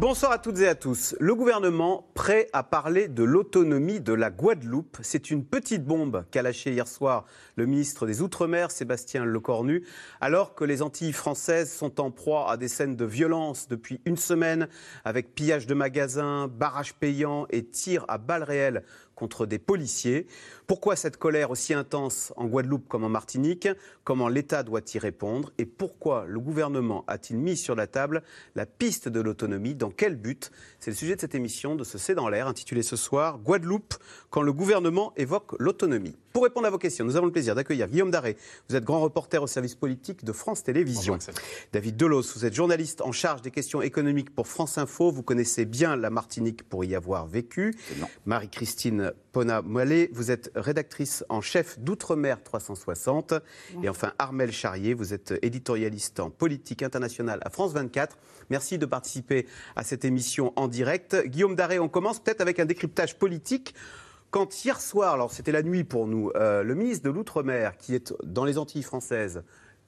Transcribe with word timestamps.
Bonsoir 0.00 0.32
à 0.32 0.38
toutes 0.38 0.58
et 0.60 0.66
à 0.66 0.74
tous. 0.74 1.14
Le 1.20 1.34
gouvernement 1.34 2.08
prêt 2.14 2.48
à 2.54 2.62
parler 2.62 3.06
de 3.06 3.22
l'autonomie 3.22 4.00
de 4.00 4.14
la 4.14 4.30
Guadeloupe. 4.30 4.96
C'est 5.02 5.30
une 5.30 5.44
petite 5.44 5.84
bombe 5.84 6.24
qu'a 6.30 6.40
lâchée 6.40 6.72
hier 6.72 6.88
soir 6.88 7.26
le 7.56 7.66
ministre 7.66 8.06
des 8.06 8.22
Outre-mer, 8.22 8.70
Sébastien 8.70 9.26
Lecornu, 9.26 9.84
alors 10.22 10.54
que 10.54 10.64
les 10.64 10.80
Antilles 10.80 11.12
françaises 11.12 11.70
sont 11.70 12.00
en 12.00 12.10
proie 12.10 12.50
à 12.50 12.56
des 12.56 12.68
scènes 12.68 12.96
de 12.96 13.04
violence 13.04 13.68
depuis 13.68 14.00
une 14.06 14.16
semaine, 14.16 14.68
avec 15.04 15.34
pillage 15.34 15.66
de 15.66 15.74
magasins, 15.74 16.48
barrages 16.48 16.94
payants 16.94 17.46
et 17.50 17.62
tirs 17.62 18.06
à 18.08 18.16
balles 18.16 18.44
réelles 18.44 18.84
contre 19.20 19.44
des 19.44 19.58
policiers. 19.58 20.26
Pourquoi 20.66 20.96
cette 20.96 21.18
colère 21.18 21.50
aussi 21.50 21.74
intense 21.74 22.32
en 22.36 22.46
Guadeloupe 22.46 22.88
comme 22.88 23.04
en 23.04 23.10
Martinique? 23.10 23.68
Comment 24.02 24.30
l'État 24.30 24.62
doit 24.62 24.80
y 24.94 24.98
répondre? 24.98 25.52
Et 25.58 25.66
pourquoi 25.66 26.24
le 26.26 26.40
gouvernement 26.40 27.04
a-t-il 27.06 27.38
mis 27.38 27.58
sur 27.58 27.74
la 27.74 27.86
table 27.86 28.22
la 28.54 28.64
piste 28.64 29.08
de 29.08 29.20
l'autonomie? 29.20 29.74
Dans 29.74 29.90
quel 29.90 30.16
but? 30.16 30.50
C'est 30.78 30.90
le 30.90 30.96
sujet 30.96 31.16
de 31.16 31.20
cette 31.20 31.34
émission 31.34 31.76
de 31.76 31.84
ce 31.84 31.98
C'est 31.98 32.14
dans 32.14 32.30
l'air, 32.30 32.48
intitulée 32.48 32.82
ce 32.82 32.96
soir 32.96 33.38
Guadeloupe, 33.38 33.94
quand 34.30 34.40
le 34.40 34.54
gouvernement 34.54 35.12
évoque 35.16 35.52
l'autonomie. 35.58 36.16
Pour 36.32 36.44
répondre 36.44 36.66
à 36.66 36.70
vos 36.70 36.78
questions, 36.78 37.04
nous 37.04 37.16
avons 37.16 37.26
le 37.26 37.32
plaisir 37.32 37.56
d'accueillir 37.56 37.88
Guillaume 37.88 38.12
Daré. 38.12 38.36
Vous 38.68 38.76
êtes 38.76 38.84
grand 38.84 39.00
reporter 39.00 39.42
au 39.42 39.48
service 39.48 39.74
politique 39.74 40.24
de 40.24 40.32
France 40.32 40.62
Télévisions. 40.62 41.18
David 41.72 41.96
Delos, 41.96 42.22
vous 42.36 42.44
êtes 42.44 42.54
journaliste 42.54 43.00
en 43.00 43.10
charge 43.10 43.42
des 43.42 43.50
questions 43.50 43.82
économiques 43.82 44.32
pour 44.32 44.46
France 44.46 44.78
Info. 44.78 45.10
Vous 45.10 45.24
connaissez 45.24 45.64
bien 45.64 45.96
la 45.96 46.08
Martinique 46.08 46.68
pour 46.68 46.84
y 46.84 46.94
avoir 46.94 47.26
vécu. 47.26 47.74
Marie-Christine 48.26 49.12
Pona-Moellet, 49.32 50.10
vous 50.12 50.30
êtes 50.30 50.52
rédactrice 50.54 51.24
en 51.28 51.40
chef 51.40 51.80
d'Outre-mer 51.80 52.42
360. 52.44 53.34
Et 53.82 53.88
enfin, 53.88 54.12
Armel 54.20 54.52
Charrier, 54.52 54.94
vous 54.94 55.12
êtes 55.12 55.34
éditorialiste 55.42 56.20
en 56.20 56.30
politique 56.30 56.84
internationale 56.84 57.40
à 57.42 57.50
France 57.50 57.72
24. 57.72 58.16
Merci 58.50 58.78
de 58.78 58.86
participer 58.86 59.46
à 59.74 59.82
cette 59.82 60.04
émission 60.04 60.52
en 60.54 60.68
direct. 60.68 61.16
Guillaume 61.26 61.56
Daré, 61.56 61.80
on 61.80 61.88
commence 61.88 62.20
peut-être 62.20 62.40
avec 62.40 62.60
un 62.60 62.66
décryptage 62.66 63.18
politique. 63.18 63.74
Quand 64.30 64.64
hier 64.64 64.80
soir, 64.80 65.14
alors 65.14 65.32
c'était 65.32 65.52
la 65.52 65.62
nuit 65.62 65.84
pour 65.84 66.06
nous, 66.06 66.30
euh, 66.36 66.62
le 66.62 66.74
ministre 66.74 67.04
de 67.04 67.10
l'Outre-mer, 67.10 67.76
qui 67.76 67.94
est 67.94 68.14
dans 68.22 68.44
les 68.44 68.58
Antilles 68.58 68.82
françaises, 68.82 69.42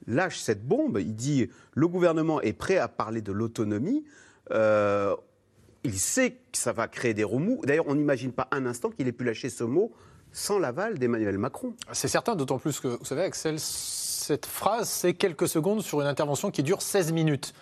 lâche 0.05 0.39
cette 0.39 0.65
bombe, 0.65 0.99
il 0.99 1.15
dit 1.15 1.49
le 1.73 1.87
gouvernement 1.87 2.41
est 2.41 2.53
prêt 2.53 2.77
à 2.77 2.89
parler 2.89 3.21
de 3.21 3.31
l'autonomie. 3.31 4.03
Euh, 4.51 5.15
il 5.85 5.97
sait 5.97 6.31
que 6.31 6.57
ça 6.57 6.73
va 6.73 6.87
créer 6.87 7.13
des 7.13 7.23
remous. 7.23 7.61
D'ailleurs, 7.63 7.87
on 7.87 7.95
n'imagine 7.95 8.33
pas 8.33 8.47
un 8.51 8.65
instant 8.65 8.89
qu'il 8.89 9.07
ait 9.07 9.13
pu 9.13 9.23
lâcher 9.23 9.49
ce 9.49 9.63
mot 9.63 9.93
sans 10.33 10.59
l'aval 10.59 10.97
d'Emmanuel 10.97 11.37
Macron. 11.37 11.75
C'est 11.91 12.07
certain, 12.07 12.35
d'autant 12.35 12.57
plus 12.57 12.79
que, 12.79 12.87
vous 12.87 13.05
savez, 13.05 13.21
Axel, 13.21 13.59
cette 13.59 14.45
phrase, 14.45 14.89
c'est 14.89 15.13
quelques 15.13 15.47
secondes 15.47 15.81
sur 15.81 16.01
une 16.01 16.07
intervention 16.07 16.51
qui 16.51 16.63
dure 16.63 16.81
16 16.81 17.11
minutes. 17.11 17.53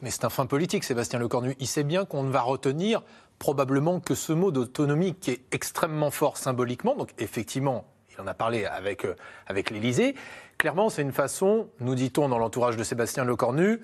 Mais 0.00 0.10
c'est 0.10 0.24
un 0.24 0.30
fin 0.30 0.46
politique, 0.46 0.84
Sébastien 0.84 1.18
Lecornu. 1.18 1.56
Il 1.58 1.66
sait 1.66 1.84
bien 1.84 2.04
qu'on 2.04 2.22
ne 2.22 2.30
va 2.30 2.42
retenir 2.42 3.02
probablement 3.44 4.00
que 4.00 4.14
ce 4.14 4.32
mot 4.32 4.50
d'autonomie 4.50 5.14
qui 5.16 5.30
est 5.30 5.42
extrêmement 5.52 6.10
fort 6.10 6.38
symboliquement, 6.38 6.96
donc 6.96 7.10
effectivement, 7.18 7.84
il 8.10 8.18
en 8.22 8.26
a 8.26 8.32
parlé 8.32 8.64
avec, 8.64 9.04
euh, 9.04 9.16
avec 9.46 9.68
l'Élysée, 9.68 10.14
clairement 10.56 10.88
c'est 10.88 11.02
une 11.02 11.12
façon, 11.12 11.68
nous 11.78 11.94
dit-on 11.94 12.30
dans 12.30 12.38
l'entourage 12.38 12.78
de 12.78 12.82
Sébastien 12.82 13.22
Lecornu, 13.22 13.82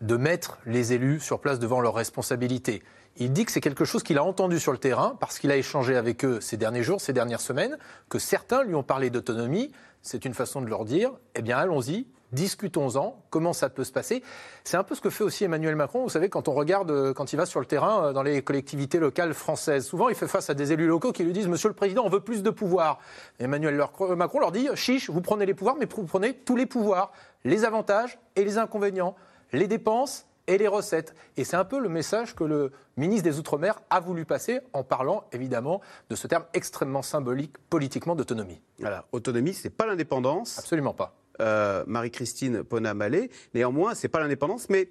de 0.00 0.16
mettre 0.16 0.58
les 0.66 0.92
élus 0.92 1.20
sur 1.20 1.38
place 1.38 1.60
devant 1.60 1.80
leurs 1.80 1.94
responsabilités. 1.94 2.82
Il 3.16 3.32
dit 3.32 3.44
que 3.44 3.52
c'est 3.52 3.60
quelque 3.60 3.84
chose 3.84 4.02
qu'il 4.02 4.18
a 4.18 4.24
entendu 4.24 4.58
sur 4.58 4.72
le 4.72 4.78
terrain, 4.78 5.16
parce 5.20 5.38
qu'il 5.38 5.52
a 5.52 5.56
échangé 5.56 5.94
avec 5.94 6.24
eux 6.24 6.40
ces 6.40 6.56
derniers 6.56 6.82
jours, 6.82 7.00
ces 7.00 7.12
dernières 7.12 7.40
semaines, 7.40 7.78
que 8.08 8.18
certains 8.18 8.64
lui 8.64 8.74
ont 8.74 8.82
parlé 8.82 9.10
d'autonomie. 9.10 9.70
C'est 10.02 10.24
une 10.24 10.34
façon 10.34 10.60
de 10.60 10.66
leur 10.66 10.84
dire, 10.84 11.12
eh 11.36 11.42
bien 11.42 11.58
allons-y, 11.58 12.08
discutons-en, 12.36 13.20
comment 13.30 13.52
ça 13.52 13.68
peut 13.68 13.82
se 13.82 13.90
passer. 13.90 14.22
C'est 14.62 14.76
un 14.76 14.84
peu 14.84 14.94
ce 14.94 15.00
que 15.00 15.10
fait 15.10 15.24
aussi 15.24 15.42
Emmanuel 15.42 15.74
Macron, 15.74 16.02
vous 16.02 16.08
savez, 16.08 16.28
quand 16.28 16.46
on 16.46 16.52
regarde, 16.52 16.90
euh, 16.90 17.12
quand 17.12 17.32
il 17.32 17.36
va 17.36 17.46
sur 17.46 17.58
le 17.58 17.66
terrain 17.66 18.04
euh, 18.04 18.12
dans 18.12 18.22
les 18.22 18.42
collectivités 18.42 18.98
locales 18.98 19.34
françaises. 19.34 19.86
Souvent, 19.86 20.08
il 20.08 20.14
fait 20.14 20.28
face 20.28 20.50
à 20.50 20.54
des 20.54 20.72
élus 20.72 20.86
locaux 20.86 21.12
qui 21.12 21.24
lui 21.24 21.32
disent, 21.32 21.48
Monsieur 21.48 21.68
le 21.68 21.74
Président, 21.74 22.04
on 22.04 22.10
veut 22.10 22.20
plus 22.20 22.42
de 22.42 22.50
pouvoir. 22.50 23.00
Emmanuel 23.40 23.82
Macron 24.16 24.38
leur 24.38 24.52
dit, 24.52 24.68
chiche, 24.74 25.10
vous 25.10 25.22
prenez 25.22 25.46
les 25.46 25.54
pouvoirs, 25.54 25.76
mais 25.80 25.88
vous 25.92 26.04
prenez 26.04 26.34
tous 26.34 26.56
les 26.56 26.66
pouvoirs, 26.66 27.10
les 27.44 27.64
avantages 27.64 28.18
et 28.36 28.44
les 28.44 28.58
inconvénients, 28.58 29.16
les 29.52 29.66
dépenses 29.66 30.26
et 30.46 30.58
les 30.58 30.68
recettes. 30.68 31.14
Et 31.36 31.44
c'est 31.44 31.56
un 31.56 31.64
peu 31.64 31.80
le 31.80 31.88
message 31.88 32.34
que 32.34 32.44
le 32.44 32.72
ministre 32.96 33.24
des 33.24 33.38
Outre-mer 33.38 33.80
a 33.90 34.00
voulu 34.00 34.24
passer 34.24 34.60
en 34.72 34.84
parlant 34.84 35.24
évidemment 35.32 35.80
de 36.10 36.16
ce 36.16 36.26
terme 36.26 36.44
extrêmement 36.54 37.02
symbolique 37.02 37.56
politiquement 37.70 38.14
d'autonomie. 38.14 38.60
Voilà, 38.78 39.06
autonomie, 39.12 39.54
c'est 39.54 39.70
pas 39.70 39.86
l'indépendance. 39.86 40.58
Absolument 40.58 40.94
pas. 40.94 41.14
Euh, 41.40 41.84
Marie-Christine 41.86 42.62
Pona-Malé. 42.62 43.30
Néanmoins, 43.54 43.94
c'est 43.94 44.08
pas 44.08 44.20
l'indépendance, 44.20 44.68
mais 44.70 44.88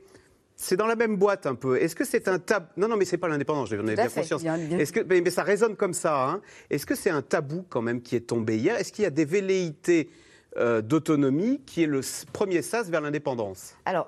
c'est 0.56 0.78
dans 0.78 0.88
la 0.88 0.96
même 0.96 1.18
boîte 1.18 1.46
un 1.46 1.56
peu. 1.56 1.78
Est-ce 1.82 1.96
que 1.96 2.06
c'est 2.06 2.28
un 2.28 2.40
tabou 2.40 2.68
Non, 2.78 2.88
non, 2.88 2.98
mais 2.98 3.06
c'est 3.06 3.18
pas 3.18 3.28
l'indépendance, 3.28 3.70
j'en 3.70 3.88
ai 3.88 3.96
bien 3.96 4.08
conscience. 4.08 4.44
Est-ce 4.44 4.94
que, 4.94 5.02
mais, 5.02 5.30
ça 5.30 5.44
résonne 5.44 5.76
comme 5.76 5.94
ça. 5.94 6.30
Hein. 6.30 6.42
Est-ce 6.70 6.86
que 6.86 6.96
c'est 6.96 7.10
un 7.10 7.22
tabou 7.22 7.66
quand 7.70 7.82
même 7.82 8.02
qui 8.02 8.16
est 8.16 8.28
tombé 8.28 8.58
hier? 8.58 8.78
Est-ce 8.78 8.92
qu'il 8.92 9.04
y 9.04 9.08
a 9.08 9.12
des 9.12 9.26
velléités 9.26 10.10
euh, 10.58 10.82
d'autonomie 10.82 11.60
qui 11.66 11.84
est 11.84 11.88
le 11.88 12.00
premier 12.32 12.62
sas 12.62 12.90
vers 12.90 13.02
l'indépendance 13.02 13.76
Alors, 13.84 14.08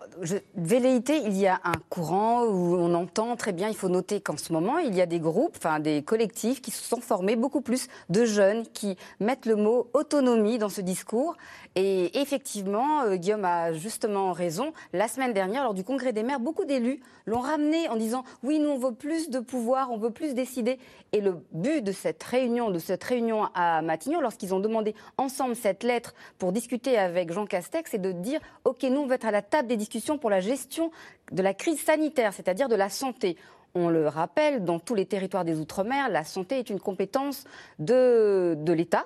velléité, 0.55 1.17
il 1.25 1.37
y 1.37 1.45
a 1.45 1.59
un 1.65 1.77
courant 1.89 2.45
où 2.45 2.75
on 2.75 2.93
entend 2.93 3.35
très 3.35 3.51
bien, 3.51 3.67
il 3.67 3.75
faut 3.75 3.89
noter 3.89 4.21
qu'en 4.21 4.37
ce 4.37 4.53
moment, 4.53 4.77
il 4.77 4.95
y 4.95 5.01
a 5.01 5.05
des 5.05 5.19
groupes, 5.19 5.55
enfin 5.57 5.81
des 5.81 6.03
collectifs 6.03 6.61
qui 6.61 6.71
se 6.71 6.83
sont 6.83 7.01
formés, 7.01 7.35
beaucoup 7.35 7.59
plus 7.59 7.87
de 8.09 8.23
jeunes 8.23 8.63
qui 8.73 8.95
mettent 9.19 9.45
le 9.45 9.57
mot 9.57 9.89
autonomie 9.93 10.57
dans 10.57 10.69
ce 10.69 10.79
discours. 10.79 11.35
Et 11.75 12.17
effectivement, 12.19 13.01
euh, 13.01 13.15
Guillaume 13.15 13.45
a 13.45 13.73
justement 13.73 14.31
raison. 14.31 14.71
La 14.93 15.07
semaine 15.07 15.33
dernière, 15.33 15.63
lors 15.63 15.73
du 15.73 15.83
congrès 15.83 16.13
des 16.13 16.23
maires, 16.23 16.39
beaucoup 16.39 16.65
d'élus 16.65 17.01
l'ont 17.25 17.41
ramené 17.41 17.89
en 17.89 17.97
disant 17.97 18.23
oui, 18.43 18.59
nous 18.59 18.69
on 18.69 18.77
veut 18.77 18.93
plus 18.93 19.29
de 19.29 19.39
pouvoir, 19.39 19.91
on 19.91 19.97
veut 19.97 20.11
plus 20.11 20.33
décider. 20.33 20.79
Et 21.11 21.21
le 21.21 21.35
but 21.51 21.83
de 21.83 21.91
cette 21.91 22.23
réunion, 22.23 22.71
de 22.71 22.79
cette 22.79 23.03
réunion 23.03 23.49
à 23.53 23.81
Matignon, 23.81 24.21
lorsqu'ils 24.21 24.53
ont 24.53 24.59
demandé 24.59 24.95
ensemble 25.17 25.55
cette 25.55 25.83
lettre 25.83 26.13
pour 26.37 26.51
discuter 26.51 26.97
avec 26.97 27.31
Jean 27.31 27.45
Castex, 27.45 27.91
c'est 27.91 28.01
de 28.01 28.11
dire 28.11 28.39
ok, 28.63 28.83
nous 28.83 29.01
on 29.01 29.07
veut 29.07 29.15
être 29.15 29.25
à 29.25 29.31
la 29.31 29.41
table 29.41 29.67
des 29.67 29.77
discussions 29.77 30.17
pour 30.17 30.29
la 30.29 30.39
gestion 30.39 30.91
de 31.31 31.41
la 31.41 31.53
crise 31.53 31.81
sanitaire, 31.81 32.33
c'est-à-dire 32.33 32.69
de 32.69 32.75
la 32.75 32.89
santé. 32.89 33.37
On 33.75 33.89
le 33.89 34.07
rappelle, 34.07 34.63
dans 34.63 34.79
tous 34.79 34.95
les 34.95 35.05
territoires 35.05 35.45
des 35.45 35.59
Outre-mer, 35.59 36.09
la 36.09 36.23
santé 36.23 36.57
est 36.59 36.69
une 36.69 36.79
compétence 36.79 37.43
de, 37.79 38.55
de 38.57 38.73
l'État. 38.73 39.05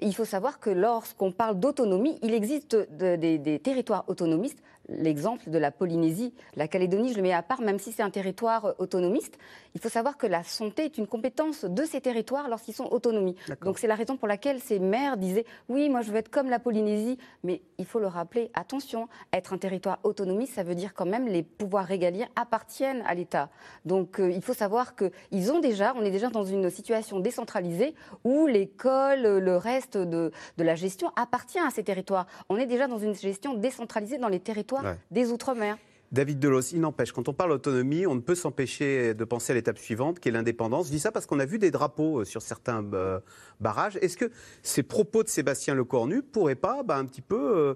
Il 0.00 0.14
faut 0.14 0.24
savoir 0.24 0.60
que 0.60 0.70
lorsqu'on 0.70 1.32
parle 1.32 1.58
d'autonomie, 1.58 2.18
il 2.22 2.32
existe 2.32 2.76
des 2.76 3.60
territoires 3.62 4.04
autonomistes 4.08 4.62
l'exemple 4.88 5.50
de 5.50 5.58
la 5.58 5.70
Polynésie. 5.70 6.32
La 6.56 6.68
Calédonie, 6.68 7.12
je 7.12 7.16
le 7.16 7.22
mets 7.22 7.32
à 7.32 7.42
part, 7.42 7.60
même 7.60 7.78
si 7.78 7.92
c'est 7.92 8.02
un 8.02 8.10
territoire 8.10 8.74
autonomiste. 8.78 9.38
Il 9.74 9.80
faut 9.80 9.88
savoir 9.88 10.16
que 10.16 10.26
la 10.26 10.42
santé 10.42 10.84
est 10.84 10.98
une 10.98 11.06
compétence 11.06 11.64
de 11.64 11.84
ces 11.84 12.00
territoires 12.00 12.48
lorsqu'ils 12.48 12.74
sont 12.74 12.86
autonomie. 12.90 13.36
Donc 13.62 13.78
c'est 13.78 13.86
la 13.86 13.94
raison 13.94 14.16
pour 14.16 14.28
laquelle 14.28 14.60
ces 14.60 14.78
maires 14.78 15.16
disaient 15.16 15.44
oui, 15.68 15.88
moi 15.88 16.00
je 16.00 16.10
veux 16.10 16.16
être 16.16 16.30
comme 16.30 16.48
la 16.48 16.58
Polynésie, 16.58 17.18
mais 17.44 17.62
il 17.78 17.84
faut 17.84 18.00
le 18.00 18.06
rappeler, 18.06 18.50
attention, 18.54 19.08
être 19.32 19.52
un 19.52 19.58
territoire 19.58 19.98
autonomiste, 20.02 20.54
ça 20.54 20.62
veut 20.62 20.74
dire 20.74 20.94
quand 20.94 21.06
même 21.06 21.26
les 21.26 21.42
pouvoirs 21.42 21.84
régaliens 21.84 22.28
appartiennent 22.34 23.02
à 23.06 23.14
l'État. 23.14 23.50
Donc 23.84 24.18
euh, 24.18 24.30
il 24.30 24.42
faut 24.42 24.54
savoir 24.54 24.94
qu'ils 24.96 25.52
ont 25.52 25.60
déjà, 25.60 25.94
on 25.96 26.02
est 26.02 26.10
déjà 26.10 26.30
dans 26.30 26.44
une 26.44 26.70
situation 26.70 27.20
décentralisée 27.20 27.94
où 28.24 28.46
l'école, 28.46 29.20
le 29.38 29.56
reste 29.56 29.98
de, 29.98 30.32
de 30.56 30.64
la 30.64 30.74
gestion 30.74 31.10
appartient 31.16 31.58
à 31.58 31.70
ces 31.70 31.84
territoires. 31.84 32.26
On 32.48 32.56
est 32.56 32.66
déjà 32.66 32.86
dans 32.86 32.98
une 32.98 33.14
gestion 33.14 33.54
décentralisée 33.54 34.18
dans 34.18 34.28
les 34.28 34.40
territoires 34.40 34.77
des 35.10 35.30
Outre-mer. 35.30 35.76
David 36.10 36.38
Delos, 36.38 36.72
il 36.72 36.80
n'empêche, 36.80 37.12
quand 37.12 37.28
on 37.28 37.34
parle 37.34 37.50
d'autonomie, 37.50 38.06
on 38.06 38.14
ne 38.14 38.20
peut 38.20 38.34
s'empêcher 38.34 39.12
de 39.12 39.24
penser 39.24 39.52
à 39.52 39.54
l'étape 39.54 39.78
suivante, 39.78 40.20
qui 40.20 40.28
est 40.28 40.32
l'indépendance. 40.32 40.86
Je 40.86 40.92
dis 40.92 41.00
ça 41.00 41.12
parce 41.12 41.26
qu'on 41.26 41.38
a 41.38 41.44
vu 41.44 41.58
des 41.58 41.70
drapeaux 41.70 42.20
euh, 42.20 42.24
sur 42.24 42.40
certains 42.40 42.82
euh, 42.94 43.20
barrages. 43.60 43.98
Est-ce 44.00 44.16
que 44.16 44.30
ces 44.62 44.82
propos 44.82 45.22
de 45.22 45.28
Sébastien 45.28 45.74
Lecornu 45.74 46.16
ne 46.16 46.20
pourraient 46.22 46.54
pas 46.54 46.82
bah, 46.82 46.96
un 46.96 47.04
petit 47.04 47.20
peu 47.20 47.36
euh, 47.36 47.74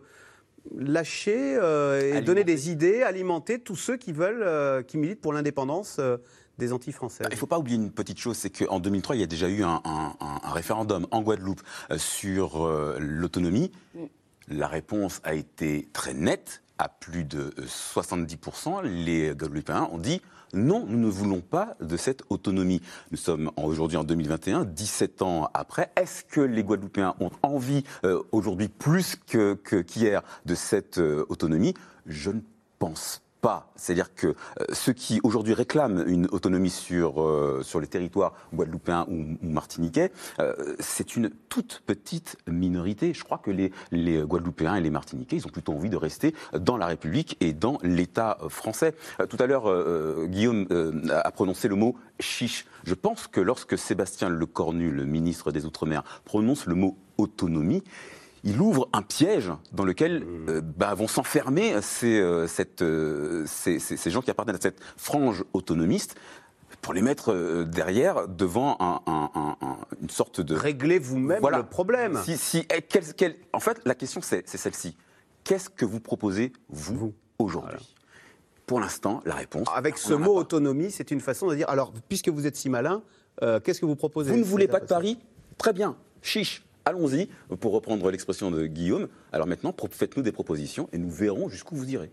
lâcher 0.74 1.54
et 2.14 2.20
donner 2.22 2.44
des 2.44 2.70
idées, 2.70 3.02
alimenter 3.02 3.58
tous 3.58 3.76
ceux 3.76 3.96
qui 3.96 4.12
veulent, 4.12 4.84
qui 4.84 4.96
militent 4.96 5.20
pour 5.20 5.32
l'indépendance 5.32 6.00
des 6.56 6.72
Antilles 6.72 6.92
françaises. 6.92 7.26
Il 7.30 7.34
ne 7.34 7.38
faut 7.38 7.48
pas 7.48 7.58
oublier 7.58 7.76
une 7.76 7.90
petite 7.90 8.18
chose, 8.18 8.36
c'est 8.36 8.50
qu'en 8.50 8.78
2003, 8.78 9.16
il 9.16 9.18
y 9.18 9.24
a 9.24 9.26
déjà 9.26 9.48
eu 9.48 9.64
un, 9.64 9.82
référendum 10.44 11.08
en 11.10 11.20
Guadeloupe 11.22 11.62
sur 11.96 12.70
l'autonomie. 13.00 13.72
Mm. 13.96 14.04
La 14.48 14.68
réponse 14.68 15.20
a 15.24 15.34
été 15.34 15.88
très 15.92 16.14
nette 16.14 16.61
à 16.82 16.88
plus 16.88 17.22
de 17.22 17.54
70%, 17.64 18.82
les 18.82 19.36
Guadeloupéens 19.36 19.88
ont 19.92 19.98
dit 19.98 20.20
non, 20.52 20.84
nous 20.84 20.98
ne 20.98 21.06
voulons 21.06 21.40
pas 21.40 21.76
de 21.80 21.96
cette 21.96 22.24
autonomie. 22.28 22.82
Nous 23.12 23.16
sommes 23.16 23.52
aujourd'hui 23.56 23.96
en 23.96 24.04
2021, 24.04 24.64
17 24.64 25.22
ans 25.22 25.48
après. 25.54 25.92
Est-ce 25.94 26.24
que 26.24 26.40
les 26.40 26.64
Guadeloupéens 26.64 27.14
ont 27.20 27.30
envie 27.44 27.84
aujourd'hui 28.32 28.66
plus 28.66 29.16
qu'hier 29.86 30.22
de 30.44 30.54
cette 30.56 30.98
autonomie? 30.98 31.74
Je 32.06 32.32
ne 32.32 32.40
pense 32.80 33.21
pas. 33.42 33.72
C'est-à-dire 33.76 34.14
que 34.14 34.28
euh, 34.28 34.34
ceux 34.72 34.92
qui 34.92 35.20
aujourd'hui 35.24 35.52
réclament 35.52 36.04
une 36.06 36.26
autonomie 36.30 36.70
sur, 36.70 37.20
euh, 37.20 37.60
sur 37.62 37.80
les 37.80 37.88
territoires 37.88 38.34
guadeloupéens 38.54 39.04
ou, 39.10 39.36
martiniquais, 39.42 40.12
euh, 40.38 40.54
c'est 40.78 41.16
une 41.16 41.28
toute 41.48 41.82
petite 41.84 42.36
minorité. 42.46 43.12
Je 43.12 43.24
crois 43.24 43.38
que 43.38 43.50
les, 43.50 43.72
les 43.90 44.22
Guadeloupéens 44.22 44.76
et 44.76 44.80
les 44.80 44.90
Martiniquais, 44.90 45.36
ils 45.36 45.46
ont 45.46 45.50
plutôt 45.50 45.72
envie 45.72 45.90
de 45.90 45.96
rester 45.96 46.34
dans 46.56 46.76
la 46.76 46.86
République 46.86 47.36
et 47.40 47.52
dans 47.52 47.78
l'État 47.82 48.38
français. 48.48 48.94
tout 49.28 49.36
à 49.40 49.46
l'heure, 49.46 49.64
Guillaume 50.28 51.02
a 51.10 51.30
prononcé 51.32 51.66
le 51.66 51.74
mot 51.74 51.96
chiche. 52.20 52.66
Je 52.84 52.94
pense 52.94 53.26
que 53.26 53.40
lorsque 53.40 53.76
Sébastien 53.76 54.28
Lecornu, 54.28 54.92
le 54.92 55.04
ministre 55.04 55.50
des 55.50 55.66
Outre-mer, 55.66 56.04
prononce 56.24 56.66
le 56.66 56.76
mot 56.76 56.96
autonomie, 57.18 57.82
il 58.44 58.60
ouvre 58.60 58.88
un 58.92 59.02
piège 59.02 59.52
dans 59.72 59.84
lequel 59.84 60.24
mmh. 60.24 60.48
euh, 60.48 60.60
bah, 60.62 60.94
vont 60.94 61.08
s'enfermer 61.08 61.80
ces, 61.80 62.20
euh, 62.20 62.46
euh, 62.80 63.44
ces, 63.46 63.78
ces, 63.78 64.10
gens 64.10 64.20
qui 64.20 64.30
appartiennent 64.30 64.56
à 64.56 64.60
cette 64.60 64.80
frange 64.96 65.44
autonomiste 65.52 66.16
pour 66.80 66.94
les 66.94 67.02
mettre 67.02 67.62
derrière 67.64 68.26
devant 68.26 68.76
un, 68.80 69.00
une 70.00 70.10
sorte 70.10 70.40
de... 70.40 70.56
Réglez 70.56 70.98
vous-même 70.98 71.40
le 71.40 71.62
problème. 71.62 72.18
Si, 72.24 72.36
si, 72.36 72.66
eh, 72.74 73.36
en 73.52 73.60
fait, 73.60 73.80
la 73.84 73.94
question, 73.94 74.20
c'est 74.20 74.48
celle-ci. 74.48 74.96
Qu'est-ce 75.44 75.70
que 75.70 75.84
vous 75.84 76.00
proposez, 76.00 76.52
vous, 76.70 77.14
aujourd'hui 77.38 77.94
Pour 78.66 78.80
l'instant, 78.80 79.22
la 79.24 79.36
réponse... 79.36 79.68
Avec 79.76 79.96
ce 79.96 80.14
mot 80.14 80.34
autonomie, 80.34 80.90
c'est 80.90 81.12
une 81.12 81.20
façon 81.20 81.46
de 81.46 81.54
dire, 81.54 81.68
alors, 81.68 81.92
puisque 82.08 82.30
vous 82.30 82.48
êtes 82.48 82.56
si 82.56 82.68
malin, 82.68 83.02
qu'est-ce 83.62 83.80
que 83.80 83.86
vous 83.86 83.94
proposez 83.94 84.32
Vous 84.32 84.38
ne 84.38 84.42
voulez 84.42 84.66
pas 84.66 84.80
de 84.80 84.86
Paris 84.86 85.20
Très 85.58 85.72
bien, 85.72 85.96
chiche 86.20 86.64
allons-y, 86.84 87.28
pour 87.60 87.72
reprendre 87.72 88.10
l'expression 88.10 88.50
de 88.50 88.66
Guillaume. 88.66 89.08
Alors 89.32 89.46
maintenant, 89.46 89.74
faites-nous 89.90 90.22
des 90.22 90.32
propositions 90.32 90.88
et 90.92 90.98
nous 90.98 91.10
verrons 91.10 91.48
jusqu'où 91.48 91.76
vous 91.76 91.90
irez. 91.90 92.10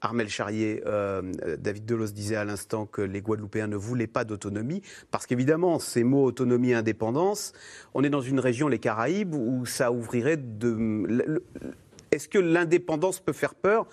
Armel 0.00 0.28
Charrier, 0.28 0.82
euh, 0.86 1.22
David 1.58 1.86
Delos 1.86 2.08
disait 2.08 2.36
à 2.36 2.44
l'instant 2.44 2.86
que 2.86 3.02
les 3.02 3.22
Guadeloupéens 3.22 3.66
ne 3.66 3.76
voulaient 3.76 4.06
pas 4.06 4.24
d'autonomie, 4.24 4.82
parce 5.10 5.26
qu'évidemment, 5.26 5.78
ces 5.78 6.04
mots 6.04 6.24
autonomie, 6.24 6.74
indépendance, 6.74 7.52
on 7.94 8.04
est 8.04 8.10
dans 8.10 8.20
une 8.20 8.40
région, 8.40 8.68
les 8.68 8.78
Caraïbes, 8.78 9.34
où 9.34 9.64
ça 9.66 9.92
ouvrirait 9.92 10.36
de... 10.36 11.42
Est-ce 12.12 12.28
que 12.28 12.38
l'indépendance 12.38 13.20
peut 13.20 13.32
faire 13.32 13.54
peur 13.54 13.86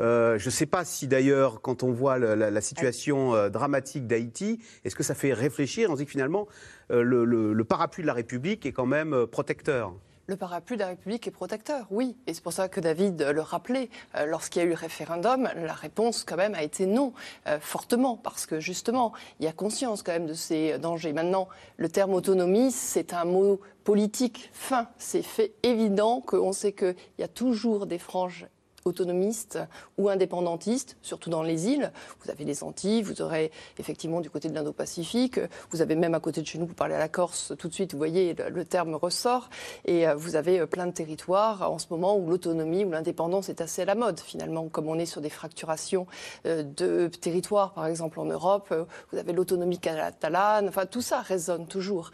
euh, 0.00 0.38
je 0.38 0.46
ne 0.46 0.50
sais 0.50 0.66
pas 0.66 0.84
si 0.84 1.06
d'ailleurs, 1.06 1.60
quand 1.60 1.82
on 1.82 1.92
voit 1.92 2.18
la, 2.18 2.60
situation 2.60 3.34
euh, 3.34 3.48
dramatique 3.48 4.06
d'Haïti, 4.06 4.60
est-ce 4.84 4.94
que 4.94 5.02
ça 5.02 5.14
fait 5.14 5.32
réfléchir 5.32 5.90
On 5.90 5.94
dit 5.94 6.04
que 6.04 6.10
finalement, 6.10 6.46
euh, 6.90 7.02
le, 7.02 7.64
parapluie 7.64 8.02
de 8.02 8.06
la 8.06 8.14
République 8.14 8.66
est 8.66 8.72
quand 8.72 8.86
même 8.86 9.26
protecteur. 9.26 9.94
Le 10.28 10.36
parapluie 10.36 10.76
de 10.76 10.82
la 10.82 10.88
République 10.88 11.26
est 11.26 11.32
protecteur, 11.32 11.86
oui. 11.90 12.16
Et 12.26 12.34
c'est 12.34 12.42
pour 12.42 12.52
ça 12.52 12.68
que 12.68 12.80
David 12.80 13.22
le 13.22 13.40
rappelait. 13.40 13.90
Lorsqu'il 14.26 14.62
y 14.62 14.64
a 14.64 14.66
eu 14.66 14.70
le 14.70 14.76
référendum, 14.76 15.48
la 15.56 15.72
réponse 15.72 16.24
quand 16.24 16.36
même 16.36 16.54
a 16.54 16.62
été 16.62 16.86
non, 16.86 17.12
fortement, 17.60 18.16
parce 18.16 18.46
que 18.46 18.60
justement, 18.60 19.12
il 19.40 19.46
y 19.46 19.48
a 19.48 19.52
conscience 19.52 20.02
quand 20.02 20.12
même 20.12 20.26
de 20.26 20.34
ces 20.34 20.78
dangers. 20.78 21.12
Maintenant, 21.12 21.48
le 21.76 21.88
terme 21.88 22.14
autonomie, 22.14 22.70
c'est 22.70 23.14
un 23.14 23.24
mot 23.24 23.60
politique 23.82 24.48
fin. 24.52 24.86
C'est 24.96 25.22
fait 25.22 25.54
évident 25.64 26.20
qu'on 26.20 26.52
sait 26.52 26.72
qu'il 26.72 26.94
y 27.18 27.24
a 27.24 27.28
toujours 27.28 27.86
des 27.86 27.98
franges 27.98 28.46
autonomistes 28.84 29.58
ou 29.98 30.08
indépendantistes, 30.08 30.96
surtout 31.02 31.30
dans 31.30 31.42
les 31.42 31.68
îles. 31.68 31.92
Vous 32.22 32.30
avez 32.30 32.44
les 32.44 32.62
Antilles, 32.62 33.02
vous 33.02 33.22
aurez 33.22 33.50
effectivement 33.78 34.20
du 34.20 34.30
côté 34.30 34.48
de 34.48 34.54
l'Indo-Pacifique, 34.54 35.40
vous 35.70 35.82
avez 35.82 35.94
même 35.94 36.14
à 36.14 36.20
côté 36.20 36.40
de 36.40 36.46
chez 36.46 36.58
nous, 36.58 36.66
vous 36.66 36.74
parlez 36.74 36.94
à 36.94 36.98
la 36.98 37.08
Corse, 37.08 37.52
tout 37.58 37.68
de 37.68 37.74
suite, 37.74 37.92
vous 37.92 37.98
voyez, 37.98 38.34
le, 38.34 38.64
terme 38.64 38.94
ressort, 38.94 39.50
et 39.84 40.06
euh, 40.06 40.14
vous 40.14 40.36
avez 40.36 40.60
euh, 40.60 40.66
plein 40.66 40.86
de 40.86 40.92
territoires 40.92 41.70
en 41.70 41.78
ce 41.78 41.86
moment 41.90 42.16
où 42.16 42.28
l'autonomie 42.28 42.84
ou 42.84 42.90
l'indépendance 42.90 43.48
est 43.48 43.60
assez 43.60 43.82
à 43.82 43.84
la 43.84 43.94
mode, 43.94 44.20
finalement, 44.20 44.68
comme 44.68 44.88
on 44.88 44.98
est 44.98 45.06
sur 45.06 45.20
des 45.20 45.30
fracturations 45.30 46.06
euh, 46.46 46.62
de 46.62 47.08
territoires, 47.08 47.72
par 47.72 47.86
exemple 47.86 48.20
en 48.20 48.24
Europe, 48.24 48.74
vous 49.12 49.18
avez 49.18 49.32
l'autonomie 49.32 49.78
catalane, 49.78 50.68
enfin 50.68 50.86
tout 50.86 51.02
ça 51.02 51.20
résonne 51.20 51.66
toujours. 51.66 52.10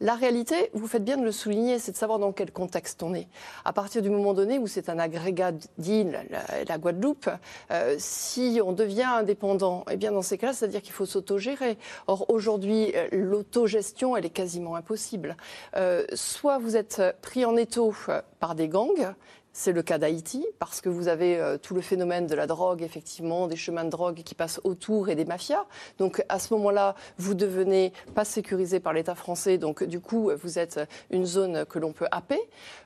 La 0.00 0.14
réalité, 0.14 0.70
vous 0.74 0.86
faites 0.86 1.04
bien 1.04 1.16
de 1.16 1.24
le 1.24 1.32
souligner, 1.32 1.80
c'est 1.80 1.90
de 1.90 1.96
savoir 1.96 2.20
dans 2.20 2.30
quel 2.30 2.52
contexte 2.52 3.02
on 3.02 3.14
est. 3.14 3.26
À 3.64 3.72
partir 3.72 4.00
du 4.00 4.10
moment 4.10 4.32
donné 4.32 4.60
où 4.60 4.68
c'est 4.68 4.88
un 4.88 4.98
agrégat 4.98 5.50
d'îles, 5.76 6.20
la, 6.68 6.78
Guadeloupe, 6.78 7.28
euh, 7.72 7.96
si 7.98 8.60
on 8.64 8.72
devient 8.72 9.02
indépendant, 9.02 9.84
eh 9.90 9.96
bien 9.96 10.12
dans 10.12 10.22
ces 10.22 10.38
cas-là, 10.38 10.52
c'est-à-dire 10.52 10.82
qu'il 10.82 10.92
faut 10.92 11.06
s'autogérer. 11.06 11.78
Or 12.06 12.30
aujourd'hui, 12.30 12.92
euh, 12.94 13.08
l'autogestion, 13.10 14.16
elle 14.16 14.24
est 14.24 14.30
quasiment 14.30 14.76
impossible. 14.76 15.36
Euh, 15.76 16.04
soit 16.14 16.58
vous 16.58 16.76
êtes 16.76 17.02
pris 17.20 17.44
en 17.44 17.56
étau 17.56 17.92
par 18.38 18.54
des 18.54 18.68
gangs, 18.68 19.14
c'est 19.58 19.72
le 19.72 19.82
cas 19.82 19.98
d'Haïti, 19.98 20.46
parce 20.60 20.80
que 20.80 20.88
vous 20.88 21.08
avez 21.08 21.36
euh, 21.36 21.58
tout 21.58 21.74
le 21.74 21.80
phénomène 21.80 22.28
de 22.28 22.36
la 22.36 22.46
drogue, 22.46 22.80
effectivement, 22.80 23.48
des 23.48 23.56
chemins 23.56 23.82
de 23.82 23.90
drogue 23.90 24.22
qui 24.22 24.36
passent 24.36 24.60
autour 24.62 25.08
et 25.08 25.16
des 25.16 25.24
mafias. 25.24 25.66
Donc 25.98 26.24
à 26.28 26.38
ce 26.38 26.54
moment-là, 26.54 26.94
vous 27.16 27.34
devenez 27.34 27.92
pas 28.14 28.24
sécurisé 28.24 28.78
par 28.78 28.92
l'État 28.92 29.16
français, 29.16 29.58
donc 29.58 29.82
du 29.82 29.98
coup, 29.98 30.30
vous 30.40 30.60
êtes 30.60 30.78
une 31.10 31.26
zone 31.26 31.64
que 31.64 31.80
l'on 31.80 31.92
peut 31.92 32.06
happer. 32.12 32.38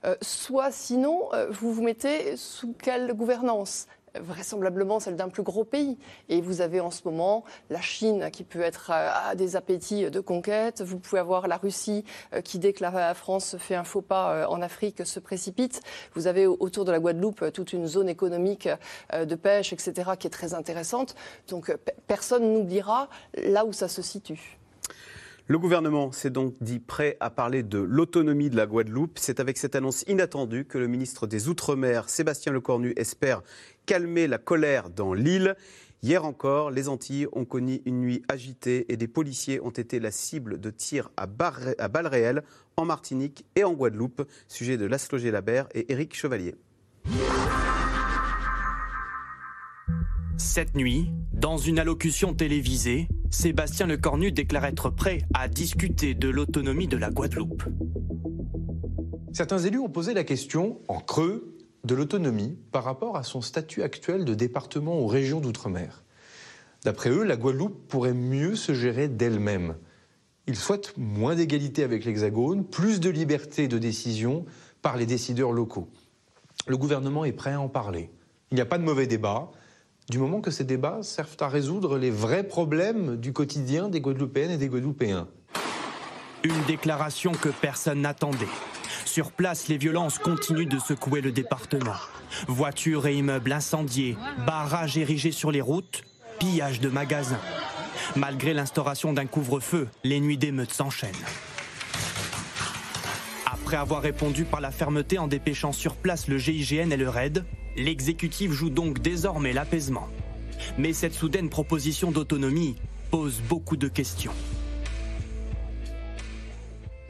Euh, 0.07 0.17
soit 0.23 0.73
sinon, 0.73 1.29
euh, 1.35 1.49
vous 1.51 1.75
vous 1.75 1.83
mettez 1.83 2.39
sous 2.39 2.73
quelle 2.73 3.13
gouvernance? 3.13 3.87
Vraisemblablement 4.21 5.01
celle 5.01 5.17
d'un 5.17 5.29
plus 5.29 5.43
gros 5.43 5.65
pays. 5.65 5.99
Et 6.29 6.41
vous 6.41 6.61
avez 6.61 6.81
en 6.81 6.91
ce 6.91 7.03
moment 7.05 7.45
la 7.71 7.81
Chine 7.81 8.31
qui 8.33 8.45
peut 8.45 8.61
être 8.61 8.91
à 8.91 9.35
des 9.35 9.57
appétits 9.57 10.11
de 10.11 10.21
conquête. 10.21 10.83
Vous 10.83 10.99
pouvez 10.99 11.19
avoir 11.19 11.49
la 11.49 11.57
Russie 11.57 12.05
euh, 12.35 12.41
qui, 12.41 12.59
dès 12.59 12.73
que 12.73 12.83
la 12.83 13.15
France 13.15 13.57
fait 13.59 13.75
un 13.75 13.85
faux 13.85 14.03
pas 14.03 14.35
euh, 14.35 14.47
en 14.47 14.63
Afrique, 14.63 15.07
se 15.07 15.21
précipite. 15.21 15.81
Vous 16.15 16.27
avez 16.27 16.47
autour 16.47 16.85
de 16.85 16.93
la 16.93 16.99
Guadeloupe 16.99 17.53
toute 17.53 17.73
une 17.73 17.87
zone 17.87 18.09
économique 18.09 18.69
euh, 19.13 19.25
de 19.25 19.35
pêche, 19.35 19.73
etc., 19.73 20.13
qui 20.19 20.27
est 20.27 20.31
très 20.31 20.55
intéressante. 20.55 21.15
Donc 21.49 21.75
personne 22.07 22.53
n'oubliera 22.53 23.09
là 23.37 23.65
où 23.65 23.73
ça 23.73 23.89
se 23.89 24.03
situe. 24.03 24.62
Le 25.49 25.59
gouvernement 25.59 26.13
s'est 26.13 26.31
donc 26.31 26.55
dit 26.61 26.79
prêt 26.79 27.17
à 27.19 27.29
parler 27.29 27.65
de 27.65 27.79
l'autonomie 27.79 28.49
de 28.49 28.57
la 28.57 28.67
Guadeloupe. 28.67 29.19
C'est 29.19 29.41
avec 29.41 29.59
cette 29.59 29.75
annonce 29.75 30.05
inattendue 30.07 30.65
que 30.65 30.79
le 30.79 30.87
ministre 30.87 31.27
des 31.27 31.49
Outre-mer, 31.49 32.09
Sébastien 32.09 32.53
Lecornu, 32.53 32.93
espère 32.97 33.43
calmer 33.85 34.29
la 34.29 34.39
colère 34.39 34.89
dans 34.89 35.15
l'île. 35.15 35.57
Hier 36.05 36.25
encore, 36.25 36.71
les 36.71 36.89
Antilles 36.89 37.27
ont 37.33 37.45
connu 37.45 37.83
une 37.87 38.01
nuit 38.01 38.23
agitée 38.29 38.93
et 38.93 38.97
des 38.97 39.09
policiers 39.09 39.61
ont 39.61 39.71
été 39.71 39.99
la 39.99 40.13
cible 40.13 40.61
de 40.61 40.71
tirs 40.71 41.11
à, 41.17 41.27
balles 41.27 42.07
réelles 42.07 42.45
en 42.77 42.85
Martinique 42.85 43.45
et 43.57 43.65
en 43.65 43.73
Guadeloupe. 43.73 44.23
Sujet 44.47 44.77
de 44.77 44.87
Laszlo 44.87 45.19
Labert 45.19 45.67
et 45.75 45.91
Éric 45.93 46.15
Chevalier. 46.15 46.55
Cette 50.37 50.77
nuit, 50.77 51.11
dans 51.33 51.57
une 51.57 51.81
allocution 51.81 52.33
télévisée, 52.33 53.09
Sébastien 53.33 53.87
Lecornu 53.87 54.31
déclare 54.31 54.67
être 54.67 54.91
prêt 54.91 55.23
à 55.33 55.49
discuter 55.49 56.13
de 56.13 56.29
l'autonomie 56.29 56.87
de 56.87 56.99
la 56.99 57.09
Guadeloupe. 57.09 57.65
Certains 59.33 59.59
élus 59.59 59.79
ont 59.79 59.89
posé 59.89 60.13
la 60.13 60.23
question, 60.23 60.81
en 60.87 61.01
creux, 61.01 61.57
de 61.83 61.95
l'autonomie 61.95 62.59
par 62.73 62.85
rapport 62.85 63.17
à 63.17 63.23
son 63.23 63.41
statut 63.41 63.83
actuel 63.83 64.27
de 64.27 64.35
département 64.35 65.01
ou 65.01 65.07
région 65.07 65.41
d'outre-mer. 65.41 66.05
D'après 66.85 67.09
eux, 67.09 67.25
la 67.25 67.37
Guadeloupe 67.39 67.89
pourrait 67.89 68.13
mieux 68.13 68.55
se 68.55 68.75
gérer 68.75 69.09
d'elle-même. 69.09 69.77
Ils 70.47 70.57
souhaitent 70.57 70.93
moins 70.99 71.35
d'égalité 71.35 71.85
avec 71.85 72.05
l'Hexagone, 72.05 72.67
plus 72.67 73.01
de 73.01 73.09
liberté 73.09 73.67
de 73.67 73.79
décision 73.79 74.45
par 74.83 74.99
les 74.99 75.07
décideurs 75.07 75.53
locaux. 75.53 75.89
Le 76.67 76.77
gouvernement 76.77 77.25
est 77.25 77.33
prêt 77.33 77.55
à 77.55 77.61
en 77.61 77.71
parler. 77.71 78.11
Il 78.51 78.57
n'y 78.57 78.61
a 78.61 78.67
pas 78.67 78.79
de 78.79 78.85
mauvais 78.85 79.07
débat, 79.07 79.51
du 80.09 80.19
moment 80.19 80.41
que 80.41 80.51
ces 80.51 80.65
débats 80.65 81.03
servent 81.03 81.37
à 81.41 81.49
résoudre 81.49 81.99
les 81.99 82.11
vrais 82.11 82.45
problèmes 82.45 83.17
du 83.17 83.33
quotidien 83.33 83.89
des 83.89 84.01
Guadeloupéennes 84.01 84.51
et 84.51 84.59
des 84.59 84.69
Guadeloupéens. 84.69 85.29
Une 86.45 86.63
déclaration 86.67 87.33
que 87.33 87.49
personne 87.49 88.03
n'attendait. 88.03 88.49
Sur 89.05 89.33
place, 89.33 89.69
les 89.69 89.79
violences 89.79 90.19
continuent 90.19 90.69
de 90.69 90.79
secouer 90.79 91.21
le 91.21 91.33
département. 91.33 91.95
Voitures 92.49 93.07
et 93.07 93.15
immeubles 93.15 93.53
incendiés, 93.53 94.17
barrages 94.47 94.99
érigés 94.99 95.33
sur 95.33 95.53
les 95.53 95.61
routes, 95.61 96.03
pillage 96.39 96.81
de 96.81 96.89
magasins. 96.89 97.41
Malgré 98.17 98.55
l'instauration 98.55 99.13
d'un 99.13 99.27
couvre-feu, 99.27 99.89
les 100.03 100.21
nuits 100.21 100.39
d'émeutes 100.39 100.73
s'enchaînent. 100.73 101.13
Après 103.47 103.77
avoir 103.77 104.03
répondu 104.03 104.45
par 104.45 104.61
la 104.61 104.71
fermeté 104.71 105.19
en 105.19 105.29
dépêchant 105.29 105.73
sur 105.73 105.95
place 105.95 106.27
le 106.27 106.39
GIGN 106.39 106.91
et 106.91 106.97
le 106.97 107.09
RAID, 107.09 107.45
l'exécutif 107.77 108.53
joue 108.53 108.71
donc 108.71 109.01
désormais 109.01 109.53
l'apaisement. 109.53 110.09
Mais 110.79 110.93
cette 110.93 111.15
soudaine 111.15 111.51
proposition 111.51 112.11
d'autonomie 112.11 112.77
pose 113.11 113.41
beaucoup 113.49 113.77
de 113.77 113.89
questions. 113.89 114.33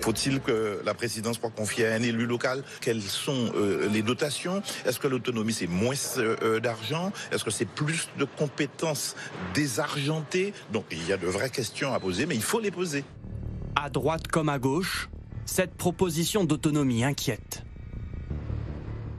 Faut-il 0.00 0.40
que 0.40 0.82
la 0.84 0.94
présidence 0.94 1.38
soit 1.38 1.50
confiée 1.50 1.86
à 1.86 1.94
un 1.94 2.02
élu 2.02 2.26
local? 2.26 2.64
Quelles 2.80 3.02
sont 3.02 3.52
euh, 3.54 3.88
les 3.88 4.02
dotations? 4.02 4.60
Est-ce 4.84 4.98
que 4.98 5.06
l'autonomie, 5.06 5.52
c'est 5.52 5.68
moins 5.68 5.94
euh, 6.18 6.58
d'argent? 6.58 7.12
Est-ce 7.30 7.44
que 7.44 7.52
c'est 7.52 7.68
plus 7.68 8.08
de 8.18 8.24
compétences 8.24 9.14
désargentées? 9.54 10.54
Donc 10.72 10.86
il 10.90 11.06
y 11.06 11.12
a 11.12 11.16
de 11.16 11.28
vraies 11.28 11.50
questions 11.50 11.94
à 11.94 12.00
poser, 12.00 12.26
mais 12.26 12.34
il 12.34 12.42
faut 12.42 12.58
les 12.58 12.72
poser. 12.72 13.04
À 13.76 13.90
droite 13.90 14.26
comme 14.26 14.48
à 14.48 14.58
gauche, 14.58 15.08
cette 15.46 15.74
proposition 15.74 16.42
d'autonomie 16.42 17.04
inquiète. 17.04 17.62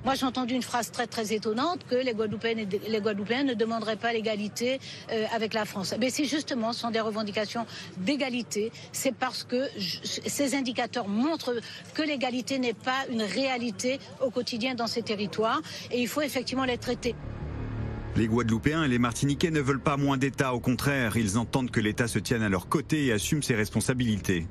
Moi, 0.05 0.15
j'ai 0.15 0.25
entendu 0.25 0.53
une 0.53 0.61
phrase 0.61 0.91
très 0.91 1.07
très 1.07 1.33
étonnante 1.33 1.85
que 1.89 1.95
les 1.95 2.13
Guadeloupéens, 2.13 3.43
ne 3.43 3.53
demanderaient 3.53 3.95
pas 3.95 4.11
l'égalité 4.11 4.79
euh, 5.11 5.25
avec 5.33 5.53
la 5.53 5.63
France. 5.63 5.95
Mais 5.99 6.09
c'est 6.09 6.25
justement, 6.25 6.73
ce 6.73 6.81
sont 6.81 6.91
des 6.91 6.99
revendications 6.99 7.65
d'égalité. 7.97 8.71
C'est 8.91 9.15
parce 9.15 9.43
que 9.45 9.69
ces 9.77 10.55
indicateurs 10.55 11.07
montrent 11.07 11.55
que 11.93 12.01
l'égalité 12.01 12.59
n'est 12.59 12.73
pas 12.73 13.05
une 13.09 13.21
réalité 13.21 13.99
au 14.21 14.29
quotidien 14.29 14.75
dans 14.75 14.87
ces 14.87 15.03
territoires 15.03 15.61
et 15.89 16.01
il 16.01 16.07
faut 16.07 16.21
effectivement 16.21 16.65
les 16.65 16.77
traiter. 16.77 17.15
Les 18.15 18.27
Guadeloupéens 18.27 18.83
et 18.83 18.89
les 18.89 18.99
Martiniquais 18.99 19.51
ne 19.51 19.61
veulent 19.61 19.79
pas 19.79 19.97
moins 19.97 20.17
d'État, 20.17 20.53
au 20.53 20.59
contraire, 20.59 21.17
ils 21.17 21.37
entendent 21.37 21.71
que 21.71 21.79
l'État 21.79 22.07
se 22.07 22.19
tienne 22.19 22.43
à 22.43 22.49
leur 22.49 22.67
côté 22.67 23.05
et 23.05 23.11
assume 23.11 23.41
ses 23.41 23.55
responsabilités. 23.55 24.47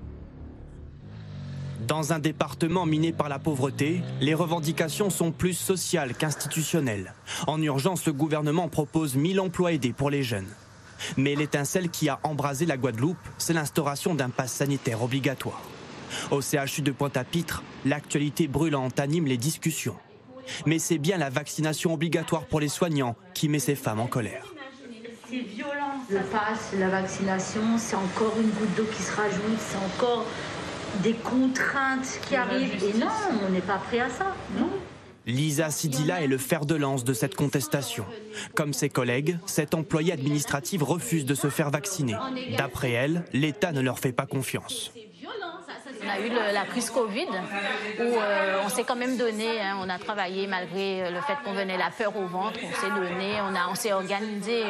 Dans 1.92 2.14
un 2.14 2.18
département 2.18 2.86
miné 2.86 3.12
par 3.12 3.28
la 3.28 3.38
pauvreté, 3.38 4.00
les 4.22 4.32
revendications 4.32 5.10
sont 5.10 5.30
plus 5.30 5.52
sociales 5.52 6.14
qu'institutionnelles. 6.14 7.12
En 7.46 7.60
urgence, 7.60 8.06
le 8.06 8.14
gouvernement 8.14 8.68
propose 8.68 9.14
1000 9.14 9.38
emplois 9.40 9.74
aidés 9.74 9.92
pour 9.92 10.08
les 10.08 10.22
jeunes. 10.22 10.48
Mais 11.18 11.34
l'étincelle 11.34 11.90
qui 11.90 12.08
a 12.08 12.18
embrasé 12.22 12.64
la 12.64 12.78
Guadeloupe, 12.78 13.18
c'est 13.36 13.52
l'instauration 13.52 14.14
d'un 14.14 14.30
pass 14.30 14.52
sanitaire 14.52 15.02
obligatoire. 15.02 15.60
Au 16.30 16.40
CHU 16.40 16.80
de 16.80 16.92
Pointe-à-Pitre, 16.92 17.62
l'actualité 17.84 18.48
brûlante 18.48 18.98
anime 18.98 19.26
les 19.26 19.36
discussions. 19.36 19.96
Mais 20.64 20.78
c'est 20.78 20.96
bien 20.96 21.18
la 21.18 21.28
vaccination 21.28 21.92
obligatoire 21.92 22.46
pour 22.46 22.60
les 22.60 22.68
soignants 22.68 23.16
qui 23.34 23.50
met 23.50 23.58
ces 23.58 23.74
femmes 23.74 24.00
en 24.00 24.06
colère. 24.06 24.54
C'est 25.28 25.40
violent. 25.40 25.92
Le 26.08 26.20
pass, 26.20 26.72
la 26.78 26.88
vaccination, 26.88 27.76
c'est 27.76 27.96
encore 27.96 28.34
une 28.40 28.48
goutte 28.48 28.74
d'eau 28.76 28.86
qui 28.96 29.02
se 29.02 29.14
rajoute, 29.14 29.58
c'est 29.58 29.76
encore 29.76 30.24
des 31.02 31.14
contraintes 31.14 32.20
qui 32.26 32.36
arrivent. 32.36 32.82
Et 32.82 32.98
non, 32.98 33.06
on 33.46 33.50
n'est 33.50 33.60
pas 33.60 33.78
prêt 33.78 34.00
à 34.00 34.10
ça, 34.10 34.34
non. 34.58 34.70
Lisa 35.24 35.70
Sidila 35.70 36.22
est 36.22 36.26
le 36.26 36.38
fer 36.38 36.66
de 36.66 36.74
lance 36.74 37.04
de 37.04 37.12
cette 37.12 37.36
contestation. 37.36 38.04
Comme 38.56 38.72
ses 38.72 38.88
collègues, 38.88 39.38
cette 39.46 39.74
employée 39.74 40.12
administrative 40.12 40.82
refuse 40.82 41.24
de 41.24 41.34
se 41.34 41.48
faire 41.48 41.70
vacciner. 41.70 42.16
D'après 42.58 42.90
elle, 42.90 43.24
l'État 43.32 43.70
ne 43.70 43.80
leur 43.80 44.00
fait 44.00 44.12
pas 44.12 44.26
confiance. 44.26 44.92
On 46.04 46.08
a 46.08 46.18
eu 46.18 46.30
la 46.52 46.64
crise 46.64 46.90
Covid 46.90 47.28
où 47.28 48.02
euh, 48.02 48.62
on 48.64 48.68
s'est 48.68 48.84
quand 48.84 48.96
même 48.96 49.16
donné, 49.16 49.60
hein, 49.60 49.78
on 49.80 49.88
a 49.88 49.98
travaillé 49.98 50.46
malgré 50.46 51.10
le 51.10 51.20
fait 51.20 51.36
qu'on 51.44 51.52
venait 51.52 51.76
la 51.76 51.90
peur 51.90 52.16
au 52.16 52.26
ventre, 52.26 52.58
on 52.62 52.80
s'est 52.80 52.90
donné, 52.90 53.34
on, 53.40 53.54
a, 53.54 53.68
on 53.70 53.74
s'est 53.74 53.92
organisé. 53.92 54.64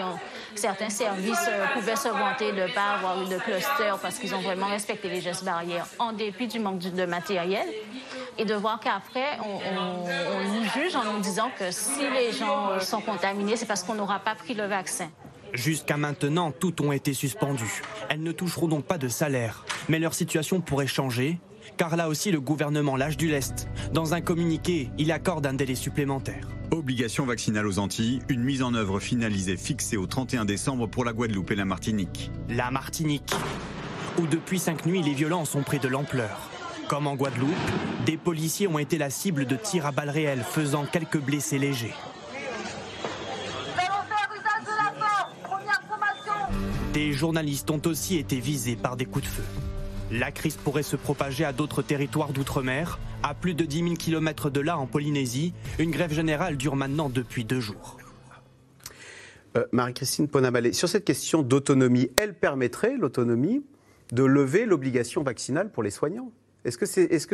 certains 0.54 0.90
services 0.90 1.48
euh, 1.48 1.66
pouvaient 1.72 1.96
se 1.96 2.08
vanter 2.08 2.52
de 2.52 2.62
ne 2.62 2.68
pas 2.68 2.94
avoir 2.96 3.22
eu 3.22 3.28
de 3.28 3.38
cluster 3.38 3.92
parce 4.02 4.18
qu'ils 4.18 4.34
ont 4.34 4.40
vraiment 4.40 4.66
respecté 4.66 5.08
les 5.08 5.20
gestes 5.20 5.44
barrières 5.44 5.86
en 5.98 6.12
dépit 6.12 6.48
du 6.48 6.58
manque 6.58 6.80
de 6.80 7.06
matériel. 7.06 7.66
Et 8.38 8.46
de 8.46 8.54
voir 8.54 8.80
qu'après, 8.80 9.38
on, 9.44 10.48
nous 10.48 10.64
juge 10.70 10.96
en 10.96 11.04
nous 11.04 11.20
disant 11.20 11.50
que 11.58 11.70
si 11.70 12.08
les 12.08 12.32
gens 12.32 12.80
sont 12.80 13.02
contaminés, 13.02 13.56
c'est 13.56 13.66
parce 13.66 13.82
qu'on 13.82 13.94
n'aura 13.94 14.20
pas 14.20 14.34
pris 14.34 14.54
le 14.54 14.64
vaccin. 14.64 15.10
Jusqu'à 15.52 15.98
maintenant, 15.98 16.50
toutes 16.50 16.80
ont 16.80 16.92
été 16.92 17.12
suspendues. 17.12 17.82
Elles 18.08 18.22
ne 18.22 18.32
toucheront 18.32 18.68
donc 18.68 18.84
pas 18.84 18.96
de 18.96 19.08
salaire. 19.08 19.66
Mais 19.88 19.98
leur 19.98 20.14
situation 20.14 20.60
pourrait 20.62 20.86
changer, 20.86 21.38
car 21.76 21.96
là 21.96 22.08
aussi 22.08 22.30
le 22.30 22.40
gouvernement 22.40 22.96
lâche 22.96 23.18
du 23.18 23.28
lest. 23.28 23.68
Dans 23.92 24.14
un 24.14 24.22
communiqué, 24.22 24.90
il 24.96 25.12
accorde 25.12 25.46
un 25.46 25.52
délai 25.52 25.74
supplémentaire. 25.74 26.48
Obligation 26.70 27.26
vaccinale 27.26 27.66
aux 27.66 27.78
Antilles, 27.78 28.20
une 28.30 28.42
mise 28.42 28.62
en 28.62 28.72
œuvre 28.72 28.98
finalisée 28.98 29.58
fixée 29.58 29.98
au 29.98 30.06
31 30.06 30.46
décembre 30.46 30.86
pour 30.86 31.04
la 31.04 31.12
Guadeloupe 31.12 31.50
et 31.50 31.56
la 31.56 31.66
Martinique. 31.66 32.30
La 32.48 32.70
Martinique, 32.70 33.34
où 34.18 34.26
depuis 34.26 34.58
cinq 34.58 34.86
nuits 34.86 35.02
les 35.02 35.12
violences 35.12 35.54
ont 35.54 35.62
pris 35.62 35.78
de 35.80 35.88
l'ampleur. 35.88 36.48
Comme 36.88 37.06
en 37.06 37.14
Guadeloupe, 37.14 37.50
des 38.06 38.16
policiers 38.16 38.68
ont 38.68 38.78
été 38.78 38.96
la 38.96 39.10
cible 39.10 39.44
de 39.44 39.56
tirs 39.56 39.84
à 39.84 39.92
balles 39.92 40.10
réelles, 40.10 40.44
faisant 40.48 40.86
quelques 40.86 41.20
blessés 41.20 41.58
légers. 41.58 41.94
Des 46.92 47.14
journalistes 47.14 47.70
ont 47.70 47.80
aussi 47.86 48.18
été 48.18 48.38
visés 48.38 48.76
par 48.76 48.98
des 48.98 49.06
coups 49.06 49.24
de 49.24 49.30
feu. 49.30 49.42
La 50.10 50.30
crise 50.30 50.56
pourrait 50.56 50.82
se 50.82 50.96
propager 50.96 51.42
à 51.42 51.54
d'autres 51.54 51.80
territoires 51.80 52.34
d'outre-mer. 52.34 52.98
À 53.22 53.32
plus 53.32 53.54
de 53.54 53.64
10 53.64 53.78
000 53.78 53.94
km 53.94 54.50
de 54.50 54.60
là, 54.60 54.76
en 54.76 54.86
Polynésie, 54.86 55.54
une 55.78 55.90
grève 55.90 56.12
générale 56.12 56.58
dure 56.58 56.76
maintenant 56.76 57.08
depuis 57.08 57.44
deux 57.44 57.60
jours. 57.60 57.96
Euh, 59.56 59.64
Marie-Christine 59.72 60.28
Ponamalé, 60.28 60.74
sur 60.74 60.86
cette 60.86 61.06
question 61.06 61.42
d'autonomie, 61.42 62.10
elle 62.16 62.34
permettrait, 62.34 62.98
l'autonomie, 62.98 63.62
de 64.12 64.24
lever 64.24 64.66
l'obligation 64.66 65.22
vaccinale 65.22 65.72
pour 65.72 65.82
les 65.82 65.90
soignants? 65.90 66.30
Est-ce 66.64 66.78
que 66.78 66.86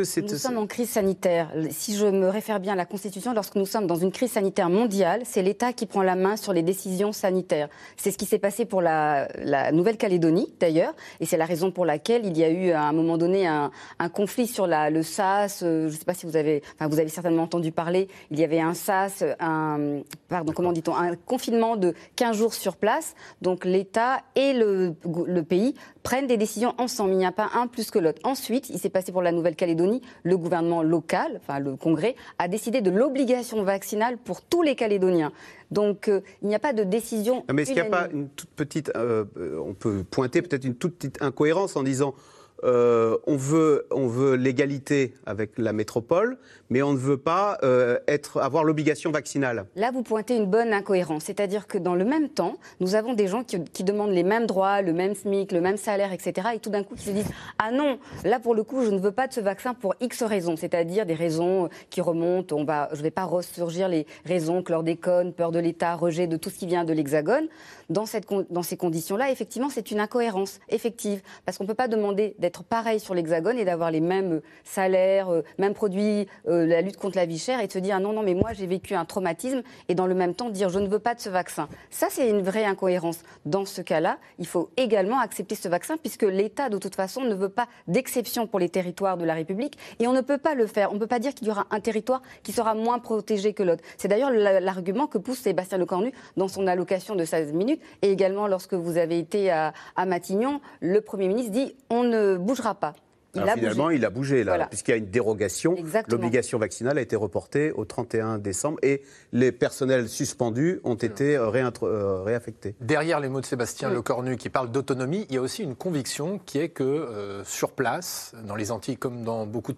c'est, 0.03 0.21
Nous 0.21 0.37
sommes 0.37 0.57
en 0.57 0.65
crise 0.65 0.89
sanitaire. 0.89 1.51
Si 1.69 1.95
je 1.95 2.07
me 2.07 2.29
réfère 2.29 2.59
bien 2.59 2.73
à 2.73 2.75
la 2.75 2.87
Constitution, 2.87 3.31
lorsque 3.31 3.55
nous 3.55 3.67
sommes 3.67 3.85
dans 3.85 3.95
une 3.95 4.11
crise 4.11 4.31
sanitaire 4.31 4.71
mondiale, 4.71 5.21
c'est 5.23 5.43
l'État 5.43 5.71
qui 5.71 5.85
prend 5.85 6.01
la 6.01 6.15
main 6.15 6.35
sur 6.35 6.51
les 6.51 6.63
décisions 6.63 7.11
sanitaires. 7.11 7.69
C'est 7.95 8.09
ce 8.09 8.17
qui 8.17 8.25
s'est 8.25 8.39
passé 8.39 8.65
pour 8.65 8.81
la, 8.81 9.27
Nouvelle-Calédonie, 9.71 10.51
d'ailleurs, 10.59 10.95
et 11.19 11.27
c'est 11.27 11.37
la 11.37 11.45
raison 11.45 11.69
pour 11.69 11.85
laquelle 11.85 12.25
il 12.25 12.35
y 12.39 12.43
a 12.43 12.49
eu 12.49 12.71
à 12.71 12.81
un 12.83 12.91
moment 12.91 13.19
donné 13.19 13.45
un, 13.45 13.69
conflit 14.11 14.47
sur 14.47 14.65
la, 14.65 14.89
le 14.89 15.03
SAS. 15.03 15.61
Euh, 15.61 15.89
je 15.89 15.93
ne 15.93 15.99
sais 15.99 16.05
pas 16.05 16.15
si 16.15 16.25
vous 16.25 16.35
avez, 16.35 16.63
enfin, 16.75 16.87
vous 16.87 16.99
avez 16.99 17.09
certainement 17.09 17.43
entendu 17.43 17.71
parler. 17.71 18.07
Il 18.31 18.39
y 18.39 18.43
avait 18.43 18.59
un 18.59 18.73
SAS, 18.73 19.23
un, 19.39 20.01
pardon, 20.27 20.53
comment 20.55 20.71
dit-on, 20.71 20.95
un 20.95 21.15
confinement 21.15 21.77
de 21.77 21.93
15 22.15 22.35
jours 22.35 22.53
sur 22.55 22.77
place. 22.77 23.13
Donc 23.43 23.63
l'État 23.63 24.21
et 24.35 24.53
le, 24.53 24.95
le 25.27 25.43
pays 25.43 25.75
prennent 26.01 26.27
des 26.27 26.37
décisions 26.37 26.73
ensemble. 26.79 27.11
Il 27.11 27.17
n'y 27.17 27.25
a 27.25 27.31
pas 27.31 27.49
un 27.53 27.67
plus 27.67 27.91
que 27.91 27.99
l'autre. 27.99 28.19
Ensuite, 28.23 28.69
il 28.71 28.79
s'est 28.79 28.89
passé 28.89 29.11
pour 29.11 29.18
la 29.21 29.31
Nouvelle-Calédonie, 29.31 30.01
le 30.23 30.37
gouvernement 30.37 30.83
local, 30.83 31.39
enfin 31.41 31.59
le 31.59 31.75
Congrès, 31.75 32.15
a 32.37 32.47
décidé 32.47 32.81
de 32.81 32.91
l'obligation 32.91 33.63
vaccinale 33.63 34.17
pour 34.17 34.41
tous 34.41 34.61
les 34.61 34.75
Calédoniens. 34.75 35.31
Donc 35.71 36.07
euh, 36.07 36.21
il 36.41 36.47
n'y 36.47 36.55
a 36.55 36.59
pas 36.59 36.73
de 36.73 36.83
décision. 36.83 37.45
Mais 37.53 37.63
est-ce 37.63 37.71
qu'il 37.71 37.81
n'y 37.81 37.87
a 37.87 37.91
pas 37.91 38.07
une 38.11 38.29
toute 38.29 38.49
petite, 38.49 38.91
euh, 38.95 39.25
on 39.63 39.73
peut 39.73 40.03
pointer 40.09 40.41
peut-être 40.41 40.65
une 40.65 40.75
toute 40.75 40.95
petite 40.95 41.21
incohérence 41.21 41.75
en 41.75 41.83
disant 41.83 42.13
euh, 42.63 43.17
on 43.27 43.35
veut, 43.35 43.87
on 43.91 44.07
veut 44.07 44.35
l'égalité 44.35 45.13
avec 45.25 45.57
la 45.57 45.73
métropole, 45.73 46.37
mais 46.69 46.81
on 46.81 46.93
ne 46.93 46.97
veut 46.97 47.17
pas 47.17 47.57
euh, 47.63 47.99
être, 48.07 48.39
avoir 48.39 48.63
l'obligation 48.63 49.11
vaccinale. 49.11 49.65
Là, 49.75 49.91
vous 49.91 50.03
pointez 50.03 50.35
une 50.35 50.45
bonne 50.45 50.73
incohérence. 50.73 51.23
C'est-à-dire 51.25 51.67
que 51.67 51.77
dans 51.77 51.95
le 51.95 52.05
même 52.05 52.29
temps, 52.29 52.57
nous 52.79 52.95
avons 52.95 53.13
des 53.13 53.27
gens 53.27 53.43
qui, 53.43 53.63
qui, 53.63 53.83
demandent 53.83 54.11
les 54.11 54.23
mêmes 54.23 54.45
droits, 54.45 54.81
le 54.81 54.93
même 54.93 55.15
SMIC, 55.15 55.51
le 55.51 55.61
même 55.61 55.77
salaire, 55.77 56.11
etc. 56.11 56.49
Et 56.55 56.59
tout 56.59 56.69
d'un 56.69 56.83
coup, 56.83 56.95
ils 56.95 57.01
se 57.01 57.11
disent 57.11 57.31
Ah 57.57 57.71
non, 57.71 57.99
là, 58.23 58.39
pour 58.39 58.55
le 58.55 58.63
coup, 58.63 58.83
je 58.83 58.89
ne 58.89 58.99
veux 58.99 59.11
pas 59.11 59.27
de 59.27 59.33
ce 59.33 59.39
vaccin 59.39 59.73
pour 59.73 59.95
X 60.01 60.23
raisons. 60.23 60.55
C'est-à-dire 60.57 61.05
des 61.05 61.13
raisons 61.13 61.69
qui 61.89 62.01
remontent. 62.01 62.55
On 62.55 62.65
va, 62.65 62.89
je 62.91 62.97
ne 62.97 63.03
vais 63.03 63.11
pas 63.11 63.23
ressurgir 63.23 63.87
les 63.87 64.05
raisons, 64.25 64.63
chlordécone, 64.63 65.33
peur 65.33 65.51
de 65.51 65.59
l'État, 65.59 65.95
rejet 65.95 66.27
de 66.27 66.37
tout 66.37 66.49
ce 66.49 66.57
qui 66.57 66.67
vient 66.67 66.83
de 66.83 66.93
l'Hexagone. 66.93 67.47
Dans, 67.89 68.05
ces 68.05 68.77
conditions-là, 68.77 69.31
effectivement, 69.31 69.69
c'est 69.69 69.89
une 69.89 69.99
incohérence 69.99 70.59
effective. 70.69 71.21
Parce 71.45 71.57
qu'on 71.57 71.63
ne 71.63 71.67
peut 71.67 71.73
pas 71.73 71.87
demander 71.87 72.35
d'être 72.37 72.63
pareil 72.63 72.99
sur 72.99 73.15
l'Hexagone 73.15 73.57
et 73.57 73.65
d'avoir 73.65 73.89
les 73.89 73.99
mêmes 73.99 74.41
salaires, 74.63 75.29
euh, 75.29 75.43
mêmes 75.57 75.73
produits. 75.73 76.27
Euh, 76.47 76.67
la 76.67 76.81
lutte 76.81 76.97
contre 76.97 77.17
la 77.17 77.25
vie 77.25 77.39
chère 77.39 77.59
et 77.61 77.67
de 77.67 77.71
se 77.71 77.79
dire 77.79 77.95
ah 77.97 77.99
non, 77.99 78.13
non, 78.13 78.21
mais 78.21 78.35
moi 78.35 78.53
j'ai 78.53 78.67
vécu 78.67 78.93
un 78.93 79.05
traumatisme 79.05 79.63
et 79.87 79.95
dans 79.95 80.05
le 80.05 80.13
même 80.13 80.35
temps 80.35 80.49
dire 80.49 80.69
je 80.69 80.79
ne 80.79 80.87
veux 80.87 80.99
pas 80.99 81.15
de 81.15 81.19
ce 81.19 81.29
vaccin. 81.29 81.67
Ça, 81.89 82.07
c'est 82.09 82.29
une 82.29 82.41
vraie 82.41 82.65
incohérence. 82.65 83.19
Dans 83.45 83.65
ce 83.65 83.81
cas-là, 83.81 84.19
il 84.37 84.45
faut 84.45 84.69
également 84.77 85.19
accepter 85.19 85.55
ce 85.55 85.67
vaccin 85.67 85.97
puisque 85.97 86.23
l'État, 86.23 86.69
de 86.69 86.77
toute 86.77 86.95
façon, 86.95 87.23
ne 87.23 87.33
veut 87.33 87.49
pas 87.49 87.67
d'exception 87.87 88.45
pour 88.45 88.59
les 88.59 88.69
territoires 88.69 89.17
de 89.17 89.25
la 89.25 89.33
République 89.33 89.77
et 89.99 90.07
on 90.07 90.13
ne 90.13 90.21
peut 90.21 90.37
pas 90.37 90.53
le 90.53 90.67
faire. 90.67 90.91
On 90.91 90.95
ne 90.95 90.99
peut 90.99 91.07
pas 91.07 91.19
dire 91.19 91.33
qu'il 91.33 91.47
y 91.47 91.51
aura 91.51 91.65
un 91.71 91.79
territoire 91.79 92.21
qui 92.43 92.51
sera 92.51 92.75
moins 92.75 92.99
protégé 92.99 93.53
que 93.53 93.63
l'autre. 93.63 93.83
C'est 93.97 94.07
d'ailleurs 94.07 94.31
l'argument 94.31 95.07
que 95.07 95.17
pousse 95.17 95.39
Sébastien 95.39 95.79
Lecornu 95.79 96.13
dans 96.37 96.47
son 96.47 96.67
allocation 96.67 97.15
de 97.15 97.25
16 97.25 97.53
minutes 97.53 97.78
et 98.01 98.11
également 98.11 98.47
lorsque 98.47 98.73
vous 98.73 98.97
avez 98.97 99.19
été 99.19 99.51
à, 99.51 99.73
à 99.95 100.05
Matignon, 100.05 100.61
le 100.81 101.01
Premier 101.01 101.27
ministre 101.27 101.51
dit 101.51 101.75
on 101.89 102.03
ne 102.03 102.37
bougera 102.37 102.75
pas. 102.75 102.93
Il 103.35 103.43
finalement, 103.43 103.91
il 103.91 104.05
a 104.05 104.09
bougé 104.09 104.43
là, 104.43 104.65
puisqu'il 104.67 104.91
y 104.91 104.93
a 104.95 104.97
une 104.97 105.09
dérogation. 105.09 105.75
L'obligation 106.07 106.57
vaccinale 106.57 106.97
a 106.97 107.01
été 107.01 107.15
reportée 107.15 107.71
au 107.71 107.85
31 107.85 108.39
décembre 108.39 108.79
et 108.81 109.03
les 109.33 109.51
personnels 109.51 110.09
suspendus 110.09 110.79
ont 110.83 110.95
été 110.95 111.35
euh, 111.35 111.51
euh, 111.83 112.23
réaffectés. 112.23 112.75
Derrière 112.81 113.19
les 113.19 113.29
mots 113.29 113.41
de 113.41 113.45
Sébastien 113.45 113.91
Lecornu 113.91 114.35
qui 114.37 114.49
parle 114.49 114.71
d'autonomie, 114.71 115.27
il 115.29 115.35
y 115.35 115.37
a 115.37 115.41
aussi 115.41 115.63
une 115.63 115.75
conviction 115.75 116.39
qui 116.43 116.57
est 116.57 116.69
que 116.69 116.83
euh, 116.83 117.43
sur 117.43 117.71
place, 117.71 118.33
dans 118.45 118.55
les 118.55 118.71
Antilles 118.71 118.97
comme 118.97 119.23
dans 119.23 119.45
beaucoup 119.45 119.73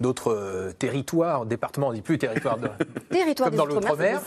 d'autres 0.00 0.72
territoires, 0.78 1.46
départements, 1.46 1.88
on 1.88 1.92
dit 1.92 2.02
plus 2.02 2.18
territoire, 2.18 2.58
de, 2.58 2.68
territoire 3.10 3.50
comme 3.50 3.58
dans 3.58 3.66
l'outre-mer, 3.66 4.22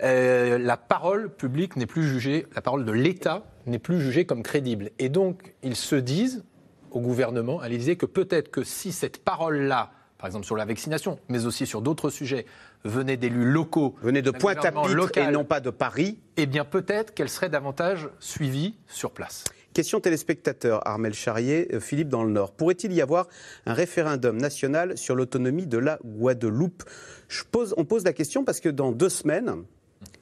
la 0.00 0.76
parole 0.76 1.30
publique 1.30 1.76
n'est 1.76 1.86
plus 1.86 2.04
jugée, 2.04 2.46
la 2.54 2.62
parole 2.62 2.84
de 2.84 2.92
l'État 2.92 3.42
n'est 3.66 3.78
plus 3.78 4.00
jugée 4.00 4.26
comme 4.26 4.42
crédible. 4.42 4.90
Et 4.98 5.08
donc, 5.08 5.54
ils 5.62 5.76
se 5.76 5.96
disent, 5.96 6.44
au 6.90 7.00
gouvernement, 7.00 7.60
à 7.60 7.68
l'Élysée, 7.68 7.96
que 7.96 8.06
peut-être 8.06 8.50
que 8.50 8.62
si 8.62 8.92
cette 8.92 9.24
parole-là, 9.24 9.90
par 10.18 10.26
exemple 10.26 10.46
sur 10.46 10.56
la 10.56 10.64
vaccination, 10.64 11.18
mais 11.28 11.46
aussi 11.46 11.66
sur 11.66 11.82
d'autres 11.82 12.10
sujets, 12.10 12.46
venait 12.84 13.16
d'élus 13.16 13.50
locaux, 13.50 13.94
venait 14.02 14.22
de 14.22 14.30
Pointe-à-Pitre 14.30 15.18
et 15.18 15.30
non 15.30 15.44
pas 15.44 15.60
de 15.60 15.70
Paris, 15.70 16.18
eh 16.36 16.46
bien 16.46 16.64
peut-être 16.64 17.14
qu'elle 17.14 17.28
serait 17.28 17.48
davantage 17.48 18.08
suivie 18.20 18.76
sur 18.86 19.10
place. 19.10 19.44
Question 19.74 19.98
téléspectateur, 19.98 20.86
Armel 20.86 21.14
Charrier, 21.14 21.66
euh, 21.74 21.80
Philippe 21.80 22.08
dans 22.08 22.22
le 22.22 22.30
Nord. 22.30 22.52
Pourrait-il 22.52 22.92
y 22.92 23.02
avoir 23.02 23.26
un 23.66 23.74
référendum 23.74 24.36
national 24.36 24.96
sur 24.96 25.16
l'autonomie 25.16 25.66
de 25.66 25.78
la 25.78 25.98
Guadeloupe? 26.04 26.84
Je 27.26 27.42
pose, 27.42 27.74
On 27.76 27.84
pose 27.84 28.04
la 28.04 28.12
question 28.12 28.44
parce 28.44 28.60
que 28.60 28.68
dans 28.68 28.92
deux 28.92 29.08
semaines, 29.08 29.64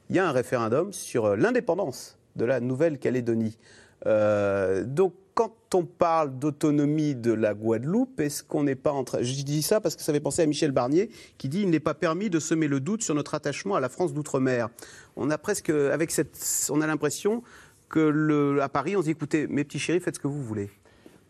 il 0.09 0.16
y 0.16 0.18
a 0.18 0.26
un 0.26 0.32
référendum 0.32 0.90
sur 0.94 1.26
euh, 1.26 1.37
l'indépendance 1.37 2.16
de 2.35 2.47
la 2.47 2.61
Nouvelle-Calédonie. 2.61 3.59
Euh, 4.06 4.85
donc, 4.85 5.12
quand 5.35 5.54
on 5.75 5.85
parle 5.85 6.38
d'autonomie 6.38 7.14
de 7.14 7.32
la 7.32 7.52
Guadeloupe, 7.52 8.21
est-ce 8.21 8.42
qu'on 8.42 8.62
n'est 8.62 8.75
pas 8.75 8.92
en 8.92 9.04
train. 9.04 9.18
Je 9.21 9.42
dis 9.42 9.61
ça 9.61 9.82
parce 9.82 9.97
que 9.97 10.02
ça 10.02 10.14
fait 10.14 10.21
penser 10.21 10.40
à 10.40 10.47
Michel 10.47 10.73
Barnier 10.73 11.11
qui 11.37 11.50
dit 11.50 11.61
il 11.61 11.68
n'est 11.68 11.80
pas 11.80 11.94
permis 11.94 12.30
de 12.30 12.38
semer 12.38 12.68
le 12.68 12.80
doute 12.80 13.02
sur 13.02 13.14
notre 13.14 13.35
attachement 13.35 13.75
à 13.75 13.80
la 13.80 13.90
France 13.90 14.14
d'outre-mer. 14.14 14.71
On 15.16 15.30
a 15.30 15.37
presque, 15.37 15.68
avec 15.68 16.11
cette. 16.11 16.68
On 16.71 16.80
a 16.80 16.87
l'impression 16.87 17.42
que 17.92 18.00
le, 18.00 18.61
à 18.61 18.68
Paris, 18.68 18.96
on 18.96 19.00
se 19.00 19.04
dit 19.04 19.11
écoutez, 19.12 19.46
mes 19.46 19.62
petits 19.62 19.78
chéris, 19.78 20.00
faites 20.00 20.16
ce 20.16 20.20
que 20.20 20.26
vous 20.26 20.42
voulez. 20.42 20.70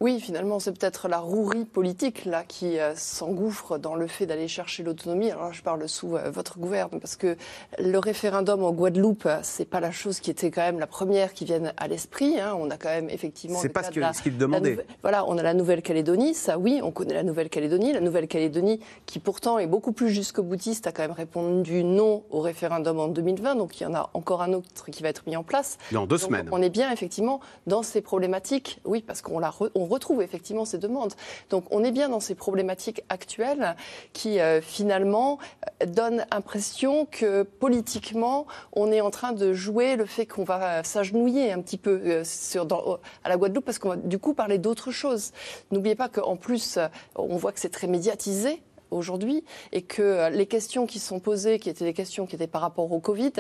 Oui, 0.03 0.19
finalement, 0.19 0.59
c'est 0.59 0.73
peut-être 0.73 1.07
la 1.07 1.21
rouerie 1.21 1.65
politique 1.65 2.25
là 2.25 2.43
qui 2.43 2.81
euh, 2.81 2.93
s'engouffre 2.97 3.79
dans 3.79 3.95
le 3.95 4.09
fait 4.09 4.27
d'aller 4.27 4.49
chercher 4.49 4.83
l'autonomie. 4.83 5.31
Alors 5.31 5.45
là, 5.45 5.53
je 5.53 5.63
parle 5.63 5.89
sous 5.89 6.17
euh, 6.17 6.29
votre 6.29 6.59
gouverne 6.59 6.99
parce 6.99 7.15
que 7.15 7.37
le 7.79 7.99
référendum 7.99 8.65
en 8.65 8.73
Guadeloupe, 8.73 9.29
c'est 9.45 9.65
pas 9.65 9.79
la 9.79 9.93
chose 9.93 10.19
qui 10.19 10.33
était 10.33 10.51
quand 10.51 10.63
même 10.63 10.81
la 10.81 10.89
première 10.89 11.33
qui 11.33 11.45
vienne 11.45 11.73
à 11.77 11.87
l'esprit. 11.87 12.41
Hein. 12.41 12.57
On 12.59 12.69
a 12.71 12.79
quand 12.79 12.89
même 12.89 13.11
effectivement. 13.11 13.61
C'est 13.63 13.69
pas 13.69 13.85
ce 13.85 13.93
qu'il 13.93 14.03
ce 14.13 14.29
demandait. 14.31 14.85
Voilà, 15.03 15.25
on 15.29 15.39
a 15.39 15.43
la 15.45 15.55
Nouvelle-Calédonie, 15.55 16.35
ça 16.35 16.59
oui, 16.59 16.81
on 16.83 16.91
connaît 16.91 17.15
la 17.15 17.23
Nouvelle-Calédonie. 17.23 17.93
La 17.93 18.01
Nouvelle-Calédonie, 18.01 18.81
qui 19.07 19.21
pourtant 19.21 19.61
est 19.61 19.69
beaucoup 19.69 19.93
plus 19.93 20.09
jusqu'au 20.11 20.43
boutiste, 20.43 20.89
a 20.89 20.91
quand 20.91 21.03
même 21.03 21.13
répondu 21.13 21.85
non 21.85 22.25
au 22.31 22.41
référendum 22.41 22.99
en 22.99 23.07
2020. 23.07 23.55
Donc 23.55 23.81
il 23.81 23.85
y 23.85 23.87
en 23.87 23.95
a 23.95 24.11
encore 24.15 24.43
un 24.43 24.53
autre 24.53 24.91
qui 24.91 25.05
va 25.05 25.11
être 25.11 25.23
mis 25.29 25.37
en 25.37 25.45
place. 25.45 25.79
Dans 25.93 26.09
deux 26.09 26.19
semaines. 26.19 26.49
On 26.51 26.61
est 26.61 26.71
bien 26.71 26.91
effectivement 26.91 27.39
dans 27.69 27.85
ces 27.85 28.01
problématiques. 28.01 28.81
Oui, 28.85 29.05
parce 29.07 29.23
qu'on 29.23 29.39
la 29.39 29.51
retrouve 29.93 30.23
effectivement 30.23 30.65
ces 30.65 30.79
demandes. 30.79 31.15
Donc 31.51 31.65
on 31.71 31.85
est 31.85 31.91
bien 31.93 32.09
dans 32.09 32.21
ces 32.21 32.35
problématiques 32.35 33.03
actuelles 33.09 33.77
qui 34.13 34.41
euh, 34.41 34.61
finalement 34.61 35.39
euh, 35.83 35.87
donnent 35.87 36.27
l'impression 36.33 37.07
que 37.11 37.43
politiquement 37.43 38.47
on 38.73 38.91
est 38.91 39.01
en 39.01 39.11
train 39.11 39.33
de 39.33 39.53
jouer 39.53 39.97
le 39.97 40.07
fait 40.07 40.27
qu'on 40.27 40.45
va 40.45 40.79
euh, 40.79 40.83
s'agenouiller 40.83 41.53
un 41.53 41.61
petit 41.61 41.79
peu 41.79 42.23
dans, 42.67 42.99
à 43.25 43.29
la 43.29 43.37
Guadeloupe 43.37 43.65
parce 43.65 43.79
qu'on 43.79 43.91
va 43.91 43.97
du 43.97 44.19
coup 44.19 44.35
parler 44.35 44.59
d'autre 44.59 44.91
chose. 44.91 45.33
N'oubliez 45.71 45.95
pas 45.95 46.09
qu'en 46.09 46.37
plus 46.37 46.79
on 47.17 47.37
voit 47.37 47.53
que 47.53 47.61
c'est 47.61 47.69
très 47.69 47.87
médiatisé 47.87 48.63
aujourd'hui 48.91 49.45
et 49.73 49.83
que 49.83 50.31
les 50.31 50.47
questions 50.47 50.87
qui 50.87 50.99
sont 50.99 51.21
posées, 51.21 51.59
qui 51.59 51.71
étaient 51.71 51.85
des 51.85 51.95
questions 51.95 52.27
qui 52.27 52.37
étaient 52.37 52.47
par 52.47 52.61
rapport 52.61 52.93
au 52.93 53.01
Covid, 53.01 53.33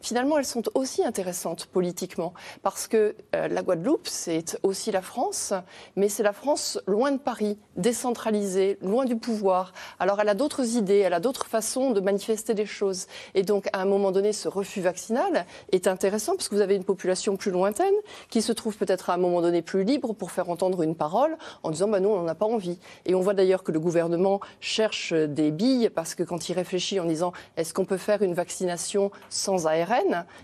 finalement, 0.00 0.38
elles 0.38 0.44
sont 0.44 0.62
aussi 0.74 1.04
intéressantes 1.04 1.66
politiquement, 1.66 2.32
parce 2.62 2.88
que 2.88 3.14
euh, 3.36 3.48
la 3.48 3.62
Guadeloupe, 3.62 4.08
c'est 4.08 4.58
aussi 4.62 4.90
la 4.90 5.02
France, 5.02 5.52
mais 5.96 6.08
c'est 6.08 6.22
la 6.22 6.32
France 6.32 6.80
loin 6.86 7.12
de 7.12 7.18
Paris, 7.18 7.58
décentralisée, 7.76 8.78
loin 8.82 9.04
du 9.04 9.16
pouvoir. 9.16 9.72
Alors, 9.98 10.20
elle 10.20 10.28
a 10.28 10.34
d'autres 10.34 10.76
idées, 10.76 10.98
elle 10.98 11.12
a 11.12 11.20
d'autres 11.20 11.46
façons 11.46 11.90
de 11.90 12.00
manifester 12.00 12.54
les 12.54 12.66
choses. 12.66 13.06
Et 13.34 13.42
donc, 13.42 13.68
à 13.72 13.80
un 13.80 13.84
moment 13.84 14.10
donné, 14.10 14.32
ce 14.32 14.48
refus 14.48 14.80
vaccinal 14.80 15.46
est 15.72 15.86
intéressant, 15.86 16.34
parce 16.34 16.48
que 16.48 16.54
vous 16.54 16.60
avez 16.60 16.76
une 16.76 16.84
population 16.84 17.36
plus 17.36 17.50
lointaine, 17.50 17.94
qui 18.30 18.42
se 18.42 18.52
trouve 18.52 18.76
peut-être 18.76 19.10
à 19.10 19.14
un 19.14 19.18
moment 19.18 19.42
donné 19.42 19.62
plus 19.62 19.84
libre 19.84 20.14
pour 20.14 20.30
faire 20.30 20.48
entendre 20.48 20.82
une 20.82 20.94
parole, 20.94 21.36
en 21.62 21.70
disant, 21.70 21.88
bah, 21.88 22.00
nous, 22.00 22.08
on 22.08 22.22
n'en 22.22 22.28
a 22.28 22.34
pas 22.34 22.46
envie. 22.46 22.78
Et 23.04 23.14
on 23.14 23.20
voit 23.20 23.34
d'ailleurs 23.34 23.62
que 23.62 23.72
le 23.72 23.80
gouvernement 23.80 24.40
cherche 24.60 25.12
des 25.12 25.50
billes, 25.50 25.90
parce 25.90 26.14
que 26.14 26.22
quand 26.22 26.48
il 26.48 26.54
réfléchit 26.54 27.00
en 27.00 27.04
disant, 27.04 27.32
est-ce 27.56 27.74
qu'on 27.74 27.84
peut 27.84 27.98
faire 27.98 28.22
une 28.22 28.34
vaccination 28.34 29.10
sans 29.28 29.66
ARN 29.66 29.89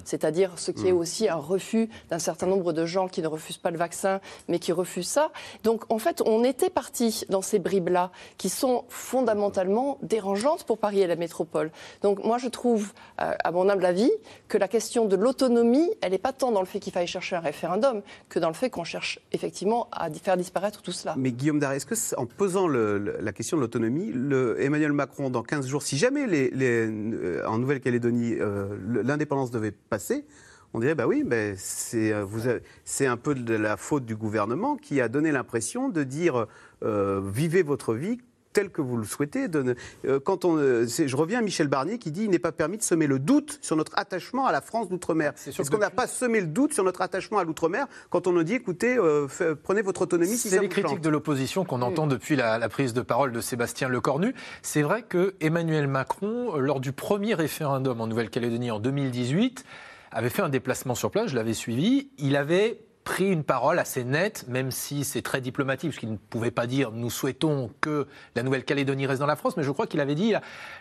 c'est-à-dire 0.04 0.52
ce 0.56 0.70
qui 0.70 0.88
est 0.88 0.92
hmm. 0.92 0.98
aussi 0.98 1.28
un 1.28 1.36
refus 1.36 1.88
d'un 2.10 2.18
certain 2.18 2.46
nombre 2.46 2.72
de 2.72 2.86
gens 2.86 3.08
qui 3.08 3.22
ne 3.22 3.28
refusent 3.28 3.58
pas 3.58 3.70
le 3.70 3.78
vaccin, 3.78 4.20
mais 4.48 4.58
qui 4.58 4.72
refusent 4.72 5.08
ça. 5.08 5.30
Donc 5.64 5.84
en 5.90 5.98
fait, 5.98 6.22
on 6.24 6.44
était 6.44 6.70
parti 6.70 7.24
dans 7.28 7.42
ces 7.42 7.58
bribes-là 7.58 8.10
qui 8.38 8.48
sont 8.48 8.84
fondamentalement 8.88 9.98
dérangeantes 10.02 10.64
pour 10.64 10.78
Paris 10.78 11.00
et 11.00 11.06
la 11.06 11.16
métropole. 11.16 11.70
Donc 12.02 12.24
moi, 12.24 12.38
je 12.38 12.48
trouve, 12.48 12.92
euh, 13.20 13.34
à 13.42 13.50
mon 13.52 13.68
humble 13.68 13.84
avis, 13.84 14.10
que 14.48 14.58
la 14.58 14.68
question 14.68 15.06
de 15.06 15.16
l'autonomie, 15.16 15.90
elle 16.00 16.12
n'est 16.12 16.18
pas 16.18 16.32
tant 16.32 16.52
dans 16.52 16.60
le 16.60 16.66
fait 16.66 16.80
qu'il 16.80 16.92
faille 16.92 17.06
chercher 17.06 17.36
un 17.36 17.40
référendum 17.40 18.02
que 18.28 18.38
dans 18.38 18.48
le 18.48 18.54
fait 18.54 18.70
qu'on 18.70 18.84
cherche 18.84 19.20
effectivement 19.32 19.88
à 19.92 20.10
faire 20.10 20.36
disparaître 20.36 20.82
tout 20.82 20.92
cela. 20.92 21.14
Mais 21.16 21.32
Guillaume 21.32 21.58
Daré, 21.58 21.76
est-ce 21.76 21.86
que 21.86 21.94
en 22.16 22.26
posant 22.26 22.68
la 22.68 23.32
question 23.32 23.56
de 23.56 23.62
l'autonomie, 23.62 24.12
Emmanuel 24.59 24.92
Macron, 24.92 25.30
dans 25.30 25.42
15 25.42 25.66
jours, 25.66 25.82
si 25.82 25.96
jamais 25.96 26.26
les, 26.26 26.50
euh, 26.56 27.46
en 27.46 27.59
Nouvelle-Calédonie, 27.59 28.35
euh, 28.35 28.76
l'indépendance 29.04 29.36
devait 29.44 29.72
passer, 29.72 30.25
on 30.75 30.81
dirait, 30.81 30.94
bah 30.94 31.07
oui, 31.07 31.25
mais 31.25 31.55
c'est, 31.57 32.12
euh, 32.12 32.59
c'est 32.85 33.07
un 33.07 33.16
peu 33.16 33.35
de 33.35 33.55
la 33.55 33.77
faute 33.77 34.05
du 34.05 34.16
gouvernement 34.16 34.77
qui 34.77 35.01
a 35.01 35.09
donné 35.09 35.33
l'impression 35.33 35.88
de 35.88 36.03
dire 36.03 36.46
euh, 36.83 37.20
vivez 37.25 37.62
votre 37.62 37.94
vie 37.94 38.18
tel 38.57 38.71
que 38.71 38.81
vous 38.81 38.97
le 38.97 39.05
souhaitez. 39.05 39.49
Euh, 39.55 40.19
quand 40.19 40.47
on, 40.47 40.57
je 40.57 41.16
reviens 41.16 41.40
à 41.40 41.42
Michel 41.42 41.69
Barnier 41.69 41.99
qui 41.99 42.11
dit 42.11 42.25
il 42.25 42.31
n'est 42.31 42.38
pas 42.38 42.53
permis 42.53 42.79
de 42.79 42.83
semer 42.83 43.07
le 43.07 43.19
doute 43.19 43.59
sur 43.61 43.77
notre 43.77 43.92
attachement 43.99 44.47
à 44.47 44.53
la 44.53 44.62
France 44.62 44.88
d'outre-mer. 44.88 45.35
Est-ce 45.47 45.71
qu'on 45.71 45.77
n'a 45.77 45.90
pas 45.90 46.07
semé 46.07 46.40
le 46.40 46.47
doute 46.47 46.73
sur 46.73 46.83
notre 46.83 47.03
attachement 47.03 47.38
à 47.38 47.45
l'outre-mer 47.45 47.87
quand 48.09 48.27
on 48.27 48.33
nous 48.33 48.45
dit 48.45 48.55
écoutez, 48.55 48.97
prenez 49.62 49.83
votre 49.83 50.01
autonomie 50.01 50.38
si 50.38 50.49
C'est 50.49 50.61
les 50.61 50.71
critiques 50.71 51.03
de 51.03 51.11
l'opposition 51.11 51.66
qu'on 51.66 51.83
entend 51.83 52.07
depuis 52.07 52.35
la, 52.35 52.57
la, 52.57 52.69
prise 52.71 52.95
de 52.95 53.03
parole 53.03 53.31
de 53.33 53.42
Sébastien 53.42 53.90
Lecornu. 53.90 54.35
C'est 54.62 54.83
vrai 54.83 55.03
que 55.03 55.35
Emmanuel 55.40 55.87
Macron, 55.87 56.57
lors 56.57 56.81
du 56.81 56.92
premier 56.92 57.35
référendum 57.35 58.01
en 58.01 58.07
Nouvelle-Calédonie 58.07 58.71
en 58.71 58.81
2018, 58.81 59.64
avait 60.12 60.31
fait 60.31 60.42
un 60.42 60.49
déplacement 60.49 60.95
sur 60.95 61.11
place, 61.11 61.31
je 61.31 61.35
l'avais 61.35 61.53
suivi. 61.53 62.09
Il 62.16 62.37
avait 62.37 62.81
pris 63.07 63.31
une 63.31 63.45
parole 63.45 63.79
assez 63.79 64.03
nette, 64.03 64.47
même 64.49 64.73
si 64.73 65.05
c'est 65.05 65.23
très 65.23 65.40
diplomatique, 65.40 65.90
parce 65.90 66.01
qu'il 66.01 66.11
ne 66.11 66.16
pouvait 66.16 66.51
pas 66.51 66.66
dire 66.66 66.90
nous 66.90 67.09
souhaitons 67.09 67.71
que 67.81 68.09
la 68.35 68.42
Nouvelle-Calédonie 68.42 69.07
reste 69.07 69.21
dans 69.21 69.27
la 69.27 69.37
France, 69.37 69.57
mais 69.57 69.62
je 69.62 69.71
crois 69.71 69.87
qu'il 69.87 70.01
avait 70.01 70.16
dit 70.16 70.35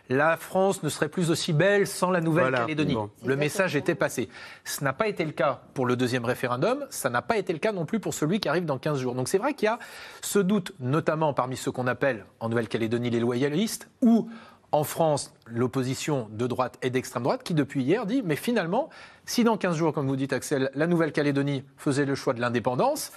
la 0.09 0.35
France 0.35 0.81
ne 0.81 0.89
serait 0.89 1.07
plus 1.07 1.29
aussi 1.29 1.53
belle 1.53 1.85
sans 1.85 2.09
la 2.09 2.21
Nouvelle-Calédonie. 2.21 2.97
Le 3.23 3.35
message 3.35 3.75
était 3.75 3.93
passé. 3.93 4.27
Ce 4.63 4.83
n'a 4.83 4.91
pas 4.91 5.07
été 5.07 5.23
le 5.23 5.33
cas 5.33 5.61
pour 5.75 5.85
le 5.85 5.95
deuxième 5.95 6.25
référendum, 6.25 6.87
ça 6.89 7.11
n'a 7.11 7.21
pas 7.21 7.37
été 7.37 7.53
le 7.53 7.59
cas 7.59 7.71
non 7.71 7.85
plus 7.85 7.99
pour 7.99 8.15
celui 8.15 8.39
qui 8.39 8.49
arrive 8.49 8.65
dans 8.65 8.79
15 8.79 8.99
jours. 8.99 9.13
Donc 9.13 9.29
c'est 9.29 9.37
vrai 9.37 9.53
qu'il 9.53 9.67
y 9.67 9.69
a 9.69 9.77
ce 10.21 10.39
doute, 10.39 10.73
notamment 10.79 11.31
parmi 11.33 11.55
ceux 11.55 11.71
qu'on 11.71 11.85
appelle 11.85 12.25
en 12.39 12.49
Nouvelle-Calédonie 12.49 13.11
les 13.11 13.19
loyalistes, 13.19 13.87
ou 14.01 14.29
en 14.75 14.83
France 14.83 15.33
l'opposition 15.47 16.27
de 16.31 16.47
droite 16.47 16.77
et 16.81 16.89
d'extrême 16.89 17.23
droite, 17.23 17.43
qui 17.43 17.53
depuis 17.53 17.83
hier 17.83 18.05
dit 18.05 18.21
mais 18.23 18.35
finalement 18.35 18.89
si 19.25 19.43
dans 19.43 19.57
15 19.57 19.75
jours, 19.75 19.93
comme 19.93 20.07
vous 20.07 20.15
dites 20.15 20.33
Axel, 20.33 20.69
la 20.75 20.85
Nouvelle-Calédonie 20.85 21.63
faisait 21.77 22.05
le 22.05 22.13
choix 22.13 22.33
de 22.33 22.41
l'indépendance, 22.41 23.11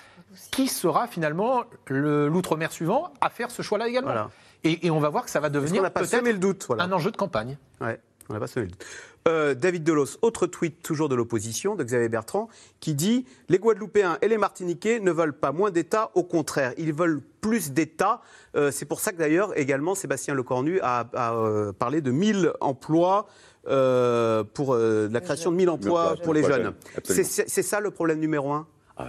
qui 0.51 0.69
sera 0.69 1.07
finalement 1.07 1.65
l'outre-mer 1.89 2.73
suivant 2.73 3.13
à 3.21 3.29
faire 3.29 3.51
ce 3.51 3.63
choix-là 3.63 3.89
également? 3.89 4.29
Et, 4.65 4.91
on 4.91 5.01
va 5.01 5.09
voir 5.09 5.25
que 5.25 5.31
ça 5.31 5.41
va 5.41 5.51
devenir 5.51 5.83
peut-être 5.93 6.25
le 6.25 6.39
doute, 6.39 6.67
un 6.79 6.91
enjeu 6.93 7.11
de 7.11 7.17
campagne. 7.17 7.59
Ouais, 7.81 8.01
on 8.29 8.35
n'a 8.35 8.41
pas 8.41 8.47
semé 8.47 8.67
le 8.67 8.71
doute. 8.73 8.85
Euh, 9.29 9.55
David 9.55 9.85
Delos, 9.85 10.17
autre 10.23 10.47
tweet 10.47 10.83
toujours 10.83 11.09
de 11.09 11.15
l'opposition, 11.15 11.75
de 11.75 11.85
Xavier 11.85 12.09
Bertrand, 12.09 12.49
qui 12.81 12.95
dit 12.95 13.27
Les 13.49 13.59
Guadeloupéens 13.59 14.19
et 14.23 14.29
les 14.29 14.39
Martiniquais 14.39 15.01
ne 15.01 15.11
veulent 15.11 15.35
pas 15.35 15.53
moins 15.53 15.71
d'État, 15.71 16.11
au 16.15 16.25
contraire, 16.25 16.73
ils 16.79 16.95
veulent 16.95 17.21
plus 17.41 17.73
d'État. 17.73 18.23
Euh, 18.57 18.71
c'est 18.71 18.87
pour 18.87 19.01
ça 19.01 19.13
que 19.13 19.19
d'ailleurs, 19.19 19.57
également, 19.59 19.95
Sébastien 19.95 20.35
Lecornu 20.35 20.81
a, 20.83 21.09
euh, 21.15 21.73
parlé 21.73 22.01
de 22.01 22.11
1000 22.11 22.53
emplois 22.61 23.27
pour 23.65 24.75
la 24.75 25.21
création 25.21 25.53
de 25.53 25.57
1000 25.57 25.69
emplois 25.69 26.17
pour 26.25 26.33
les 26.33 26.43
jeunes. 26.43 26.73
C'est 27.05 27.63
ça 27.63 27.81
le 27.81 27.91
problème 27.91 28.19
numéro 28.19 28.53
un? 28.53 28.67
Ah, 28.97 29.09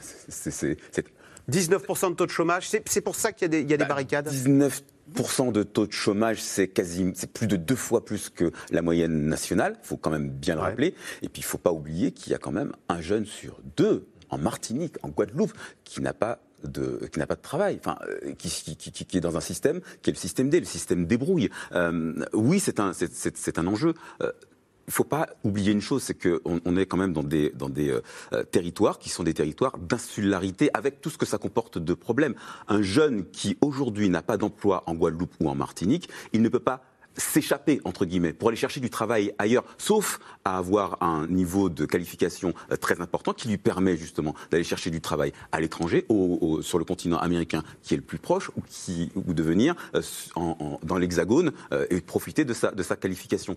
C'est 0.00 0.76
19% 1.50 2.10
de 2.10 2.14
taux 2.14 2.26
de 2.26 2.30
chômage, 2.30 2.68
c'est 2.68 3.00
pour 3.00 3.14
ça 3.14 3.32
qu'il 3.32 3.42
y 3.42 3.44
a 3.46 3.48
des, 3.48 3.62
y 3.62 3.74
a 3.74 3.76
des 3.76 3.84
bah, 3.84 3.88
barricades 3.88 4.28
19% 4.28 4.82
de 5.52 5.62
taux 5.62 5.86
de 5.86 5.92
chômage, 5.92 6.42
c'est 6.42 6.68
quasi, 6.68 7.12
c'est 7.14 7.32
plus 7.32 7.46
de 7.46 7.56
deux 7.56 7.76
fois 7.76 8.04
plus 8.04 8.28
que 8.28 8.52
la 8.70 8.82
moyenne 8.82 9.26
nationale. 9.26 9.76
Il 9.82 9.86
faut 9.86 9.96
quand 9.96 10.10
même 10.10 10.28
bien 10.30 10.54
le 10.54 10.60
rappeler. 10.60 10.94
Et 11.22 11.28
puis, 11.28 11.42
il 11.42 11.44
ne 11.44 11.48
faut 11.48 11.58
pas 11.58 11.72
oublier 11.72 12.12
qu'il 12.12 12.32
y 12.32 12.34
a 12.34 12.38
quand 12.38 12.52
même 12.52 12.72
un 12.88 13.00
jeune 13.00 13.26
sur 13.26 13.60
deux 13.76 14.06
en 14.30 14.38
Martinique, 14.38 14.96
en 15.02 15.08
Guadeloupe, 15.08 15.52
qui 15.84 16.00
n'a 16.00 16.12
pas 16.12 16.40
qui 17.12 17.18
n'a 17.18 17.26
pas 17.26 17.34
de 17.34 17.40
travail, 17.40 17.80
enfin, 17.80 17.98
euh, 18.06 18.34
qui, 18.38 18.76
qui, 18.76 19.16
est 19.16 19.20
dans 19.20 19.36
un 19.36 19.40
système 19.40 19.80
qui 20.00 20.10
est 20.10 20.12
le 20.12 20.18
système 20.18 20.48
D, 20.48 20.60
le 20.60 20.66
système 20.66 21.06
débrouille. 21.06 21.50
Euh, 21.72 22.24
oui, 22.32 22.60
c'est 22.60 22.78
un, 22.78 22.92
c'est, 22.92 23.58
un 23.58 23.66
enjeu. 23.66 23.94
Euh, 24.22 24.30
il 24.86 24.90
ne 24.90 24.92
faut 24.92 25.04
pas 25.04 25.28
oublier 25.44 25.72
une 25.72 25.80
chose, 25.80 26.02
c'est 26.02 26.14
qu'on 26.14 26.60
on 26.64 26.76
est 26.76 26.86
quand 26.86 26.96
même 26.96 27.12
dans 27.12 27.22
des, 27.22 27.52
des 27.70 27.98
territoires 28.50 28.98
qui 28.98 29.08
sont 29.08 29.22
des 29.22 29.34
territoires 29.34 29.78
d'insularité, 29.78 30.70
avec 30.74 31.00
tout 31.00 31.10
ce 31.10 31.18
que 31.18 31.26
ça 31.26 31.38
comporte 31.38 31.78
de 31.78 31.94
problèmes. 31.94 32.34
Un 32.68 32.82
jeune 32.82 33.24
qui 33.30 33.56
aujourd'hui 33.60 34.08
n'a 34.08 34.22
pas 34.22 34.36
d'emploi 34.36 34.82
en 34.86 34.94
Guadeloupe 34.94 35.34
ou 35.40 35.48
en 35.48 35.54
Martinique, 35.54 36.08
il 36.32 36.42
ne 36.42 36.48
peut 36.48 36.60
pas 36.60 36.82
s'échapper, 37.16 37.80
entre 37.84 38.04
guillemets, 38.04 38.32
pour 38.32 38.48
aller 38.48 38.56
chercher 38.56 38.80
du 38.80 38.90
travail 38.90 39.34
ailleurs, 39.38 39.64
sauf 39.78 40.18
à 40.44 40.58
avoir 40.58 41.02
un 41.02 41.26
niveau 41.26 41.68
de 41.68 41.84
qualification 41.84 42.54
euh, 42.70 42.76
très 42.76 43.00
important 43.00 43.32
qui 43.32 43.48
lui 43.48 43.58
permet 43.58 43.96
justement 43.96 44.34
d'aller 44.50 44.64
chercher 44.64 44.90
du 44.90 45.00
travail 45.00 45.32
à 45.52 45.60
l'étranger, 45.60 46.06
sur 46.62 46.78
le 46.78 46.84
continent 46.84 47.18
américain 47.18 47.62
qui 47.82 47.94
est 47.94 47.96
le 47.96 48.02
plus 48.02 48.18
proche, 48.18 48.50
ou, 48.56 49.32
de 49.32 49.42
venir 49.42 49.74
euh, 49.94 50.02
dans 50.82 50.96
l'hexagone 50.96 51.52
euh, 51.72 51.86
et 51.90 52.00
profiter 52.00 52.44
de 52.44 52.54
sa, 52.54 52.70
de 52.70 52.82
sa 52.82 52.96
qualification. 52.96 53.56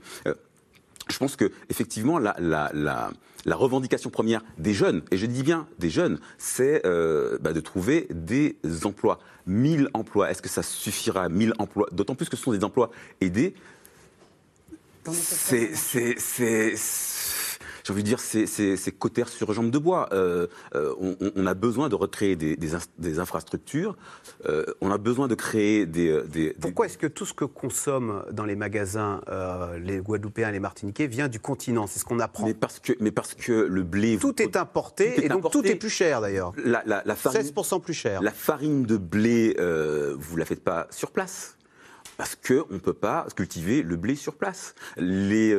Je 1.07 1.17
pense 1.17 1.35
que 1.35 1.51
effectivement 1.69 2.19
la, 2.19 2.35
la, 2.39 2.71
la, 2.73 3.11
la, 3.45 3.55
revendication 3.55 4.09
première 4.09 4.43
des 4.57 4.73
jeunes, 4.73 5.03
et 5.11 5.17
je 5.17 5.25
dis 5.25 5.43
bien 5.43 5.67
des 5.79 5.89
jeunes, 5.89 6.19
c'est 6.37 6.85
euh, 6.85 7.37
bah, 7.41 7.53
de 7.53 7.59
trouver 7.59 8.07
des 8.09 8.57
emplois. 8.83 9.19
1000 9.47 9.89
emplois, 9.93 10.31
est-ce 10.31 10.41
que 10.41 10.49
ça 10.49 10.63
suffira 10.63 11.29
1000 11.29 11.53
emplois? 11.59 11.87
D'autant 11.91 12.15
plus 12.15 12.29
que 12.29 12.35
ce 12.35 12.43
sont 12.43 12.51
des 12.51 12.63
emplois 12.63 12.89
aidés. 13.21 13.53
C'est 15.11 16.75
j'ai 17.85 17.93
envie 17.93 18.01
de 18.01 18.07
dire, 18.07 18.19
c'est 18.19 18.91
cotère 18.97 19.29
sur 19.29 19.53
jambes 19.53 19.69
de 19.69 19.77
bois. 19.77 20.09
Euh, 20.11 20.47
euh, 20.73 20.95
on, 21.35 21.45
a 21.45 21.53
besoin 21.53 21.87
de 21.87 21.93
recréer 21.93 22.35
des, 22.35 22.57
des, 22.57 23.19
infrastructures, 23.19 23.95
euh, 24.47 24.65
on 24.81 24.89
a 24.89 24.97
besoin 24.97 25.27
de 25.27 25.35
créer 25.35 25.85
des... 25.85 26.55
Pourquoi 26.59 26.87
est-ce 26.87 26.97
que 26.97 27.05
tout 27.05 27.27
ce 27.27 27.33
que 27.33 27.45
consomment 27.45 28.23
dans 28.31 28.45
les 28.45 28.55
magasins 28.55 29.21
les 29.79 29.99
Guadeloupéens 29.99 30.49
et 30.49 30.53
les 30.53 30.59
Martiniquais 30.59 31.05
vient 31.05 31.27
du 31.27 31.39
continent? 31.39 31.85
C'est 31.85 31.99
ce 31.99 32.05
qu'on 32.05 32.19
apprend. 32.19 32.47
Mais 32.47 32.55
parce, 32.55 32.79
que, 32.79 32.93
mais 32.99 33.11
parce 33.11 33.35
que 33.35 33.51
le 33.51 33.83
blé... 33.83 34.17
Tout 34.17 34.41
est 34.41 34.55
importé, 34.55 35.23
et 35.23 35.29
donc 35.29 35.51
tout 35.51 35.63
est 35.63 35.75
plus 35.75 35.89
cher 35.89 36.21
d'ailleurs. 36.21 36.53
La, 36.63 36.81
la, 36.85 37.15
farine, 37.15 37.41
16% 37.41 37.81
plus 37.81 37.93
cher. 37.93 38.23
La 38.23 38.31
farine 38.31 38.83
de 38.83 38.97
blé, 38.97 39.55
vous 39.59 40.33
ne 40.33 40.39
la 40.39 40.45
faites 40.45 40.63
pas 40.63 40.87
sur 40.89 41.11
place 41.11 41.57
parce 42.17 42.35
qu'on 42.35 42.73
ne 42.73 42.79
peut 42.79 42.93
pas 42.93 43.27
cultiver 43.35 43.83
le 43.83 43.95
blé 43.95 44.15
sur 44.15 44.35
place. 44.35 44.73
Les, 44.97 45.53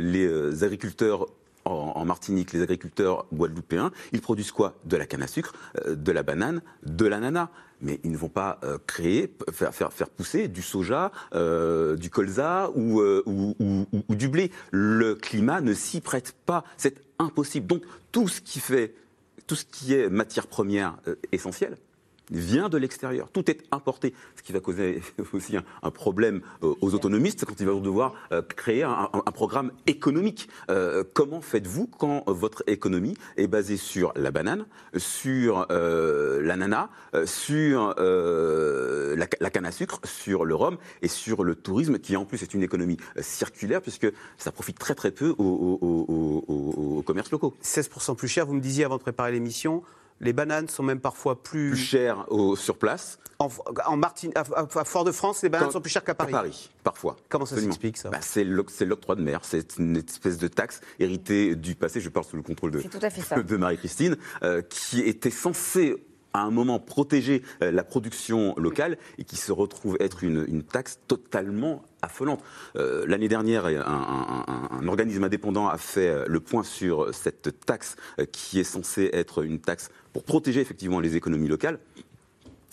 les 0.00 0.64
agriculteurs 0.64 1.28
en, 1.64 2.04
Martinique, 2.04 2.52
les 2.52 2.62
agriculteurs 2.62 3.26
guadeloupéens, 3.32 3.92
ils 4.12 4.20
produisent 4.20 4.52
quoi? 4.52 4.74
De 4.84 4.96
la 4.96 5.06
canne 5.06 5.22
à 5.22 5.26
sucre, 5.26 5.54
euh, 5.86 5.94
de 5.94 6.12
la 6.12 6.22
banane, 6.22 6.62
de 6.84 7.06
l'ananas. 7.06 7.48
Mais 7.80 7.98
ils 8.04 8.12
ne 8.12 8.16
vont 8.16 8.28
pas 8.28 8.60
euh, 8.62 8.78
créer, 8.86 9.34
faire, 9.52 9.90
pousser 10.10 10.46
du 10.46 10.62
soja, 10.62 11.10
euh, 11.34 11.96
du 11.96 12.10
colza 12.10 12.70
ou, 12.76 13.02
du 14.08 14.28
blé. 14.28 14.52
Le 14.70 15.14
climat 15.14 15.60
ne 15.60 15.74
s'y 15.74 16.00
prête 16.00 16.32
pas. 16.46 16.64
C'est 16.76 17.00
impossible. 17.18 17.66
Donc 17.66 17.82
tout 18.12 18.28
ce 18.28 18.40
qui 18.40 18.60
fait, 18.60 18.94
tout 19.46 19.56
ce 19.56 19.64
qui 19.64 19.94
est 19.94 20.08
matière 20.08 20.46
première 20.46 20.96
essentielle, 21.32 21.76
vient 22.32 22.68
de 22.68 22.78
l'extérieur. 22.78 23.28
Tout 23.32 23.50
est 23.50 23.62
importé, 23.70 24.14
ce 24.36 24.42
qui 24.42 24.52
va 24.52 24.60
causer 24.60 25.02
aussi 25.32 25.56
un, 25.56 25.90
problème 25.90 26.40
euh, 26.62 26.74
aux 26.80 26.94
autonomistes 26.94 27.44
quand 27.44 27.60
ils 27.60 27.66
vont 27.66 27.80
devoir 27.80 28.14
euh, 28.32 28.42
créer 28.42 28.82
un, 28.82 29.08
programme 29.32 29.72
économique. 29.86 30.48
Euh, 30.70 31.04
comment 31.14 31.40
faites-vous 31.40 31.86
quand 31.86 32.24
votre 32.26 32.62
économie 32.66 33.16
est 33.36 33.46
basée 33.46 33.76
sur 33.76 34.12
la 34.16 34.30
banane, 34.30 34.66
sur 34.96 35.66
l'ananas, 35.70 36.88
sur 37.24 37.94
la, 37.98 39.50
canne 39.50 39.66
à 39.66 39.72
sucre, 39.72 40.00
sur 40.04 40.44
le 40.44 40.54
rhum 40.54 40.76
et 41.02 41.08
sur 41.08 41.44
le 41.44 41.54
tourisme, 41.54 41.98
qui 41.98 42.16
en 42.16 42.24
plus 42.24 42.42
est 42.42 42.54
une 42.54 42.62
économie 42.62 42.96
circulaire 43.20 43.80
puisque 43.80 44.10
ça 44.38 44.52
profite 44.52 44.78
très 44.78 44.94
très 44.94 45.10
peu 45.10 45.34
aux 45.38 47.02
commerces 47.06 47.30
locaux? 47.30 47.54
16% 47.62 48.16
plus 48.16 48.28
cher, 48.28 48.46
vous 48.46 48.54
me 48.54 48.60
disiez 48.60 48.84
avant 48.84 48.96
de 48.96 49.02
préparer 49.02 49.32
l'émission, 49.32 49.82
les 50.22 50.32
bananes 50.32 50.68
sont 50.68 50.82
même 50.82 51.00
parfois 51.00 51.42
plus, 51.42 51.70
plus 51.70 51.78
chères 51.78 52.24
au, 52.28 52.56
sur 52.56 52.78
place. 52.78 53.18
En, 53.38 53.96
Martin, 53.96 54.30
à, 54.36 54.84
Fort-de-France, 54.84 55.42
les 55.42 55.48
bananes 55.48 55.72
sont 55.72 55.80
plus 55.80 55.90
chères 55.90 56.04
qu'à 56.04 56.14
Paris. 56.14 56.32
À 56.32 56.36
Paris, 56.38 56.70
parfois. 56.84 57.16
Comment 57.28 57.44
ça 57.44 57.56
s'explique 57.56 57.96
ça 57.96 58.08
bah, 58.08 58.20
C'est 58.20 58.44
l'octroi 58.44 59.16
de 59.16 59.22
mer. 59.22 59.40
C'est 59.42 59.78
une 59.78 59.96
espèce 59.96 60.38
de 60.38 60.46
taxe 60.46 60.80
héritée 61.00 61.56
du 61.56 61.74
passé. 61.74 62.00
Je 62.00 62.08
parle 62.08 62.24
sous 62.24 62.36
le 62.36 62.42
contrôle 62.42 62.70
de, 62.70 62.82
de 63.42 63.56
Marie-Christine, 63.56 64.16
euh, 64.44 64.62
qui 64.62 65.00
était 65.00 65.30
censée 65.30 65.96
à 66.32 66.42
un 66.42 66.50
moment 66.50 66.78
protéger 66.78 67.42
euh, 67.62 67.70
la 67.70 67.84
production 67.84 68.54
locale 68.56 68.98
et 69.18 69.24
qui 69.24 69.36
se 69.36 69.52
retrouve 69.52 69.96
être 70.00 70.24
une, 70.24 70.62
taxe 70.62 70.98
totalement 71.08 71.84
affolante. 72.02 72.42
Euh, 72.76 73.04
l'année 73.06 73.28
dernière, 73.28 73.66
un, 73.66 74.88
organisme 74.88 75.24
indépendant 75.24 75.68
a 75.68 75.78
fait 75.78 76.08
euh, 76.08 76.24
le 76.26 76.40
point 76.40 76.62
sur 76.62 77.14
cette 77.14 77.64
taxe 77.64 77.96
qui 78.30 78.60
est 78.60 78.64
censée 78.64 79.10
être 79.12 79.44
une 79.44 79.60
taxe 79.60 79.90
pour 80.12 80.24
protéger 80.24 80.60
effectivement 80.60 81.00
les 81.00 81.16
économies 81.16 81.48
locales. 81.48 81.78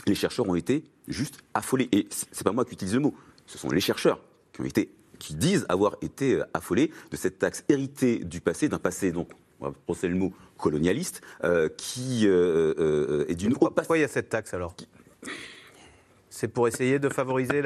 Les 0.07 0.15
chercheurs 0.15 0.47
ont 0.47 0.55
été 0.55 0.83
juste 1.07 1.39
affolés. 1.53 1.89
Et 1.91 2.07
c'est 2.09 2.43
pas 2.43 2.51
moi 2.51 2.65
qui 2.65 2.73
utilise 2.73 2.93
le 2.93 3.01
mot, 3.01 3.15
ce 3.45 3.57
sont 3.57 3.69
les 3.69 3.81
chercheurs 3.81 4.21
qui 4.53 4.61
ont 4.61 4.65
été 4.65 4.91
qui 5.17 5.35
disent 5.35 5.65
avoir 5.67 5.97
été 6.01 6.41
affolés 6.53 6.91
de 7.11 7.17
cette 7.17 7.39
taxe 7.39 7.65
héritée 7.67 8.19
du 8.19 8.39
passé, 8.39 8.69
d'un 8.69 8.79
passé 8.79 9.11
donc 9.11 9.27
on 9.59 9.65
va 9.65 9.71
procéder 9.85 10.13
le 10.13 10.19
mot 10.19 10.33
colonialiste, 10.59 11.21
euh, 11.43 11.69
qui 11.75 12.27
euh, 12.27 12.73
euh, 12.77 13.25
est 13.27 13.35
d'une 13.35 13.53
Pourquoi 13.53 13.97
il 13.97 14.01
y 14.01 14.03
a 14.03 14.07
cette 14.07 14.29
taxe 14.29 14.53
alors? 14.53 14.75
C'est 16.29 16.47
pour 16.47 16.67
essayer 16.67 16.99
de 16.99 17.09
favoriser 17.09 17.63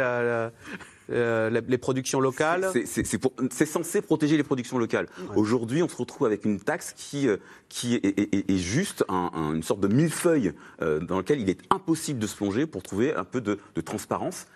les 1.10 1.78
productions 1.78 2.22
locales? 2.22 2.72
C'est 2.86 3.66
censé 3.66 4.02
protéger 4.02 4.38
les 4.38 4.44
productions 4.44 4.78
locales. 4.78 5.08
Aujourd'hui, 5.36 5.84
on 5.84 5.90
se 5.90 5.98
retrouve 5.98 6.26
avec 6.26 6.46
une 6.46 6.60
taxe 6.60 6.94
qui, 6.96 7.28
qui 7.68 7.96
est, 7.96 8.58
juste 8.58 9.04
une 9.10 9.64
sorte 9.64 9.82
de 9.82 9.90
millefeuille 9.90 10.54
dans 10.80 11.18
lequel 11.18 11.42
il 11.42 11.50
est 11.50 11.60
impossible 11.70 12.20
de 12.20 12.28
se 12.28 12.36
plonger 12.36 12.66
pour 12.66 12.82
trouver 12.82 13.14
un 13.14 13.26
peu 13.26 13.42
de 13.42 13.58
transparence 13.84 14.48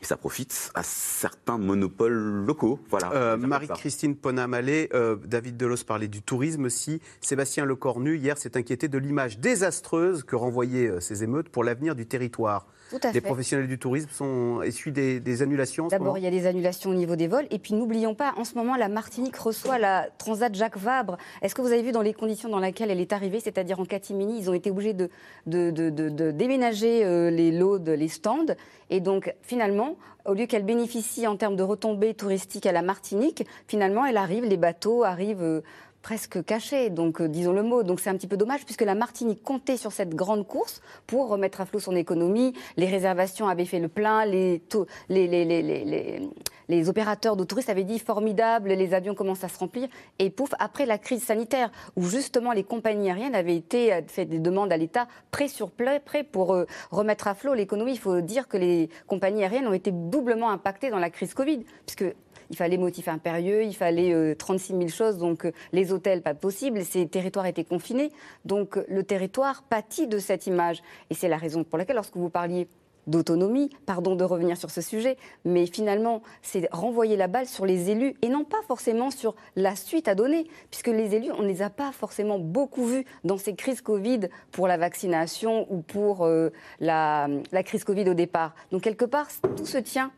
et 0.00 0.04
ça 0.04 0.16
profite 0.16 0.70
à 0.74 0.82
certains 0.82 1.58
monopoles 1.58 2.44
locaux. 2.46 2.78
Voilà. 2.90 3.12
Euh, 3.12 3.36
Marie-Christine 3.36 4.16
Ponamalé, 4.16 4.88
euh, 4.94 5.16
David 5.24 5.56
Delos 5.56 5.84
parlait 5.86 6.08
du 6.08 6.22
tourisme 6.22 6.64
aussi. 6.64 7.00
Sébastien 7.20 7.64
Lecornu, 7.64 8.16
hier, 8.16 8.38
s'est 8.38 8.56
inquiété 8.56 8.88
de 8.88 8.98
l'image 8.98 9.38
désastreuse 9.38 10.22
que 10.22 10.36
renvoyaient 10.36 10.88
euh, 10.88 11.00
ces 11.00 11.24
émeutes 11.24 11.48
pour 11.48 11.64
l'avenir 11.64 11.94
du 11.94 12.06
territoire 12.06 12.66
les 13.12 13.20
professionnels 13.20 13.66
du 13.66 13.78
tourisme 13.78 14.08
sont 14.12 14.62
essuient 14.62 14.92
des, 14.92 15.20
des 15.20 15.42
annulations 15.42 15.88
D'abord, 15.88 16.18
il 16.18 16.24
y 16.24 16.26
a 16.26 16.30
des 16.30 16.46
annulations 16.46 16.90
au 16.90 16.94
niveau 16.94 17.16
des 17.16 17.26
vols. 17.26 17.46
Et 17.50 17.58
puis, 17.58 17.74
n'oublions 17.74 18.14
pas, 18.14 18.34
en 18.36 18.44
ce 18.44 18.54
moment, 18.54 18.76
la 18.76 18.88
Martinique 18.88 19.36
reçoit 19.36 19.78
la 19.78 20.08
Transat 20.18 20.54
Jacques 20.54 20.78
Vabre. 20.78 21.16
Est-ce 21.42 21.54
que 21.54 21.62
vous 21.62 21.72
avez 21.72 21.82
vu 21.82 21.92
dans 21.92 22.02
les 22.02 22.14
conditions 22.14 22.48
dans 22.48 22.58
lesquelles 22.58 22.90
elle 22.90 23.00
est 23.00 23.12
arrivée, 23.12 23.40
c'est-à-dire 23.40 23.80
en 23.80 23.84
catimini, 23.84 24.38
ils 24.38 24.50
ont 24.50 24.54
été 24.54 24.70
obligés 24.70 24.94
de, 24.94 25.10
de, 25.46 25.70
de, 25.70 26.30
déménager 26.30 27.04
euh, 27.04 27.30
les 27.30 27.50
lots, 27.50 27.78
les 27.78 28.08
stands. 28.08 28.54
Et 28.90 29.00
donc, 29.00 29.34
finalement, 29.42 29.96
au 30.24 30.34
lieu 30.34 30.46
qu'elle 30.46 30.64
bénéficie 30.64 31.26
en 31.26 31.36
termes 31.36 31.56
de 31.56 31.62
retombées 31.62 32.14
touristiques 32.14 32.66
à 32.66 32.72
la 32.72 32.82
Martinique, 32.82 33.46
finalement, 33.66 34.04
elle 34.04 34.16
arrive, 34.16 34.44
les 34.44 34.56
bateaux 34.56 35.04
arrivent 35.04 35.42
euh, 35.42 35.60
presque 36.06 36.44
caché, 36.44 36.88
donc 36.88 37.20
euh, 37.20 37.26
disons 37.26 37.52
le 37.52 37.64
mot. 37.64 37.82
Donc 37.82 37.98
c'est 37.98 38.10
un 38.10 38.14
petit 38.14 38.28
peu 38.28 38.36
dommage 38.36 38.64
puisque 38.64 38.82
la 38.82 38.94
Martinique 38.94 39.42
comptait 39.42 39.76
sur 39.76 39.90
cette 39.90 40.14
grande 40.14 40.46
course 40.46 40.80
pour 41.08 41.26
remettre 41.26 41.60
à 41.60 41.66
flot 41.66 41.80
son 41.80 41.96
économie. 41.96 42.52
Les 42.76 42.86
réservations 42.86 43.48
avaient 43.48 43.64
fait 43.64 43.80
le 43.80 43.88
plein, 43.88 44.24
les, 44.24 44.62
les, 45.08 45.26
les, 45.26 45.44
les, 45.44 46.30
les 46.68 46.88
opérateurs 46.88 47.36
de 47.36 47.42
touristes 47.42 47.70
avaient 47.70 47.82
dit 47.82 47.98
formidable, 47.98 48.68
les 48.68 48.94
avions 48.94 49.16
commencent 49.16 49.42
à 49.42 49.48
se 49.48 49.58
remplir. 49.58 49.88
Et 50.20 50.30
pouf, 50.30 50.50
après 50.60 50.86
la 50.86 50.96
crise 50.96 51.24
sanitaire 51.24 51.72
où 51.96 52.04
justement 52.04 52.52
les 52.52 52.62
compagnies 52.62 53.10
aériennes 53.10 53.34
avaient 53.34 53.56
été 53.56 53.92
euh, 53.92 54.00
fait 54.06 54.26
des 54.26 54.38
demandes 54.38 54.72
à 54.72 54.76
l'État 54.76 55.08
prêt 55.32 55.48
sur 55.48 55.72
prêt 55.72 56.22
pour 56.22 56.54
euh, 56.54 56.66
remettre 56.92 57.26
à 57.26 57.34
flot 57.34 57.54
l'économie. 57.54 57.94
Il 57.94 57.98
faut 57.98 58.20
dire 58.20 58.46
que 58.46 58.56
les 58.56 58.90
compagnies 59.08 59.42
aériennes 59.42 59.66
ont 59.66 59.72
été 59.72 59.90
doublement 59.90 60.50
impactées 60.50 60.90
dans 60.90 61.00
la 61.00 61.10
crise 61.10 61.34
Covid 61.34 61.64
puisque 61.84 62.14
il 62.50 62.56
fallait 62.56 62.76
motif 62.76 63.08
impérieux, 63.08 63.64
il 63.64 63.74
fallait 63.74 64.34
36 64.34 64.72
euh, 64.72 64.78
000 64.78 64.88
choses, 64.88 65.18
donc 65.18 65.44
euh, 65.44 65.52
les 65.72 65.92
hôtels, 65.92 66.22
pas 66.22 66.34
possible, 66.34 66.84
ces 66.84 67.06
territoires 67.06 67.46
étaient 67.46 67.64
confinés. 67.64 68.10
Donc 68.44 68.78
le 68.88 69.02
territoire 69.02 69.62
pâtit 69.62 70.06
de 70.06 70.18
cette 70.18 70.46
image. 70.46 70.82
Et 71.10 71.14
c'est 71.14 71.28
la 71.28 71.36
raison 71.36 71.64
pour 71.64 71.78
laquelle, 71.78 71.96
lorsque 71.96 72.16
vous 72.16 72.30
parliez 72.30 72.68
d'autonomie, 73.06 73.70
pardon 73.86 74.16
de 74.16 74.24
revenir 74.24 74.56
sur 74.56 74.70
ce 74.70 74.80
sujet, 74.80 75.16
mais 75.44 75.66
finalement, 75.66 76.22
c'est 76.42 76.68
renvoyer 76.72 77.16
la 77.16 77.28
balle 77.28 77.46
sur 77.46 77.64
les 77.64 77.90
élus 77.90 78.14
et 78.22 78.28
non 78.28 78.44
pas 78.44 78.60
forcément 78.66 79.10
sur 79.10 79.34
la 79.54 79.76
suite 79.76 80.08
à 80.08 80.14
donner, 80.14 80.46
puisque 80.70 80.88
les 80.88 81.14
élus, 81.14 81.30
on 81.32 81.42
ne 81.42 81.48
les 81.48 81.62
a 81.62 81.70
pas 81.70 81.92
forcément 81.92 82.38
beaucoup 82.38 82.84
vus 82.84 83.04
dans 83.24 83.38
ces 83.38 83.54
crises 83.54 83.80
Covid 83.80 84.20
pour 84.50 84.66
la 84.66 84.76
vaccination 84.76 85.72
ou 85.72 85.82
pour 85.82 86.24
euh, 86.24 86.50
la, 86.80 87.28
la 87.52 87.62
crise 87.62 87.84
Covid 87.84 88.08
au 88.10 88.14
départ. 88.14 88.54
Donc 88.72 88.82
quelque 88.82 89.04
part, 89.04 89.28
tout 89.56 89.66
se 89.66 89.78
tient. 89.78 90.10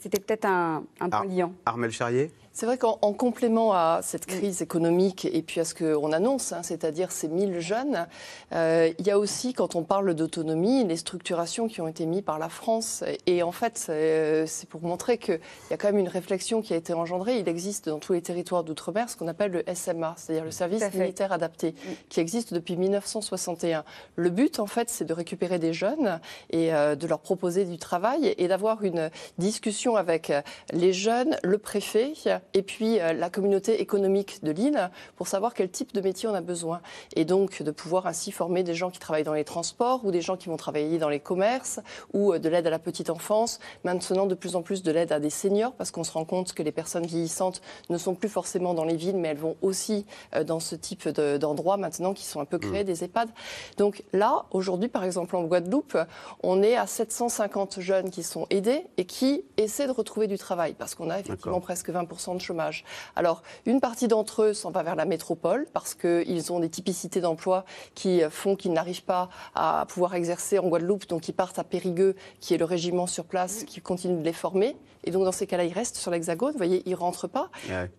C'était 0.00 0.20
peut-être 0.20 0.44
un, 0.44 0.84
un 1.00 1.08
point 1.08 1.24
liant. 1.24 1.52
Armel 1.64 1.90
Charrier? 1.90 2.30
C'est 2.52 2.66
vrai 2.66 2.78
qu'en 2.78 2.96
complément 3.12 3.72
à 3.72 4.00
cette 4.02 4.26
crise 4.26 4.60
économique 4.60 5.24
et 5.24 5.40
puis 5.40 5.60
à 5.60 5.64
ce 5.64 5.72
qu'on 5.72 6.12
annonce, 6.12 6.52
hein, 6.52 6.62
c'est-à-dire 6.62 7.12
ces 7.12 7.28
1000 7.28 7.60
jeunes, 7.60 8.08
euh, 8.52 8.90
il 8.98 9.06
y 9.06 9.10
a 9.10 9.18
aussi, 9.18 9.54
quand 9.54 9.76
on 9.76 9.84
parle 9.84 10.14
d'autonomie, 10.14 10.84
les 10.84 10.96
structurations 10.96 11.68
qui 11.68 11.80
ont 11.80 11.86
été 11.86 12.06
mises 12.06 12.22
par 12.22 12.40
la 12.40 12.48
France. 12.48 13.04
Et 13.26 13.44
en 13.44 13.52
fait, 13.52 13.78
c'est 13.78 14.68
pour 14.68 14.82
montrer 14.82 15.18
qu'il 15.18 15.40
y 15.70 15.74
a 15.74 15.76
quand 15.76 15.88
même 15.88 15.98
une 15.98 16.08
réflexion 16.08 16.60
qui 16.60 16.74
a 16.74 16.76
été 16.76 16.92
engendrée. 16.92 17.38
Il 17.38 17.48
existe 17.48 17.88
dans 17.88 18.00
tous 18.00 18.14
les 18.14 18.22
territoires 18.22 18.64
d'outre-mer 18.64 19.08
ce 19.08 19.16
qu'on 19.16 19.28
appelle 19.28 19.52
le 19.52 19.74
SMA, 19.74 20.14
c'est-à-dire 20.16 20.44
le 20.44 20.50
service 20.50 20.82
militaire 20.92 21.32
adapté, 21.32 21.74
qui 22.08 22.18
existe 22.18 22.52
depuis 22.52 22.76
1961. 22.76 23.84
Le 24.16 24.30
but, 24.30 24.58
en 24.58 24.66
fait, 24.66 24.90
c'est 24.90 25.04
de 25.04 25.14
récupérer 25.14 25.60
des 25.60 25.72
jeunes 25.72 26.20
et 26.50 26.74
euh, 26.74 26.96
de 26.96 27.06
leur 27.06 27.20
proposer 27.20 27.64
du 27.64 27.78
travail 27.78 28.34
et 28.36 28.48
d'avoir 28.48 28.82
une 28.82 29.10
discussion 29.38 29.94
avec 29.94 30.32
les 30.72 30.92
jeunes, 30.92 31.38
le 31.44 31.58
préfet, 31.58 32.12
et 32.54 32.62
puis 32.62 33.00
euh, 33.00 33.12
la 33.12 33.30
communauté 33.30 33.80
économique 33.80 34.42
de 34.42 34.50
l'île 34.50 34.90
pour 35.16 35.28
savoir 35.28 35.54
quel 35.54 35.70
type 35.70 35.92
de 35.92 36.00
métier 36.00 36.28
on 36.28 36.34
a 36.34 36.40
besoin. 36.40 36.80
Et 37.16 37.24
donc 37.24 37.62
de 37.62 37.70
pouvoir 37.70 38.06
ainsi 38.06 38.32
former 38.32 38.62
des 38.62 38.74
gens 38.74 38.90
qui 38.90 38.98
travaillent 38.98 39.24
dans 39.24 39.34
les 39.34 39.44
transports 39.44 40.04
ou 40.04 40.10
des 40.10 40.20
gens 40.20 40.36
qui 40.36 40.48
vont 40.48 40.56
travailler 40.56 40.98
dans 40.98 41.08
les 41.08 41.20
commerces 41.20 41.80
ou 42.12 42.32
euh, 42.32 42.38
de 42.38 42.48
l'aide 42.48 42.66
à 42.66 42.70
la 42.70 42.78
petite 42.78 43.10
enfance. 43.10 43.60
Maintenant, 43.84 44.26
de 44.26 44.34
plus 44.34 44.56
en 44.56 44.62
plus 44.62 44.82
de 44.82 44.92
l'aide 44.92 45.12
à 45.12 45.20
des 45.20 45.30
seniors 45.30 45.72
parce 45.72 45.90
qu'on 45.90 46.04
se 46.04 46.12
rend 46.12 46.24
compte 46.24 46.52
que 46.52 46.62
les 46.62 46.72
personnes 46.72 47.06
vieillissantes 47.06 47.60
ne 47.88 47.98
sont 47.98 48.14
plus 48.14 48.28
forcément 48.28 48.74
dans 48.74 48.84
les 48.84 48.96
villes, 48.96 49.16
mais 49.16 49.28
elles 49.28 49.38
vont 49.38 49.56
aussi 49.62 50.06
euh, 50.34 50.44
dans 50.44 50.60
ce 50.60 50.74
type 50.74 51.08
d'endroits 51.08 51.76
maintenant 51.76 52.14
qui 52.14 52.24
sont 52.24 52.40
un 52.40 52.44
peu 52.44 52.58
créés, 52.58 52.82
mmh. 52.82 52.86
des 52.86 53.04
EHPAD. 53.04 53.28
Donc 53.76 54.02
là, 54.12 54.46
aujourd'hui, 54.50 54.88
par 54.88 55.04
exemple, 55.04 55.36
en 55.36 55.44
Guadeloupe, 55.44 55.96
on 56.42 56.62
est 56.62 56.76
à 56.76 56.86
750 56.86 57.80
jeunes 57.80 58.10
qui 58.10 58.22
sont 58.22 58.46
aidés 58.50 58.86
et 58.96 59.04
qui 59.04 59.44
essaient 59.56 59.86
de 59.86 59.92
retrouver 59.92 60.26
du 60.26 60.38
travail 60.38 60.74
parce 60.74 60.94
qu'on 60.94 61.10
a 61.10 61.18
effectivement 61.18 61.60
presque 61.60 61.90
20% 61.90 62.29
de 62.34 62.40
chômage. 62.40 62.84
Alors, 63.16 63.42
une 63.66 63.80
partie 63.80 64.08
d'entre 64.08 64.42
eux 64.42 64.54
s'en 64.54 64.70
va 64.70 64.82
vers 64.82 64.96
la 64.96 65.04
métropole 65.04 65.66
parce 65.72 65.94
qu'ils 65.94 66.52
ont 66.52 66.60
des 66.60 66.68
typicités 66.68 67.20
d'emploi 67.20 67.64
qui 67.94 68.22
font 68.30 68.56
qu'ils 68.56 68.72
n'arrivent 68.72 69.04
pas 69.04 69.28
à 69.54 69.86
pouvoir 69.88 70.14
exercer 70.14 70.58
en 70.58 70.68
Guadeloupe, 70.68 71.08
donc 71.08 71.28
ils 71.28 71.32
partent 71.32 71.58
à 71.58 71.64
Périgueux, 71.64 72.16
qui 72.40 72.54
est 72.54 72.58
le 72.58 72.64
régiment 72.64 73.06
sur 73.06 73.24
place, 73.24 73.64
qui 73.64 73.80
continue 73.80 74.18
de 74.18 74.24
les 74.24 74.32
former. 74.32 74.76
Et 75.04 75.10
donc, 75.10 75.24
dans 75.24 75.32
ces 75.32 75.46
cas-là, 75.46 75.64
ils 75.64 75.72
restent 75.72 75.96
sur 75.96 76.10
l'Hexagone. 76.10 76.52
Vous 76.52 76.58
voyez, 76.58 76.82
ils 76.84 76.92
ne 76.92 76.96
rentrent 76.96 77.28
pas. 77.28 77.50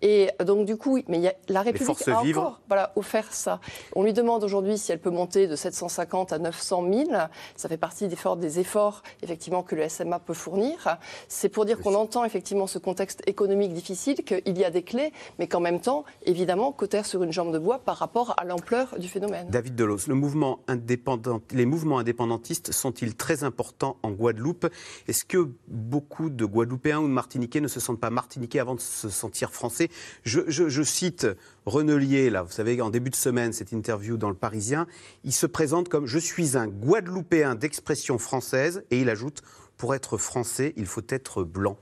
Et 0.01 0.29
donc, 0.45 0.65
du 0.65 0.77
coup, 0.77 0.99
mais 1.07 1.17
il 1.17 1.23
y 1.23 1.27
a, 1.27 1.33
la 1.49 1.61
République 1.61 2.07
a 2.07 2.19
encore 2.19 2.61
voilà, 2.67 2.91
offert 2.95 3.33
ça. 3.33 3.59
On 3.95 4.03
lui 4.03 4.13
demande 4.13 4.43
aujourd'hui 4.43 4.77
si 4.77 4.91
elle 4.91 4.99
peut 4.99 5.09
monter 5.09 5.47
de 5.47 5.55
750 5.55 6.33
à 6.33 6.37
900 6.37 6.85
000. 6.91 7.09
Ça 7.55 7.69
fait 7.69 7.77
partie 7.77 8.07
des 8.07 8.13
efforts, 8.13 8.37
des 8.37 8.59
efforts 8.59 9.01
effectivement, 9.23 9.63
que 9.63 9.75
le 9.75 9.87
SMA 9.89 10.19
peut 10.19 10.33
fournir. 10.33 10.97
C'est 11.27 11.49
pour 11.49 11.65
dire 11.65 11.79
qu'on 11.79 11.95
entend 11.95 12.23
effectivement 12.23 12.67
ce 12.67 12.77
contexte 12.77 13.23
économique 13.27 13.73
difficile, 13.73 14.20
qu'il 14.23 14.57
y 14.57 14.63
a 14.63 14.71
des 14.71 14.83
clés, 14.83 15.11
mais 15.39 15.47
qu'en 15.47 15.59
même 15.59 15.79
temps, 15.79 16.05
évidemment, 16.25 16.71
cotère 16.71 17.05
sur 17.05 17.23
une 17.23 17.31
jambe 17.31 17.53
de 17.53 17.59
bois 17.59 17.79
par 17.79 17.97
rapport 17.97 18.33
à 18.37 18.45
l'ampleur 18.45 18.97
du 18.99 19.07
phénomène. 19.07 19.47
David 19.49 19.75
Delos, 19.75 20.07
les 20.07 20.13
mouvements 20.13 20.59
indépendantistes 20.67 22.71
sont-ils 22.71 23.15
très 23.15 23.43
importants 23.43 23.97
en 24.03 24.11
Guadeloupe? 24.11 24.67
Est-ce 25.07 25.25
que 25.25 25.49
beaucoup 25.67 26.29
de 26.29 26.45
Guadeloupéens 26.45 26.99
ou 26.99 27.07
de 27.07 27.13
Martiniquais 27.13 27.61
ne 27.61 27.67
se 27.67 27.79
sentent 27.79 27.99
pas 27.99 28.09
Martiniquais 28.09 28.59
avant 28.59 28.75
de 28.75 28.81
se 28.81 29.09
sentir 29.09 29.51
Français? 29.51 29.89
Je, 30.23 30.41
je 30.47 30.83
cite 30.83 31.27
Renelier, 31.65 32.29
là, 32.29 32.43
vous 32.43 32.51
savez, 32.51 32.81
en 32.81 32.89
début 32.89 33.11
de 33.11 33.15
semaine, 33.15 33.53
cette 33.53 33.71
interview 33.71 34.17
dans 34.17 34.29
Le 34.29 34.35
Parisien, 34.35 34.87
il 35.23 35.33
se 35.33 35.45
présente 35.45 35.89
comme 35.89 36.07
Je 36.07 36.19
suis 36.19 36.57
un 36.57 36.67
Guadeloupéen 36.67 37.55
d'expression 37.55 38.17
française, 38.17 38.83
et 38.91 38.99
il 38.99 39.09
ajoute 39.09 39.41
Pour 39.77 39.95
être 39.95 40.17
français, 40.17 40.73
il 40.77 40.85
faut 40.85 41.01
être 41.09 41.43
blanc. 41.43 41.77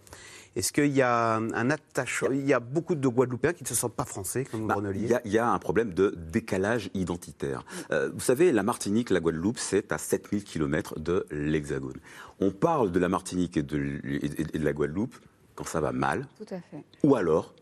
Est-ce 0.56 0.74
qu'il 0.74 0.92
y 0.92 1.02
a 1.02 1.36
un 1.36 1.70
attachement 1.70 2.32
Il 2.32 2.46
y 2.46 2.54
a 2.54 2.60
beaucoup 2.60 2.96
de 2.96 3.08
Guadeloupéens 3.08 3.54
qui 3.54 3.64
ne 3.64 3.68
se 3.68 3.76
sentent 3.76 3.96
pas 3.96 4.06
français, 4.06 4.46
comme 4.46 4.68
bah, 4.68 4.78
Il 4.96 5.32
y, 5.32 5.38
a 5.38 5.50
un 5.50 5.60
problème 5.60 5.94
de 5.94 6.16
décalage 6.18 6.90
identitaire. 6.94 7.64
Euh, 7.92 8.10
vous 8.14 8.20
savez, 8.20 8.52
la 8.52 8.64
Martinique, 8.64 9.10
la 9.10 9.20
Guadeloupe, 9.20 9.60
c'est 9.60 9.92
à 9.92 9.98
7000 9.98 10.44
km 10.44 11.00
de 11.00 11.26
l'Hexagone. 11.32 11.98
On 12.40 12.52
parle 12.52 12.92
de 12.92 13.00
la 13.00 13.10
Martinique 13.10 13.58
et 13.58 13.64
de, 13.64 14.00
et 14.04 14.58
de 14.60 14.66
la 14.66 14.74
Guadeloupe 14.74 15.16
quand 15.56 15.66
ça 15.66 15.82
va 15.82 15.92
mal. 15.92 16.28
Tout 16.38 16.54
à 16.54 16.60
fait. 16.60 16.84
Ou 17.04 17.16
alors 17.16 17.54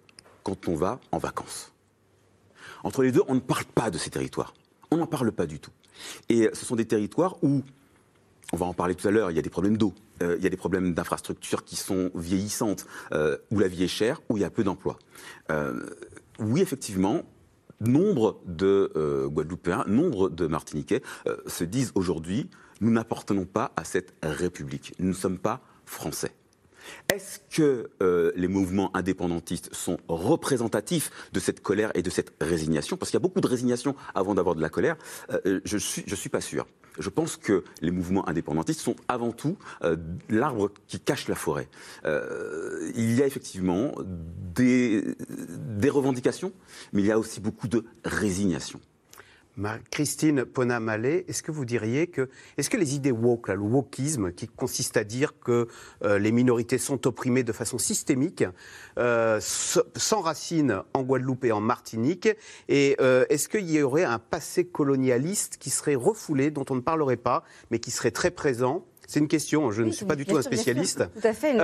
quand 0.43 0.67
on 0.69 0.75
va 0.75 1.01
en 1.11 1.17
vacances. 1.17 1.73
Entre 2.83 3.03
les 3.03 3.11
deux, 3.11 3.23
on 3.27 3.35
ne 3.35 3.39
parle 3.41 3.65
pas 3.65 3.91
de 3.91 3.97
ces 3.97 4.09
territoires. 4.09 4.53
On 4.91 4.97
n'en 4.97 5.07
parle 5.07 5.31
pas 5.31 5.45
du 5.45 5.59
tout. 5.59 5.71
Et 6.29 6.49
ce 6.53 6.65
sont 6.65 6.75
des 6.75 6.85
territoires 6.85 7.35
où, 7.43 7.63
on 8.53 8.57
va 8.57 8.65
en 8.65 8.73
parler 8.73 8.95
tout 8.95 9.07
à 9.07 9.11
l'heure, 9.11 9.31
il 9.31 9.35
y 9.35 9.39
a 9.39 9.41
des 9.41 9.49
problèmes 9.49 9.77
d'eau, 9.77 9.93
euh, 10.21 10.35
il 10.37 10.43
y 10.43 10.47
a 10.47 10.49
des 10.49 10.57
problèmes 10.57 10.93
d'infrastructures 10.93 11.65
qui 11.65 11.75
sont 11.75 12.11
vieillissantes, 12.15 12.85
euh, 13.11 13.37
où 13.51 13.59
la 13.59 13.67
vie 13.67 13.83
est 13.83 13.89
chère, 13.89 14.21
où 14.29 14.37
il 14.37 14.41
y 14.41 14.45
a 14.45 14.49
peu 14.49 14.63
d'emplois. 14.63 14.97
Euh, 15.51 15.85
oui, 16.39 16.61
effectivement, 16.61 17.23
nombre 17.81 18.39
de 18.45 19.27
Guadeloupéens, 19.27 19.83
nombre 19.87 20.29
de 20.29 20.47
Martiniquais 20.47 21.01
se 21.45 21.63
disent 21.63 21.91
aujourd'hui, 21.93 22.49
nous 22.81 22.91
n'appartenons 22.91 23.45
pas 23.45 23.71
à 23.75 23.83
cette 23.83 24.13
République, 24.23 24.93
nous 24.99 25.09
ne 25.09 25.13
sommes 25.13 25.37
pas 25.37 25.61
français. 25.85 26.31
Est-ce 27.13 27.39
que 27.49 27.89
euh, 28.01 28.31
les 28.35 28.47
mouvements 28.47 28.95
indépendantistes 28.95 29.73
sont 29.73 29.97
représentatifs 30.07 31.11
de 31.33 31.39
cette 31.39 31.61
colère 31.61 31.91
et 31.95 32.01
de 32.01 32.09
cette 32.09 32.33
résignation? 32.41 32.97
Parce 32.97 33.11
qu'il 33.11 33.17
y 33.17 33.21
a 33.21 33.25
beaucoup 33.27 33.41
de 33.41 33.47
résignation 33.47 33.95
avant 34.15 34.35
d'avoir 34.35 34.55
de 34.55 34.61
la 34.61 34.69
colère. 34.69 34.97
Euh, 35.31 35.61
je 35.65 35.75
ne 35.75 35.79
suis, 35.79 36.03
je 36.05 36.15
suis 36.15 36.29
pas 36.29 36.41
sûr. 36.41 36.67
Je 36.99 37.09
pense 37.09 37.37
que 37.37 37.63
les 37.81 37.91
mouvements 37.91 38.27
indépendantistes 38.27 38.81
sont 38.81 38.95
avant 39.07 39.31
tout 39.31 39.57
euh, 39.83 39.95
l'arbre 40.29 40.71
qui 40.87 40.99
cache 40.99 41.27
la 41.27 41.35
forêt. 41.35 41.69
il 42.05 43.13
y 43.13 43.21
a 43.21 43.27
effectivement 43.27 43.93
des 44.55 45.15
revendications, 45.89 46.51
mais 46.93 47.01
il 47.01 47.07
y 47.07 47.11
a 47.11 47.19
aussi 47.19 47.39
beaucoup 47.39 47.67
de 47.67 47.85
résignation. 48.03 48.79
Christine 49.91 50.45
Ponamalé, 50.45 51.25
est-ce 51.27 51.41
que 51.41 51.51
vous 51.51 51.65
diriez 51.65 52.07
que, 52.07 52.29
est-ce 52.57 52.69
que 52.69 52.77
les 52.77 52.95
idées 52.95 53.11
woke, 53.11 53.49
le 53.49 53.59
wokisme, 53.59 54.31
qui 54.31 54.47
consiste 54.47 54.97
à 54.97 55.03
dire 55.03 55.39
que 55.39 55.67
euh, 56.03 56.19
les 56.19 56.31
minorités 56.31 56.77
sont 56.77 57.07
opprimées 57.07 57.43
de 57.43 57.51
façon 57.51 57.77
systémique, 57.77 58.43
euh, 58.97 59.39
s'enracinent 59.41 60.83
en 60.93 61.03
Guadeloupe 61.03 61.45
et 61.45 61.51
en 61.51 61.61
Martinique 61.61 62.29
Et 62.69 62.95
euh, 63.01 63.25
est-ce 63.29 63.49
qu'il 63.49 63.69
y 63.69 63.81
aurait 63.81 64.03
un 64.03 64.19
passé 64.19 64.65
colonialiste 64.65 65.57
qui 65.57 65.69
serait 65.69 65.95
refoulé, 65.95 66.51
dont 66.51 66.65
on 66.69 66.75
ne 66.75 66.81
parlerait 66.81 67.17
pas, 67.17 67.43
mais 67.71 67.79
qui 67.79 67.91
serait 67.91 68.11
très 68.11 68.31
présent? 68.31 68.85
C'est 69.09 69.21
une 69.21 69.29
question, 69.29 69.71
je 69.71 69.83
ne 69.83 69.91
suis 69.91 70.05
pas 70.05 70.17
du 70.17 70.25
tout 70.25 70.35
un 70.35 70.41
spécialiste. 70.41 71.05
Tout 71.13 71.25
à 71.25 71.31
fait. 71.31 71.55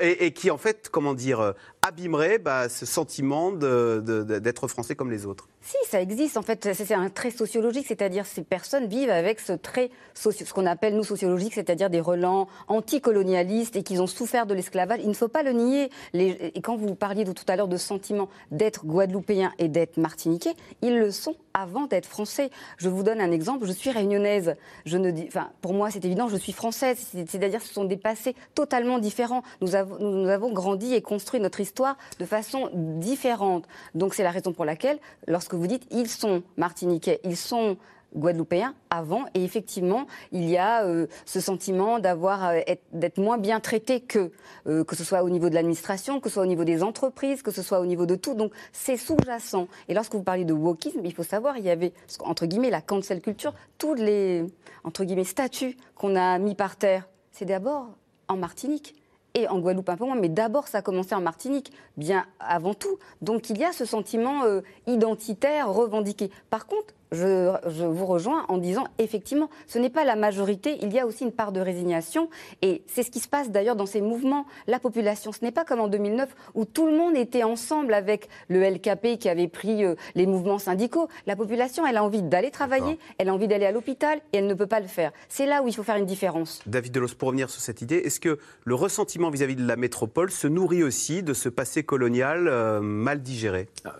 et, 0.00 0.32
qui, 0.32 0.50
en 0.50 0.56
fait, 0.56 0.88
comment 0.90 1.12
dire, 1.12 1.52
abîmerait 1.86 2.38
bah, 2.38 2.68
ce 2.68 2.84
sentiment 2.84 3.52
d'être 3.52 4.68
français 4.68 4.94
comme 4.94 5.10
les 5.10 5.24
autres. 5.24 5.48
Si, 5.60 5.76
ça 5.88 6.00
existe. 6.00 6.36
En 6.36 6.42
fait, 6.42 6.74
c'est 6.74 6.94
un 6.94 7.08
trait 7.08 7.30
sociologique, 7.30 7.86
c'est-à-dire 7.88 8.26
ces 8.26 8.42
personnes 8.42 8.86
vivent 8.86 9.10
avec 9.10 9.40
ce 9.40 9.52
trait, 9.52 9.90
ce 10.14 10.52
qu'on 10.52 10.66
appelle 10.66 10.96
nous 10.96 11.04
sociologique, 11.04 11.54
c'est-à-dire 11.54 11.90
des 11.90 12.00
relents 12.00 12.48
anticolonialistes 12.68 13.76
et 13.76 13.82
qu'ils 13.82 14.02
ont 14.02 14.06
souffert 14.06 14.46
de 14.46 14.54
l'esclavage. 14.54 15.00
Il 15.02 15.08
ne 15.08 15.14
faut 15.14 15.28
pas 15.28 15.42
le 15.42 15.52
nier. 15.52 15.90
Et 16.14 16.60
quand 16.60 16.76
vous 16.76 16.94
parliez 16.94 17.24
tout 17.24 17.44
à 17.48 17.56
l'heure 17.56 17.68
de 17.68 17.76
sentiment 17.76 18.28
d'être 18.50 18.84
guadeloupéen 18.84 19.52
et 19.58 19.68
d'être 19.68 19.96
martiniquais, 19.96 20.54
ils 20.82 20.98
le 20.98 21.10
sont 21.10 21.36
avant 21.54 21.86
d'être 21.86 22.06
français. 22.06 22.50
Je 22.76 22.88
vous 22.88 23.02
donne 23.02 23.20
un 23.20 23.30
exemple. 23.30 23.66
Je 23.66 23.72
suis 23.72 23.90
réunionnaise. 23.90 24.56
Je 24.84 24.98
ne 24.98 25.10
dis, 25.10 25.24
enfin, 25.26 25.50
pour 25.62 25.72
moi, 25.72 25.90
c'est 25.90 26.04
évident. 26.04 26.28
Je 26.28 26.36
suis 26.36 26.52
française. 26.52 26.98
C'est-à-dire, 27.26 27.62
ce 27.62 27.72
sont 27.72 27.84
des 27.84 27.96
passés 27.96 28.34
totalement 28.54 28.98
différents. 28.98 29.42
Nous 29.62 29.74
avons, 29.74 29.98
nous 29.98 30.28
avons 30.28 30.52
grandi 30.52 30.94
et 30.94 31.00
construit 31.00 31.40
notre 31.40 31.60
histoire 31.60 31.75
de 32.18 32.24
façon 32.24 32.70
différente. 32.72 33.66
Donc, 33.94 34.14
c'est 34.14 34.22
la 34.22 34.30
raison 34.30 34.52
pour 34.52 34.64
laquelle, 34.64 34.98
lorsque 35.26 35.54
vous 35.54 35.66
dites 35.66 35.86
ils 35.90 36.08
sont 36.08 36.42
martiniquais, 36.56 37.20
ils 37.24 37.36
sont 37.36 37.76
guadeloupéens 38.14 38.74
avant 38.90 39.26
et 39.34 39.44
effectivement 39.44 40.06
il 40.32 40.48
y 40.48 40.56
a 40.56 40.84
euh, 40.84 41.06
ce 41.24 41.40
sentiment 41.40 41.98
d'avoir 41.98 42.48
euh, 42.48 42.60
d'être 42.92 43.18
moins 43.18 43.38
bien 43.38 43.60
traité 43.60 44.00
que 44.00 44.30
euh, 44.66 44.84
que 44.84 44.96
ce 44.96 45.04
soit 45.04 45.22
au 45.22 45.30
niveau 45.30 45.48
de 45.48 45.54
l'administration 45.54 46.20
que 46.20 46.28
ce 46.28 46.34
soit 46.34 46.42
au 46.44 46.46
niveau 46.46 46.64
des 46.64 46.82
entreprises 46.82 47.42
que 47.42 47.50
ce 47.50 47.62
soit 47.62 47.80
au 47.80 47.86
niveau 47.86 48.06
de 48.06 48.14
tout. 48.14 48.34
Donc 48.34 48.52
c'est 48.72 48.96
sous-jacent. 48.96 49.68
Et 49.88 49.94
lorsque 49.94 50.14
vous 50.14 50.22
parlez 50.22 50.44
de 50.44 50.52
wokisme 50.52 51.00
il 51.04 51.12
faut 51.12 51.22
savoir 51.22 51.58
il 51.58 51.64
y 51.64 51.70
avait 51.70 51.92
entre 52.20 52.46
guillemets 52.46 52.70
la 52.70 52.80
cancel 52.80 53.20
culture 53.20 53.54
tous 53.78 53.94
les 53.94 54.44
entre 54.84 55.04
guillemets 55.04 55.24
statuts 55.24 55.76
qu'on 55.94 56.16
a 56.16 56.38
mis 56.38 56.54
par 56.54 56.76
terre 56.76 57.08
c'est 57.32 57.44
d'abord 57.44 57.88
en 58.28 58.36
Martinique 58.36 58.94
et 59.36 59.46
en 59.48 59.58
Guadeloupe 59.58 59.88
un 59.90 59.96
peu 59.96 60.04
moins, 60.04 60.16
mais 60.16 60.30
d'abord 60.30 60.66
ça 60.66 60.78
a 60.78 60.82
commencé 60.82 61.14
en 61.14 61.20
Martinique, 61.20 61.70
bien 61.96 62.24
avant 62.40 62.74
tout. 62.74 62.98
Donc 63.20 63.50
il 63.50 63.58
y 63.58 63.64
a 63.64 63.72
ce 63.72 63.84
sentiment 63.84 64.44
euh, 64.44 64.62
identitaire 64.86 65.70
revendiqué. 65.70 66.30
Par 66.48 66.66
contre, 66.66 66.94
je, 67.16 67.84
vous 67.84 68.06
rejoins 68.06 68.44
en 68.48 68.58
disant 68.58 68.86
effectivement, 68.98 69.50
ce 69.66 69.78
n'est 69.78 69.90
pas 69.90 70.04
la 70.04 70.16
majorité, 70.16 70.78
il 70.82 70.92
y 70.92 70.98
a 70.98 71.06
aussi 71.06 71.24
une 71.24 71.32
part 71.32 71.52
de 71.52 71.60
résignation 71.60 72.28
et 72.62 72.82
c'est 72.86 73.02
ce 73.02 73.10
qui 73.10 73.20
se 73.20 73.28
passe 73.28 73.50
d'ailleurs 73.50 73.76
dans 73.76 73.86
ces 73.86 74.00
mouvements. 74.00 74.46
La 74.66 74.78
population, 74.78 75.32
ce 75.32 75.44
n'est 75.44 75.52
pas 75.52 75.64
comme 75.64 75.80
en 75.80 75.88
2009 75.88 76.28
où 76.54 76.64
tout 76.64 76.86
le 76.86 76.96
monde 76.96 77.16
était 77.16 77.42
ensemble 77.42 77.94
avec 77.94 78.28
le 78.48 78.62
LKP 78.62 79.18
qui 79.18 79.28
avait 79.28 79.48
pris 79.48 79.84
euh, 79.84 79.94
les 80.14 80.26
mouvements 80.26 80.58
syndicaux. 80.58 81.08
La 81.26 81.36
population, 81.36 81.86
elle 81.86 81.96
a 81.96 82.04
envie 82.04 82.22
d'aller 82.22 82.50
travailler, 82.50 82.98
elle 83.18 83.28
a 83.28 83.34
envie 83.34 83.48
d'aller 83.48 83.66
à 83.66 83.72
l'hôpital 83.72 84.20
et 84.32 84.38
elle 84.38 84.46
ne 84.46 84.54
peut 84.54 84.66
pas 84.66 84.80
le 84.80 84.86
faire. 84.86 85.12
C'est 85.28 85.46
là 85.46 85.62
où 85.62 85.68
il 85.68 85.74
faut 85.74 85.82
faire 85.82 85.96
une 85.96 86.06
différence. 86.06 86.60
David 86.66 86.92
Delos, 86.92 87.14
pour 87.18 87.28
revenir 87.28 87.50
sur 87.50 87.60
cette 87.60 87.82
idée, 87.82 87.96
est-ce 87.96 88.20
que 88.20 88.38
le 88.64 88.74
ressentiment 88.74 89.30
vis-à-vis 89.30 89.56
de 89.56 89.66
la 89.66 89.76
métropole 89.76 90.30
se 90.30 90.46
nourrit 90.46 90.82
aussi 90.82 91.22
de 91.22 91.34
ce 91.34 91.48
passé 91.48 91.82
colonial 91.82 92.48
euh, 92.48 92.80
mal 92.80 93.22
digéré? 93.22 93.68
Euh, 93.86 93.90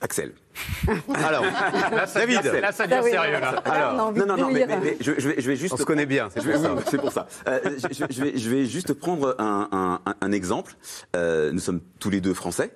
Axel. 0.00 0.32
Alors, 1.14 1.42
David, 2.14 2.42
là, 2.60 2.72
ça 2.72 2.86
devient 2.86 3.10
sérieux. 3.10 3.40
Là. 3.40 3.62
Alors, 3.64 4.12
non, 4.12 4.26
non, 4.26 4.36
non, 4.36 4.50
mais, 4.50 4.96
je, 5.00 5.10
vais, 5.10 5.56
juste. 5.56 5.74
On 5.74 5.76
se 5.76 5.84
connaît 5.84 6.06
bien, 6.06 6.28
c'est 6.34 6.98
pour 6.98 7.12
ça. 7.12 7.26
Euh, 7.48 7.60
je, 7.90 8.50
vais, 8.50 8.66
juste 8.66 8.92
prendre 8.92 9.34
un, 9.38 10.32
exemple. 10.32 10.74
Euh, 11.14 11.50
nous 11.52 11.60
sommes 11.60 11.80
tous 11.98 12.10
les 12.10 12.20
deux 12.20 12.34
français. 12.34 12.70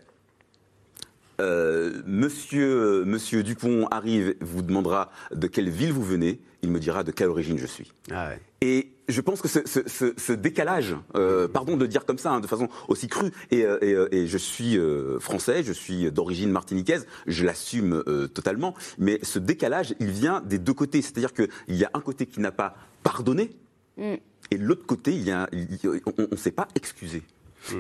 Euh, 1.41 2.03
monsieur, 2.07 3.05
monsieur 3.05 3.43
Dupont 3.43 3.87
arrive, 3.91 4.35
vous 4.41 4.63
demandera 4.63 5.11
de 5.35 5.47
quelle 5.47 5.71
ville 5.71 5.93
vous 5.93 6.03
venez, 6.05 6.41
il 6.63 6.71
me 6.71 6.79
dira 6.79 7.03
de 7.03 7.11
quelle 7.13 7.29
origine 7.29 7.59
je 7.59 7.67
suis. 7.67 7.93
Ah 8.13 8.33
Et 8.61 8.91
je 9.09 9.21
pense 9.23 9.41
que 9.41 9.49
ce, 9.49 9.61
ce- 9.65 9.89
ce- 9.89 10.13
ce 10.17 10.33
décalage, 10.35 10.95
euh, 11.17 11.49
pardon 11.49 11.77
de 11.79 11.87
dire 11.87 12.05
comme 12.05 12.19
ça, 12.19 12.33
hein, 12.33 12.41
de 12.41 12.47
façon 12.47 12.69
aussi 12.89 13.09
crue, 13.09 13.31
et, 13.51 13.65
euh, 13.65 13.79
et, 13.81 13.95
euh, 13.95 14.09
et 14.15 14.27
je 14.27 14.37
suis 14.39 14.77
euh, 14.77 15.19
français, 15.19 15.63
je 15.65 15.73
suis 15.73 16.13
d'origine 16.13 16.51
martiniquaise, 16.51 17.07
je 17.27 17.45
l'assume 17.45 18.03
euh, 18.07 18.29
totalement, 18.29 18.75
mais 18.99 19.19
ce 19.23 19.39
décalage, 19.39 19.95
il 19.99 20.11
vient 20.11 20.43
des 20.43 20.59
deux 20.59 20.75
côtés. 20.75 21.01
C'est-à-dire 21.03 21.33
qu'il 21.33 21.49
y 21.69 21.85
a 21.85 21.91
un 21.95 22.01
côté 22.01 22.27
qui 22.27 22.41
n'a 22.41 22.53
pas 22.53 22.77
pardonné, 23.03 23.51
Mm. 23.97 24.15
et 24.53 24.57
l'autre 24.57 24.87
côté, 24.87 25.13
il 25.13 25.23
y 25.23 25.31
a, 25.33 25.49
il 25.53 25.67
y 25.83 25.87
a- 25.87 25.91
on 26.19 26.29
ne 26.31 26.37
s'est 26.37 26.53
pas 26.53 26.69
excusé. 26.75 27.23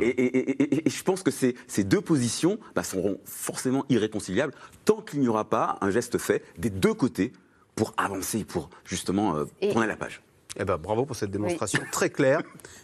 Et, 0.00 0.06
et- 0.08 0.38
et- 0.38 0.62
et- 0.74 0.86
et 0.86 0.90
je 0.90 1.02
pense 1.02 1.22
que 1.22 1.30
ces, 1.30 1.54
ces 1.66 1.84
deux 1.84 2.00
positions 2.00 2.58
bah, 2.74 2.82
seront 2.82 3.18
forcément 3.24 3.84
irréconciliables 3.88 4.52
tant 4.84 5.00
qu'il 5.00 5.20
n'y 5.20 5.28
aura 5.28 5.48
pas 5.48 5.78
un 5.80 5.90
geste 5.90 6.18
fait 6.18 6.42
des 6.58 6.70
deux 6.70 6.94
côtés 6.94 7.32
pour 7.74 7.94
avancer, 7.96 8.44
pour 8.44 8.68
justement 8.84 9.36
euh, 9.36 9.44
Et- 9.60 9.72
tourner 9.72 9.86
la 9.86 9.96
page. 9.96 10.22
Eh 10.58 10.64
ben, 10.64 10.76
bravo 10.76 11.06
pour 11.06 11.16
cette 11.16 11.30
démonstration 11.30 11.80
très 11.92 12.10
claire 12.10 12.42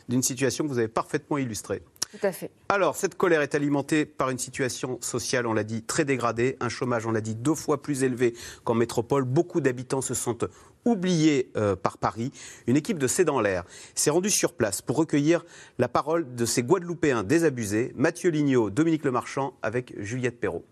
d'une 0.08 0.22
situation 0.22 0.64
que 0.64 0.70
vous 0.70 0.78
avez 0.78 0.88
parfaitement 0.88 1.36
illustrée. 1.36 1.82
Tout 2.12 2.24
à 2.24 2.30
fait. 2.32 2.50
Alors, 2.68 2.94
cette 2.94 3.16
colère 3.16 3.42
est 3.42 3.56
alimentée 3.56 4.06
par 4.06 4.30
une 4.30 4.38
situation 4.38 4.98
sociale, 5.02 5.46
on 5.46 5.52
l'a 5.52 5.64
dit, 5.64 5.82
très 5.82 6.04
dégradée, 6.04 6.56
un 6.60 6.68
chômage, 6.68 7.04
on 7.04 7.10
l'a 7.10 7.20
dit, 7.20 7.34
deux 7.34 7.56
fois 7.56 7.82
plus 7.82 8.04
élevé 8.04 8.34
qu'en 8.64 8.74
métropole. 8.74 9.24
Beaucoup 9.24 9.60
d'habitants 9.60 10.00
se 10.00 10.14
sentent 10.14 10.44
oubliés 10.86 11.50
euh, 11.56 11.76
par 11.76 11.98
Paris. 11.98 12.32
Une 12.66 12.76
équipe 12.76 12.98
de 12.98 13.06
C'est 13.06 13.26
l'air 13.42 13.64
s'est 13.94 14.10
rendue 14.10 14.30
sur 14.30 14.54
place 14.54 14.80
pour 14.80 14.96
recueillir 14.96 15.44
la 15.78 15.88
parole 15.88 16.34
de 16.34 16.46
ces 16.46 16.62
Guadeloupéens 16.62 17.24
désabusés, 17.24 17.92
Mathieu 17.96 18.30
Lignot, 18.30 18.70
Dominique 18.70 19.04
Lemarchand, 19.04 19.54
avec 19.62 19.92
Juliette 19.98 20.40
Perrault. 20.40 20.64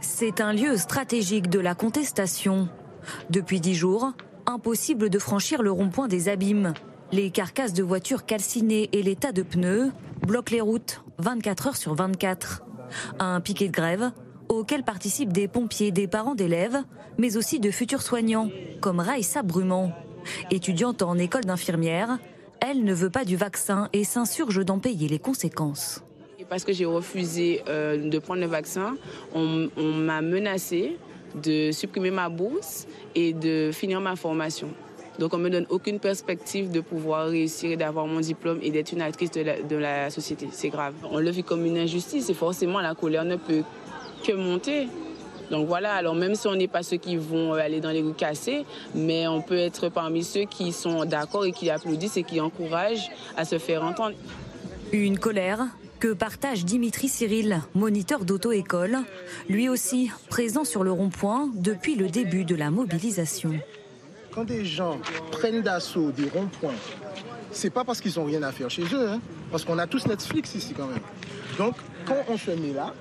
C'est 0.00 0.40
un 0.40 0.52
lieu 0.52 0.76
stratégique 0.76 1.50
de 1.50 1.58
la 1.58 1.74
contestation. 1.74 2.68
Depuis 3.30 3.60
dix 3.60 3.74
jours, 3.74 4.12
impossible 4.46 5.10
de 5.10 5.18
franchir 5.18 5.62
le 5.62 5.70
rond-point 5.70 6.08
des 6.08 6.28
abîmes. 6.28 6.72
Les 7.12 7.30
carcasses 7.30 7.72
de 7.72 7.82
voitures 7.82 8.24
calcinées 8.24 8.88
et 8.92 9.02
les 9.02 9.16
tas 9.16 9.32
de 9.32 9.42
pneus 9.42 9.90
bloquent 10.26 10.52
les 10.54 10.60
routes 10.60 11.02
24 11.18 11.66
heures 11.66 11.76
sur 11.76 11.94
24. 11.94 12.62
Un 13.18 13.40
piquet 13.40 13.68
de 13.68 13.72
grève 13.72 14.12
auquel 14.48 14.82
participent 14.82 15.32
des 15.32 15.48
pompiers, 15.48 15.90
des 15.90 16.06
parents 16.06 16.34
d'élèves, 16.34 16.78
mais 17.18 17.36
aussi 17.36 17.60
de 17.60 17.70
futurs 17.70 18.02
soignants, 18.02 18.50
comme 18.80 19.00
Raïssa 19.00 19.42
Brumant. 19.42 19.92
Étudiante 20.50 21.02
en 21.02 21.18
école 21.18 21.44
d'infirmière, 21.44 22.18
elle 22.60 22.84
ne 22.84 22.94
veut 22.94 23.10
pas 23.10 23.24
du 23.24 23.36
vaccin 23.36 23.88
et 23.92 24.04
s'insurge 24.04 24.64
d'en 24.64 24.78
payer 24.78 25.08
les 25.08 25.18
conséquences. 25.18 26.02
Parce 26.48 26.64
que 26.64 26.72
j'ai 26.72 26.84
refusé 26.84 27.62
euh, 27.68 28.08
de 28.08 28.18
prendre 28.18 28.40
le 28.40 28.46
vaccin, 28.46 28.96
on, 29.34 29.68
m'a 29.76 30.20
menacé 30.20 30.98
de 31.42 31.72
supprimer 31.72 32.10
ma 32.10 32.28
bourse 32.28 32.86
et 33.14 33.32
de 33.32 33.70
finir 33.72 34.00
ma 34.00 34.14
formation. 34.14 34.68
Donc 35.18 35.32
on 35.32 35.38
me 35.38 35.48
donne 35.48 35.66
aucune 35.70 36.00
perspective 36.00 36.70
de 36.70 36.80
pouvoir 36.80 37.28
réussir 37.28 37.70
et 37.70 37.76
d'avoir 37.76 38.06
mon 38.06 38.20
diplôme 38.20 38.58
et 38.62 38.70
d'être 38.70 38.92
une 38.92 39.00
actrice 39.00 39.30
de 39.30 39.42
la, 39.42 39.62
de 39.62 39.76
la 39.76 40.10
société. 40.10 40.48
C'est 40.52 40.70
grave. 40.70 40.94
On 41.10 41.18
le 41.18 41.30
vit 41.30 41.44
comme 41.44 41.64
une 41.64 41.78
injustice 41.78 42.28
et 42.30 42.34
forcément 42.34 42.80
la 42.80 42.94
colère 42.94 43.24
ne 43.24 43.36
peut 43.36 43.62
que 44.24 44.32
monter. 44.32 44.88
Donc 45.50 45.66
voilà, 45.68 45.92
alors 45.94 46.14
même 46.14 46.34
si 46.34 46.46
on 46.46 46.54
n'est 46.54 46.68
pas 46.68 46.82
ceux 46.82 46.96
qui 46.96 47.16
vont 47.16 47.52
aller 47.52 47.80
dans 47.80 47.90
les 47.90 48.02
rues 48.02 48.14
cassées, 48.14 48.64
mais 48.94 49.28
on 49.28 49.42
peut 49.42 49.58
être 49.58 49.88
parmi 49.88 50.24
ceux 50.24 50.44
qui 50.44 50.72
sont 50.72 51.04
d'accord 51.04 51.44
et 51.44 51.52
qui 51.52 51.70
applaudissent 51.70 52.16
et 52.16 52.22
qui 52.22 52.40
encouragent 52.40 53.10
à 53.36 53.44
se 53.44 53.58
faire 53.58 53.84
entendre. 53.84 54.16
Une 54.92 55.18
colère 55.18 55.66
que 56.00 56.12
partage 56.12 56.64
Dimitri 56.64 57.08
Cyril, 57.08 57.60
moniteur 57.74 58.24
d'auto-école, 58.24 58.98
lui 59.48 59.68
aussi 59.68 60.10
présent 60.28 60.64
sur 60.64 60.82
le 60.82 60.92
rond-point 60.92 61.50
depuis 61.54 61.94
le 61.94 62.08
début 62.08 62.44
de 62.44 62.54
la 62.54 62.70
mobilisation. 62.70 63.52
Quand 64.34 64.44
des 64.44 64.64
gens 64.64 64.98
prennent 65.30 65.62
d'assaut 65.62 66.10
des 66.10 66.28
ronds-points, 66.28 66.74
c'est 67.52 67.70
pas 67.70 67.84
parce 67.84 68.00
qu'ils 68.00 68.18
ont 68.18 68.24
rien 68.24 68.42
à 68.42 68.50
faire 68.50 68.70
chez 68.70 68.82
eux, 68.92 69.08
hein, 69.08 69.20
parce 69.50 69.64
qu'on 69.64 69.78
a 69.78 69.86
tous 69.86 70.06
Netflix 70.06 70.54
ici 70.54 70.74
quand 70.76 70.86
même. 70.86 71.02
Donc, 71.58 71.74
quand 72.04 72.24
on 72.28 72.36
se 72.36 72.50
met 72.50 72.72
là, 72.72 72.92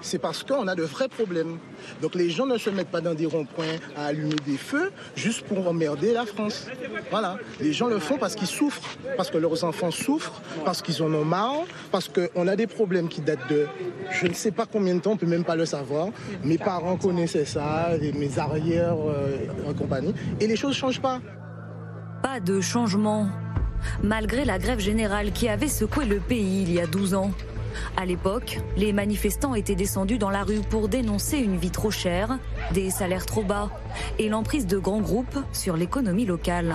c'est 0.00 0.18
parce 0.18 0.42
qu'on 0.42 0.66
a 0.68 0.74
de 0.74 0.82
vrais 0.82 1.08
problèmes. 1.08 1.58
Donc 2.02 2.14
les 2.14 2.30
gens 2.30 2.46
ne 2.46 2.58
se 2.58 2.70
mettent 2.70 2.90
pas 2.90 3.00
dans 3.00 3.14
des 3.14 3.26
ronds-points 3.26 3.78
à 3.96 4.06
allumer 4.06 4.36
des 4.46 4.56
feux 4.56 4.90
juste 5.16 5.42
pour 5.42 5.66
emmerder 5.66 6.12
la 6.12 6.26
France. 6.26 6.66
Voilà. 7.10 7.38
Les 7.60 7.72
gens 7.72 7.88
le 7.88 7.98
font 7.98 8.18
parce 8.18 8.34
qu'ils 8.34 8.46
souffrent, 8.46 8.96
parce 9.16 9.30
que 9.30 9.38
leurs 9.38 9.64
enfants 9.64 9.90
souffrent, 9.90 10.40
parce 10.64 10.82
qu'ils 10.82 11.02
en 11.02 11.12
ont 11.12 11.24
marre, 11.24 11.64
parce 11.90 12.08
qu'on 12.08 12.48
a 12.48 12.56
des 12.56 12.66
problèmes 12.66 13.08
qui 13.08 13.20
datent 13.20 13.48
de 13.48 13.66
je 14.10 14.26
ne 14.26 14.34
sais 14.34 14.50
pas 14.50 14.66
combien 14.66 14.94
de 14.94 15.00
temps, 15.00 15.10
on 15.12 15.14
ne 15.14 15.18
peut 15.18 15.26
même 15.26 15.44
pas 15.44 15.56
le 15.56 15.66
savoir. 15.66 16.08
Mes 16.44 16.58
parents 16.58 16.96
connaissaient 16.96 17.44
ça, 17.44 17.90
et 18.00 18.12
mes 18.12 18.38
arrières 18.38 18.96
euh, 18.98 19.46
en 19.68 19.74
compagnie. 19.74 20.14
Et 20.40 20.46
les 20.46 20.56
choses 20.56 20.70
ne 20.70 20.76
changent 20.80 21.00
pas. 21.00 21.20
Pas 22.22 22.40
de 22.40 22.60
changement, 22.60 23.28
malgré 24.02 24.44
la 24.44 24.58
grève 24.58 24.78
générale 24.78 25.32
qui 25.32 25.48
avait 25.48 25.68
secoué 25.68 26.04
le 26.04 26.20
pays 26.20 26.62
il 26.62 26.72
y 26.72 26.80
a 26.80 26.86
12 26.86 27.14
ans. 27.14 27.30
À 27.96 28.04
l'époque, 28.04 28.58
les 28.76 28.92
manifestants 28.92 29.54
étaient 29.54 29.74
descendus 29.74 30.18
dans 30.18 30.30
la 30.30 30.42
rue 30.42 30.60
pour 30.60 30.88
dénoncer 30.88 31.38
une 31.38 31.56
vie 31.56 31.70
trop 31.70 31.90
chère, 31.90 32.38
des 32.72 32.90
salaires 32.90 33.26
trop 33.26 33.42
bas 33.42 33.70
et 34.18 34.28
l'emprise 34.28 34.66
de 34.66 34.78
grands 34.78 35.00
groupes 35.00 35.38
sur 35.52 35.76
l'économie 35.76 36.26
locale. 36.26 36.74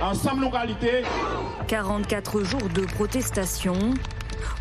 Ensemble, 0.00 0.42
localité. 0.42 1.02
44 1.68 2.42
jours 2.42 2.68
de 2.74 2.82
protestation 2.82 3.74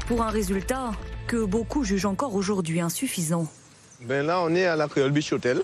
pour 0.07 0.21
un 0.23 0.29
résultat 0.29 0.91
que 1.27 1.43
beaucoup 1.43 1.83
jugent 1.83 2.05
encore 2.05 2.35
aujourd'hui 2.35 2.79
insuffisant. 2.81 3.47
Ben 4.01 4.25
là, 4.25 4.41
on 4.41 4.53
est 4.55 4.65
à 4.65 4.75
la 4.75 4.87
Creole 4.87 5.11
Beach 5.11 5.31
Hotel. 5.33 5.61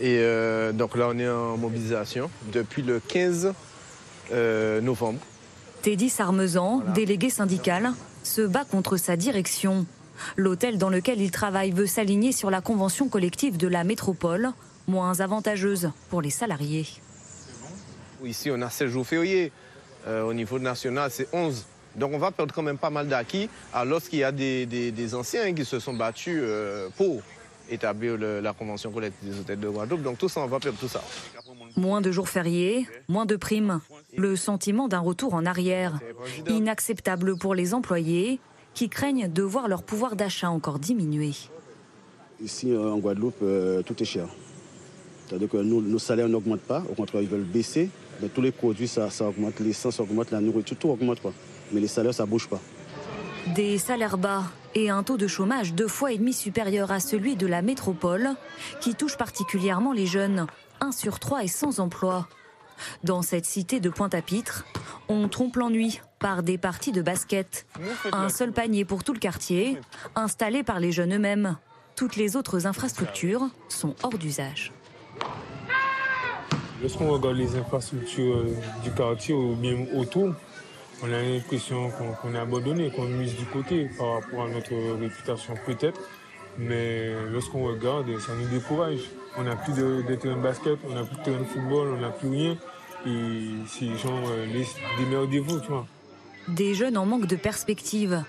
Et 0.00 0.18
euh, 0.20 0.72
donc 0.72 0.96
là, 0.96 1.08
on 1.10 1.18
est 1.18 1.28
en 1.28 1.56
mobilisation 1.58 2.30
depuis 2.52 2.82
le 2.82 3.00
15 3.00 3.52
euh, 4.32 4.80
novembre. 4.80 5.18
Teddy 5.82 6.08
Sarmezan, 6.08 6.82
délégué 6.94 7.30
syndical, 7.30 7.92
se 8.22 8.42
bat 8.42 8.64
contre 8.64 8.96
sa 8.96 9.16
direction. 9.16 9.86
L'hôtel 10.36 10.76
dans 10.78 10.90
lequel 10.90 11.20
il 11.20 11.30
travaille 11.30 11.70
veut 11.72 11.86
s'aligner 11.86 12.32
sur 12.32 12.50
la 12.50 12.60
convention 12.60 13.08
collective 13.08 13.56
de 13.56 13.66
la 13.68 13.84
métropole, 13.84 14.50
moins 14.86 15.20
avantageuse 15.20 15.90
pour 16.10 16.20
les 16.22 16.30
salariés. 16.30 16.86
Ici, 18.24 18.50
on 18.50 18.60
a 18.60 18.68
16 18.70 18.90
jours 18.90 19.06
fériés. 19.06 19.50
Euh, 20.06 20.22
au 20.22 20.34
niveau 20.34 20.58
national, 20.58 21.10
c'est 21.10 21.28
11. 21.32 21.64
Donc 21.96 22.12
on 22.14 22.18
va 22.18 22.30
perdre 22.30 22.54
quand 22.54 22.62
même 22.62 22.78
pas 22.78 22.90
mal 22.90 23.08
d'acquis 23.08 23.48
alors 23.74 24.00
qu'il 24.02 24.20
y 24.20 24.24
a 24.24 24.30
des, 24.32 24.64
des- 24.64 24.92
des 24.92 25.14
anciens 25.14 25.52
qui 25.54 25.64
se 25.64 25.78
sont 25.80 25.92
battus 25.94 26.38
euh, 26.40 26.88
pour 26.96 27.20
établir 27.68 28.16
le- 28.16 28.40
la 28.40 28.52
convention 28.52 28.90
collective 28.92 29.28
des 29.28 29.40
hôtels 29.40 29.58
de 29.60 29.68
Guadeloupe. 29.68 30.02
Donc 30.02 30.16
tout 30.18 30.28
ça, 30.28 30.40
on 30.40 30.46
va 30.46 30.60
perdre 30.60 30.78
tout 30.78 30.88
ça. 30.88 31.02
Moins 31.76 32.00
de 32.00 32.12
jours 32.12 32.28
fériés, 32.28 32.86
moins 33.08 33.26
de 33.26 33.36
primes, 33.36 33.80
le 34.16 34.36
sentiment 34.36 34.88
d'un 34.88 34.98
retour 34.98 35.34
en 35.34 35.46
arrière. 35.46 35.98
Inacceptable 36.48 37.36
pour 37.36 37.54
les 37.54 37.74
employés 37.74 38.40
qui 38.74 38.88
craignent 38.88 39.28
de 39.28 39.42
voir 39.42 39.68
leur 39.68 39.82
pouvoir 39.82 40.16
d'achat 40.16 40.50
encore 40.50 40.78
diminuer. 40.78 41.32
Ici, 42.42 42.70
euh, 42.70 42.92
en 42.92 42.98
Guadeloupe, 42.98 43.42
euh, 43.42 43.82
tout 43.82 44.00
est 44.02 44.06
cher. 44.06 44.26
C'est-à-dire 45.26 45.48
que 45.48 45.58
nous, 45.58 45.80
nos 45.82 45.98
salaires 45.98 46.28
n'augmentent 46.28 46.60
pas, 46.60 46.82
au 46.90 46.94
contraire, 46.94 47.22
ils 47.22 47.28
veulent 47.28 47.42
baisser. 47.42 47.90
Mais 48.20 48.28
tous 48.28 48.40
les 48.40 48.52
produits, 48.52 48.88
ça, 48.88 49.10
ça 49.10 49.26
augmente, 49.28 49.60
l'essence 49.60 50.00
augmente, 50.00 50.30
la 50.30 50.40
nourriture, 50.40 50.76
tout 50.76 50.88
augmente. 50.88 51.20
Quoi. 51.20 51.32
Mais 51.72 51.80
les 51.80 51.86
salaires, 51.86 52.14
ça 52.14 52.24
ne 52.24 52.30
bouge 52.30 52.48
pas. 52.48 52.60
Des 53.54 53.78
salaires 53.78 54.18
bas 54.18 54.44
et 54.74 54.90
un 54.90 55.02
taux 55.02 55.16
de 55.16 55.26
chômage 55.26 55.74
deux 55.74 55.88
fois 55.88 56.12
et 56.12 56.18
demi 56.18 56.32
supérieur 56.32 56.90
à 56.90 57.00
celui 57.00 57.36
de 57.36 57.46
la 57.46 57.62
métropole, 57.62 58.30
qui 58.80 58.94
touche 58.94 59.16
particulièrement 59.16 59.92
les 59.92 60.06
jeunes. 60.06 60.46
Un 60.80 60.92
sur 60.92 61.18
trois 61.18 61.42
est 61.42 61.48
sans 61.48 61.80
emploi. 61.80 62.28
Dans 63.04 63.22
cette 63.22 63.44
cité 63.44 63.80
de 63.80 63.90
Pointe-à-Pitre, 63.90 64.64
on 65.08 65.28
trompe 65.28 65.56
l'ennui 65.56 66.00
par 66.18 66.42
des 66.42 66.58
parties 66.58 66.92
de 66.92 67.02
basket. 67.02 67.66
Un 68.12 68.28
seul 68.28 68.52
panier 68.52 68.84
pour 68.84 69.04
tout 69.04 69.12
le 69.12 69.18
quartier, 69.18 69.78
installé 70.14 70.62
par 70.62 70.80
les 70.80 70.92
jeunes 70.92 71.14
eux-mêmes. 71.14 71.56
Toutes 71.96 72.16
les 72.16 72.36
autres 72.36 72.66
infrastructures 72.66 73.48
sont 73.68 73.94
hors 74.02 74.16
d'usage. 74.16 74.72
Lorsqu'on 76.80 77.10
regarde 77.10 77.36
les 77.36 77.56
infrastructures 77.56 78.36
euh, 78.36 78.56
du 78.82 78.90
quartier 78.92 79.34
ou 79.34 79.54
bien 79.54 79.84
autour, 79.94 80.32
on 81.02 81.12
a 81.12 81.22
l'impression 81.22 81.90
qu'on 82.22 82.34
est 82.34 82.38
abandonné, 82.38 82.90
qu'on 82.90 83.06
est 83.06 83.18
mis 83.18 83.32
du 83.32 83.44
côté 83.46 83.90
par 83.98 84.14
rapport 84.14 84.44
à 84.44 84.48
notre 84.48 84.72
réputation 84.98 85.54
peut-être. 85.66 86.00
Mais 86.58 87.12
lorsqu'on 87.30 87.64
regarde, 87.64 88.06
ça 88.18 88.32
nous 88.34 88.48
décourage. 88.48 89.00
On 89.36 89.44
n'a 89.44 89.56
plus 89.56 89.72
de, 89.72 90.02
de 90.02 90.14
terrain 90.14 90.36
de 90.36 90.42
basket, 90.42 90.78
on 90.88 90.94
n'a 90.94 91.04
plus 91.04 91.16
de 91.16 91.22
terrain 91.22 91.38
de 91.38 91.44
football, 91.44 91.94
on 91.96 92.00
n'a 92.00 92.10
plus 92.10 92.28
rien. 92.28 92.56
Et 93.06 93.96
genre, 93.96 94.28
euh, 94.28 94.46
laisse- 94.46 94.74
démerdez-vous, 94.98 95.60
tu 95.60 95.68
vois. 95.68 95.86
Des 96.48 96.74
jeunes 96.74 96.98
en 96.98 97.06
manque 97.06 97.26
de 97.26 97.36
perspective. 97.36 98.22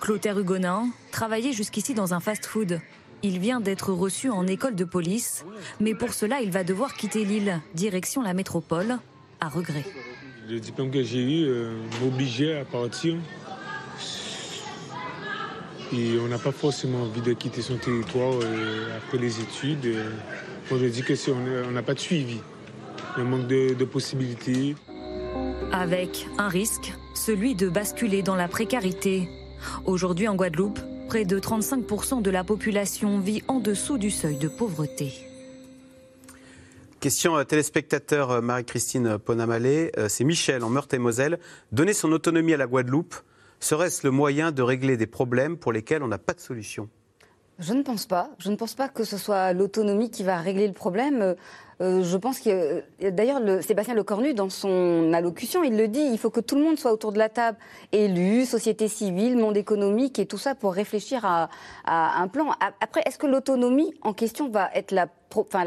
Clotaire 0.00 0.38
Hugonin 0.38 0.88
travaillait 1.10 1.52
jusqu'ici 1.52 1.92
dans 1.94 2.14
un 2.14 2.20
fast-food. 2.20 2.80
Il 3.22 3.38
vient 3.40 3.60
d'être 3.60 3.92
reçu 3.92 4.30
en 4.30 4.46
école 4.46 4.76
de 4.76 4.84
police, 4.84 5.44
mais 5.80 5.94
pour 5.94 6.14
cela, 6.14 6.40
il 6.40 6.50
va 6.52 6.62
devoir 6.62 6.94
quitter 6.94 7.24
l'île, 7.24 7.60
direction 7.74 8.22
la 8.22 8.32
métropole, 8.32 8.98
à 9.40 9.48
regret. 9.48 9.84
Le 10.48 10.60
diplôme 10.60 10.90
que 10.90 11.02
j'ai 11.02 11.20
eu 11.22 11.44
euh, 11.48 11.72
m'obligeait 12.00 12.58
à 12.58 12.64
partir. 12.64 13.16
Et 15.92 16.18
on 16.22 16.28
n'a 16.28 16.38
pas 16.38 16.52
forcément 16.52 17.02
envie 17.02 17.22
de 17.22 17.32
quitter 17.32 17.62
son 17.62 17.76
territoire 17.76 18.34
après 18.98 19.18
les 19.18 19.40
études. 19.40 19.96
Moi, 20.70 20.78
je 20.80 20.86
dis 20.86 21.02
que 21.02 21.14
si 21.14 21.30
on 21.30 21.70
n'a 21.70 21.82
pas 21.82 21.94
de 21.94 21.98
suivi, 21.98 22.40
un 23.16 23.24
manque 23.24 23.46
de, 23.46 23.74
de 23.74 23.84
possibilités. 23.84 24.76
Avec 25.72 26.26
un 26.38 26.48
risque, 26.48 26.92
celui 27.14 27.54
de 27.54 27.68
basculer 27.68 28.22
dans 28.22 28.36
la 28.36 28.48
précarité. 28.48 29.28
Aujourd'hui 29.84 30.28
en 30.28 30.34
Guadeloupe, 30.34 30.80
près 31.08 31.24
de 31.24 31.38
35% 31.38 32.22
de 32.22 32.30
la 32.30 32.44
population 32.44 33.18
vit 33.18 33.42
en 33.48 33.60
dessous 33.60 33.98
du 33.98 34.10
seuil 34.10 34.36
de 34.36 34.48
pauvreté. 34.48 35.12
Question 37.00 37.36
à 37.36 37.44
téléspectateur 37.44 38.32
euh, 38.32 38.40
Marie-Christine 38.40 39.18
Ponamalé. 39.18 39.92
Euh, 39.96 40.08
c'est 40.08 40.24
Michel 40.24 40.64
en 40.64 40.68
Meurthe-et-Moselle. 40.68 41.38
Donner 41.70 41.92
son 41.92 42.10
autonomie 42.10 42.54
à 42.54 42.56
la 42.56 42.66
Guadeloupe, 42.66 43.14
serait-ce 43.60 44.04
le 44.04 44.10
moyen 44.10 44.50
de 44.50 44.62
régler 44.62 44.96
des 44.96 45.06
problèmes 45.06 45.56
pour 45.56 45.72
lesquels 45.72 46.02
on 46.02 46.08
n'a 46.08 46.18
pas 46.18 46.34
de 46.34 46.40
solution? 46.40 46.88
Je 47.58 47.74
ne 47.74 47.82
pense 47.82 48.06
pas. 48.06 48.30
Je 48.38 48.50
ne 48.50 48.56
pense 48.56 48.74
pas 48.74 48.88
que 48.88 49.02
ce 49.02 49.16
soit 49.16 49.52
l'autonomie 49.52 50.10
qui 50.10 50.22
va 50.22 50.36
régler 50.36 50.68
le 50.68 50.72
problème. 50.72 51.34
Euh, 51.80 52.02
je 52.02 52.16
pense 52.16 52.38
que, 52.38 52.84
d'ailleurs, 53.00 53.40
Sébastien 53.62 53.94
Lecornu, 53.94 54.32
dans 54.32 54.48
son 54.48 55.12
allocution, 55.12 55.64
il 55.64 55.76
le 55.76 55.88
dit, 55.88 56.00
il 56.00 56.18
faut 56.18 56.30
que 56.30 56.40
tout 56.40 56.54
le 56.54 56.62
monde 56.62 56.78
soit 56.78 56.92
autour 56.92 57.12
de 57.12 57.18
la 57.18 57.28
table, 57.28 57.58
élus, 57.90 58.46
société 58.46 58.86
civile, 58.86 59.36
monde 59.36 59.56
économique 59.56 60.18
et 60.20 60.26
tout 60.26 60.38
ça 60.38 60.54
pour 60.54 60.72
réfléchir 60.72 61.24
à, 61.24 61.48
un 61.84 62.28
plan. 62.28 62.52
Après, 62.80 63.02
est-ce 63.06 63.18
que 63.18 63.26
l'autonomie 63.26 63.92
en 64.02 64.12
question 64.12 64.48
va 64.48 64.70
être 64.74 64.92
la, 64.92 65.08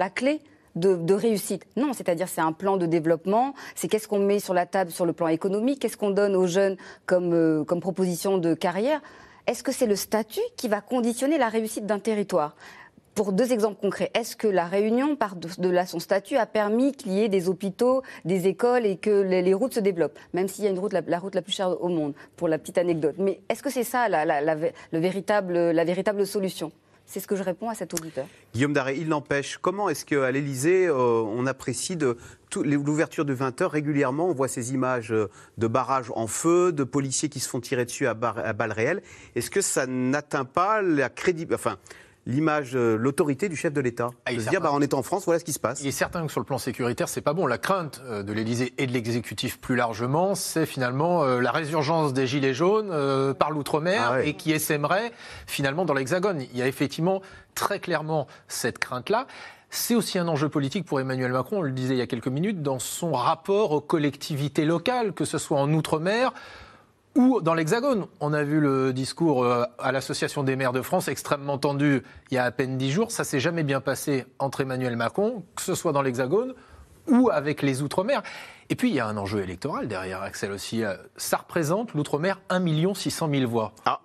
clé 0.10 0.42
de, 0.76 1.14
réussite? 1.14 1.66
Non, 1.76 1.92
c'est-à-dire 1.92 2.30
c'est 2.30 2.42
un 2.42 2.54
plan 2.54 2.78
de 2.78 2.86
développement, 2.86 3.54
c'est 3.76 3.90
qu'est-ce 3.90 4.08
qu'on 4.08 4.20
met 4.20 4.40
sur 4.40 4.54
la 4.54 4.66
table 4.66 4.92
sur 4.92 5.06
le 5.06 5.14
plan 5.14 5.28
économique, 5.28 5.80
qu'est-ce 5.80 5.98
qu'on 5.98 6.12
donne 6.12 6.36
aux 6.38 6.48
jeunes 6.48 6.78
euh, 7.12 7.64
comme 7.66 7.80
proposition 7.82 8.38
de 8.38 8.54
carrière? 8.54 9.02
Est-ce 9.48 9.64
que 9.64 9.72
c'est 9.72 9.88
le 9.88 9.96
statut 9.96 10.42
qui 10.56 10.68
va 10.68 10.82
conditionner 10.82 11.38
la 11.38 11.50
réussite 11.50 11.86
d'un 11.86 12.00
territoire? 12.00 12.56
Pour 13.16 13.34
deux 13.34 13.52
exemples 13.52 13.82
concrets, 13.82 14.10
est-ce 14.14 14.38
que 14.38 14.48
la 14.48 14.66
Réunion, 14.66 15.18
par 15.18 15.36
de, 15.36 15.50
son 15.86 16.00
statut, 16.00 16.38
a 16.38 16.46
permis 16.46 16.94
qu'il 16.94 17.12
y 17.12 17.22
ait 17.22 17.30
des 17.30 17.50
hôpitaux, 17.50 18.04
des 18.24 18.48
écoles 18.48 18.86
et 18.86 18.96
que 18.96 19.22
les, 19.22 19.54
routes 19.54 19.74
se 19.74 19.82
développent, 19.82 20.18
même 20.34 20.48
s'il 20.48 20.64
y 20.64 20.68
a 20.68 20.70
une 20.70 20.80
route, 20.80 20.94
la, 20.94 21.20
route 21.20 21.36
la 21.36 21.42
plus 21.42 21.52
chère 21.52 21.82
au 21.82 21.90
monde, 21.90 22.14
pour 22.38 22.48
la 22.48 22.58
petite 22.58 22.78
anecdote? 22.78 23.16
Mais 23.18 23.42
est-ce 23.50 23.62
que 23.62 23.70
c'est 23.70 23.84
ça 23.84 24.08
la 24.08 24.56
véritable 24.94 26.26
solution? 26.26 26.72
C'est 27.12 27.20
ce 27.20 27.28
que 27.28 27.36
je 27.36 27.44
réponds 27.44 27.70
à 27.70 27.76
cet 27.76 27.94
auditeur. 27.94 28.26
Guillaume 28.54 28.72
Daré, 28.72 28.96
il 28.98 29.10
n'empêche, 29.10 29.58
comment 29.62 29.90
est-ce 29.90 30.06
qu'à 30.06 30.32
l'Élysée, 30.32 30.88
euh, 30.88 30.94
on 30.96 31.46
apprécie 31.46 31.98
l'ouverture 32.56 33.26
de 33.26 33.34
20 33.34 33.62
heures 33.62 33.72
régulièrement? 33.72 34.30
On 34.30 34.34
voit 34.34 34.48
ces 34.48 34.74
images 34.74 35.12
euh, 35.12 35.30
de 35.58 35.68
barrages 35.68 36.12
en 36.16 36.28
feu, 36.28 36.72
de 36.72 36.86
policiers 36.86 37.28
qui 37.28 37.42
se 37.42 37.50
font 37.50 37.60
tirer 37.60 37.84
dessus 37.84 38.08
à, 38.08 38.14
balles 38.14 38.72
réelles. 38.72 39.02
Est-ce 39.36 39.52
que 39.52 39.60
ça 39.60 39.88
n'atteint 39.88 40.46
pas 40.46 40.82
la 40.82 41.10
crédibilité 41.10 41.42
l'image, 42.26 42.76
euh, 42.76 42.98
l'autorité 42.98 43.50
du 43.50 43.56
chef 43.56 43.74
de 43.74 43.82
l'État. 43.82 44.10
Ah, 44.26 44.34
de 44.34 44.40
se 44.40 44.50
dire, 44.50 44.62
bah, 44.62 44.72
on 44.74 44.82
est 44.82 44.94
en 44.94 45.02
France, 45.02 45.26
voilà 45.26 45.40
ce 45.40 45.46
qui 45.46 45.54
se 45.54 45.60
passe. 45.60 45.82
Il 45.82 45.88
est 45.88 45.92
certain 45.92 46.26
que 46.26 46.32
sur 46.32 46.40
le 46.40 46.46
plan 46.46 46.58
sécuritaire, 46.58 47.10
c'est 47.10 47.22
pas 47.22 47.34
bon. 47.34 47.48
La 47.48 47.58
crainte 47.58 48.02
euh, 48.06 48.24
de 48.24 48.34
l'Élysée 48.34 48.74
et 48.78 48.88
de 48.88 48.92
l'exécutif 48.92 49.60
plus 49.60 49.76
largement, 49.76 50.36
c'est 50.36 50.66
finalement 50.66 51.24
euh, 51.24 51.40
la 51.40 51.52
résurgence 51.52 52.14
des 52.14 52.28
Gilets 52.28 52.54
jaunes 52.54 52.92
par 53.36 53.52
l'outre-mer 53.52 54.12
ah 54.14 54.24
et 54.24 54.36
qui 54.36 54.52
essaimerait 54.52 55.12
finalement 55.48 55.86
dans 55.86 55.94
l'Hexagone. 55.94 56.42
Il 56.42 56.58
y 56.58 56.62
a 56.62 56.68
effectivement 56.68 57.22
très 57.56 57.80
clairement 57.80 58.28
cette 58.48 58.80
crainte-là. 58.80 59.28
C'est 59.70 59.96
aussi 59.96 60.20
un 60.20 60.28
enjeu 60.28 60.50
politique 60.50 60.86
pour 60.86 61.00
Emmanuel 61.00 61.32
Macron, 61.32 61.60
on 61.60 61.62
le 61.62 61.72
disait 61.72 61.94
il 61.94 61.98
y 61.98 62.02
a 62.02 62.08
quelques 62.08 62.28
minutes, 62.28 62.62
dans 62.62 62.80
son 62.80 63.14
rapport 63.14 63.72
aux 63.72 63.80
collectivités 63.80 64.66
locales, 64.66 65.14
que 65.14 65.24
ce 65.24 65.38
soit 65.38 65.58
en 65.58 65.72
Outre-mer, 65.72 66.34
ou 67.16 67.42
dans 67.42 67.54
l'Hexagone. 67.54 68.08
On 68.20 68.34
a 68.34 68.44
vu 68.44 68.60
le 68.60 68.94
discours 68.94 69.44
euh, 69.44 69.64
à 69.80 69.92
l'Association 69.92 70.44
des 70.44 70.56
maires 70.56 70.74
de 70.74 70.82
France 70.82 71.08
extrêmement 71.08 71.58
tendu 71.58 72.04
il 72.30 72.36
y 72.36 72.38
a 72.38 72.46
à 72.46 72.52
peine 72.52 72.78
dix 72.78 72.92
jours. 72.92 73.12
Ça 73.12 73.24
s'est 73.24 73.40
jamais 73.40 73.64
bien 73.64 73.82
passé 73.82 74.26
entre 74.40 74.62
Emmanuel 74.62 74.96
Macron, 74.96 75.44
que 75.56 75.62
ce 75.62 75.76
soit 75.76 75.92
dans 75.92 76.02
l'Hexagone 76.02 76.54
ou 77.08 77.30
avec 77.32 77.62
les 77.62 77.82
Outre-mer. 77.82 78.22
Et 78.70 78.76
puis, 78.76 78.90
il 78.90 78.96
y 78.96 79.00
a 79.00 79.08
un 79.08 79.18
enjeu 79.18 79.42
électoral 79.42 79.88
derrière, 79.88 80.22
Axel 80.22 80.52
aussi. 80.52 80.84
Euh, 80.84 80.96
ça 81.18 81.38
représente, 81.38 81.94
l'Outre-mer, 81.94 82.40
1 82.50 82.94
600 82.94 83.30
000 83.30 83.50
voix. 83.50 83.74
Ah. 83.86 84.00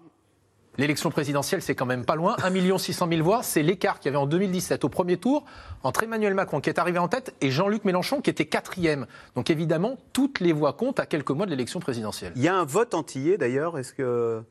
L'élection 0.78 1.10
présidentielle, 1.10 1.62
c'est 1.62 1.74
quand 1.74 1.86
même 1.86 2.04
pas 2.04 2.16
loin. 2.16 2.36
1 2.42 2.78
600 2.78 3.08
000 3.08 3.22
voix, 3.22 3.42
c'est 3.42 3.62
l'écart 3.62 3.98
qu'il 3.98 4.10
y 4.10 4.14
avait 4.14 4.22
en 4.22 4.26
2017 4.26 4.84
au 4.84 4.88
premier 4.88 5.16
tour 5.16 5.44
entre 5.82 6.02
Emmanuel 6.02 6.34
Macron, 6.34 6.60
qui 6.60 6.68
est 6.68 6.78
arrivé 6.78 6.98
en 6.98 7.08
tête, 7.08 7.34
et 7.40 7.50
Jean-Luc 7.50 7.84
Mélenchon, 7.84 8.20
qui 8.20 8.30
était 8.30 8.46
quatrième. 8.46 9.06
Donc 9.34 9.50
évidemment, 9.50 9.96
toutes 10.12 10.40
les 10.40 10.52
voix 10.52 10.72
comptent 10.72 11.00
à 11.00 11.06
quelques 11.06 11.30
mois 11.30 11.46
de 11.46 11.50
l'élection 11.50 11.80
présidentielle. 11.80 12.32
Il 12.36 12.42
y 12.42 12.48
a 12.48 12.54
un 12.54 12.64
vote 12.64 12.94
antillais 12.94 13.38
d'ailleurs. 13.38 13.78
Est-ce 13.78 13.92
que 13.92 14.42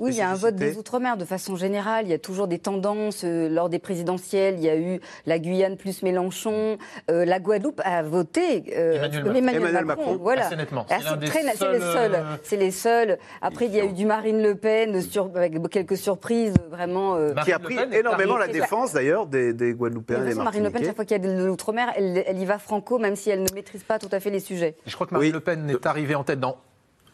oui, 0.00 0.10
il 0.12 0.16
y 0.16 0.20
a 0.20 0.30
un 0.30 0.34
vote 0.34 0.56
des 0.56 0.76
Outre-mer 0.76 1.16
de 1.16 1.24
façon 1.24 1.56
générale. 1.56 2.06
Il 2.06 2.10
y 2.10 2.14
a 2.14 2.18
toujours 2.18 2.48
des 2.48 2.58
tendances. 2.58 3.22
Euh, 3.24 3.48
lors 3.48 3.68
des 3.68 3.78
présidentielles, 3.78 4.56
il 4.58 4.64
y 4.64 4.68
a 4.68 4.76
eu 4.76 5.00
la 5.26 5.38
Guyane 5.38 5.76
plus 5.76 6.02
Mélenchon. 6.02 6.76
Euh, 7.10 7.24
la 7.24 7.38
Guadeloupe 7.38 7.80
a 7.84 8.02
voté 8.02 8.64
euh, 8.76 9.08
Emmanuel, 9.34 9.84
Macron. 9.84 10.16
Voilà. 10.20 10.50
Ah, 10.90 10.98
c'est 11.24 11.72
les 11.72 11.80
seuls. 11.80 12.24
C'est 12.42 12.56
les 12.56 12.70
seuls. 12.70 13.18
Après, 13.40 13.66
il 13.66 13.74
y 13.74 13.80
a 13.80 13.84
eu 13.84 13.92
du 13.92 14.06
Marine 14.06 14.42
Le 14.42 14.54
Pen 14.54 15.00
sur, 15.02 15.30
avec 15.34 15.56
quelques 15.70 15.96
surprises 15.96 16.54
vraiment. 16.70 17.16
qui 17.44 17.52
a 17.52 17.58
pris 17.58 17.76
énormément 17.92 18.36
la 18.36 18.48
défense 18.48 18.92
d'ailleurs 18.92 19.26
des, 19.26 19.52
des 19.52 19.72
Guadeloupéens. 19.72 20.24
De 20.24 20.34
Marine 20.34 20.64
Le 20.64 20.70
Pen, 20.70 20.84
chaque 20.84 20.96
fois 20.96 21.04
qu'il 21.04 21.16
y 21.16 21.20
a 21.20 21.26
de 21.26 21.44
l'Outre-mer, 21.44 21.92
elle, 21.96 22.24
elle, 22.26 22.38
y 22.38 22.44
va 22.44 22.58
franco, 22.58 22.98
même 22.98 23.16
si 23.16 23.30
elle 23.30 23.42
ne 23.42 23.54
maîtrise 23.54 23.84
pas 23.84 23.98
tout 23.98 24.08
à 24.12 24.20
fait 24.20 24.30
les 24.30 24.40
sujets. 24.40 24.76
Je 24.86 24.94
crois 24.94 25.06
que 25.06 25.14
Marine 25.14 25.32
Le 25.32 25.40
Pen 25.40 25.70
est 25.70 25.86
arrivée 25.86 26.14
en 26.14 26.24
tête 26.24 26.40
dans 26.40 26.56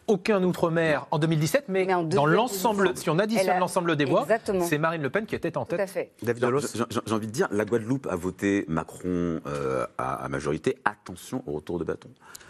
aucun 0.07 0.43
outre-mer 0.43 1.07
en 1.11 1.19
2017, 1.19 1.65
mais, 1.69 1.85
dans 1.85 2.25
l'ensemble, 2.25 2.91
si 2.95 3.09
on 3.09 3.19
additionne 3.19 3.59
l'ensemble 3.59 3.95
des 3.95 4.05
voix, 4.05 4.25
c'est 4.61 4.77
Marine 4.77 5.01
Le 5.01 5.09
Pen 5.09 5.25
qui 5.25 5.35
était 5.35 5.57
en 5.57 5.65
tête. 5.65 5.89
J'ai 6.21 7.13
envie 7.13 7.27
de 7.27 7.31
dire, 7.31 7.47
la 7.51 7.65
Guadeloupe 7.65 8.07
a 8.07 8.15
voté 8.15 8.65
Macron 8.67 9.39
euh, 9.47 9.85
à, 9.97 10.27
majorité. 10.29 10.77
Attention 10.85 11.43
au 11.45 11.53
retour 11.53 11.79
de 11.79 11.83
bâton. 11.83 12.09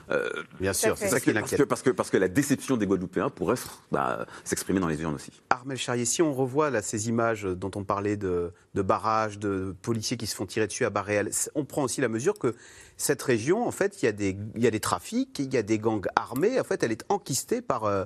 Euh, 0.10 0.30
Bien 0.60 0.74
sûr, 0.74 0.98
c'est 0.98 1.08
ça 1.08 1.20
qui 1.20 1.34
parce 1.34 1.56
que, 1.56 1.64
parce, 1.64 1.82
que, 1.82 1.90
parce 1.90 2.10
que 2.10 2.18
la 2.18 2.28
déception 2.28 2.78
des 2.78 2.86
Guadeloupéens 2.86 3.30
pourrait 3.30 3.56
bah, 3.92 4.26
s'exprimer 4.44 4.80
dans 4.80 4.88
les 4.88 5.02
urnes 5.02 5.16
aussi. 5.16 5.32
Armel 5.50 5.78
Charrier, 5.78 6.06
si 6.06 6.22
on 6.22 6.34
revoit 6.34 6.70
là, 6.70 6.82
ces 6.82 7.10
images 7.10 7.44
dont 7.44 7.72
on 7.76 7.84
parlait 7.84 8.18
de, 8.18 8.52
de 8.74 8.82
barrages, 8.82 9.40
de 9.40 9.76
policiers 9.82 10.18
qui 10.18 10.28
se 10.28 10.36
font 10.36 10.46
tirer 10.46 10.68
dessus 10.68 10.86
à 10.86 11.02
réelles, 11.02 11.32
on 11.56 11.66
prend 11.66 11.84
aussi 11.84 12.02
la 12.02 12.10
mesure 12.10 12.38
que 12.38 12.56
cette 12.98 13.22
région, 13.22 13.66
en 13.66 13.72
fait, 13.72 14.02
il 14.02 14.06
y, 14.06 14.10
a 14.10 14.12
des, 14.12 14.38
il 14.56 14.64
y 14.64 14.68
a 14.68 14.72
des 14.72 14.80
trafics, 14.80 15.40
il 15.40 15.54
y 15.54 15.58
a 15.58 15.64
des 15.64 15.80
gangs 15.80 16.08
armés. 16.16 16.60
En 16.60 16.64
fait, 16.64 16.84
elle 16.84 16.92
est 16.92 17.06
enquistée 17.10 17.62
par, 17.62 17.86
euh, 17.86 18.06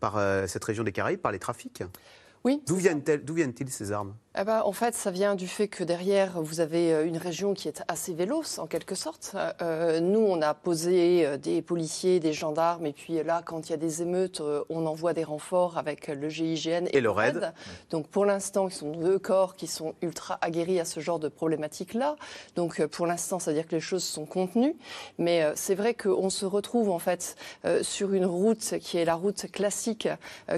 par 0.00 0.16
euh, 0.16 0.46
cette 0.46 0.64
région 0.64 0.84
des 0.84 0.92
Caraïbes, 0.92 1.20
par 1.20 1.32
les 1.32 1.38
trafics. 1.38 1.82
Oui. 2.44 2.62
D'où 2.66 2.76
viennent-ils 2.76 3.70
ces 3.70 3.92
armes? 3.92 4.14
Eh 4.38 4.44
ben, 4.44 4.60
en 4.64 4.72
fait, 4.72 4.94
ça 4.94 5.10
vient 5.10 5.34
du 5.34 5.48
fait 5.48 5.66
que 5.66 5.82
derrière, 5.82 6.42
vous 6.42 6.60
avez 6.60 6.92
euh, 6.92 7.06
une 7.06 7.16
région 7.16 7.54
qui 7.54 7.68
est 7.68 7.82
assez 7.88 8.12
véloce, 8.12 8.58
en 8.58 8.66
quelque 8.66 8.94
sorte. 8.94 9.34
Euh, 9.62 10.00
nous, 10.00 10.20
on 10.20 10.42
a 10.42 10.52
posé 10.52 11.24
euh, 11.24 11.38
des 11.38 11.62
policiers, 11.62 12.20
des 12.20 12.34
gendarmes, 12.34 12.84
et 12.84 12.92
puis 12.92 13.22
là, 13.22 13.40
quand 13.42 13.68
il 13.68 13.70
y 13.70 13.74
a 13.74 13.78
des 13.78 14.02
émeutes, 14.02 14.42
on 14.68 14.84
envoie 14.84 15.14
des 15.14 15.24
renforts 15.24 15.78
avec 15.78 16.08
le 16.08 16.28
GIGN 16.28 16.86
et, 16.92 17.00
le 17.00 17.10
RAID. 17.10 17.52
Donc, 17.90 18.08
pour 18.08 18.26
l'instant, 18.26 18.68
ils 18.68 18.74
sont 18.74 18.92
deux 18.92 19.18
corps 19.18 19.56
qui 19.56 19.66
sont 19.66 19.94
ultra 20.02 20.38
aguerris 20.42 20.80
à 20.80 20.84
ce 20.84 21.00
genre 21.00 21.18
de 21.18 21.28
problématiques-là. 21.28 22.16
Donc, 22.56 22.84
pour 22.86 23.06
l'instant, 23.06 23.38
ça 23.38 23.52
veut 23.52 23.56
dire 23.56 23.66
que 23.66 23.74
les 23.74 23.80
choses 23.80 24.04
sont 24.04 24.26
contenues. 24.26 24.76
Mais 25.18 25.44
c'est 25.54 25.74
vrai 25.74 25.94
qu'on 25.94 26.28
se 26.28 26.44
retrouve, 26.44 26.90
en 26.90 26.98
fait, 26.98 27.36
sur 27.82 28.12
une 28.12 28.26
route 28.26 28.78
qui 28.80 28.98
est 28.98 29.04
la 29.04 29.14
route 29.14 29.50
classique, 29.50 30.08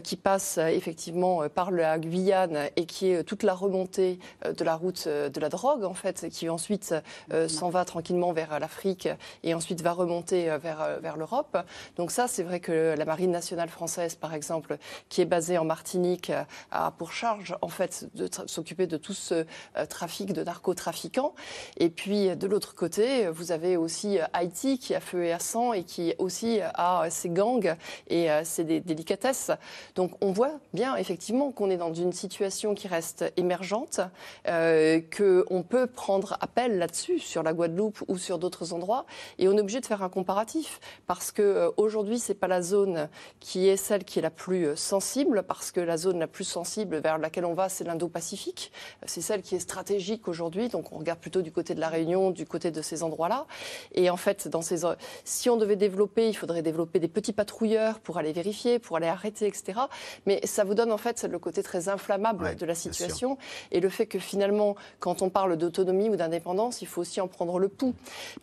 qui 0.02 0.16
passe 0.16 0.58
effectivement 0.58 1.48
par 1.48 1.70
la 1.70 1.98
Guyane 1.98 2.70
et 2.76 2.86
qui 2.86 3.10
est 3.10 3.22
toute 3.22 3.42
la 3.42 3.54
remontée 3.68 4.18
euh, 4.44 4.52
de 4.52 4.64
la 4.64 4.74
route 4.74 5.04
euh, 5.06 5.28
de 5.28 5.40
la 5.40 5.48
drogue, 5.48 5.84
en 5.84 5.94
fait, 5.94 6.28
qui 6.30 6.48
ensuite 6.48 6.94
euh, 7.32 7.42
mhm. 7.42 7.48
s'en 7.48 7.68
va 7.68 7.84
tranquillement 7.84 8.32
vers 8.32 8.58
l'Afrique 8.58 9.08
et 9.44 9.54
ensuite 9.54 9.82
va 9.82 9.92
remonter 9.92 10.48
vers, 10.58 10.98
vers 11.00 11.16
l'Europe. 11.16 11.58
Donc 11.96 12.10
ça, 12.10 12.28
c'est 12.28 12.42
vrai 12.42 12.60
que 12.60 12.94
la 12.96 13.04
Marine 13.04 13.30
nationale 13.30 13.68
française, 13.68 14.14
par 14.14 14.34
exemple, 14.34 14.78
qui 15.08 15.20
est 15.20 15.26
basée 15.26 15.58
en 15.58 15.64
Martinique, 15.64 16.32
a 16.70 16.90
pour 16.92 17.12
charge, 17.12 17.56
en 17.62 17.68
fait, 17.68 18.08
de 18.14 18.28
s'occuper 18.46 18.86
de 18.86 18.96
tout 18.96 19.12
ce 19.12 19.44
trafic 19.88 20.32
de 20.32 20.42
narcotrafiquants. 20.42 21.34
Et 21.76 21.90
puis, 21.90 22.34
de 22.36 22.46
l'autre 22.46 22.74
côté, 22.74 23.28
vous 23.28 23.52
avez 23.52 23.76
aussi 23.76 24.18
Haïti 24.32 24.78
qui 24.78 24.94
a 24.94 25.00
feu 25.00 25.24
et 25.24 25.32
à 25.32 25.38
sang 25.38 25.72
et 25.72 25.84
qui 25.84 26.14
aussi 26.18 26.60
a 26.62 27.08
ses 27.10 27.28
gangs 27.28 27.76
et 28.08 28.28
ses 28.44 28.64
délicatesses. 28.64 29.50
Donc, 29.94 30.12
on 30.20 30.32
voit 30.32 30.58
bien, 30.72 30.96
effectivement, 30.96 31.52
qu'on 31.52 31.70
est 31.70 31.76
dans 31.76 31.92
une 31.92 32.12
situation 32.12 32.74
qui 32.74 32.88
reste 32.88 33.32
émergente 33.36 33.57
émergente, 33.58 34.00
euh, 34.46 35.00
qu'on 35.16 35.62
peut 35.62 35.86
prendre 35.86 36.36
appel 36.40 36.78
là-dessus, 36.78 37.18
sur 37.18 37.42
la 37.42 37.52
Guadeloupe 37.52 38.02
ou 38.08 38.18
sur 38.18 38.38
d'autres 38.38 38.72
endroits, 38.72 39.04
et 39.38 39.48
on 39.48 39.56
est 39.56 39.60
obligé 39.60 39.80
de 39.80 39.86
faire 39.86 40.02
un 40.02 40.08
comparatif, 40.08 40.80
parce 41.06 41.32
qu'aujourd'hui, 41.32 42.18
ce 42.18 42.32
n'est 42.32 42.38
pas 42.38 42.46
la 42.46 42.62
zone 42.62 43.08
qui 43.40 43.68
est 43.68 43.76
celle 43.76 44.04
qui 44.04 44.18
est 44.18 44.22
la 44.22 44.30
plus 44.30 44.76
sensible, 44.76 45.42
parce 45.42 45.72
que 45.72 45.80
la 45.80 45.96
zone 45.96 46.18
la 46.20 46.26
plus 46.26 46.44
sensible 46.44 46.98
vers 46.98 47.18
laquelle 47.18 47.44
on 47.44 47.54
va, 47.54 47.68
c'est 47.68 47.84
l'Indo-Pacifique, 47.84 48.72
c'est 49.06 49.20
celle 49.20 49.42
qui 49.42 49.56
est 49.56 49.60
stratégique 49.60 50.28
aujourd'hui, 50.28 50.68
donc 50.68 50.92
on 50.92 50.98
regarde 50.98 51.18
plutôt 51.18 51.42
du 51.42 51.50
côté 51.50 51.74
de 51.74 51.80
la 51.80 51.88
Réunion, 51.88 52.30
du 52.30 52.46
côté 52.46 52.70
de 52.70 52.82
ces 52.82 53.02
endroits-là, 53.02 53.46
et 53.92 54.10
en 54.10 54.16
fait, 54.16 54.46
dans 54.46 54.62
ces, 54.62 54.82
si 55.24 55.50
on 55.50 55.56
devait 55.56 55.76
développer, 55.76 56.28
il 56.28 56.34
faudrait 56.34 56.62
développer 56.62 57.00
des 57.00 57.08
petits 57.08 57.32
patrouilleurs 57.32 57.98
pour 58.00 58.18
aller 58.18 58.32
vérifier, 58.32 58.78
pour 58.78 58.96
aller 58.96 59.08
arrêter, 59.08 59.46
etc. 59.46 59.80
Mais 60.26 60.46
ça 60.46 60.64
vous 60.64 60.74
donne 60.74 60.92
en 60.92 60.98
fait 60.98 61.24
le 61.24 61.38
côté 61.38 61.62
très 61.62 61.88
inflammable 61.88 62.56
de 62.56 62.66
la 62.66 62.74
situation 62.74 63.37
et 63.70 63.80
le 63.80 63.88
fait 63.88 64.06
que 64.06 64.18
finalement, 64.18 64.76
quand 65.00 65.22
on 65.22 65.30
parle 65.30 65.56
d'autonomie 65.56 66.08
ou 66.08 66.16
d'indépendance, 66.16 66.82
il 66.82 66.86
faut 66.86 67.00
aussi 67.00 67.20
en 67.20 67.28
prendre 67.28 67.58
le 67.58 67.68
pouls. 67.68 67.94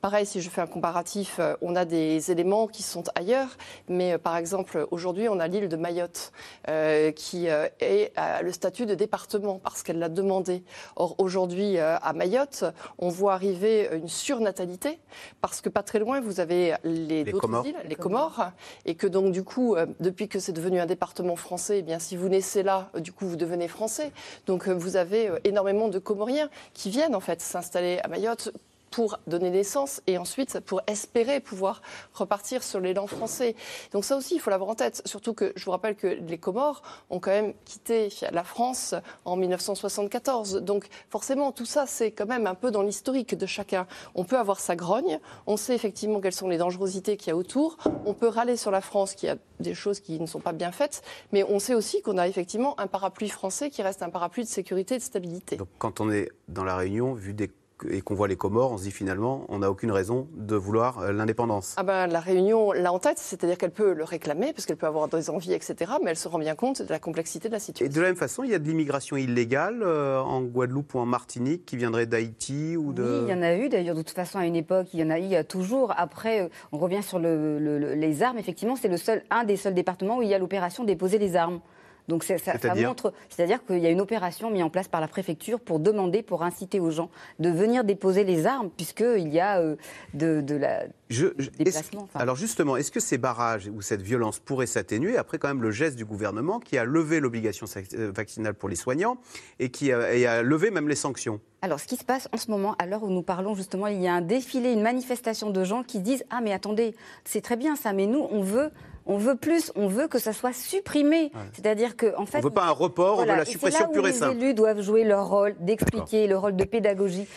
Pareil, 0.02 0.26
si 0.26 0.42
je 0.42 0.50
fais 0.50 0.62
un 0.62 0.68
comparatif, 0.68 1.38
euh, 1.40 1.56
on 1.62 1.76
a 1.76 1.86
des 1.86 2.32
éléments 2.32 2.68
qui 2.68 2.84
sont 2.84 3.04
ailleurs, 3.16 3.58
mais 3.88 4.14
euh, 4.14 4.18
par 4.18 4.38
exemple, 4.38 4.88
aujourd'hui, 4.92 5.30
on 5.30 5.40
a 5.40 5.48
l'île 5.48 5.70
de 5.70 5.76
Mayotte 5.76 6.32
euh, 6.70 7.12
qui 7.12 7.48
est 7.48 8.12
à 8.16 8.42
le 8.42 8.52
statut 8.52 8.86
de 8.86 8.96
département 8.96 9.60
parce 9.64 9.84
qu'elle 9.84 10.00
l'a 10.00 10.10
demandé. 10.10 10.64
Or, 10.96 11.16
aujourd'hui, 11.18 11.78
à 11.80 12.14
Mayotte, 12.14 12.66
on 12.98 13.10
voit 13.10 13.34
arriver 13.34 13.90
une 13.94 14.08
surnatalité 14.08 15.00
parce 15.42 15.62
que 15.62 15.70
pas 15.70 15.84
très 15.84 16.00
loin, 16.00 16.22
vous 16.22 16.40
avez 16.40 16.76
les, 16.84 17.24
les 17.24 17.32
Comores. 17.32 17.66
îles, 17.66 17.76
les 17.88 17.96
Comores, 17.96 18.52
et 18.86 18.96
que 18.96 19.08
donc, 19.08 19.32
du 19.32 19.44
coup, 19.44 19.76
depuis 20.00 20.28
que 20.28 20.40
c'est 20.40 20.52
devenu 20.52 20.80
un 20.80 20.86
département 20.86 21.36
français, 21.36 21.80
eh 21.80 21.82
bien, 21.82 22.00
si 22.00 22.16
vous 22.16 22.30
naissez 22.30 22.64
là, 22.64 22.90
du 22.98 23.12
coup, 23.12 23.28
vous 23.28 23.36
devenez 23.36 23.68
français. 23.68 24.12
Donc, 24.48 24.68
vous 24.68 24.85
avez 24.96 25.32
énormément 25.44 25.88
de 25.88 26.00
Comoriens 26.00 26.50
qui 26.74 26.90
viennent, 26.90 27.16
en 27.16 27.20
fait, 27.20 27.42
s'installer 27.42 28.00
à 28.04 28.08
Mayotte 28.08 28.52
pour 28.96 29.20
donner 29.28 29.50
naissance 29.50 30.02
et 30.08 30.18
ensuite 30.18 30.62
pour 30.62 30.80
espérer 30.88 31.42
pouvoir 31.42 31.82
repartir 32.14 32.64
sur 32.64 32.80
l'élan 32.80 33.08
français. 33.08 33.54
Donc 33.92 34.06
ça 34.06 34.16
aussi, 34.16 34.36
il 34.36 34.40
faut 34.40 34.50
l'avoir 34.50 34.70
en 34.70 34.76
tête. 34.76 35.02
Surtout 35.04 35.34
que 35.34 35.52
je 35.58 35.66
vous 35.66 35.72
rappelle 35.72 35.98
que 35.98 36.08
les 36.08 36.38
Comores 36.38 36.82
ont 37.10 37.20
quand 37.20 37.32
même 37.32 37.54
quitté 37.66 38.08
la 38.32 38.46
France 38.46 38.96
en 39.26 39.36
1974. 39.36 40.62
Donc 40.62 40.88
forcément, 41.10 41.52
tout 41.52 41.66
ça, 41.66 41.88
c'est 41.88 42.12
quand 42.12 42.26
même 42.26 42.48
un 42.48 42.56
peu 42.56 42.72
dans 42.72 42.84
l'historique 42.84 43.36
de 43.36 43.46
chacun. 43.46 43.86
On 44.14 44.24
peut 44.24 44.38
avoir 44.38 44.62
sa 44.62 44.78
grogne, 44.78 45.20
on 45.46 45.58
sait 45.58 45.76
effectivement 45.76 46.22
quelles 46.22 46.32
sont 46.32 46.48
les 46.48 46.58
dangerosités 46.58 47.18
qu'il 47.18 47.28
y 47.28 47.32
a 47.32 47.36
autour, 47.36 47.76
on 48.06 48.14
peut 48.14 48.30
râler 48.30 48.56
sur 48.56 48.72
la 48.72 48.80
France 48.80 49.14
qui 49.14 49.28
a 49.28 49.36
des 49.60 49.74
choses 49.74 50.00
qui 50.00 50.22
ne 50.22 50.26
sont 50.26 50.40
pas 50.40 50.54
bien 50.54 50.72
faites, 50.72 51.02
mais 51.34 51.44
on 51.44 51.60
sait 51.60 51.74
aussi 51.74 52.02
qu'on 52.02 52.18
a 52.18 52.30
effectivement 52.30 52.80
un 52.80 52.88
parapluie 52.88 53.28
français 53.28 53.70
qui 53.70 53.82
reste 53.82 54.04
un 54.04 54.10
parapluie 54.10 54.44
de 54.44 54.50
sécurité 54.50 54.96
et 54.96 55.00
de 55.00 55.04
stabilité. 55.04 55.58
Donc 55.58 55.68
quand 55.80 56.00
on 56.00 56.10
est 56.10 56.30
dans 56.48 56.64
la 56.64 56.78
Réunion, 56.78 57.14
vu 57.14 57.34
des 57.34 57.50
et 57.90 58.02
qu'on 58.02 58.16
voit 58.16 58.28
les 58.28 58.36
Comores, 58.36 58.72
on 58.72 58.78
se 58.78 58.84
dit 58.84 58.92
finalement, 58.92 59.46
on 59.50 59.60
n'a 59.60 59.70
aucune 59.70 59.92
raison 59.92 60.28
de 60.36 60.56
vouloir 60.56 61.00
euh, 61.00 61.12
l'indépendance. 61.12 61.76
Ah 61.78 61.84
ben, 61.84 62.08
la 62.08 62.20
Réunion 62.20 62.72
l'a 62.72 62.92
en 62.92 63.00
tête, 63.00 63.18
c'est-à-dire 63.18 63.58
qu'elle 63.58 63.72
peut 63.72 63.94
le 63.94 64.04
réclamer, 64.04 64.54
parce 64.54 64.66
qu'elle 64.66 64.78
peut 64.78 64.88
avoir 64.88 65.08
des 65.08 65.30
envies, 65.30 65.54
etc., 65.54 65.94
mais 66.04 66.12
elle 66.12 66.18
se 66.18 66.28
rend 66.28 66.40
bien 66.40 66.56
compte 66.56 66.82
de 66.82 66.90
la 66.90 67.00
complexité 67.00 67.48
de 67.48 67.54
la 67.54 67.60
situation. 67.60 67.86
Et 67.86 67.90
de 67.90 68.02
la 68.02 68.08
même 68.08 68.16
façon, 68.16 68.44
il 68.44 68.52
y 68.52 68.54
a 68.54 68.60
de 68.60 68.68
l'immigration 68.68 69.18
illégale 69.18 69.84
euh, 69.84 70.20
en 70.20 70.42
Guadeloupe 70.42 70.94
ou 70.96 71.00
en 71.00 71.06
Martinique 71.06 71.66
qui 71.66 71.78
viendrait 71.78 72.06
d'Haïti 72.06 72.78
ou 72.78 72.94
de... 72.94 73.04
Oui, 73.04 73.26
il 73.28 73.30
y 73.30 73.38
en 73.38 73.42
a 73.42 73.56
eu 73.56 73.70
d'ailleurs, 73.70 73.96
de 73.96 74.02
toute 74.02 74.16
façon, 74.16 74.40
à 74.40 74.46
une 74.46 74.56
époque, 74.56 74.88
il 74.94 75.00
y 75.00 75.04
en 75.04 75.10
a 75.10 75.20
eu, 75.20 75.24
il 75.24 75.30
y 75.30 75.36
a 75.36 75.44
toujours. 75.44 75.94
Après, 75.98 76.44
euh, 76.44 76.50
on 76.72 76.78
revient 76.78 77.04
sur 77.04 77.20
les 77.20 78.24
armes, 78.24 78.38
effectivement, 78.38 78.76
c'est 78.76 78.88
le 78.88 78.98
seul, 78.98 79.24
un 79.30 79.44
des 79.44 79.58
seuls 79.58 79.74
départements 79.74 80.18
où 80.18 80.22
il 80.22 80.30
y 80.30 80.34
a 80.34 80.40
l'opération 80.40 80.84
déposer 80.84 81.18
les 81.18 81.36
armes. 81.36 81.60
Donc 82.08 82.24
ça, 82.24 82.38
ça 82.38 82.76
montre, 82.76 83.14
c'est-à-dire 83.30 83.66
qu'il 83.66 83.80
y 83.80 83.88
a 83.88 83.90
une 83.90 84.02
opération 84.02 84.52
mise 84.52 84.64
en 84.64 84.70
place 84.70 84.88
par 84.88 85.02
la 85.02 85.08
préfecture 85.08 85.60
pour 85.60 85.80
demander, 85.80 86.22
pour 86.22 86.44
inciter 86.44 86.80
aux 86.80 86.92
gens 86.92 87.10
de 87.40 87.50
venir 87.50 87.84
déposer 87.84 88.24
les 88.24 88.46
armes, 88.46 88.70
puisqu'il 88.70 89.34
y 89.34 89.40
a 89.40 89.60
euh, 89.60 89.76
de, 90.14 90.42
de, 90.42 90.56
la 90.56 90.84
je, 91.10 91.28
déplacement. 91.58 92.08
Alors 92.14 92.36
justement, 92.36 92.78
est-ce 92.78 92.92
que 92.92 93.00
ces 93.00 93.18
barrages 93.18 93.70
ou 93.74 93.82
cette 93.82 94.02
violence 94.02 94.40
pourraient 94.40 94.68
s'atténuer 94.68 95.18
après 95.18 95.38
quand 95.38 95.48
même 95.48 95.62
le 95.62 95.72
geste 95.72 95.96
du 95.96 96.06
gouvernement 96.06 96.60
qui 96.60 96.78
a 96.78 96.86
levé 96.86 97.20
l'obligation 97.20 97.66
euh, 97.76 98.12
vaccinale 98.12 98.54
pour 98.54 98.70
les 98.70 98.76
soignants 98.76 99.18
et 99.60 99.70
qui 99.70 99.92
a, 99.92 100.14
et 100.14 100.28
a 100.28 100.44
levé 100.44 100.72
même 100.72 100.88
les 100.88 100.96
sanctions? 100.96 101.40
Alors, 101.62 101.80
ce 101.80 101.88
qui 101.88 101.96
se 101.96 102.04
passe 102.04 102.30
en 102.32 102.38
ce 102.38 102.52
moment, 102.52 102.76
à 102.78 102.86
l'heure 102.86 103.02
où 103.02 103.10
nous 103.10 103.24
parlons, 103.24 103.56
justement, 103.56 103.88
il 103.88 104.00
y 104.00 104.08
a 104.08 104.14
un 104.14 104.22
défilé, 104.22 104.72
une 104.72 104.84
manifestation 104.84 105.50
de 105.50 105.64
gens 105.64 105.82
qui 105.82 106.00
disent 106.00 106.24
Ah, 106.30 106.40
mais 106.40 106.54
attendez, 106.54 106.94
c'est 107.24 107.42
très 107.42 107.56
bien 107.56 107.76
ça, 107.76 107.92
mais 107.92 108.06
nous, 108.06 108.28
on 108.30 108.42
veut 108.42 108.70
on 109.06 109.18
veut 109.18 109.36
plus, 109.36 109.72
on 109.76 109.88
veut 109.88 110.08
que 110.08 110.20
ça 110.20 110.34
soit 110.34 110.54
supprimé. 110.54 111.32
C'est-à-dire 111.54 111.96
que, 111.96 112.16
en 112.18 112.26
fait, 112.26 112.40
on 112.40 112.42
veut 112.42 112.50
pas 112.50 112.66
un 112.66 112.72
report, 112.72 113.20
on 113.20 113.26
veut 113.26 113.36
la 113.36 113.46
suppression 113.46 113.88
pure 113.90 114.08
et 114.08 114.14
simple. 114.14 114.36
Les 114.36 114.44
élus 114.44 114.54
doivent 114.54 114.82
jouer 114.82 115.04
leur 115.04 115.28
rôle 115.28 115.56
d'expliquer, 115.60 116.28
le 116.28 116.38
rôle 116.38 116.56
de 116.56 116.66
pédagogie. 116.66 117.28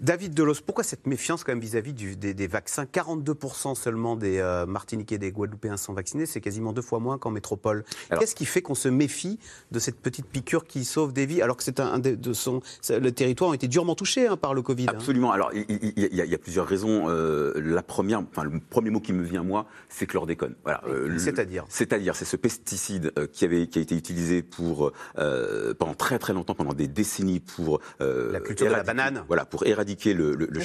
David 0.00 0.32
Delos, 0.32 0.56
pourquoi 0.64 0.82
cette 0.82 1.06
méfiance 1.06 1.44
quand 1.44 1.52
même 1.52 1.60
vis-à-vis 1.60 1.92
des, 1.92 2.46
vaccins? 2.46 2.84
42% 2.84 3.74
seulement 3.74 4.16
des 4.16 4.38
euh, 4.38 4.64
Martiniquais 4.64 5.16
et 5.16 5.18
des 5.18 5.30
Guadeloupéens 5.30 5.76
sont 5.76 5.92
vaccinés, 5.92 6.24
c'est 6.24 6.40
quasiment 6.40 6.72
deux 6.72 6.80
fois 6.80 7.00
moins 7.00 7.18
qu'en 7.18 7.30
métropole. 7.30 7.84
Qu'est-ce 8.18 8.34
qui 8.34 8.46
fait 8.46 8.62
qu'on 8.62 8.74
se 8.74 8.88
méfie 8.88 9.38
de 9.72 9.78
cette 9.78 10.00
petite 10.00 10.24
piqûre 10.26 10.64
qui 10.64 10.86
sauve 10.86 11.12
des 11.12 11.26
vies 11.26 11.42
alors 11.42 11.56
que 11.58 11.62
c'est 11.62 11.80
un, 11.80 11.98
de, 11.98 12.32
son, 12.32 12.62
le 12.88 13.10
territoire 13.10 13.50
a 13.50 13.54
été 13.54 13.68
durement 13.68 13.94
touché 13.94 14.26
hein, 14.26 14.38
par 14.38 14.54
le 14.54 14.62
Covid 14.62 14.86
hein? 14.88 14.94
Absolument. 14.94 15.32
Alors 15.32 15.52
il, 15.52 15.92
y 15.96 16.34
a, 16.34 16.38
plusieurs 16.38 16.66
raisons. 16.66 17.10
Euh, 17.10 17.52
la 17.56 17.82
première, 17.82 18.20
enfin 18.20 18.44
le 18.44 18.58
premier 18.58 18.88
mot 18.88 19.00
qui 19.00 19.12
me 19.12 19.22
vient 19.22 19.42
moi, 19.42 19.66
c'est 19.90 20.06
chlordécone. 20.06 20.54
Voilà. 20.64 20.82
Euh, 20.88 21.18
c'est-à-dire? 21.18 21.66
C'est-à-dire, 21.68 22.16
c'est 22.16 22.24
ce 22.24 22.36
pesticide 22.36 23.12
qui 23.32 23.44
avait 23.44 23.66
qui 23.66 23.78
a 23.78 23.82
été 23.82 23.94
utilisé 23.96 24.42
pour 24.42 24.92
pendant 25.14 25.94
très 25.94 26.18
très 26.18 26.32
longtemps, 26.32 26.54
pendant 26.54 26.72
des 26.72 26.88
décennies 26.88 27.40
pour 27.40 27.80
la 28.00 28.40
culture 28.40 28.66
de 28.66 28.72
la 28.72 28.82
banane. 28.82 29.24
Voilà, 29.28 29.44
pour 29.44 29.66
éradiquer 29.66 29.89
le, 30.04 30.34
le, 30.34 30.46
le, 30.46 30.60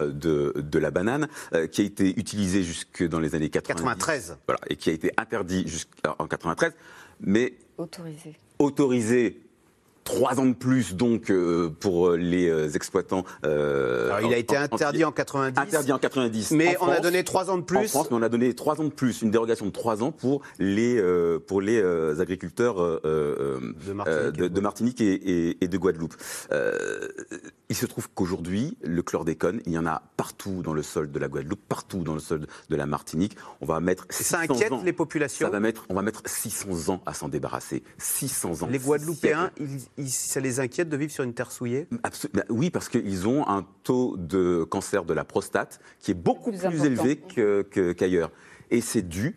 euh, 0.00 0.12
de, 0.12 0.52
de, 0.56 0.78
la 0.78 0.90
banane, 0.90 1.28
euh, 1.54 1.66
qui 1.66 1.82
a 1.82 1.84
été 1.84 2.18
utilisé 2.18 2.62
jusque 2.62 3.06
dans 3.06 3.20
les 3.20 3.34
années 3.34 3.50
93. 3.50 4.38
Voilà, 4.46 4.60
et 4.68 4.76
qui 4.76 4.90
a 4.90 4.92
été 4.92 5.10
interdit 5.16 5.66
jusqu'en 5.66 6.26
93, 6.26 6.72
mais 7.20 7.54
autorisé. 7.78 8.36
Autorisé 8.58 9.40
trois 10.06 10.40
ans 10.40 10.46
de 10.46 10.54
plus 10.54 10.94
donc 10.94 11.30
euh, 11.30 11.68
pour 11.68 12.12
les 12.12 12.48
euh, 12.48 12.70
exploitants. 12.70 13.24
Euh, 13.44 14.06
Alors 14.06 14.30
il 14.30 14.32
a 14.32 14.38
été 14.38 14.56
interdit 14.56 15.04
en, 15.04 15.12
90. 15.12 15.60
Interdit 15.60 15.92
en 15.92 15.98
90. 15.98 16.52
Mais 16.52 16.76
on 16.80 16.88
a 16.88 17.00
donné 17.00 17.24
trois 17.24 17.50
ans 17.50 17.58
de 17.58 17.62
plus. 17.62 17.76
En 17.76 17.88
France, 17.88 18.10
mais 18.10 18.16
on 18.16 18.22
a 18.22 18.30
donné 18.30 18.54
trois 18.54 18.80
ans 18.80 18.84
de 18.84 18.90
plus, 18.90 19.20
une 19.20 19.30
dérogation 19.30 19.66
de 19.66 19.72
trois 19.72 20.02
ans 20.02 20.12
pour 20.12 20.40
les 20.58 21.02
pour 21.46 21.60
les 21.60 21.82
agriculteurs 22.20 22.76
de 22.76 23.92
Martinique, 23.92 24.36
de, 24.36 24.60
Martinique 24.60 25.00
et, 25.00 25.62
et, 25.62 25.68
de 25.68 25.76
Guadeloupe. 25.76 26.14
il 27.68 27.76
se 27.76 27.86
trouve 27.86 28.08
qu'aujourd'hui, 28.14 28.78
le 28.82 29.02
chlordécone, 29.02 29.60
il 29.66 29.72
y 29.72 29.78
en 29.78 29.86
a 29.86 30.02
partout 30.16 30.62
dans 30.62 30.72
le 30.72 30.82
sol 30.82 31.10
de 31.10 31.18
la 31.18 31.28
Guadeloupe, 31.28 31.60
partout 31.68 32.02
dans 32.04 32.14
le 32.14 32.20
sol 32.20 32.46
de 32.70 32.76
la 32.76 32.86
Martinique. 32.86 33.36
On 33.60 33.66
va 33.66 33.80
mettre. 33.80 34.06
Ça 34.10 34.38
inquiète 34.40 34.72
les 34.84 34.92
populations. 34.92 35.46
Ça 35.46 35.50
va 35.50 35.60
mettre, 35.60 35.84
on 35.88 35.94
va 35.94 36.02
mettre 36.02 36.22
600 36.24 36.92
ans 36.92 37.02
à 37.06 37.12
s'en 37.12 37.28
débarrasser. 37.28 37.82
600 37.98 38.62
ans. 38.62 38.68
Les 38.70 38.78
Guadeloupéens, 38.78 39.50
ils 39.58 39.95
ça 40.04 40.40
les 40.40 40.60
inquiète 40.60 40.88
de 40.88 40.96
vivre 40.96 41.12
sur 41.12 41.24
une 41.24 41.34
terre 41.34 41.50
souillée? 41.50 41.88
Absolument. 42.02 42.40
Bah 42.40 42.44
oui, 42.50 42.70
parce 42.70 42.88
qu'ils 42.88 43.26
ont 43.26 43.46
un 43.48 43.66
taux 43.82 44.16
de 44.16 44.64
cancer 44.64 45.04
de 45.04 45.14
la 45.14 45.24
prostate 45.24 45.80
qui 46.00 46.10
est 46.10 46.14
beaucoup 46.14 46.50
plus, 46.50 46.64
élevé 46.64 47.20
qu'ailleurs. 47.96 48.30
Et 48.70 48.80
c'est 48.80 49.02
dû 49.02 49.36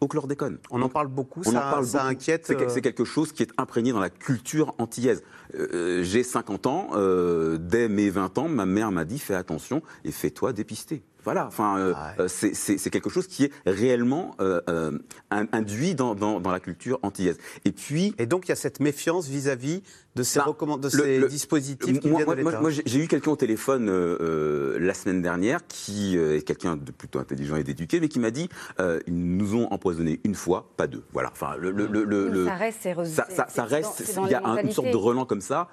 au 0.00 0.08
chlordécone. 0.08 0.58
On 0.70 0.82
en 0.82 0.88
parle 0.88 1.08
beaucoup, 1.08 1.40
On 1.46 1.50
ça, 1.50 1.68
en 1.68 1.70
parle 1.70 1.86
ça 1.86 2.04
inquiète. 2.04 2.50
Euh, 2.50 2.68
c'est 2.68 2.82
quelque 2.82 3.04
chose 3.04 3.32
qui 3.32 3.42
est 3.42 3.50
imprégné 3.56 3.92
dans 3.92 4.00
la 4.00 4.10
culture 4.10 4.74
antillaise. 4.78 5.22
Euh, 5.54 6.02
j'ai 6.02 6.22
50 6.22 6.66
ans, 6.66 6.90
euh, 6.94 7.58
dès 7.58 7.88
mes 7.88 8.10
20 8.10 8.38
ans, 8.38 8.48
ma 8.48 8.66
mère 8.66 8.92
m'a 8.92 9.04
dit 9.04 9.18
fais 9.18 9.34
attention 9.34 9.82
et 10.04 10.12
fais-toi 10.12 10.52
dépister. 10.52 11.02
Voilà, 11.26 11.48
enfin, 11.48 11.76
euh, 11.76 11.92
ah 11.96 12.14
euh, 12.20 12.28
c'est 12.28 12.88
quelque 12.88 13.10
chose 13.10 13.26
qui 13.26 13.42
est 13.42 13.52
réellement 13.66 14.36
euh, 14.40 14.92
induit 15.30 15.96
dans, 15.96 16.40
la 16.40 16.60
culture 16.60 17.00
antillaise. 17.02 17.36
Et 17.64 17.72
puis. 17.72 18.14
Et 18.18 18.26
donc 18.26 18.46
il 18.46 18.50
y 18.50 18.52
a 18.52 18.56
cette 18.56 18.78
méfiance 18.78 19.26
vis-à-vis 19.26 19.82
de 20.14 20.22
ces, 20.22 20.38
bah, 20.38 20.54
de 20.80 20.88
ces 20.88 21.26
dispositifs 21.26 21.98
qui 21.98 22.08
moi, 22.08 22.22
viennent 22.24 22.36
de 22.36 22.60
Moi, 22.60 22.70
j'ai 22.70 22.98
eu 23.02 23.08
quelqu'un 23.08 23.32
au 23.32 23.36
téléphone 23.36 23.90
la 23.90 24.94
semaine 24.94 25.20
dernière 25.20 25.66
qui 25.66 26.16
est 26.16 26.46
quelqu'un 26.46 26.76
de 26.76 26.92
plutôt 26.92 27.18
intelligent 27.18 27.56
et 27.56 27.64
d'éduqué, 27.64 27.98
mais 27.98 28.06
qui 28.06 28.20
m'a 28.20 28.30
dit 28.30 28.48
ils 28.78 29.36
nous 29.36 29.56
ont 29.56 29.66
empoisonné 29.72 30.20
une 30.22 30.36
fois, 30.36 30.70
pas 30.76 30.86
deux. 30.86 31.02
Voilà. 31.12 31.30
Enfin, 31.32 31.56
le, 31.58 32.44
ça 32.46 32.54
reste, 32.54 32.88
ça, 33.04 33.46
ça, 33.48 33.64
reste. 33.64 34.14
Il 34.26 34.30
y 34.30 34.34
a 34.34 34.62
une 34.62 34.70
sorte 34.70 34.92
de 34.92 34.96
relan 34.96 35.24
comme 35.24 35.40
ça 35.40 35.66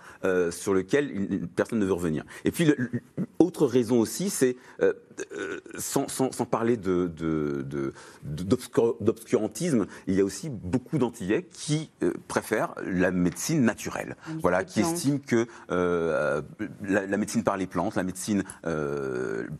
sur 0.49 0.74
lequel 0.74 1.12
une, 1.12 1.47
personne 1.47 1.78
ne 1.78 1.86
veut 1.86 1.93
revenir. 1.93 2.24
Et 2.43 2.49
puis, 2.49 2.74
autre 3.38 3.68
raison 3.68 3.99
aussi, 3.99 4.32
c'est 4.32 4.58
euh, 5.38 5.59
sans, 5.78 6.07
sans- 6.07 6.32
sans 6.32 6.45
parler 6.45 6.78
de- 6.78 7.07
de- 7.16 7.61
de- 7.64 7.93
de- 8.24 8.43
d'obscur- 8.43 8.95
d'obscurantisme, 9.01 9.86
il 10.07 10.16
y 10.16 10.22
a 10.22 10.24
aussi 10.24 10.49
beaucoup 10.49 10.97
d'Antillais 10.97 11.43
qui 11.51 11.89
euh, 12.03 12.14
préfèrent 12.28 12.76
la 12.86 13.11
médecine 13.11 13.64
naturelle. 13.64 14.16
Voilà, 14.41 14.64
qui 14.64 14.82
estiment 14.82 15.20
que 15.20 15.47
euh, 15.72 16.41
la, 16.84 17.05
la 17.05 17.18
médecine 17.18 17.43
par 17.43 17.57
les 17.57 17.68
plantes, 17.68 17.95
la 17.95 18.03
médecine 18.03 18.43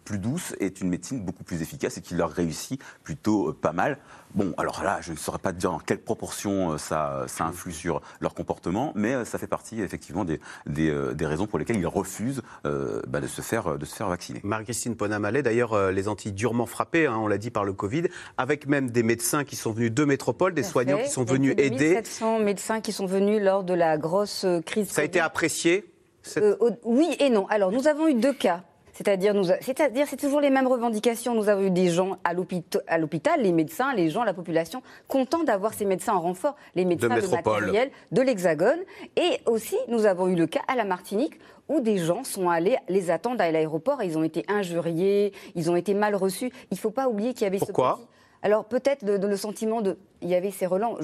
plus 0.06 0.18
douce 0.20 0.56
est 0.60 0.82
une 0.82 0.90
médecine 0.90 1.24
beaucoup 1.24 1.44
plus 1.44 1.62
efficace 1.62 1.98
et 1.98 2.02
qui 2.02 2.16
leur 2.16 2.32
réussit 2.32 2.82
plutôt 3.04 3.54
pas 3.54 3.74
mal. 3.74 3.98
Bon, 4.36 4.54
alors 4.58 4.82
là, 4.84 4.98
je 5.02 5.12
ne 5.12 5.18
saurais 5.18 5.38
pas 5.38 5.52
te 5.54 5.58
dire 5.60 5.70
dans 5.70 5.78
quelle 5.80 6.00
proportion 6.02 6.72
euh, 6.74 6.78
ça, 6.78 7.26
ça 7.28 7.44
influe 7.46 7.72
sur 7.72 8.02
leur 8.20 8.34
comportement, 8.34 8.92
mais 8.96 9.14
euh, 9.14 9.26
ça 9.26 9.38
fait 9.38 9.46
partie 9.48 9.80
effectivement 9.82 10.26
des, 10.26 10.40
des, 10.66 10.90
euh, 10.90 11.14
des 11.14 11.26
raisons 11.28 11.46
pour 11.46 11.60
lesquelles 11.60 11.78
ils 11.78 11.86
refusent 11.86 12.42
euh, 12.66 13.02
bah, 13.08 13.20
de, 13.22 13.28
se 13.28 13.42
faire, 13.42 13.78
de 13.78 13.86
se 13.86 13.96
faire 13.96 14.08
vacciner. 14.10 14.40
Marie-Christine 14.44 14.96
Ponamalé, 14.96 15.44
d'ailleurs, 15.44 15.74
euh, 15.74 15.92
les 15.92 16.08
Antilles 16.08 16.32
durement 16.32 16.66
frappées, 16.66 17.06
hein, 17.06 17.18
on 17.18 17.28
l'a 17.28 17.38
dit, 17.38 17.52
par 17.52 17.64
le 17.64 17.74
Covid, 17.74 18.06
avec 18.38 18.66
même 18.68 18.90
des 18.90 19.04
médecins 19.04 19.44
qui 19.44 19.56
sont 19.56 19.72
venus 19.72 19.92
de 19.92 20.04
métropole, 20.04 20.54
des 20.56 20.64
soignants 20.64 20.98
fait. 20.98 21.04
qui 21.04 21.10
sont 21.12 21.26
Il 21.26 21.28
y 21.28 21.32
a 21.32 21.34
venus 21.36 21.56
plus 21.56 21.70
de 21.70 21.76
aider. 21.76 21.90
1700 21.90 22.40
médecins 22.40 22.82
qui 22.82 22.92
sont 22.92 23.06
venus 23.06 23.42
lors 23.42 23.64
de 23.64 23.74
la 23.76 23.98
grosse 24.00 24.46
euh, 24.46 24.62
crise. 24.62 24.90
Ça 24.90 25.02
a 25.02 25.06
été 25.06 25.20
apprécié 25.20 25.86
cette- 26.24 26.44
Euh, 26.44 26.56
oui 26.84 27.16
et 27.20 27.30
non. 27.30 27.46
Alors, 27.50 27.72
nous 27.72 27.88
avons 27.88 28.08
eu 28.08 28.16
deux 28.16 28.34
cas. 28.34 28.64
C'est-à-dire, 28.94 29.34
c'est-à-dire, 29.62 30.06
c'est 30.08 30.18
toujours 30.18 30.40
les 30.40 30.52
mêmes 30.52 30.68
revendications. 30.68 31.34
Nous 31.34 31.50
avons 31.50 31.64
eu 31.64 31.72
des 31.72 31.90
gens 31.90 32.18
à 32.24 32.34
l'hôpital, 32.34 33.42
les 33.42 33.52
médecins, 33.52 33.94
les 33.94 34.10
gens, 34.10 34.24
la 34.24 34.34
population, 34.34 34.82
contents 35.08 35.44
d'avoir 35.44 35.74
ces 35.74 35.86
médecins 35.86 36.14
en 36.14 36.22
renfort, 36.22 36.56
les 36.76 36.86
médecins 36.86 37.10
de, 37.10 37.16
métropole. 37.16 37.62
matériel, 37.66 37.92
de 38.12 38.22
l'Hexagone. 38.22 38.80
Et 39.18 39.40
aussi, 39.48 39.78
nous 39.88 40.06
avons 40.06 40.28
eu 40.28 40.36
le 40.36 40.46
cas 40.46 40.62
à 40.68 40.76
la 40.76 40.86
Martinique 40.86 41.40
où 41.70 41.80
des 41.80 41.98
gens 41.98 42.24
sont 42.24 42.50
allés 42.50 42.78
les 42.88 43.10
attendre 43.10 43.42
à 43.42 43.50
l'aéroport 43.50 44.02
et 44.02 44.06
ils 44.06 44.18
ont 44.18 44.24
été 44.24 44.46
injuriés, 44.48 45.34
ils 45.56 45.72
ont 45.72 45.76
été 45.76 45.94
mal 45.94 46.16
reçus. 46.16 46.52
Il 46.72 46.76
ne 46.76 46.80
faut 46.80 46.92
pas 46.92 47.08
oublier 47.08 47.34
qu'il 47.34 47.44
y 47.44 47.48
avait 47.48 47.58
Pourquoi? 47.58 47.98
ce 48.00 48.04
petit- 48.04 48.10
alors 48.44 48.66
peut-être 48.66 49.02
le, 49.04 49.18
le 49.18 49.38
sentiment 49.38 49.82
de, 49.82 49.98
il 50.22 50.30
y 50.30 50.36
avait 50.36 50.52
ces 50.52 50.66
relents, 50.66 50.98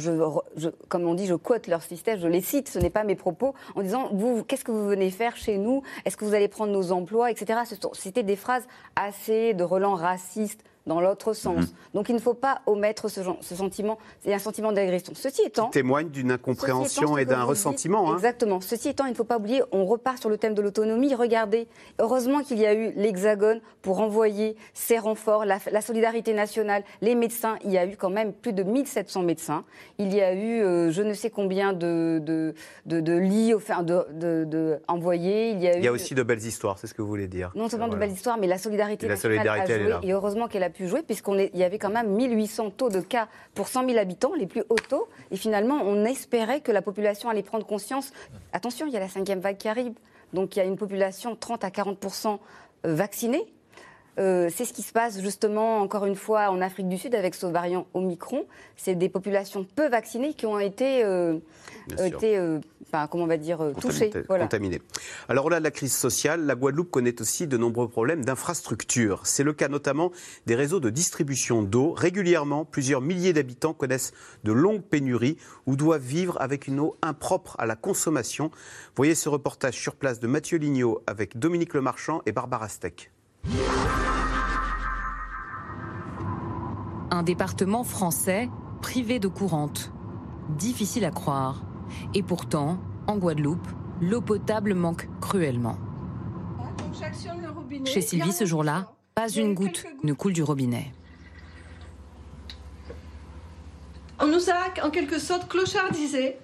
comme 0.88 1.06
on 1.08 1.14
dit, 1.14 1.26
je 1.26 1.36
quote 1.36 1.68
leur 1.68 1.82
système, 1.82 2.20
je 2.20 2.28
les 2.28 2.42
cite, 2.42 2.70
ce 2.70 2.80
n'est 2.80 2.90
pas 2.90 3.04
mes 3.04 3.16
propos, 3.16 3.56
en 3.76 3.82
disant, 3.82 4.10
vous, 4.14 4.44
qu'est-ce 4.44 4.64
que 4.64 4.72
vous 4.72 4.88
venez 4.88 5.10
faire 5.10 5.36
chez 5.36 5.58
nous? 5.58 5.82
Est-ce 6.06 6.18
que 6.18 6.26
vous 6.26 6.34
allez 6.34 6.48
prendre 6.48 6.72
nos 6.72 6.92
emplois, 6.92 7.32
etc. 7.32 7.62
C'était 7.94 8.24
des 8.24 8.36
phrases 8.36 8.68
assez 8.96 9.54
de 9.54 9.64
relents 9.64 9.96
racistes 9.96 10.64
dans 10.90 11.00
l'autre 11.00 11.34
sens. 11.34 11.66
Donc 11.94 12.10
il 12.10 12.16
ne 12.16 12.20
faut 12.20 12.34
pas 12.34 12.62
omettre 12.66 13.08
ce, 13.10 13.22
genre- 13.24 13.38
ce 13.42 13.56
sentiment, 13.56 13.98
c'est 14.22 14.34
un 14.34 14.40
sentiment 14.40 14.72
d'agression. 14.74 15.14
Ceci 15.16 15.44
étant, 15.44 15.70
témoigne 15.70 16.10
d'une 16.10 16.32
incompréhension 16.32 17.04
étant, 17.04 17.18
et 17.18 17.26
d'un 17.26 17.38
dites- 17.38 17.46
ressentiment. 17.46 18.12
hein. 18.12 18.16
Exactement. 18.16 18.60
Ceci 18.60 18.90
étant, 18.90 19.06
il 19.06 19.12
ne 19.12 19.16
faut 19.16 19.24
pas 19.24 19.38
oublier, 19.38 19.62
on 19.72 19.86
repart 19.86 20.18
sur 20.18 20.30
le 20.30 20.38
thème 20.38 20.56
de 20.56 20.62
l'autonomie. 20.62 21.14
Regardez, 21.16 21.68
heureusement 22.00 22.40
qu'il 22.42 22.58
y 22.60 22.66
a 22.66 22.74
eu 22.74 22.92
l'Hexagone 22.96 23.62
pour 23.84 24.02
envoyer 24.02 24.56
ses 24.74 24.98
renforts, 24.98 25.46
la, 25.46 25.60
la 25.72 25.82
solidarité 25.82 26.34
nationale, 26.34 26.84
les 27.02 27.14
médecins. 27.16 27.58
Il 27.64 27.72
y 27.72 27.78
a 27.78 27.86
eu 27.86 27.96
quand 27.96 28.10
même 28.10 28.34
plus 28.34 28.52
de 28.54 28.64
1700 28.64 29.22
médecins. 29.22 29.64
Il 30.00 30.12
y 30.14 30.22
a 30.22 30.34
eu 30.34 30.62
euh, 30.64 30.90
je 30.92 31.04
ne 31.04 31.14
sais 31.14 31.30
combien 31.30 31.72
de, 31.74 32.20
de, 32.26 32.56
de, 32.88 33.00
de 33.00 33.14
lits 33.14 33.54
enfin, 33.54 33.84
de, 33.84 34.80
envoyés. 34.88 35.52
Il 35.52 35.60
y 35.62 35.68
a, 35.68 35.78
Il 35.78 35.84
y 35.84 35.88
a 35.88 35.92
eu- 35.92 35.94
aussi 35.94 36.16
de 36.16 36.24
belles 36.24 36.44
histoires, 36.44 36.78
c'est 36.80 36.88
ce 36.88 36.94
que 36.94 37.02
vous 37.02 37.08
voulez 37.08 37.28
dire. 37.28 37.52
non 37.56 37.70
seulement 37.70 37.86
Voilà. 37.88 38.02
de 38.02 38.08
belles 38.08 38.16
histoires, 38.16 38.38
mais 38.40 38.48
la 38.48 38.58
solidarité 38.58 39.06
Et 39.06 39.10
la 39.10 39.16
nationale 39.16 39.38
solidarité, 39.38 39.74
a 39.74 40.00
joué. 40.00 40.10
Et 40.10 40.14
heureusement 40.14 40.48
qu'elle 40.48 40.64
a 40.64 40.70
pu 40.70 40.79
jouer, 40.88 41.02
puisqu'il 41.02 41.50
y 41.54 41.64
avait 41.64 41.78
quand 41.78 41.90
même 41.90 42.10
1800 42.10 42.72
taux 42.72 42.90
de 42.90 43.02
cas 43.02 43.28
pour 43.54 43.68
100 43.68 43.88
000 43.88 43.98
habitants, 44.00 44.34
les 44.34 44.48
plus 44.48 44.64
hauts 44.70 44.76
taux. 44.90 45.08
Et 45.32 45.38
finalement, 45.38 45.82
on 45.84 46.06
espérait 46.06 46.62
que 46.62 46.72
la 46.72 46.82
population 46.82 47.30
allait 47.30 47.44
prendre 47.44 47.66
conscience. 47.66 48.12
Attention, 48.54 48.88
il 48.88 48.94
y 48.94 48.98
a 48.98 49.00
la 49.00 49.10
cinquième 49.10 49.40
vague 49.40 49.58
qui 49.58 49.68
arrive. 49.68 49.94
Donc 50.34 50.56
il 50.56 50.60
y 50.60 50.62
a 50.62 50.66
une 50.66 50.78
population 50.78 51.36
30 51.36 51.64
à 51.64 51.70
40% 51.70 52.40
vaccinée. 52.84 53.46
Euh, 54.20 54.50
c'est 54.54 54.66
ce 54.66 54.74
qui 54.74 54.82
se 54.82 54.92
passe 54.92 55.22
justement, 55.22 55.78
encore 55.78 56.06
une 56.06 56.16
fois, 56.16 56.50
en 56.50 56.60
Afrique 56.62 56.90
du 56.90 56.98
Sud 56.98 57.16
avec 57.16 57.36
ce 57.36 57.46
variant 57.46 57.88
Omicron. 57.94 58.46
C'est 58.76 58.96
des 58.96 59.08
populations 59.08 59.66
peu 59.76 59.88
vaccinées 59.88 60.34
qui 60.34 60.46
ont 60.46 60.58
euh, 60.58 60.60
été 60.60 61.04
euh, 61.06 62.60
enfin, 62.92 63.08
comment 63.08 63.24
on 63.24 63.28
va 63.28 63.38
dire, 63.38 63.62
euh, 63.62 63.74
touchées. 63.74 64.10
Contaminés- 64.10 64.26
Voilà. 64.28 64.44
contaminés. 64.46 64.82
Alors 65.28 65.46
au-delà 65.46 65.60
de 65.60 65.64
la 65.64 65.72
crise 65.72 65.94
sociale, 65.96 66.46
la 66.46 66.56
Guadeloupe 66.56 66.92
connaît 66.92 67.22
aussi 67.22 67.48
de 67.48 67.58
nombreux 67.58 67.88
problèmes 67.88 68.26
d'infrastructure. 68.26 69.22
C'est 69.26 69.44
le 69.44 69.54
cas 69.54 69.68
notamment 69.68 70.12
des 70.46 70.56
réseaux 70.56 70.80
de 70.80 70.90
distribution 70.90 71.64
d'eau. 71.64 71.94
Régulièrement, 71.94 72.66
plusieurs 72.66 73.02
milliers 73.02 73.34
d'habitants 73.34 73.74
connaissent 73.74 74.12
de 74.44 74.52
longues 74.52 74.82
pénuries 74.84 75.38
ou 75.66 75.76
doivent 75.76 76.02
vivre 76.02 76.38
avec 76.42 76.68
une 76.68 76.80
eau 76.80 76.96
impropre 77.02 77.56
à 77.60 77.66
la 77.66 77.76
consommation. 77.76 78.52
Voyez 78.96 79.16
ce 79.16 79.30
reportage 79.30 79.76
sur 79.76 79.96
place 79.96 80.20
de 80.20 80.28
Mathieu 80.28 80.58
Lignot 80.58 81.02
avec 81.08 81.38
Dominique 81.38 81.74
Lemarchand 81.74 82.22
et 82.26 82.32
Barbara 82.32 82.70
Steck. 82.70 83.12
Un 87.12 87.24
département 87.24 87.84
français 87.84 88.50
privé 88.82 89.20
d'eau 89.20 89.32
courante. 89.32 89.92
Difficile 90.58 91.06
à 91.06 91.12
croire. 91.12 91.62
Et 92.14 92.24
pourtant, 92.24 92.78
en 93.08 93.18
Guadeloupe, 93.18 93.68
l'eau 94.02 94.22
potable 94.22 94.74
manque 94.74 95.08
cruellement. 95.20 95.78
Chez 97.86 98.02
Sylvie, 98.02 98.34
ce 98.34 98.46
jour-là, 98.46 98.92
pas 99.16 99.30
une 99.30 99.54
goutte 99.54 99.86
ne 100.04 100.14
coule 100.14 100.34
du 100.34 100.44
robinet. 100.44 100.94
On 104.20 104.28
nous 104.28 104.50
a 104.50 104.86
en 104.86 104.90
quelque 104.90 105.20
sorte 105.20 105.48
clochardisé. 105.48 106.38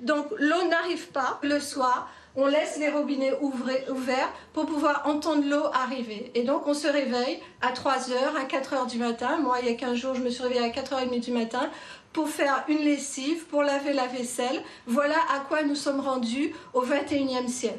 Donc 0.00 0.26
l'eau 0.38 0.68
n'arrive 0.68 1.08
pas 1.08 1.40
le 1.42 1.58
soir. 1.58 2.08
On 2.38 2.46
laisse 2.46 2.78
les 2.78 2.90
robinets 2.90 3.32
ouverts 3.40 4.32
pour 4.52 4.66
pouvoir 4.66 5.02
entendre 5.06 5.48
l'eau 5.48 5.64
arriver. 5.72 6.30
Et 6.34 6.44
donc 6.44 6.66
on 6.66 6.74
se 6.74 6.86
réveille 6.86 7.40
à 7.62 7.72
3h, 7.72 8.36
à 8.38 8.44
4h 8.44 8.90
du 8.90 8.98
matin. 8.98 9.38
Moi, 9.38 9.56
il 9.62 9.68
y 9.68 9.70
a 9.70 9.74
15 9.74 9.96
jours, 9.96 10.14
je 10.14 10.22
me 10.22 10.28
suis 10.28 10.42
réveillée 10.42 10.64
à 10.64 10.68
4h30 10.68 11.20
du 11.20 11.32
matin 11.32 11.70
pour 12.16 12.30
faire 12.30 12.64
une 12.68 12.78
lessive, 12.78 13.44
pour 13.44 13.62
laver 13.62 13.92
la 13.92 14.06
vaisselle. 14.06 14.62
Voilà 14.86 15.16
à 15.34 15.40
quoi 15.40 15.62
nous 15.64 15.74
sommes 15.74 16.00
rendus 16.00 16.50
au 16.72 16.82
21e 16.82 17.46
siècle. 17.46 17.78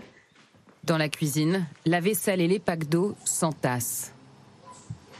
Dans 0.83 0.99
la 0.99 1.09
cuisine, 1.09 1.65
la 1.87 1.99
vaisselle 1.99 2.39
et 2.39 2.47
les 2.47 2.59
packs 2.59 2.87
d'eau 2.87 3.15
s'entassent. 3.25 4.13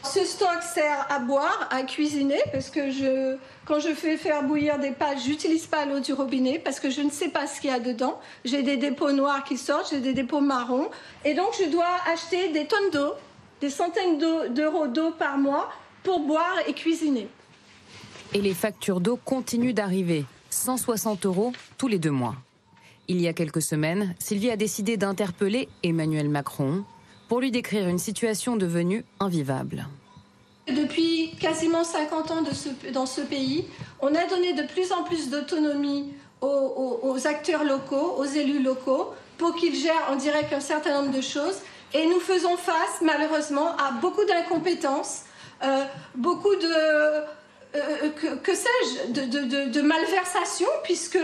Ce 0.04 0.24
stock 0.24 0.62
sert 0.62 1.08
à 1.10 1.18
boire, 1.18 1.68
à 1.72 1.82
cuisiner, 1.82 2.40
parce 2.52 2.70
que 2.70 2.92
je, 2.92 3.38
quand 3.66 3.80
je 3.80 3.90
fais 3.96 4.18
faire 4.18 4.44
bouillir 4.44 4.78
des 4.78 4.92
pâtes, 4.92 5.18
j'utilise 5.26 5.66
pas 5.66 5.88
l'eau 5.88 6.00
du 6.00 6.14
robinet 6.14 6.60
parce 6.60 6.80
que 6.80 6.92
je 6.92 7.02
ne 7.02 7.10
sais 7.10 7.30
pas 7.30 7.48
ce 7.48 7.60
qu'il 7.60 7.72
y 7.72 7.74
a 7.74 7.80
dedans. 7.80 8.20
J'ai 8.46 8.62
des 8.62 8.78
dépôts 8.78 9.12
noirs 9.14 9.44
qui 9.44 9.58
sortent, 9.58 9.90
j'ai 9.90 10.00
des 10.00 10.14
dépôts 10.14 10.42
marrons, 10.42 10.92
et 11.26 11.34
donc 11.34 11.56
je 11.60 11.68
dois 11.72 11.96
acheter 12.14 12.50
des 12.50 12.68
tonnes 12.68 12.92
d'eau, 12.94 13.14
des 13.62 13.72
centaines 13.72 14.20
d'euros 14.54 14.86
d'eau 14.86 15.10
par 15.10 15.40
mois 15.40 15.72
pour 16.04 16.20
boire 16.20 16.60
et 16.68 16.74
cuisiner. 16.74 17.28
Et 18.34 18.42
les 18.42 18.54
factures 18.54 19.00
d'eau 19.00 19.18
continuent 19.24 19.74
d'arriver. 19.74 20.26
160 20.50 21.26
euros 21.26 21.54
tous 21.78 21.88
les 21.88 22.00
deux 22.00 22.12
mois. 22.12 22.36
Il 23.08 23.22
y 23.22 23.28
a 23.28 23.34
quelques 23.34 23.62
semaines, 23.62 24.16
Sylvie 24.20 24.52
a 24.52 24.58
décidé 24.58 24.98
d'interpeller 24.98 25.70
Emmanuel 25.84 26.28
Macron 26.30 26.84
pour 27.30 27.40
lui 27.40 27.52
décrire 27.52 27.88
une 27.88 28.00
situation 28.00 28.58
devenue 28.58 29.06
invivable. 29.20 29.88
Depuis 30.68 31.32
quasiment 31.40 31.86
50 31.86 32.32
ans 32.32 32.44
dans 32.94 33.06
ce 33.06 33.22
pays, 33.22 33.66
on 34.02 34.14
a 34.14 34.26
donné 34.28 34.54
de 34.54 34.64
plus 34.64 34.92
en 34.92 35.04
plus 35.04 35.30
d'autonomie 35.30 36.12
aux 36.42 37.18
acteurs 37.26 37.64
locaux, 37.64 38.16
aux 38.18 38.26
élus 38.26 38.62
locaux, 38.62 39.14
pour 39.38 39.56
qu'ils 39.56 39.76
gèrent 39.76 40.10
en 40.12 40.16
direct 40.16 40.52
un 40.52 40.60
certain 40.60 41.02
nombre 41.02 41.16
de 41.16 41.22
choses. 41.22 41.60
Et 41.94 42.06
nous 42.06 42.20
faisons 42.20 42.58
face, 42.58 43.02
malheureusement, 43.02 43.76
à 43.78 43.92
beaucoup 44.02 44.26
d'incompétences, 44.26 45.22
euh, 45.64 45.86
beaucoup 46.16 46.56
de... 46.56 47.37
euh, 47.76 48.10
que, 48.10 48.36
que 48.38 48.56
sais-je, 48.56 49.12
de, 49.12 49.82
malversation, 49.82 50.68
puisque 50.84 51.20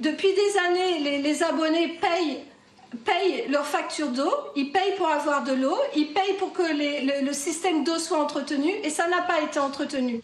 depuis 0.00 0.28
des 0.28 0.58
années, 0.68 1.20
les, 1.20 1.42
abonnés 1.42 1.98
payent 2.00 2.38
payent 3.04 3.46
leur 3.48 3.66
facture 3.66 4.08
d'eau, 4.08 4.32
ils 4.56 4.72
payent 4.72 4.96
pour 4.96 5.06
avoir 5.06 5.44
de 5.44 5.52
l'eau, 5.52 5.78
ils 5.94 6.12
payent 6.12 6.36
pour 6.40 6.52
que 6.52 6.62
le, 6.62 7.24
le 7.24 7.32
système 7.32 7.84
d'eau 7.84 7.98
soit 7.98 8.18
entretenu, 8.20 8.68
et 8.82 8.90
ça 8.90 9.06
n'a 9.06 9.22
pas 9.22 9.40
été 9.42 9.60
entretenu. 9.60 10.20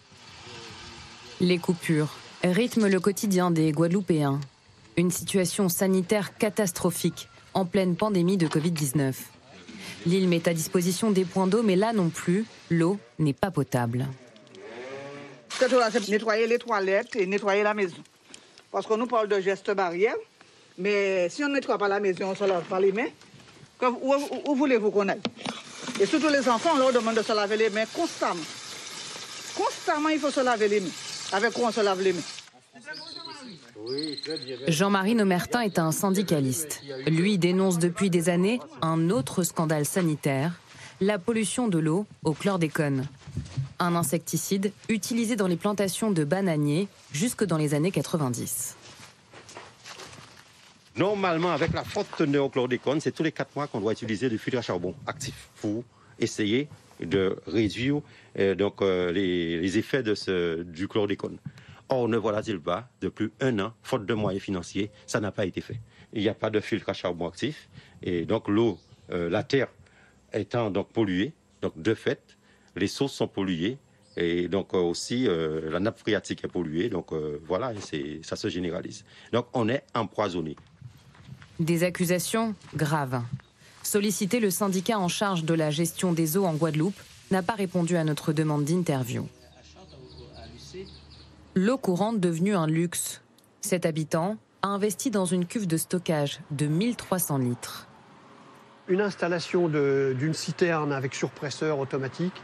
Les 1.40 1.58
coupures 1.58 2.16
rythment 2.42 2.88
le 2.88 2.98
quotidien 3.00 3.50
des 3.50 3.72
Guadeloupéens. 3.72 4.40
Une 4.96 5.10
situation 5.10 5.68
sanitaire 5.68 6.36
catastrophique 6.38 7.28
en 7.54 7.64
pleine 7.64 7.96
pandémie 7.96 8.36
de 8.36 8.46
Covid-19. 8.46 9.14
L'île 10.06 10.28
met 10.28 10.48
à 10.48 10.54
disposition 10.54 11.10
des 11.10 11.24
points 11.24 11.46
d'eau, 11.46 11.62
mais 11.62 11.76
là 11.76 11.92
non 11.92 12.08
plus, 12.08 12.44
l'eau 12.70 12.98
n'est 13.18 13.32
pas 13.32 13.50
potable. 13.50 14.06
C'est 15.58 16.08
nettoyer 16.08 16.46
les 16.46 16.58
toilettes 16.58 17.16
et 17.16 17.26
nettoyer 17.26 17.62
la 17.62 17.74
maison. 17.74 17.96
Parce 18.70 18.86
qu'on 18.86 18.96
nous 18.96 19.06
parle 19.06 19.28
de 19.28 19.40
gestes 19.40 19.70
barrières, 19.70 20.16
mais 20.76 21.28
si 21.30 21.42
on 21.44 21.48
ne 21.48 21.54
nettoie 21.54 21.78
pas 21.78 21.88
la 21.88 21.98
maison, 22.00 22.28
on 22.30 22.34
se 22.34 22.44
lave 22.44 22.64
pas 22.64 22.78
les 22.80 22.92
mains, 22.92 23.08
où- 23.82 24.14
où 24.46 24.54
voulez-vous 24.54 24.90
qu'on 24.90 25.08
aille? 25.08 25.20
Et 26.00 26.04
surtout 26.06 26.28
les 26.28 26.46
enfants, 26.48 26.70
on 26.74 26.78
leur 26.78 26.92
demande 26.92 27.16
de 27.16 27.22
se 27.22 27.32
laver 27.32 27.56
les 27.56 27.70
mains 27.70 27.86
constamment. 27.86 28.42
Constamment, 29.54 30.10
il 30.10 30.18
faut 30.18 30.30
se 30.30 30.40
laver 30.40 30.68
les 30.68 30.80
mains. 30.80 30.90
Avec 31.32 31.52
quoi 31.52 31.68
on 31.68 31.72
se 31.72 31.80
lave 31.80 32.02
les 32.02 32.12
mains? 32.12 32.20
Jean-Marie 34.68 35.14
Nomertin 35.14 35.60
est 35.60 35.78
un 35.78 35.92
syndicaliste. 35.92 36.82
Lui 37.06 37.38
dénonce 37.38 37.78
depuis 37.78 38.10
des 38.10 38.28
années 38.28 38.60
un 38.82 39.08
autre 39.10 39.42
scandale 39.42 39.86
sanitaire, 39.86 40.52
la 41.00 41.18
pollution 41.18 41.68
de 41.68 41.78
l'eau 41.78 42.06
au 42.24 42.32
chlordécone. 42.34 43.06
Un 43.78 43.94
insecticide 43.94 44.72
utilisé 44.88 45.36
dans 45.36 45.46
les 45.46 45.56
plantations 45.56 46.10
de 46.10 46.24
bananiers 46.24 46.88
jusque 47.12 47.44
dans 47.44 47.58
les 47.58 47.74
années 47.74 47.90
90. 47.90 48.76
Normalement, 50.96 51.52
avec 51.52 51.74
la 51.74 51.84
forte 51.84 52.08
teneur 52.16 52.46
au 52.46 52.48
chlordécone, 52.48 53.00
c'est 53.00 53.12
tous 53.12 53.22
les 53.22 53.32
4 53.32 53.54
mois 53.54 53.66
qu'on 53.66 53.80
doit 53.80 53.92
utiliser 53.92 54.30
du 54.30 54.38
filtre 54.38 54.58
à 54.58 54.62
charbon 54.62 54.94
actif 55.06 55.50
pour 55.60 55.84
essayer 56.18 56.68
de 57.00 57.36
réduire 57.46 58.00
euh, 58.38 58.54
euh, 58.80 59.12
les, 59.12 59.60
les 59.60 59.78
effets 59.78 60.02
de 60.02 60.14
ce, 60.14 60.62
du 60.62 60.88
chlordécone. 60.88 61.36
Or, 61.90 62.08
ne 62.08 62.16
voilà-t-il 62.16 62.58
pas, 62.58 62.88
depuis 63.02 63.30
un 63.40 63.58
an, 63.58 63.74
faute 63.82 64.06
de 64.06 64.14
moyens 64.14 64.42
financiers, 64.42 64.90
ça 65.06 65.20
n'a 65.20 65.32
pas 65.32 65.44
été 65.44 65.60
fait. 65.60 65.78
Il 66.14 66.22
n'y 66.22 66.30
a 66.30 66.34
pas 66.34 66.48
de 66.48 66.60
filtre 66.60 66.88
à 66.88 66.94
charbon 66.94 67.28
actif. 67.28 67.68
Et 68.02 68.24
donc, 68.24 68.48
l'eau, 68.48 68.78
euh, 69.12 69.28
la 69.28 69.42
terre 69.42 69.68
étant 70.32 70.70
donc 70.70 70.88
polluée, 70.88 71.34
donc 71.60 71.80
de 71.80 71.94
fait, 71.94 72.35
les 72.80 72.86
sources 72.88 73.14
sont 73.14 73.28
polluées. 73.28 73.78
Et 74.18 74.48
donc 74.48 74.72
euh, 74.72 74.78
aussi, 74.78 75.28
euh, 75.28 75.70
la 75.70 75.78
nappe 75.80 75.98
phréatique 75.98 76.42
est 76.44 76.48
polluée. 76.48 76.88
Donc 76.88 77.12
euh, 77.12 77.38
voilà, 77.46 77.72
et 77.74 77.80
c'est- 77.80 78.20
ça 78.24 78.36
se 78.36 78.48
généralise. 78.48 79.04
Donc 79.32 79.46
on 79.52 79.68
est 79.68 79.82
empoisonné. 79.94 80.56
Des 81.60 81.84
accusations 81.84 82.54
graves. 82.74 83.22
Sollicité, 83.82 84.40
le 84.40 84.50
syndicat 84.50 84.98
en 84.98 85.08
charge 85.08 85.44
de 85.44 85.54
la 85.54 85.70
gestion 85.70 86.12
des 86.12 86.36
eaux 86.36 86.44
en 86.44 86.54
Guadeloupe 86.54 86.98
n'a 87.30 87.42
pas 87.42 87.54
répondu 87.54 87.96
à 87.96 88.04
notre 88.04 88.32
demande 88.32 88.64
d'interview. 88.64 89.26
L'eau 91.54 91.78
courante 91.78 92.20
devenue 92.20 92.54
un 92.54 92.66
luxe. 92.66 93.22
Cet 93.60 93.86
habitant 93.86 94.36
a 94.62 94.68
investi 94.68 95.10
dans 95.10 95.24
une 95.24 95.46
cuve 95.46 95.66
de 95.66 95.76
stockage 95.76 96.40
de 96.50 96.66
1300 96.66 97.38
litres. 97.38 97.86
Une 98.88 99.00
installation 99.00 99.68
d'une 99.68 100.34
citerne 100.34 100.92
avec 100.92 101.14
surpresseur 101.14 101.78
automatique 101.78 102.34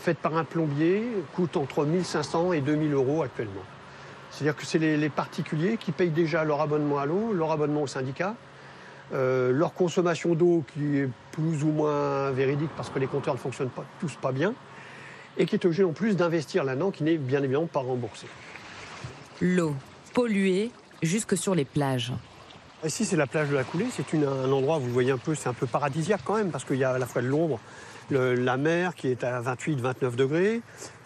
faite 0.00 0.18
par 0.18 0.36
un 0.36 0.44
plombier 0.44 1.04
coûte 1.34 1.56
entre 1.56 1.84
1500 1.84 2.54
et 2.54 2.60
2000 2.60 2.92
euros 2.94 3.22
actuellement. 3.22 3.62
C'est-à-dire 4.30 4.56
que 4.56 4.64
c'est 4.64 4.78
les, 4.78 4.96
les 4.96 5.08
particuliers 5.08 5.76
qui 5.76 5.92
payent 5.92 6.10
déjà 6.10 6.44
leur 6.44 6.60
abonnement 6.60 6.98
à 6.98 7.06
l'eau, 7.06 7.32
leur 7.32 7.50
abonnement 7.52 7.82
au 7.82 7.86
syndicat, 7.86 8.34
euh, 9.12 9.50
leur 9.50 9.74
consommation 9.74 10.34
d'eau 10.34 10.64
qui 10.72 10.98
est 10.98 11.08
plus 11.32 11.64
ou 11.64 11.72
moins 11.72 12.30
véridique 12.30 12.70
parce 12.76 12.90
que 12.90 12.98
les 13.00 13.08
compteurs 13.08 13.34
ne 13.34 13.40
fonctionnent 13.40 13.70
pas, 13.70 13.84
tous 13.98 14.14
pas 14.14 14.30
bien, 14.30 14.54
et 15.36 15.46
qui 15.46 15.56
est 15.56 15.64
obligé 15.64 15.82
en 15.82 15.92
plus 15.92 16.16
d'investir 16.16 16.62
là-dedans 16.62 16.92
qui 16.92 17.02
n'est 17.02 17.16
bien 17.16 17.42
évidemment 17.42 17.66
pas 17.66 17.80
remboursé. 17.80 18.26
L'eau 19.40 19.74
polluée 20.14 20.70
jusque 21.02 21.36
sur 21.36 21.54
les 21.54 21.64
plages. 21.64 22.12
Ici, 22.84 23.04
c'est 23.04 23.16
la 23.16 23.26
plage 23.26 23.48
de 23.48 23.56
la 23.56 23.64
Coulée. 23.64 23.86
C'est 23.90 24.14
un 24.14 24.50
endroit, 24.50 24.78
vous 24.78 24.88
voyez 24.88 25.10
un 25.10 25.18
peu, 25.18 25.34
c'est 25.34 25.48
un 25.48 25.54
peu 25.54 25.66
paradisiaque 25.66 26.22
quand 26.24 26.36
même, 26.36 26.50
parce 26.50 26.64
qu'il 26.64 26.76
y 26.76 26.84
a 26.84 26.92
à 26.92 26.98
la 26.98 27.06
fois 27.06 27.20
de 27.20 27.26
l'ombre, 27.26 27.58
la 28.10 28.56
mer 28.56 28.94
qui 28.94 29.08
est 29.08 29.24
à 29.24 29.40
28-29 29.42 30.14
degrés, 30.16 30.60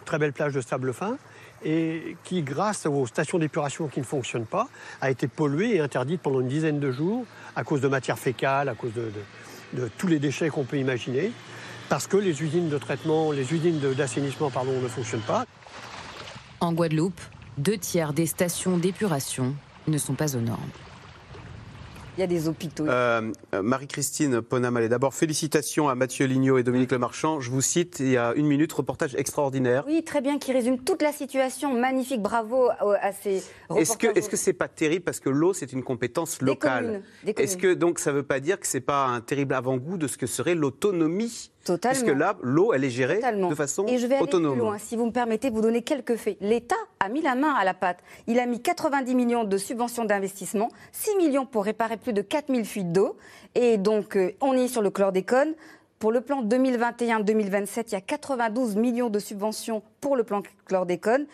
très 0.05 0.17
belle 0.19 0.33
plage 0.33 0.53
de 0.53 0.61
sable 0.61 0.93
fin, 0.93 1.17
et 1.63 2.15
qui, 2.23 2.43
grâce 2.43 2.85
aux 2.85 3.07
stations 3.07 3.39
d'épuration 3.39 3.87
qui 3.87 3.99
ne 3.99 4.05
fonctionnent 4.05 4.45
pas, 4.45 4.67
a 5.01 5.09
été 5.09 5.27
polluée 5.27 5.75
et 5.75 5.79
interdite 5.79 6.21
pendant 6.21 6.41
une 6.41 6.47
dizaine 6.47 6.79
de 6.79 6.91
jours 6.91 7.25
à 7.55 7.63
cause 7.63 7.81
de 7.81 7.87
matières 7.87 8.19
fécales, 8.19 8.69
à 8.69 8.75
cause 8.75 8.93
de, 8.93 9.11
de- 9.73 9.89
tous 9.97 10.07
les 10.07 10.19
déchets 10.19 10.49
qu'on 10.49 10.63
peut 10.63 10.77
imaginer, 10.77 11.31
parce 11.89 12.07
que 12.07 12.17
les 12.17 12.43
usines 12.43 12.69
de 12.69 12.77
traitement, 12.77 13.31
les 13.31 13.51
usines 13.53 13.79
d'assainissement, 13.79 14.49
ne 14.49 14.87
fonctionnent 14.87 15.21
pas. 15.21 15.45
En 16.59 16.73
Guadeloupe, 16.73 17.19
deux 17.57 17.77
tiers 17.77 18.13
des 18.13 18.25
stations 18.27 18.77
d'épuration 18.77 19.55
ne 19.87 19.97
sont 19.97 20.13
pas 20.13 20.35
aux 20.35 20.41
normes. 20.41 20.59
Il 22.17 22.21
y 22.21 22.23
a 22.23 22.27
des 22.27 22.47
hôpitaux. 22.47 22.87
Euh, 22.87 23.31
euh, 23.53 23.61
Marie-Christine 23.61 24.41
Ponamalé, 24.41 24.87
d'abord 24.87 25.13
félicitations 25.13 25.89
à 25.89 25.95
Mathieu 25.95 26.25
Lignot 26.25 26.57
et 26.57 26.63
Dominique 26.63 26.91
Lemarchand. 26.91 27.41
Je 27.41 27.51
vous 27.51 27.61
cite, 27.61 27.97
il 27.99 28.11
y 28.11 28.17
a 28.17 28.33
une 28.35 28.45
minute, 28.45 28.71
reportage 28.71 29.15
extraordinaire. 29.15 29.83
Oui, 29.85 30.03
très 30.03 30.21
bien, 30.21 30.39
qui 30.39 30.53
résume 30.53 30.79
toute 30.79 31.01
la 31.01 31.11
situation. 31.11 31.73
Magnifique, 31.77 32.21
bravo 32.21 32.69
à 32.69 33.11
ces 33.11 33.43
Est-ce 33.75 33.97
que 33.97 34.07
reportages. 34.07 34.17
est-ce 34.17 34.29
que 34.29 34.37
c'est 34.37 34.53
pas 34.53 34.67
terrible 34.69 35.03
parce 35.03 35.19
que 35.19 35.29
l'eau 35.29 35.53
c'est 35.53 35.73
une 35.73 35.83
compétence 35.83 36.41
locale. 36.41 37.01
Est-ce 37.25 37.57
que 37.57 37.73
donc 37.73 37.99
ça 37.99 38.11
veut 38.11 38.23
pas 38.23 38.39
dire 38.39 38.59
que 38.59 38.67
c'est 38.67 38.79
pas 38.79 39.07
un 39.07 39.21
terrible 39.21 39.53
avant-goût 39.53 39.97
de 39.97 40.07
ce 40.07 40.17
que 40.17 40.27
serait 40.27 40.55
l'autonomie 40.55 41.51
Totalement. 41.65 41.99
Puisque 41.99 42.17
là 42.17 42.37
l'eau 42.41 42.73
elle 42.73 42.83
est 42.85 42.89
gérée 42.89 43.15
Totalement. 43.15 43.49
de 43.49 43.55
façon 43.55 43.85
Et 43.87 43.97
je 43.97 44.07
vais 44.07 44.15
aller 44.15 44.23
autonome. 44.23 44.53
plus 44.53 44.61
loin, 44.61 44.77
si 44.77 44.95
vous 44.95 45.07
me 45.07 45.11
permettez 45.11 45.49
vous 45.49 45.61
donner 45.61 45.81
quelques 45.81 46.15
faits. 46.15 46.37
L'État 46.39 46.75
a 46.99 47.09
mis 47.09 47.21
la 47.21 47.35
main 47.35 47.53
à 47.53 47.63
la 47.65 47.73
pâte. 47.73 47.97
Il 48.27 48.39
a 48.39 48.45
mis 48.45 48.61
90 48.61 49.13
millions 49.15 49.43
de 49.43 49.57
subventions 49.57 50.05
d'investissement, 50.05 50.69
6 50.93 51.15
millions 51.17 51.45
pour 51.45 51.65
réparer 51.65 51.97
plus 51.97 52.13
de 52.13 52.21
4000 52.21 52.63
fuites 52.65 52.91
d'eau. 52.93 53.17
Et 53.55 53.77
donc, 53.77 54.15
euh, 54.15 54.31
on 54.41 54.53
est 54.53 54.67
sur 54.67 54.81
le 54.83 54.91
chlordécone. 54.91 55.53
Pour 55.97 56.11
le 56.11 56.21
plan 56.21 56.43
2021-2027, 56.43 57.85
il 57.87 57.91
y 57.93 57.95
a 57.95 58.01
92 58.01 58.75
millions 58.75 59.09
de 59.09 59.19
subventions 59.19 59.81
pour 60.01 60.15
le 60.15 60.23
plan 60.23 60.43
chlordécone. 60.65 61.25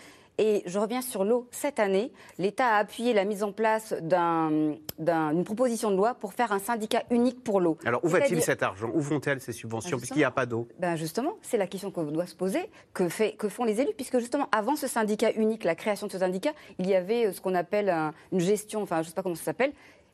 Et 0.43 0.63
je 0.65 0.79
reviens 0.79 1.03
sur 1.03 1.23
l'eau. 1.23 1.47
Cette 1.51 1.79
année, 1.79 2.11
l'État 2.39 2.65
a 2.65 2.77
appuyé 2.77 3.13
la 3.13 3.25
mise 3.25 3.43
en 3.43 3.51
place 3.51 3.93
d'un- 4.01 4.73
d'un- 4.97 5.33
d'une 5.35 5.43
proposition 5.43 5.91
de 5.91 5.95
loi 5.95 6.15
pour 6.15 6.33
faire 6.33 6.51
un 6.51 6.57
syndicat 6.57 7.03
unique 7.11 7.43
pour 7.43 7.61
l'eau. 7.61 7.77
Alors 7.85 8.03
où 8.03 8.07
va-t-il 8.07 8.41
cet 8.41 8.63
argent? 8.63 8.89
Où 8.91 8.99
vont-elles 9.01 9.39
ces 9.39 9.51
subventions 9.51 9.97
Ah, 9.97 9.99
puisqu'il 9.99 10.17
n'y 10.17 10.23
a 10.23 10.31
pas 10.31 10.47
d'eau? 10.47 10.67
ben 10.79 10.95
justement, 10.95 11.33
c'est 11.43 11.57
la 11.57 11.67
question 11.67 11.91
qu'on 11.91 12.05
doit 12.05 12.25
se 12.25 12.33
poser. 12.35 12.71
Que, 12.95 13.07
fait, 13.07 13.33
que 13.33 13.49
font 13.49 13.65
les 13.65 13.81
élus? 13.81 13.93
Puisque 13.95 14.17
justement, 14.17 14.47
avant 14.51 14.75
ce 14.75 14.87
syndicat 14.87 15.31
unique, 15.33 15.63
la 15.63 15.75
création 15.75 16.07
de 16.07 16.11
ce 16.11 16.17
syndicat, 16.17 16.53
il 16.79 16.87
y 16.87 16.95
avait 16.95 17.27
euh, 17.27 17.33
ce 17.33 17.39
qu'on 17.39 17.53
appelle 17.53 17.89
un- 17.89 18.11
une 18.31 18.39
gestion, 18.39 18.81
enfin 18.81 18.95
je 18.97 19.01
ne 19.01 19.05
sais 19.09 19.13
pas 19.13 19.21
comment 19.21 19.35
ça 19.35 19.43
s'appelle, 19.43 19.73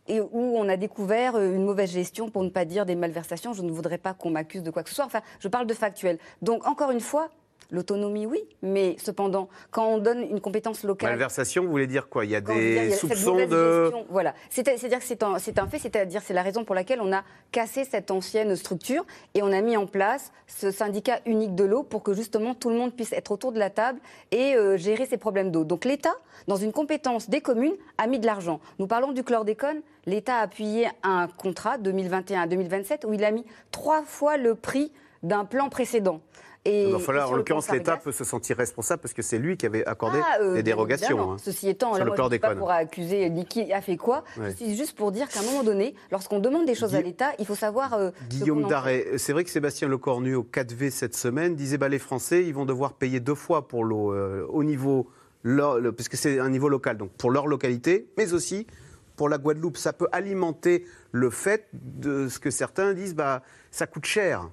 et 0.09 0.19
où 0.19 0.29
on 0.57 0.67
a 0.67 0.75
découvert 0.75 1.35
euh, 1.37 1.55
une 1.55 1.63
mauvaise 1.63 1.91
gestion, 1.91 2.29
pour 2.29 2.43
ne 2.43 2.49
pas 2.49 2.65
dire 2.65 2.85
des 2.85 2.95
malversations. 2.95 3.53
Je 3.53 3.61
ne 3.61 3.71
voudrais 3.71 3.97
pas 3.97 4.13
qu'on 4.13 4.29
m'accuse 4.31 4.61
de 4.63 4.71
quoi 4.71 4.83
que 4.83 4.89
ce 4.89 4.95
soit. 4.95 5.05
Enfin, 5.05 5.21
je 5.39 5.47
parle 5.47 5.67
de 5.67 5.73
factuel. 5.73 6.19
Donc 6.41 6.67
encore 6.67 6.91
une 6.91 6.99
fois, 6.99 7.29
L'autonomie, 7.69 8.25
oui, 8.25 8.39
mais 8.61 8.95
cependant, 8.97 9.49
quand 9.71 9.85
on 9.87 9.97
donne 9.97 10.21
une 10.21 10.39
compétence 10.39 10.83
locale. 10.83 11.09
Malversation, 11.09 11.63
vous 11.63 11.69
voulez 11.69 11.87
dire 11.87 12.07
quoi? 12.07 12.23
Il 12.23 12.31
y 12.31 12.35
a 12.35 12.39
il 12.39 12.43
y 12.55 12.55
des 12.87 12.93
a 12.93 12.95
soupçons 12.95 13.35
de. 13.35 13.83
gestion, 13.83 14.05
Voilà. 14.09 14.33
C'est- 14.49 14.77
C'est-à-dire 14.77 14.99
que 14.99 15.05
c'est 15.05 15.21
un, 15.59 15.67
fait, 15.67 15.79
c'est-à-dire 15.79 16.21
c'est 16.23 16.33
la 16.33 16.43
raison 16.43 16.63
pour 16.63 16.75
laquelle 16.75 17.01
on 17.01 17.11
a 17.11 17.23
cassé 17.51 17.83
cette 17.83 18.09
ancienne 18.09 18.55
structure 18.55 19.05
et 19.33 19.43
on 19.43 19.51
a 19.51 19.59
mis 19.61 19.75
en 19.75 19.85
place 19.85 20.31
ce 20.47 20.71
syndicat 20.71 21.19
unique 21.25 21.55
de 21.55 21.65
l'eau 21.65 21.83
pour 21.83 22.03
que 22.03 22.13
justement 22.13 22.53
tout 22.53 22.69
le 22.69 22.75
monde 22.77 22.93
puisse 22.93 23.11
être 23.11 23.31
autour 23.31 23.51
de 23.51 23.59
la 23.59 23.69
table 23.69 23.99
et 24.31 24.55
euh, 24.55 24.77
gérer 24.77 25.05
ces 25.05 25.17
problèmes 25.17 25.51
d'eau. 25.51 25.65
Donc 25.65 25.83
l'État, 25.83 26.15
dans 26.47 26.55
une 26.55 26.71
compétence 26.71 27.29
des 27.29 27.41
communes, 27.41 27.75
a 27.97 28.07
mis 28.07 28.19
de 28.19 28.25
l'argent. 28.25 28.61
Nous 28.79 28.87
parlons 28.87 29.11
du 29.11 29.23
chlordécone. 29.23 29.81
L'État 30.05 30.37
a 30.37 30.41
appuyé 30.43 30.87
un 31.03 31.27
contrat 31.27 31.77
2021 31.77 32.43
à 32.43 32.47
2027 32.47 33.03
où 33.05 33.11
il 33.13 33.25
a 33.25 33.31
mis 33.31 33.43
trois 33.71 34.03
fois 34.03 34.37
le 34.37 34.55
prix 34.55 34.91
d'un 35.23 35.43
plan 35.43 35.67
précédent. 35.67 36.21
Et 36.69 36.87
Il 36.87 36.91
va 36.91 36.99
falloir, 36.99 37.27
sur 37.27 37.33
en 37.33 37.37
l'occurrence, 37.37 37.71
l'État 37.71 37.95
peut 37.97 38.11
se 38.11 38.23
sentir 38.25 38.57
responsable 38.57 39.01
parce 39.01 39.13
que 39.13 39.21
c'est 39.21 39.37
lui 39.37 39.55
qui 39.55 39.65
avait 39.65 39.85
accordé 39.85 40.19
ah, 40.21 40.39
euh, 40.41 40.53
des 40.55 40.63
dérogations. 40.63 41.31
hein, 41.31 41.37
Ceci 41.39 41.69
étant, 41.69 41.93
là, 41.93 41.99
le 41.99 42.05
moi, 42.11 42.15
je 42.17 42.33
ne 42.33 42.37
pas 42.37 42.55
pour 42.55 42.71
accuser 42.71 43.29
ni 43.29 43.45
qui 43.45 43.71
a 43.71 43.79
fait 43.81 43.95
quoi. 43.95 44.23
Ouais. 44.37 44.53
C'est 44.57 44.75
juste 44.75 44.97
pour 44.97 45.11
dire 45.13 45.29
qu'à 45.29 45.39
un 45.39 45.43
moment 45.43 45.63
donné, 45.63 45.95
lorsqu'on 46.11 46.39
demande 46.39 46.65
des 46.65 46.75
choses 46.75 46.93
à 46.93 47.01
l'État, 47.01 47.31
il 47.39 47.45
faut 47.45 47.55
savoir. 47.55 47.93
euh, 47.93 48.11
ce 48.29 48.35
Guillaume 48.39 48.63
fait. 48.63 48.69
Darret, 48.69 49.05
c'est 49.17 49.31
vrai 49.33 49.43
que 49.45 49.49
Sébastien 49.49 49.87
Lecornu 49.87 50.35
au 50.35 50.43
4V 50.43 50.89
cette 50.89 51.15
semaine 51.15 51.55
disait 51.55 51.77
bah, 51.77 51.87
les 51.89 51.99
Français 51.99 52.43
ils 52.43 52.53
vont 52.53 52.65
devoir 52.65 52.93
payer 52.93 53.19
deux 53.21 53.35
fois 53.35 53.67
pour 53.67 53.85
l'eau 53.85 54.13
euh, 54.13 54.45
au 54.49 54.63
niveau 54.63 55.07
leur- 55.43 55.79
le- 55.79 55.91
parce 55.93 56.09
que 56.09 56.17
c'est 56.17 56.39
un 56.39 56.49
niveau 56.49 56.67
local 56.67 56.97
donc 56.97 57.11
pour 57.11 57.31
leur 57.31 57.47
localité 57.47 58.07
mais 58.17 58.33
aussi 58.33 58.67
pour 59.15 59.29
la 59.29 59.37
Guadeloupe 59.37 59.77
ça 59.77 59.93
peut 59.93 60.07
alimenter 60.11 60.85
le 61.11 61.29
fait 61.29 61.67
de 61.73 62.27
ce 62.27 62.39
que 62.39 62.51
certains 62.51 62.93
disent 62.93 63.15
bah 63.15 63.41
ça 63.71 63.87
coûte 63.87 64.05
cher. 64.05 64.49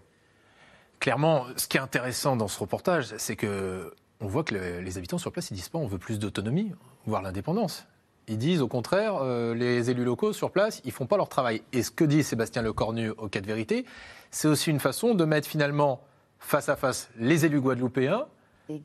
Clairement, 1.01 1.47
ce 1.57 1.67
qui 1.69 1.77
est 1.77 1.81
intéressant 1.81 2.37
dans 2.37 2.49
ce 2.49 2.59
reportage, 2.59 3.15
c'est 3.19 3.37
que 3.37 3.93
on 4.21 4.27
voit 4.27 4.45
que 4.45 4.55
le- 4.55 4.81
les 4.81 4.97
habitants 4.97 5.19
sur 5.19 5.33
place, 5.33 5.51
ils 5.51 5.55
disent 5.55 5.69
pas 5.69 5.79
on 5.79 5.87
veut 5.87 5.99
plus 5.99 6.19
d'autonomie, 6.19 6.73
voire 7.07 7.21
l'indépendance. 7.23 7.87
Ils 8.27 8.39
disent 8.39 8.63
au 8.63 8.69
contraire, 8.69 9.17
euh, 9.21 9.55
les 9.55 9.91
élus 9.91 10.05
locaux 10.05 10.33
sur 10.33 10.51
place, 10.51 10.81
ils 10.87 10.93
font 10.93 11.05
pas 11.07 11.19
leur 11.19 11.29
travail. 11.29 11.61
Et 11.75 11.83
ce 11.83 11.91
que 11.91 12.05
dit 12.05 12.23
Sébastien 12.23 12.63
Lecornu 12.63 13.11
au 13.11 13.29
cas 13.29 13.43
de 13.43 13.47
vérité, 13.47 13.85
c'est 14.31 14.49
aussi 14.49 14.71
une 14.71 14.81
façon 14.81 15.15
de 15.15 15.25
mettre 15.27 15.47
finalement 15.47 16.01
face 16.39 16.71
à 16.71 16.77
face 16.77 17.11
les 17.19 17.45
élus 17.45 17.61
guadeloupéens, 17.61 18.25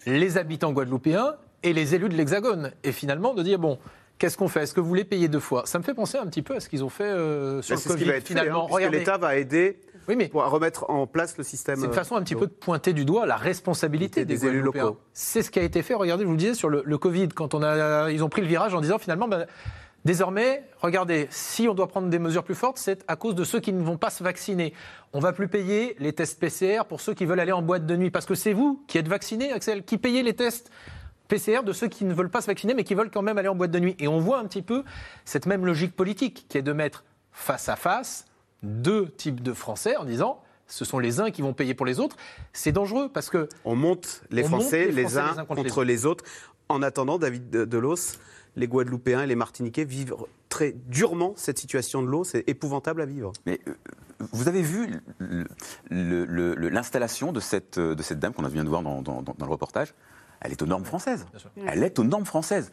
les 0.05 0.38
habitants 0.38 0.74
guadeloupéens 0.74 1.36
et 1.64 1.72
les 1.72 1.95
élus 1.95 2.10
de 2.10 2.16
l'Hexagone. 2.16 2.72
Et 2.84 2.91
finalement 2.91 3.34
de 3.34 3.43
dire 3.43 3.60
bon. 3.60 3.80
Qu'est-ce 4.20 4.38
qu'on 4.38 4.49
fait? 4.49 4.63
Est-ce 4.63 4.74
que 4.74 4.82
vous 4.82 4.88
voulez 4.88 5.05
payer 5.05 5.30
deux 5.30 5.39
fois? 5.39 5.63
Ça 5.65 5.80
me 5.80 5.84
fait 5.84 5.93
penser 5.93 6.17
un 6.17 6.28
petit 6.28 6.41
peu 6.41 6.55
à 6.55 6.59
ce 6.59 6.67
qu'ils 6.67 6.84
ont 6.84 6.89
fait 6.89 7.05
euh, 7.05 7.61
sur 7.61 7.76
Bah, 7.76 7.76
le 7.76 7.82
c'est 7.82 7.88
ce 7.89 7.93
Covid. 7.93 8.03
qui 8.03 8.09
va 8.09 8.15
être 8.17 8.28
fait, 8.28 8.34
hein, 8.34 8.41
finalement, 8.41 8.67
Regardez. 8.67 8.99
l'État 8.99 9.17
va 9.17 9.38
aider 9.38 9.80
pour 10.32 10.43
remettre 10.43 10.89
en 10.89 11.07
place 11.07 11.38
le 11.38 11.43
système. 11.43 11.78
C'est 11.80 11.86
une 11.86 11.91
euh, 11.91 11.95
façon 11.95 12.15
un 12.15 12.22
petit 12.24 12.36
peu 12.36 12.47
de 12.47 12.51
pointer 12.51 12.93
du 12.93 13.05
doigt 13.05 13.26
la 13.26 13.38
responsabilité 13.38 14.26
Des 14.26 14.36
des, 14.38 14.45
élus 14.45 14.61
locaux. 14.61 14.97
C'est 15.13 15.41
ce 15.41 15.49
qui 15.51 15.59
a 15.59 15.63
été 15.63 15.82
fait. 15.84 15.93
Regardez, 15.93 16.24
je 16.24 16.28
vous 16.28 16.34
le 16.34 16.38
disais 16.39 16.53
sur 16.53 16.67
le, 16.70 16.82
le 16.86 16.97
Covid, 16.97 17.30
quand 17.30 17.53
on 17.53 17.63
a, 17.63 18.11
ils 18.11 18.24
ont 18.24 18.30
pris 18.30 18.41
le 18.41 18.47
virage 18.47 18.74
en 18.74 18.82
disant 18.82 18.97
finalement, 18.97 19.28
ben, 19.28 19.45
désormais, 20.05 20.63
regardez, 20.82 21.28
si 21.30 21.67
on 21.67 21.74
doit 21.74 21.88
prendre 21.88 22.09
des 22.09 22.20
mesures 22.20 22.43
plus 22.43 22.55
fortes, 22.55 22.78
c'est 22.78 23.03
à 23.07 23.15
cause 23.15 23.36
de 23.36 23.43
ceux 23.43 23.59
qui 23.59 23.72
ne 23.72 23.84
vont 23.84 23.97
pas 23.97 24.09
se 24.09 24.24
vacciner. 24.24 24.74
On 25.13 25.20
va 25.20 25.32
plus 25.32 25.47
payer 25.47 25.95
les 25.99 26.11
tests 26.11 26.39
PCR 26.39 26.86
pour 26.89 27.01
ceux 27.01 27.13
qui 27.13 27.26
veulent 27.26 27.39
aller 27.39 27.51
en 27.51 27.61
boîte 27.61 27.86
de 27.86 27.95
nuit, 27.95 28.09
parce 28.11 28.26
que 28.26 28.36
c'est 28.36 28.53
vous 28.53 28.84
qui 28.88 28.97
êtes 28.97 29.07
vaccinés, 29.07 29.51
Axel, 29.53 29.84
qui 29.84 29.97
payez 29.97 30.24
les 30.24 30.34
tests? 30.34 30.72
PCR 31.30 31.63
de 31.63 31.71
ceux 31.71 31.88
qui 31.88 32.03
ne 32.03 32.13
veulent 32.13 32.30
pas 32.30 32.41
se 32.41 32.47
vacciner 32.47 32.73
mais 32.73 32.84
qui 32.84 32.95
veulent 32.95 33.09
quand 33.11 33.21
même 33.21 33.38
aller 33.38 33.47
en 33.47 33.55
boîte 33.55 33.71
de 33.71 33.80
nuit. 33.80 33.95
Et 33.99 34.09
on 34.09 34.19
voit 34.19 34.39
un 34.39 34.45
petit 34.45 34.61
peu 34.61 34.84
cette 35.23 35.45
même 35.45 35.65
logique 35.65 35.95
politique 35.95 36.45
qui 36.49 36.57
est 36.57 36.61
de 36.61 36.73
mettre 36.73 37.05
face 37.32 37.69
à 37.69 37.77
face 37.77 38.25
deux 38.63 39.07
types 39.11 39.41
de 39.41 39.53
Français 39.53 39.95
en 39.95 40.03
disant 40.03 40.41
ce 40.67 40.84
sont 40.86 40.99
les 40.99 41.19
uns 41.19 41.32
qui 41.32 41.41
vont 41.41 41.53
payer 41.53 41.73
pour 41.73 41.86
les 41.86 41.99
autres. 41.99 42.15
C'est 42.53 42.71
dangereux 42.73 43.09
parce 43.11 43.30
que. 43.30 43.47
On 43.65 43.75
monte 43.75 44.21
les 44.30 44.43
On 44.43 44.47
Français, 44.49 44.86
les 44.88 44.91
les, 44.91 45.01
Français 45.03 45.19
uns 45.19 45.32
les 45.32 45.39
uns 45.39 45.45
contre 45.45 45.63
contre, 45.63 45.84
les 45.84 45.93
les, 45.93 46.05
autres. 46.05 46.23
En 46.67 46.84
attendant, 46.84 47.17
David 47.17 47.49
de- 47.49 47.65
Delos, 47.65 48.17
les 48.55 48.67
Guadeloupéens 48.67 49.23
et 49.23 49.27
les 49.27 49.36
Martiniquais 49.36 49.84
vivent 49.86 50.13
très 50.49 50.73
durement 50.88 51.34
cette 51.38 51.57
situation 51.57 52.03
de 52.03 52.07
l'eau. 52.07 52.23
C'est 52.23 52.43
épouvantable 52.47 53.01
à 53.01 53.05
vivre. 53.05 53.34
Mais 53.47 53.59
euh, 53.67 53.73
vous 54.32 54.47
avez 54.47 54.61
vu 54.61 54.99
l'installation 55.89 57.32
de 57.32 57.39
cette, 57.39 57.80
de 57.80 58.03
cette 58.03 58.19
dame 58.19 58.34
qu'on 58.34 58.43
vient 58.47 58.63
de 58.63 58.69
voir 58.69 58.82
dans, 58.82 59.01
dans- 59.01 59.21
dans- 59.21 59.36
dans 59.38 59.45
le 59.45 59.51
reportage? 59.51 59.93
Elle 60.42 60.52
est 60.52 60.62
aux 60.62 60.66
normes 60.66 60.86
françaises. 60.86 61.26
Elle 61.66 61.84
est 61.84 62.00
aux 62.00 62.04
normes 62.04 62.26
françaises. 62.26 62.72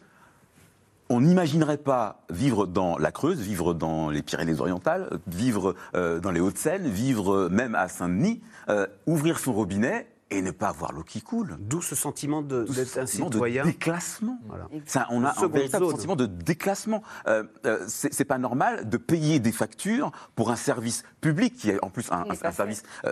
On 1.09 1.21
n'imaginerait 1.21 1.77
pas 1.77 2.21
vivre 2.29 2.65
dans 2.67 2.97
la 2.97 3.11
Creuse, 3.11 3.39
vivre 3.39 3.73
dans 3.73 4.09
les 4.09 4.21
Pyrénées-Orientales, 4.21 5.19
vivre 5.27 5.73
euh, 5.95 6.19
dans 6.19 6.31
les 6.31 6.41
Hauts-de-Seine, 6.41 6.87
vivre 6.89 7.33
euh, 7.33 7.49
même 7.49 7.75
à 7.75 7.87
Saint-Denis, 7.87 8.41
euh, 8.67 8.87
ouvrir 9.05 9.39
son 9.39 9.53
robinet 9.53 10.07
et 10.29 10.41
ne 10.41 10.51
pas 10.51 10.67
avoir 10.67 10.91
l'eau 10.91 11.03
qui 11.03 11.21
coule. 11.21 11.55
D'où 11.59 11.81
ce 11.81 11.95
sentiment 11.95 12.41
de- 12.41 12.63
D'où 12.65 12.73
ce 12.73 12.79
d'être 12.79 12.97
un 12.97 13.05
sentiment 13.05 13.31
citoyen. 13.31 13.63
de 13.63 13.69
déclassement. 13.69 14.37
Voilà. 14.47 14.67
Ça, 14.85 15.07
on 15.09 15.23
a 15.23 15.29
un 15.41 15.47
véritable 15.47 15.85
zone. 15.85 15.91
sentiment 15.95 16.15
de 16.17 16.25
déclassement. 16.25 17.01
Euh, 17.27 17.43
euh, 17.65 17.85
c'est 17.87 18.25
pas 18.25 18.37
normal 18.37 18.89
de 18.89 18.97
payer 18.97 19.39
des 19.39 19.53
factures 19.53 20.11
pour 20.35 20.51
un 20.51 20.57
service 20.57 21.03
public 21.21 21.55
qui 21.55 21.69
est 21.69 21.81
en 21.83 21.89
plus 21.89 22.11
un, 22.11 22.25
service. 22.51 22.83
euh, 23.05 23.11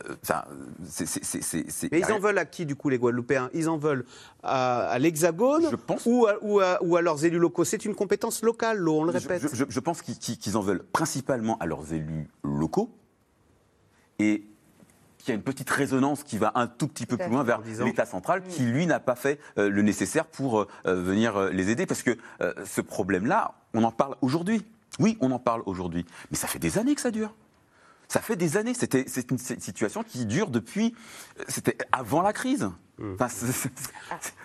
c'est- 0.85 1.91
Mais 1.91 1.99
ils 2.01 2.11
en 2.11 2.19
veulent 2.19 2.37
à 2.37 2.45
qui, 2.45 2.65
du 2.65 2.75
coup, 2.75 2.89
les 2.89 2.97
Guadeloupéens? 2.97 3.49
Ils 3.53 3.69
en 3.69 3.77
veulent 3.77 4.05
à, 4.43 4.87
à 4.89 4.99
l'Hexagone 4.99 5.69
ou, 6.05 6.25
à, 6.27 6.35
ou, 6.41 6.59
à, 6.59 6.83
ou 6.83 6.97
à 6.97 7.01
leurs 7.01 7.23
élus 7.23 7.39
locaux? 7.39 7.63
C'est 7.63 7.85
une 7.85 7.95
compétence 7.95 8.43
locale, 8.43 8.77
l'eau, 8.77 8.99
on 8.99 9.03
le 9.05 9.11
répète. 9.11 9.41
Je, 9.41 9.55
je- 9.55 9.65
je 9.69 9.79
pense 9.79 10.01
qu'ils 10.01 10.57
en 10.57 10.61
veulent 10.61 10.83
principalement 10.83 11.57
à 11.59 11.65
leurs 11.65 11.93
élus 11.93 12.27
locaux 12.43 12.91
et 14.19 14.47
qu'il 15.25 15.33
y 15.33 15.35
a 15.35 15.37
une 15.37 15.43
petite 15.43 15.69
résonance 15.69 16.23
qui 16.23 16.37
va 16.37 16.51
un 16.55 16.67
tout 16.67 16.87
petit 16.87 17.05
peu 17.05 17.17
plus 17.17 17.29
loin 17.29 17.43
vers 17.43 17.59
En 17.81 17.85
l'État 17.85 18.05
central 18.05 18.43
qui, 18.43 18.63
lui, 18.63 18.85
n'a 18.85 18.99
pas 18.99 19.15
fait 19.15 19.39
euh, 19.57 19.69
le 19.69 19.81
nécessaire 19.81 20.25
pour 20.27 20.61
euh, 20.61 20.67
euh, 20.85 21.01
venir 21.01 21.35
euh, 21.35 21.49
les 21.49 21.69
aider. 21.71 21.85
Parce 21.85 22.03
que 22.03 22.15
euh, 22.41 22.53
ce 22.65 22.79
problème-là, 22.81 23.55
on 23.73 23.83
en 23.83 23.91
parle 23.91 24.15
aujourd'hui. 24.21 24.63
Oui, 24.99 25.17
on 25.21 25.31
en 25.31 25.39
parle 25.39 25.63
aujourd'hui. 25.65 26.05
Mais 26.31 26.37
ça 26.37 26.47
fait 26.47 26.59
des 26.59 26.77
années 26.77 26.95
que 26.95 27.01
ça 27.01 27.11
dure. 27.11 27.33
Ça 28.07 28.21
fait 28.21 28.35
des 28.35 28.55
années. 28.55 28.73
C'était, 28.75 29.05
c'est 29.07 29.29
une 29.31 29.37
si- 29.39 29.59
situation 29.59 30.03
qui 30.03 30.25
dure 30.27 30.49
depuis. 30.51 30.93
C'était 31.49 31.77
avant 31.91 32.21
la 32.21 32.31
crise. 32.31 32.69
Enfin, 33.19 33.27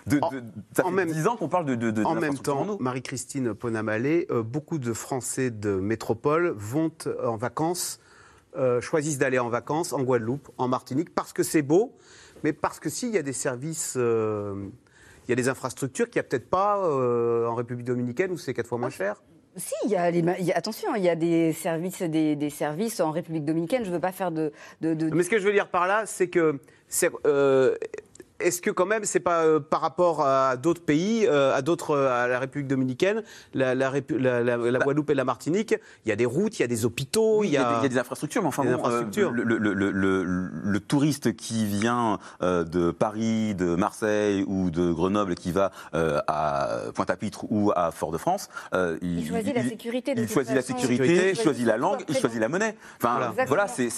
de- 0.07 0.17
de- 0.17 0.43
ça 0.75 0.83
fait 0.83 1.05
dix 1.05 1.25
ans 1.27 1.37
qu'on 1.37 1.47
parle 1.47 1.65
de, 1.65 1.75
de, 1.75 1.89
de 1.91 2.03
en 2.03 2.15
même 2.15 2.37
temps. 2.37 2.75
Marie-Christine 2.81 3.53
Ponamalé, 3.53 4.27
euh, 4.29 4.43
beaucoup 4.43 4.77
de 4.77 4.91
Français 4.91 5.51
de 5.51 5.75
métropole 5.75 6.53
vont 6.57 6.91
en 7.23 7.37
vacances, 7.37 8.00
euh, 8.57 8.81
choisissent 8.81 9.17
d'aller 9.17 9.39
en 9.39 9.49
vacances 9.49 9.93
en 9.93 10.01
Guadeloupe, 10.03 10.49
en 10.57 10.67
Martinique, 10.67 11.13
parce 11.13 11.33
que 11.33 11.43
c'est 11.43 11.61
beau, 11.61 11.93
mais 12.43 12.53
parce 12.53 12.79
que 12.79 12.89
s'il 12.89 13.09
y 13.09 13.17
a 13.17 13.21
des 13.23 13.33
services, 13.33 13.95
euh, 13.97 14.67
il 15.27 15.29
y 15.29 15.33
a 15.33 15.35
des 15.35 15.49
infrastructures 15.49 16.09
qu'il 16.09 16.19
n'y 16.19 16.25
a 16.25 16.29
peut-être 16.29 16.49
pas 16.49 16.77
euh, 16.85 17.45
en 17.47 17.55
République 17.55 17.85
dominicaine 17.85 18.31
où 18.31 18.37
c'est 18.37 18.53
quatre 18.53 18.67
fois 18.67 18.77
moins 18.77 18.89
cher. 18.89 19.21
Si, 19.57 19.73
il 19.83 19.91
y 19.91 19.97
a 19.97 20.09
les 20.09 20.21
ma- 20.21 20.37
il 20.39 20.45
y 20.45 20.51
a- 20.53 20.57
attention, 20.57 20.95
il 20.95 21.03
y 21.03 21.09
a 21.09 21.15
des 21.15 21.51
services, 21.51 22.01
des, 22.01 22.37
des 22.37 22.49
services 22.49 23.01
en 23.01 23.11
République 23.11 23.43
dominicaine. 23.43 23.83
Je 23.83 23.89
ne 23.89 23.95
veux 23.95 23.99
pas 24.01 24.13
faire 24.13 24.31
de, 24.31 24.53
de, 24.79 24.93
de- 24.93 25.09
Mais 25.13 25.23
ce 25.23 25.29
que 25.29 25.39
je 25.39 25.45
veux 25.45 25.51
dire 25.51 25.67
par 25.67 25.87
là, 25.87 26.05
c'est 26.05 26.29
que 26.29 26.57
est-ce 28.43 28.61
que 28.61 28.69
quand 28.71 28.85
même 28.85 29.03
c'est 29.05 29.19
pas 29.19 29.43
euh, 29.43 29.59
par 29.59 29.81
rapport 29.81 30.25
à 30.25 30.57
d'autres 30.57 30.81
pays, 30.81 31.25
euh, 31.27 31.55
à 31.55 31.61
d'autres, 31.61 31.91
euh, 31.91 32.23
à 32.23 32.27
la 32.27 32.39
République 32.39 32.67
dominicaine, 32.67 33.23
la, 33.53 33.75
la 33.75 33.89
Répu- 33.91 34.17
la- 34.17 34.41
la- 34.43 34.57
la 34.57 34.79
Guadeloupe 34.79 35.09
et 35.09 35.15
la 35.15 35.23
Martinique, 35.23 35.75
il 36.05 36.09
y 36.09 36.11
a 36.11 36.15
des 36.15 36.25
routes, 36.25 36.59
il 36.59 36.61
y 36.61 36.65
a 36.65 36.67
des 36.67 36.85
hôpitaux, 36.85 37.39
Oui, 37.39 37.47
il 37.47 37.53
y, 37.53 37.57
a 37.57 37.63
des- 37.63 37.75
il 37.79 37.83
y 37.83 37.85
a 37.85 37.89
des 37.89 37.97
infrastructures, 37.97 38.41
mais 38.41 38.47
enfin, 38.47 38.63
des 38.63 38.69
bon, 38.69 38.75
euh, 38.75 38.77
infrastructures. 38.79 39.31
le, 39.31 39.43
le- 39.43 39.57
le- 39.57 39.73
le- 39.73 39.91
le- 39.91 40.23
le 40.23 40.79
touriste 40.79 41.35
qui 41.35 41.65
vient 41.65 42.19
euh, 42.41 42.63
de 42.63 42.91
Paris, 42.91 43.55
de 43.55 43.75
Marseille 43.75 44.43
ou 44.47 44.69
de 44.69 44.91
Grenoble 44.91 45.33
et 45.33 45.35
qui 45.35 45.51
va 45.51 45.71
euh, 45.93 46.19
à 46.27 46.69
Pointe-à-Pitre 46.95 47.45
ou 47.49 47.71
à 47.75 47.91
Fort-de-France, 47.91 48.49
euh, 48.73 48.97
Il 49.01 49.27
choisit 49.27 49.55
la 49.55 49.63
sécurité, 49.63 50.15
de 50.15 50.21
il 50.21 50.29
choisit 50.29 50.55
la 50.55 50.61
sécurité, 50.61 51.31
Il 51.31 51.39
choisit 51.39 51.65
la 51.65 51.77
langue, 51.77 52.03
il 52.07 52.15
choisit 52.17 52.39
la 52.39 52.49
monnaie. 52.49 52.75
Enfin, 52.97 53.17
Exactement. 53.17 53.45
voilà, 53.47 53.67
c'est 53.67 53.89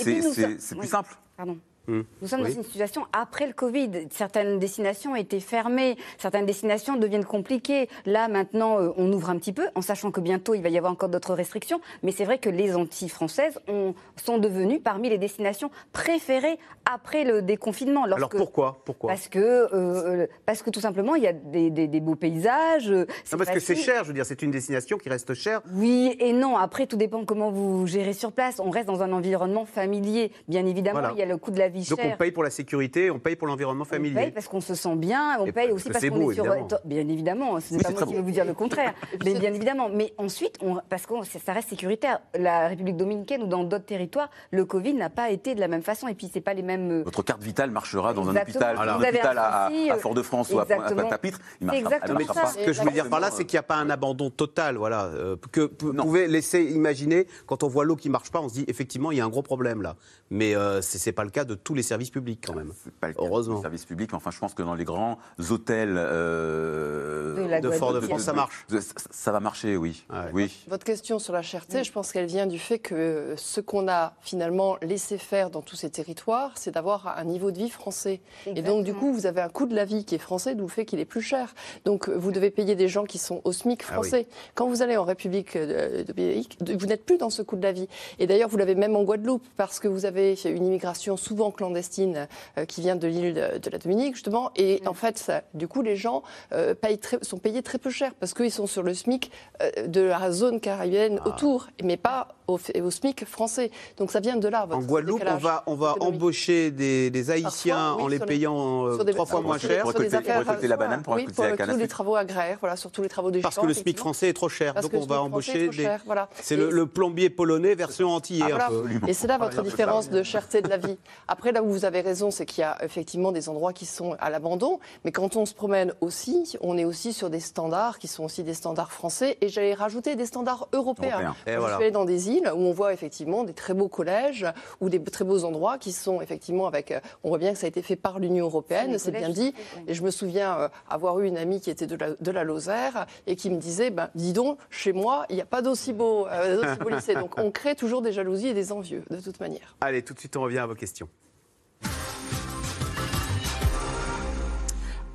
plus 0.75 0.87
simple. 0.87 1.15
Pardon. 1.37 1.57
Nous 1.88 2.05
sommes 2.25 2.41
Oui. 2.41 2.49
dans 2.49 2.55
une 2.57 2.63
situation 2.63 3.05
après 3.11 3.45
le 3.45 3.53
Covid. 3.53 3.91
Certaines 4.09 4.57
destinations 4.57 5.15
été 5.15 5.39
fermées, 5.41 5.97
certaines 6.17 6.45
destinations 6.45 6.95
deviennent 6.95 7.25
compliquées. 7.25 7.89
Là, 8.05 8.27
maintenant, 8.29 8.79
euh, 8.79 8.89
on 8.97 9.11
ouvre 9.11 9.29
un 9.29 9.38
petit 9.38 9.51
peu, 9.51 9.67
en 9.75 9.81
sachant 9.81 10.09
que 10.11 10.21
bientôt, 10.21 10.53
il 10.53 10.61
va 10.61 10.69
y 10.69 10.77
avoir 10.77 10.93
encore 10.93 11.09
d'autres 11.09 11.34
restrictions. 11.34 11.81
Mais 12.01 12.11
c'est 12.11 12.23
vrai 12.25 12.38
que 12.38 12.49
les 12.49 12.75
Antilles 12.75 13.09
françaises 13.09 13.59
ont- 13.67 13.93
sont 14.15 14.38
devenues 14.38 14.79
parmi 14.79 15.09
les 15.09 15.17
destinations 15.17 15.71
préférées 15.91 16.57
après 16.91 17.23
le 17.25 17.41
déconfinement. 17.41 18.03
Alors 18.05 18.29
pourquoi? 18.29 18.81
Pourquoi? 18.86 19.09
Parce 19.09 19.27
que, 19.27 19.39
euh, 19.39 19.67
euh, 19.73 20.27
parce 20.45 20.63
que 20.63 20.69
tout 20.69 20.79
simplement, 20.79 21.15
il 21.15 21.23
y 21.23 21.27
a 21.27 21.34
des, 21.34 21.69
des- 21.69 21.88
des 21.88 21.99
beaux 21.99 22.15
paysages. 22.15 22.89
Non, 22.89 23.38
parce 23.38 23.49
que 23.51 23.59
c'est 23.59 23.75
cher, 23.75 24.03
je 24.03 24.07
veux 24.09 24.13
dire, 24.13 24.25
c'est 24.25 24.41
une 24.41 24.51
destination 24.51 24.97
qui 24.97 25.09
reste 25.09 25.34
chère. 25.34 25.61
Oui 25.73 26.15
et 26.19 26.31
non. 26.34 26.55
Après, 26.57 26.88
tout 26.88 26.97
dépend 26.97 27.25
comment 27.25 27.51
vous 27.51 27.86
gérez 27.88 28.13
sur 28.13 28.31
place. 28.31 28.59
On 28.59 28.69
reste 28.69 28.88
dans 28.88 29.03
un 29.03 29.11
environnement 29.11 29.65
familier. 29.65 30.31
Bien 30.47 30.65
évidemment, 30.65 30.99
Voilà. 30.99 31.13
il 31.15 31.19
y 31.19 31.23
a 31.23 31.25
le 31.25 31.38
coût 31.38 31.51
de 31.51 31.59
la 31.59 31.69
vie 31.74 31.88
Donc 31.89 31.99
chère. 31.99 32.13
on 32.13 32.17
paye 32.17 32.32
pour 32.32 32.43
la 32.43 32.49
sécurité, 32.49 33.09
on 33.11 33.19
paye 33.19 33.36
pour 33.36 33.47
l'environnement 33.47 33.86
On 33.88 33.99
paye 33.99 34.32
parce 34.32 34.47
qu'on 34.47 34.61
se 34.61 34.76
sent 34.76 34.95
bien, 34.95 35.38
on 35.39 35.45
Et 35.45 35.51
paye 35.51 35.71
aussi 35.71 35.89
parce 35.89 36.05
qu'on 36.07 36.30
est 36.32 36.34
sur. 36.36 36.45
évidemment. 36.45 36.67
Bien 36.86 37.07
évidemment, 37.07 37.59
ce 37.59 37.74
n'est 37.74 37.78
Oui, 37.78 37.84
pas 37.84 37.91
moi 37.91 38.05
qui 38.07 38.13
vais 38.13 38.21
vous 38.21 38.32
dire 38.32 38.45
le 38.45 38.53
contraire. 38.53 38.93
mais 39.26 39.34
bien 39.34 39.53
évidemment. 39.53 39.89
Mais 39.89 40.13
ensuite, 40.17 40.57
on- 40.61 40.78
parce 40.89 41.05
que 41.05 41.13
ça 41.43 41.53
reste 41.53 41.69
sécuritaire. 41.69 42.19
La 42.38 42.67
République 42.69 42.97
dominicaine 42.97 43.43
ou 43.43 43.47
dans 43.47 43.63
d'autres 43.63 43.86
territoires, 43.86 44.30
le 44.51 44.65
Covid 44.65 44.93
n'a 44.93 45.09
pas 45.09 45.30
été 45.32 45.55
de 45.55 45.59
la 45.59 45.67
même 45.67 45.82
façon. 45.84 46.07
Et 46.07 46.13
puis, 46.15 46.30
c'est 46.32 46.41
pas 46.41 46.53
les 46.53 46.61
mêmes. 46.61 46.91
euh, 46.91 47.03
Votre 47.03 47.24
carte 47.24 47.41
vitale 47.43 47.71
marchera 47.71 48.13
dans 48.13 48.28
un 48.30 48.36
Exactement. 48.36 48.71
hôpital, 48.71 48.78
un 48.78 48.82
un 48.82 49.43
à, 49.43 49.69
souci, 49.69 49.89
à 49.89 49.95
euh, 49.95 49.97
Fort-de-France 49.97 50.49
ou 50.51 50.59
à 50.59 50.63
exactement. 50.63 51.01
Pointe-à-Pitre. 51.01 51.39
Il 51.39 51.43
C'est 51.59 51.65
marchera, 51.65 51.80
exactement 51.95 52.19
marchera 52.19 52.45
Ce 52.47 52.55
pas. 52.59 52.65
que 52.65 52.74
je 52.74 52.82
veux 52.84 52.91
dire 52.91 53.09
par 53.09 53.19
là, 53.19 53.32
c'est 53.32 53.45
qu'il 53.45 53.55
n'y 53.57 53.59
a 53.59 53.63
pas 53.63 53.76
un 53.78 53.89
abandon 53.89 54.30
total. 54.30 54.78
Voilà. 54.78 55.05
Euh, 55.05 55.36
que 55.51 55.71
vous 55.80 55.93
pouvez 55.93 56.28
laisser 56.28 56.63
imaginer, 56.63 57.28
quand 57.47 57.63
on 57.63 57.67
voit 57.67 57.86
l'eau 57.86 57.95
qui 57.95 58.09
marche 58.09 58.32
pas, 58.32 58.39
on 58.41 58.49
se 58.49 58.53
dit 58.55 58.65
effectivement, 58.67 59.11
il 59.11 59.17
y 59.17 59.21
a 59.21 59.26
un 59.26 59.30
gros 59.30 59.41
problème 59.41 59.82
là. 59.82 59.95
Mais 60.30 60.55
euh, 60.55 60.82
ce 60.82 60.97
n'est 61.07 61.13
pas 61.13 61.24
le 61.24 61.30
cas 61.30 61.43
de 61.45 61.55
tous 61.64 61.74
les 61.74 61.84
services 61.84 62.09
publics 62.09 62.43
quand 62.45 62.53
même. 62.55 62.72
pas 62.99 63.07
le 63.09 63.14
cas 63.14 63.22
Heureusement. 63.24 63.61
service 63.61 63.86
public, 63.86 64.11
mais 64.11 64.18
enfin, 64.18 64.32
je 64.32 64.39
pense 64.39 64.53
que 64.53 64.61
dans 64.64 64.76
les 64.76 64.84
grands 64.84 65.18
hôtels 65.49 65.95
euh, 65.97 67.59
De 67.61 67.72
Fort-de-France, 67.72 68.22
ça 68.22 68.34
marche. 68.34 68.66
de- 68.70 68.80
ça, 68.80 68.93
ça 69.11 69.32
va 69.32 69.39
marcher, 69.39 69.78
oui. 69.78 70.05
oui. 70.34 70.66
Votre 70.68 70.86
question 70.86 71.20
sur 71.20 71.34
la 71.34 71.41
cherté, 71.41 71.84
je 71.84 71.91
pense 71.91 72.11
qu'elle 72.11 72.26
vient 72.26 72.47
du 72.47 72.59
fait 72.59 72.80
que 72.80 73.34
ce 73.38 73.61
qu'on 73.61 73.88
a 73.88 74.14
finalement 74.22 74.78
laissé 74.82 75.18
faire 75.18 75.49
dans 75.49 75.61
tous 75.61 75.76
ces 75.76 75.89
territoires, 75.89 76.51
c'est 76.55 76.72
d'avoir 76.72 77.18
un 77.18 77.24
niveau 77.24 77.51
de 77.51 77.57
vie 77.57 77.70
français. 77.70 78.22
Et 78.45 78.61
donc, 78.61 78.84
du 78.84 78.93
coup, 78.93 79.14
vous 79.14 79.26
avez 79.26 79.41
un 79.41 79.49
coût 79.49 79.66
de 79.66 79.76
la 79.76 79.86
vie 79.86 80.05
qui 80.05 80.16
est 80.16 80.20
français, 80.20 80.55
d'où 80.55 80.64
le 80.64 80.70
fait 80.70 80.86
qu'il 80.86 80.99
est 80.99 81.05
plus 81.05 81.22
cher. 81.22 81.53
Donc, 81.86 82.09
vous 82.09 82.32
devez 82.32 82.51
payer 82.51 82.76
des 82.76 82.88
gens 82.88 83.03
qui 83.05 83.18
sont 83.18 83.41
au 83.43 83.51
SMIC 83.51 83.82
Ah 83.89 83.93
français. 83.93 84.28
Quand 84.55 84.68
vous 84.68 84.82
allez 84.82 84.97
en 84.97 85.03
République 85.03 85.55
euh, 85.55 86.03
de 86.03 86.14
Belgique, 86.14 86.57
vous 86.61 86.86
n'êtes 86.86 87.05
plus 87.05 87.18
dans 87.18 87.30
ce 87.30 87.41
coût 87.41 87.55
de 87.55 87.64
la 87.64 87.72
vie. 87.72 87.88
Et 88.20 88.28
d'ailleurs, 88.28 88.49
vous 88.49 88.57
l'avez 88.57 88.76
même 88.76 88.95
en 88.95 89.03
Guadeloupe, 89.03 89.45
parce 89.57 89.80
que 89.80 89.88
vous 89.88 90.05
avez 90.05 90.36
une 90.45 90.66
immigration 90.66 91.18
souvent 91.18 91.51
clandestine 91.53 92.27
euh, 92.57 92.65
qui 92.65 92.81
vient 92.81 92.97
de 92.97 93.07
l'île 93.07 93.33
de, 93.33 93.57
de 93.57 93.69
la 93.69 93.77
Dominique, 93.77 94.15
justement. 94.15 94.51
Et 94.57 94.81
en 94.85 94.93
fait, 94.93 95.17
ça- 95.17 95.43
du 95.53 95.67
coup, 95.69 95.81
les 95.81 95.95
gens 95.95 96.23
euh, 96.51 96.73
payent 96.75 96.97
très- 96.99 97.19
sont 97.23 97.37
payés 97.37 97.61
très 97.63 97.77
peu 97.77 97.89
cher, 97.89 98.13
parce 98.19 98.33
qu'ils 98.33 98.51
sont 98.51 98.67
sur 98.67 98.83
le 98.83 98.93
SMIC 98.93 99.31
euh, 99.61 99.87
de 99.87 100.01
la 100.01 100.31
zone 100.31 100.59
caribéenne 100.59 101.19
Ah. 101.23 101.29
autour, 101.29 101.67
mais 101.83 101.95
pas 101.97 102.27
au, 102.47 102.59
au 102.81 102.91
SMIC 102.91 103.23
français. 103.25 103.71
Donc 103.97 104.11
ça 104.11 104.19
vient 104.19 104.35
de 104.35 104.47
là. 104.49 104.63
En 104.63 104.67
votre 104.67 104.87
Guadeloupe, 104.87 105.23
on 105.25 105.37
va, 105.37 105.63
on 105.67 105.75
va 105.75 105.95
embaucher 106.01 106.71
des, 106.71 107.09
des 107.09 107.31
Haïtiens 107.31 107.75
Parfois, 107.75 107.95
oui, 107.97 108.03
en 108.03 108.07
les 108.07 108.19
payant 108.19 108.87
euh, 108.87 109.03
des- 109.03 109.13
trois 109.13 109.25
fois 109.25 109.41
moins 109.41 109.57
cher. 109.57 109.85
affaires, 109.87 110.39
récolter 110.39 110.67
la 110.67 110.75
banane, 110.77 111.01
pour 111.03 111.13
oui, 111.13 111.21
récolter 111.21 111.35
pour 111.35 111.45
la 111.45 111.57
canne 111.57 111.71
tous 111.71 111.77
les 111.79 111.87
travaux 111.87 112.15
agraires, 112.15 112.57
voilà, 112.59 112.75
sur 112.75 112.91
tous 112.91 113.01
les 113.01 113.09
travaux 113.09 113.31
des 113.31 113.39
Parce 113.39 113.57
que 113.57 113.65
le 113.65 113.73
SMIC 113.73 113.97
français 113.97 114.29
est 114.29 114.33
trop 114.33 114.49
cher, 114.49 114.73
Parce 114.73 114.89
donc 114.89 115.01
on 115.01 115.05
va 115.05 115.21
embaucher 115.21 115.69
des. 115.69 115.87
voilà. 116.05 116.29
C'est 116.41 116.55
le, 116.57 116.69
le 116.69 116.85
plombier 116.85 117.29
polonais 117.29 117.75
version 117.75 118.09
antillais 118.09 118.43
Ah, 118.45 118.49
voilà. 118.49 118.67
peu. 118.69 119.07
Et 119.07 119.13
c'est 119.13 119.27
là 119.27 119.37
votre 119.37 119.61
différence 119.61 120.09
de 120.09 120.23
cherté 120.23 120.61
de 120.61 120.67
la 120.69 120.77
vie. 120.77 120.97
Après, 121.27 121.42
là 121.51 121.63
où 121.63 121.69
vous 121.69 121.85
avez 121.85 122.01
raison, 122.01 122.31
c'est 122.31 122.45
qu'il 122.45 122.61
y 122.61 122.65
a 122.65 122.77
effectivement 122.83 123.31
des 123.31 123.49
endroits 123.49 123.73
qui 123.73 123.85
sont 123.85 124.15
à 124.19 124.29
l'abandon, 124.29 124.79
mais 125.03 125.11
quand 125.11 125.35
on 125.35 125.45
se 125.45 125.53
promène 125.53 125.93
aussi, 126.01 126.57
on 126.61 126.77
est 126.77 126.85
aussi 126.85 127.13
sur 127.13 127.29
des 127.29 127.39
standards 127.39 127.99
qui 127.99 128.07
sont 128.07 128.23
aussi 128.23 128.43
des 128.43 128.53
standards 128.53 128.91
français, 128.91 129.37
et 129.41 129.49
j'allais 129.49 129.73
rajouter 129.73 130.15
des 130.15 130.25
standards 130.25 130.67
européens. 130.73 131.19
Européens. 131.21 131.35
Et 131.45 131.51
Moi, 131.51 131.59
voilà. 131.59 131.73
Je 131.73 131.77
suis 131.77 131.83
allée 131.85 131.91
dans 131.91 132.05
des 132.05 132.29
îles 132.29 132.51
où 132.53 132.59
on 132.59 132.71
voit 132.71 132.93
effectivement 132.93 133.43
des 133.43 133.53
très 133.53 133.73
beaux 133.73 133.87
collèges 133.87 134.45
ou 134.81 134.89
des 134.89 135.01
très 135.03 135.25
beaux 135.25 135.43
endroits 135.43 135.77
qui 135.77 135.91
sont 135.91 136.21
effectivement 136.21 136.67
avec. 136.67 136.91
euh, 136.91 136.99
On 137.23 137.29
voit 137.29 137.37
bien 137.37 137.53
que 137.53 137.57
ça 137.59 137.65
a 137.65 137.69
été 137.69 137.81
fait 137.81 137.95
par 137.95 138.19
l'Union 138.19 138.45
européenne, 138.45 138.97
c'est 138.99 139.11
bien 139.11 139.29
dit. 139.29 139.53
Et 139.87 139.93
je 139.93 140.03
me 140.03 140.11
souviens 140.11 140.57
euh, 140.59 140.69
avoir 140.89 141.19
eu 141.19 141.27
une 141.27 141.37
amie 141.37 141.61
qui 141.61 141.69
était 141.69 141.87
de 141.87 141.95
la, 141.95 142.11
de 142.11 142.31
la 142.31 142.43
Lozère 142.43 143.05
et 143.27 143.35
qui 143.35 143.49
me 143.49 143.57
disait 143.57 143.89
ben, 143.89 144.09
Dis 144.15 144.33
donc, 144.33 144.57
chez 144.69 144.93
moi, 144.93 145.25
il 145.29 145.35
n'y 145.35 145.41
a 145.41 145.45
pas 145.45 145.61
d'aussi 145.61 145.93
beau, 145.93 146.27
euh, 146.27 146.61
d'aussi 146.61 146.79
beau 146.79 146.89
lycée. 146.89 147.13
Donc 147.15 147.37
on 147.37 147.51
crée 147.51 147.75
toujours 147.75 148.01
des 148.01 148.11
jalousies 148.11 148.49
et 148.49 148.53
des 148.53 148.71
envieux, 148.71 149.03
de 149.09 149.19
toute 149.19 149.39
manière. 149.39 149.75
Allez, 149.81 150.01
tout 150.03 150.13
de 150.13 150.19
suite, 150.19 150.35
on 150.37 150.41
revient 150.41 150.59
à 150.59 150.65
vos 150.65 150.75
questions. 150.75 151.07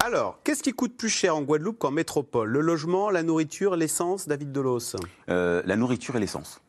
Alors, 0.08 0.40
qu'est-ce 0.42 0.62
qui 0.62 0.72
coûte 0.72 0.96
plus 0.96 1.10
cher 1.10 1.36
en 1.36 1.42
Guadeloupe 1.42 1.78
qu'en 1.78 1.90
métropole? 1.90 2.48
Le 2.48 2.62
logement, 2.62 3.10
la 3.10 3.22
nourriture, 3.22 3.76
l'essence, 3.76 4.26
David 4.26 4.52
Delos? 4.52 4.96
Euh, 5.28 5.60
la 5.66 5.76
nourriture 5.76 6.16
et 6.16 6.18
l'essence. 6.18 6.62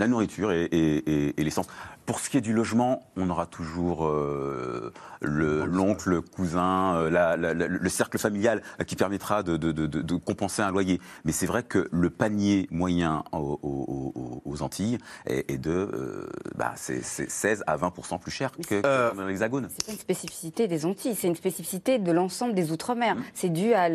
La 0.00 0.08
nourriture 0.08 0.50
et, 0.50 1.32
l'essence. 1.38 1.68
Pour 2.10 2.18
ce 2.18 2.28
qui 2.28 2.38
est 2.38 2.40
du 2.40 2.52
logement, 2.52 3.04
on 3.16 3.30
aura 3.30 3.46
toujours 3.46 4.04
euh, 4.04 4.92
le- 5.20 5.64
l'oncle, 5.64 6.08
le 6.10 6.20
cousin, 6.20 6.96
euh, 6.96 7.08
la- 7.08 7.36
la- 7.36 7.54
la- 7.54 7.68
le 7.68 7.88
cercle 7.88 8.18
familial 8.18 8.62
euh, 8.80 8.84
qui 8.84 8.96
permettra 8.96 9.44
de, 9.44 9.56
de- 9.56 9.70
de- 9.70 9.86
de- 9.86 10.02
de 10.02 10.14
compenser 10.16 10.60
un 10.60 10.72
loyer. 10.72 11.00
Mais 11.24 11.30
c'est 11.30 11.46
vrai 11.46 11.62
que 11.62 11.86
le 11.92 12.10
panier 12.10 12.66
moyen 12.72 13.22
aux, 13.30 13.60
aux- 13.62 14.12
aux- 14.16 14.42
aux 14.44 14.62
Antilles 14.62 14.98
est, 15.26 15.48
est 15.52 15.58
de 15.58 15.70
euh, 15.70 16.26
bah, 16.56 16.72
c'est- 16.74 17.04
c'est 17.04 17.30
16 17.30 17.62
à 17.68 17.76
20% 17.76 18.18
plus 18.18 18.32
cher 18.32 18.50
que, 18.68 19.14
dans 19.14 19.24
l'Hexagone. 19.26 19.68
C'est 19.70 19.86
pas 19.86 19.92
une 19.92 19.98
spécificité 19.98 20.66
des 20.66 20.86
Antilles, 20.86 21.14
c'est 21.14 21.28
une 21.28 21.36
spécificité 21.36 22.00
de 22.00 22.10
l'ensemble 22.10 22.54
des 22.54 22.72
Outre-mer. 22.72 23.14
C'est 23.34 23.50
dû 23.50 23.72
à 23.72 23.88
Mmh. 23.88 23.92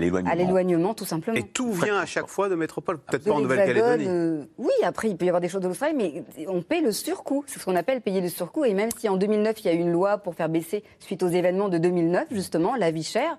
L'éloignement. 0.00 0.30
à 0.32 0.34
l'éloignement, 0.34 0.94
tout 0.94 1.04
simplement. 1.04 1.36
Et 1.38 1.44
tout 1.44 1.70
vient 1.70 1.98
à 1.98 2.06
chaque 2.06 2.26
fois 2.26 2.48
de 2.48 2.56
métropole, 2.56 2.98
peut-être 2.98 3.22
pas 3.22 3.30
en 3.30 3.40
Nouvelle-Calédonie. 3.40 4.06
euh, 4.08 4.44
oui, 4.58 4.72
après, 4.82 5.10
il 5.10 5.16
peut 5.16 5.26
y 5.26 5.28
avoir 5.28 5.40
des 5.40 5.48
choses 5.48 5.60
de 5.62 5.68
l'Australie, 5.68 5.94
mais 5.96 6.24
on 6.48 6.60
paie 6.62 6.80
le 6.80 6.90
surcoût. 6.90 7.35
C'est 7.46 7.58
ce 7.60 7.64
qu'on 7.64 7.76
appelle 7.76 8.00
payer 8.00 8.20
le 8.20 8.28
surcoût. 8.28 8.64
Et 8.64 8.74
même 8.74 8.90
si 8.98 9.08
en 9.08 9.16
2009, 9.16 9.60
il 9.60 9.66
y 9.66 9.70
a 9.70 9.74
eu 9.74 9.78
une 9.78 9.92
loi 9.92 10.18
pour 10.18 10.34
faire 10.34 10.48
baisser, 10.48 10.82
suite 11.00 11.22
aux 11.22 11.28
événements 11.28 11.68
de 11.68 11.78
2009, 11.78 12.26
justement, 12.30 12.74
la 12.76 12.90
vie 12.90 13.04
chère, 13.04 13.36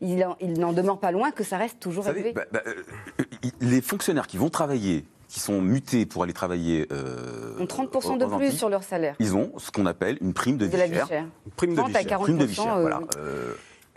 il, 0.00 0.24
en- 0.24 0.36
il 0.40 0.58
n'en 0.58 0.72
demeure 0.72 0.98
pas 0.98 1.12
loin 1.12 1.30
que 1.30 1.44
ça 1.44 1.56
reste 1.58 1.78
toujours 1.80 2.04
savez, 2.04 2.20
élevé. 2.20 2.32
bah, 2.32 2.44
bah, 2.52 2.62
euh, 2.66 2.74
euh, 3.20 3.24
les 3.60 3.80
fonctionnaires 3.80 4.26
qui 4.26 4.36
vont 4.36 4.50
travailler, 4.50 5.04
qui 5.28 5.40
sont 5.40 5.60
mutés 5.62 6.04
pour 6.06 6.24
aller 6.24 6.32
travailler 6.32 6.86
euh, 6.92 7.56
Ont 7.60 7.64
30% 7.64 8.18
de 8.18 8.24
plus 8.26 8.34
Antilles, 8.34 8.52
sur 8.56 8.68
leur 8.68 8.82
salaire. 8.82 9.14
Ils 9.20 9.34
ont 9.36 9.52
ce 9.58 9.70
qu'on 9.70 9.86
appelle 9.86 10.18
une 10.20 10.34
prime 10.34 10.56
de, 10.58 10.66
De 10.66 10.76
la 10.76 10.86
vie 10.86 10.94
chère. 10.94 11.08
chère. 11.08 11.24
Prime 11.56 11.70
de 11.70 11.76
30 11.76 11.90
vie 11.90 11.96
à 11.96 12.00
chère. 12.02 12.18
40%. 12.18 12.22
Prime 12.22 12.38
de 12.38 12.44
vie 12.44 12.54
chère, 12.54 12.74
euh, 12.76 12.80
voilà. 12.80 13.00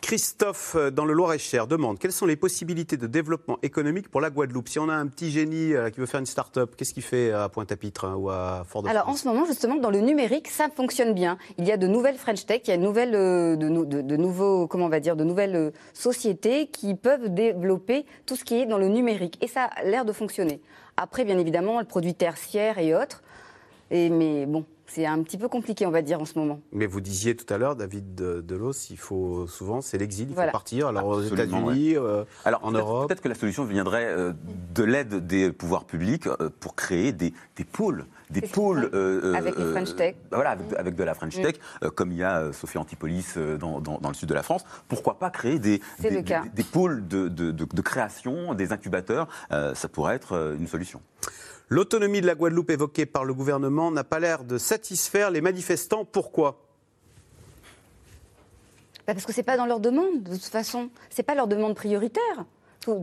Christophe, 0.05 0.75
euh, 0.75 0.91
dans 0.91 1.03
le 1.03 1.13
Loir-et-Cher, 1.13 1.65
demande 1.65 1.97
quelles 1.97 2.11
sont 2.11 2.27
les 2.27 2.35
possibilités 2.35 2.95
de 2.95 3.07
développement 3.07 3.57
économique 3.63 4.07
pour 4.07 4.21
la 4.21 4.29
Guadeloupe? 4.29 4.69
Si 4.69 4.77
on 4.77 4.87
a 4.87 4.93
un 4.93 5.07
petit 5.07 5.31
génie 5.31 5.73
euh, 5.73 5.89
qui 5.89 5.99
veut 5.99 6.05
faire 6.05 6.19
une 6.19 6.27
start-up, 6.27 6.75
qu'est-ce 6.77 6.93
qu'il 6.93 7.01
fait 7.01 7.31
à 7.31 7.49
Pointe-à-Pitre 7.49 8.05
hein, 8.05 8.13
ou 8.15 8.29
à 8.29 8.63
Fort-de-France? 8.67 8.95
Alors 8.95 9.09
en 9.09 9.15
ce 9.15 9.27
moment, 9.27 9.45
justement, 9.47 9.77
dans 9.77 9.89
le 9.89 10.01
numérique, 10.01 10.47
ça 10.47 10.67
fonctionne 10.69 11.15
bien. 11.15 11.39
Il 11.57 11.65
y 11.65 11.71
a 11.71 11.77
de 11.77 11.87
nouvelles 11.87 12.17
French 12.17 12.45
Tech, 12.45 12.61
il 12.65 12.69
y 12.69 12.73
a 12.73 12.77
de, 12.77 12.83
nouvelles, 12.83 13.15
euh, 13.15 13.55
de, 13.55 13.67
nou- 13.67 13.85
de- 13.85 14.01
de 14.03 14.15
nouveaux, 14.15 14.67
comment 14.67 14.85
on 14.85 14.89
va 14.89 14.99
dire, 14.99 15.15
de 15.15 15.23
nouvelles 15.23 15.73
sociétés 15.95 16.67
qui 16.67 16.93
peuvent 16.93 17.33
développer 17.33 18.05
tout 18.27 18.35
ce 18.35 18.43
qui 18.43 18.61
est 18.61 18.67
dans 18.67 18.77
le 18.77 18.89
numérique. 18.89 19.43
Et 19.43 19.47
ça 19.47 19.63
a 19.63 19.85
l'air 19.85 20.05
de 20.05 20.13
fonctionner. 20.13 20.61
Après, 20.97 21.25
bien 21.25 21.39
évidemment, 21.39 21.79
le 21.79 21.85
produit 21.87 22.13
tertiaire 22.13 22.77
et 22.77 22.93
autres. 22.93 23.23
Et, 23.89 24.11
mais 24.11 24.45
bon, 24.45 24.65
c'est 24.95 25.05
un 25.05 25.21
petit 25.23 25.37
peu 25.37 25.49
compliqué, 25.49 25.85
on 25.85 25.91
va 25.91 26.01
dire, 26.01 26.21
en 26.21 26.25
ce 26.25 26.39
moment. 26.39 26.61
Mais 26.71 26.85
vous 26.85 27.01
disiez 27.01 27.35
tout 27.35 27.51
à 27.53 27.57
l'heure, 27.57 27.75
David 27.75 28.15
de- 28.15 28.39
Delos, 28.39 28.71
il 28.89 28.97
faut 28.97 29.45
souvent, 29.45 29.81
c'est 29.81 29.97
l'exil, 29.97 30.29
il 30.29 30.33
Voilà. 30.33 30.51
faut 30.51 30.53
partir. 30.57 30.87
Alors 30.87 31.07
aux 31.07 31.21
États-Unis, 31.21 31.97
euh, 31.97 32.23
Alors, 32.45 32.63
en 32.63 32.71
peut-être- 32.71 32.79
Europe. 32.87 33.07
Peut-être 33.09 33.21
que 33.21 33.27
la 33.27 33.35
solution 33.35 33.65
viendrait 33.65 34.05
euh, 34.05 34.31
de 34.73 34.83
l'aide 34.85 35.27
des 35.27 35.51
pouvoirs 35.51 35.83
publics 35.83 36.27
euh, 36.27 36.49
pour 36.61 36.75
créer 36.75 37.11
des, 37.11 37.33
des 37.57 37.65
pôles. 37.65 38.05
Des 38.29 38.41
pôles. 38.41 38.89
font 38.91 39.33
avec 39.35 39.57
les 39.57 39.71
French 39.71 39.95
Tech. 39.95 40.15
voilà, 40.31 40.51
avec, 40.51 40.73
avec 40.73 40.95
de 40.95 41.03
la 41.03 41.13
French 41.13 41.37
Mm. 41.37 41.41
Tech, 41.41 41.55
euh, 41.83 41.89
comme 41.89 42.11
il 42.13 42.17
y 42.17 42.23
a 42.23 42.39
euh, 42.39 42.53
Sophie 42.53 42.77
Antipolis 42.77 43.33
euh, 43.37 43.57
dans, 43.57 43.81
dans- 43.81 43.99
dans 43.99 44.09
le 44.09 44.15
sud 44.15 44.29
de 44.29 44.33
la 44.33 44.43
France. 44.43 44.63
Pourquoi 44.87 45.19
pas 45.19 45.29
créer 45.29 45.59
des, 45.59 45.81
des, 45.99 46.63
pôles 46.63 47.05
de, 47.07 47.27
de- 47.27 47.51
de- 47.51 47.65
de 47.65 47.81
création, 47.81 48.53
des 48.53 48.71
incubateurs 48.71 49.27
Euh, 49.51 49.75
Ça 49.75 49.89
pourrait 49.89 50.15
être 50.15 50.33
euh, 50.33 50.55
une 50.57 50.67
solution. 50.67 51.01
L'autonomie 51.69 52.21
de 52.21 52.27
la 52.27 52.35
Guadeloupe 52.35 52.69
évoquée 52.69 53.05
par 53.05 53.25
le 53.25 53.33
gouvernement 53.33 53.89
n'a 53.91 54.03
pas 54.03 54.19
l'air 54.19 54.43
de 54.43 54.57
satisfaire 54.57 55.31
les 55.31 55.41
manifestants. 55.41 56.05
Pourquoi? 56.05 56.61
Bah, 59.07 59.13
parce 59.13 59.25
que 59.25 59.33
c'est 59.33 59.43
pas 59.43 59.57
dans 59.57 59.65
leur 59.65 59.79
demande, 59.79 60.23
de 60.23 60.33
toute 60.33 60.43
façon. 60.43 60.89
C'est 61.09 61.23
pas 61.23 61.35
leur 61.35 61.47
demande 61.47 61.75
prioritaire. 61.75 62.45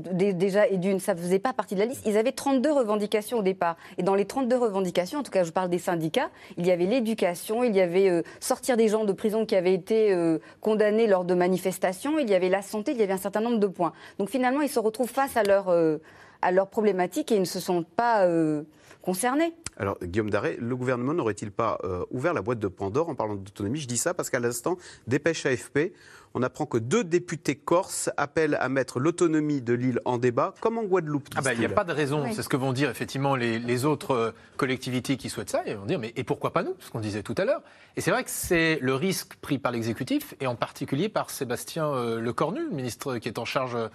Déjà, 0.05 0.69
et 0.69 0.77
d'une, 0.77 1.01
ça 1.01 1.17
faisait 1.17 1.41
pas 1.41 1.53
partie 1.53 1.75
de 1.75 1.81
la 1.81 1.87
liste. 1.87 2.03
Ils 2.07 2.17
avaient 2.17 2.31
32 2.31 2.71
revendications 2.71 3.39
au 3.39 3.43
départ. 3.43 3.77
Et 3.99 4.05
dans 4.05 4.15
les 4.15 4.27
32 4.27 4.57
revendications, 4.57 5.19
en 5.19 5.23
tout 5.25 5.33
cas, 5.33 5.43
je 5.43 5.51
parle 5.51 5.71
des 5.71 5.79
syndicats, 5.79 6.31
il 6.57 6.65
y 6.65 6.71
avait 6.71 6.87
l'éducation, 6.87 7.65
il 7.65 7.75
y 7.75 7.81
avait 7.81 8.09
euh, 8.09 8.23
sortir 8.39 8.77
des 8.77 8.87
gens 8.87 9.05
de 9.05 9.13
prison 9.13 9.45
qui 9.45 9.57
avaient 9.57 9.75
été 9.75 10.13
euh, 10.13 10.39
condamnés 10.61 11.09
lors 11.09 11.25
de 11.25 11.35
manifestations, 11.35 12.21
il 12.21 12.31
y 12.31 12.35
avait 12.35 12.49
la 12.49 12.63
santé, 12.63 12.93
il 12.93 12.99
y 12.99 13.03
avait 13.03 13.13
un 13.13 13.19
certain 13.19 13.41
nombre 13.41 13.59
de 13.59 13.67
points. 13.67 13.93
Donc 14.19 14.31
finalement, 14.31 14.61
ils 14.61 14.69
se 14.69 14.79
retrouvent 14.79 15.11
face 15.11 15.37
à 15.37 15.43
leur, 15.43 15.69
euh, 15.69 15.99
à 16.43 16.53
leur 16.53 16.69
problématique 16.69 17.33
et 17.33 17.37
ils 17.37 17.41
ne 17.41 17.45
se 17.47 17.61
sentent 17.61 17.89
pas 17.89 18.27
euh, 18.27 18.63
concernés. 19.01 19.55
Alors, 19.79 19.99
Guillaume 20.03 20.31
Daré, 20.31 20.57
le 20.61 20.77
gouvernement 20.77 21.15
n'aurait-il 21.15 21.51
pas 21.51 21.79
euh, 21.85 22.05
ouvert 22.11 22.35
la 22.35 22.43
boîte 22.43 22.59
de 22.59 22.69
Pandore 22.69 23.09
en 23.09 23.15
parlant 23.15 23.35
d'autonomie? 23.37 23.81
Je 23.81 23.89
dis 23.89 23.97
ça 23.97 24.13
parce 24.13 24.29
qu'à 24.29 24.39
l'instant, 24.39 24.77
dépêche 25.07 25.47
AFP, 25.47 25.93
on 26.35 26.43
apprend 26.43 26.67
que 26.67 26.79
deux 26.79 27.05
députés 27.05 27.57
corses 27.57 28.11
appellent 28.17 28.57
à 28.61 28.69
mettre 28.69 29.01
l'autonomie 29.01 29.61
de 29.63 29.73
l'île 29.73 30.01
en 30.05 30.19
débat, 30.19 30.55
comme 30.61 30.79
en 30.79 30.85
Guadeloupe. 30.85 31.29
Ah 31.37 31.41
bah, 31.43 31.53
Il 31.55 31.59
n'y 31.61 31.67
a 31.67 31.71
pas 31.71 31.85
de 31.85 31.93
raison, 31.93 32.23
Oui. 32.25 32.35
c'est 32.35 32.43
ce 32.43 32.49
que 32.49 32.57
vont 32.57 32.73
dire 32.73 32.91
effectivement 32.91 33.35
les, 33.35 33.59
les 33.59 33.85
autres 33.85 34.13
euh, 34.13 34.31
collectivités 34.57 35.17
qui 35.17 35.31
souhaitent 35.31 35.51
ça, 35.51 35.63
ils 35.67 35.77
vont 35.77 35.87
dire 35.87 35.99
mais 35.99 36.13
et 36.17 36.25
pourquoi 36.25 36.53
pas 36.53 36.63
nous, 36.63 36.75
ce 36.79 36.91
qu'on 36.91 37.01
disait 37.01 37.23
tout 37.23 37.35
à 37.39 37.45
l'heure. 37.45 37.63
Et 37.97 38.01
c'est 38.03 38.11
vrai 38.11 38.25
que 38.25 38.31
c'est 38.31 38.79
le 38.81 38.95
risque 38.95 39.37
pris 39.37 39.59
par 39.59 39.73
l'exécutif 39.73 40.35
et 40.41 40.47
en 40.47 40.55
particulier 40.55 41.09
par 41.09 41.31
Sébastien 41.31 41.87
euh, 41.87 42.21
Lecornu, 42.21 42.61
le 42.69 42.77
ministre 42.77 43.19
qui 43.19 43.29
est 43.29 43.39
en 43.39 43.45
charge 43.45 43.75
euh, 43.75 43.89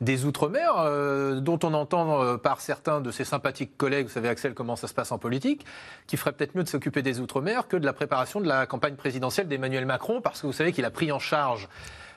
des 0.00 0.24
Outre-mer, 0.24 0.74
euh, 0.78 1.40
dont 1.40 1.58
on 1.62 1.74
entend 1.74 2.22
euh, 2.22 2.36
par 2.36 2.60
certains 2.60 3.00
de 3.00 3.10
ses 3.10 3.24
sympathiques 3.24 3.76
collègues, 3.76 4.06
vous 4.06 4.12
savez 4.12 4.28
Axel 4.28 4.54
comment 4.54 4.74
ça 4.74 4.88
se 4.88 4.94
passe 4.94 5.12
en 5.12 5.18
politique, 5.18 5.64
qui 6.06 6.16
ferait 6.16 6.32
peut-être 6.32 6.56
mieux 6.56 6.64
de 6.64 6.68
s'occuper 6.68 7.02
des 7.02 7.20
Outre-mer 7.20 7.68
que 7.68 7.76
de 7.76 7.86
la 7.86 7.92
préparation 7.92 8.40
de 8.40 8.48
la 8.48 8.66
campagne 8.66 8.96
présidentielle 8.96 9.46
d'Emmanuel 9.46 9.86
Macron, 9.86 10.20
parce 10.20 10.40
que 10.40 10.46
vous 10.46 10.52
savez 10.52 10.72
qu'il 10.72 10.84
a 10.84 10.90
pris 10.90 11.12
en 11.12 11.18
charge 11.18 11.68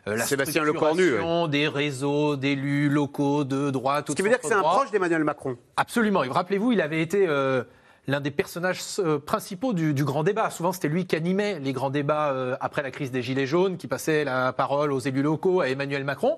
euh, 0.08 0.16
la 0.16 0.24
Sébastien 0.24 0.64
Lecornu, 0.64 1.14
des 1.50 1.68
réseaux 1.68 2.36
d'élus 2.36 2.90
locaux 2.90 3.44
de 3.44 3.72
droite. 3.72 4.06
Ce 4.10 4.14
qui 4.14 4.22
veut 4.22 4.30
dire 4.30 4.40
que 4.40 4.48
c'est 4.48 4.54
un 4.54 4.62
proche 4.62 4.92
d'Emmanuel 4.92 5.24
Macron. 5.24 5.58
Absolument. 5.78 6.24
Et 6.24 6.30
rappelez-vous, 6.30 6.72
il 6.74 6.82
avait 6.82 7.02
été 7.02 7.26
euh, 7.28 7.64
l'un 8.08 8.22
des 8.22 8.30
personnages 8.30 8.82
euh, 9.00 9.18
principaux 9.18 9.74
du, 9.74 9.96
du 9.96 10.04
grand 10.04 10.24
débat. 10.24 10.52
Souvent, 10.52 10.74
c'était 10.74 10.90
lui 10.90 11.08
qui 11.08 11.16
animait 11.16 11.60
les 11.60 11.74
grands 11.74 11.90
débats 11.90 12.58
après 12.62 12.84
la 12.84 12.92
crise 12.92 13.10
des 13.10 13.24
Gilets 13.24 13.48
jaunes, 13.48 13.78
qui 13.78 13.88
passait 13.88 14.24
la 14.24 14.54
parole 14.54 14.92
aux 14.92 15.00
élus 15.00 15.24
locaux, 15.24 15.62
à 15.62 15.70
Emmanuel 15.70 16.04
Macron. 16.04 16.38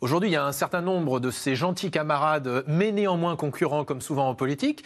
Aujourd'hui, 0.00 0.28
il 0.28 0.32
y 0.32 0.36
a 0.36 0.44
un 0.44 0.52
certain 0.52 0.82
nombre 0.82 1.20
de 1.20 1.30
ces 1.30 1.56
gentils 1.56 1.90
camarades, 1.90 2.64
mais 2.66 2.92
néanmoins 2.92 3.36
concurrents, 3.36 3.84
comme 3.84 4.00
souvent 4.00 4.28
en 4.28 4.34
politique, 4.34 4.84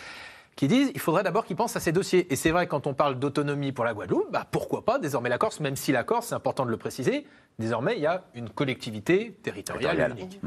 qui 0.57 0.69
disent 0.69 0.91
il 0.95 1.01
faudrait 1.01 1.23
d'abord 1.23 1.45
qu'ils 1.47 1.57
pensent 1.57 1.77
à 1.77 1.81
ces 1.81 1.93
dossiers. 1.93 2.33
Et 2.33 2.37
c'est 2.37 2.51
vrai, 2.51 2.67
quand 2.67 2.87
on 2.87 2.95
parle 2.95 3.19
d'autonomie 3.19 3.73
pour 3.73 3.85
la 3.85 3.95
Guadeloupe, 3.95 4.31
bah, 4.31 4.47
pourquoi 4.51 4.85
pas 4.85 4.99
désormais 4.99 5.29
la 5.29 5.39
Corse, 5.39 5.61
même 5.61 5.77
si 5.77 5.91
la 5.93 6.05
Corse, 6.05 6.29
c'est 6.29 6.35
important 6.35 6.65
de 6.65 6.71
le 6.71 6.77
préciser, 6.77 7.27
désormais 7.59 7.97
il 7.97 8.03
y 8.03 8.07
a 8.07 8.25
une 8.35 8.51
collectivité 8.51 9.33
territoriale 9.43 9.97
Territoriale. 9.97 10.19
unique. 10.19 10.41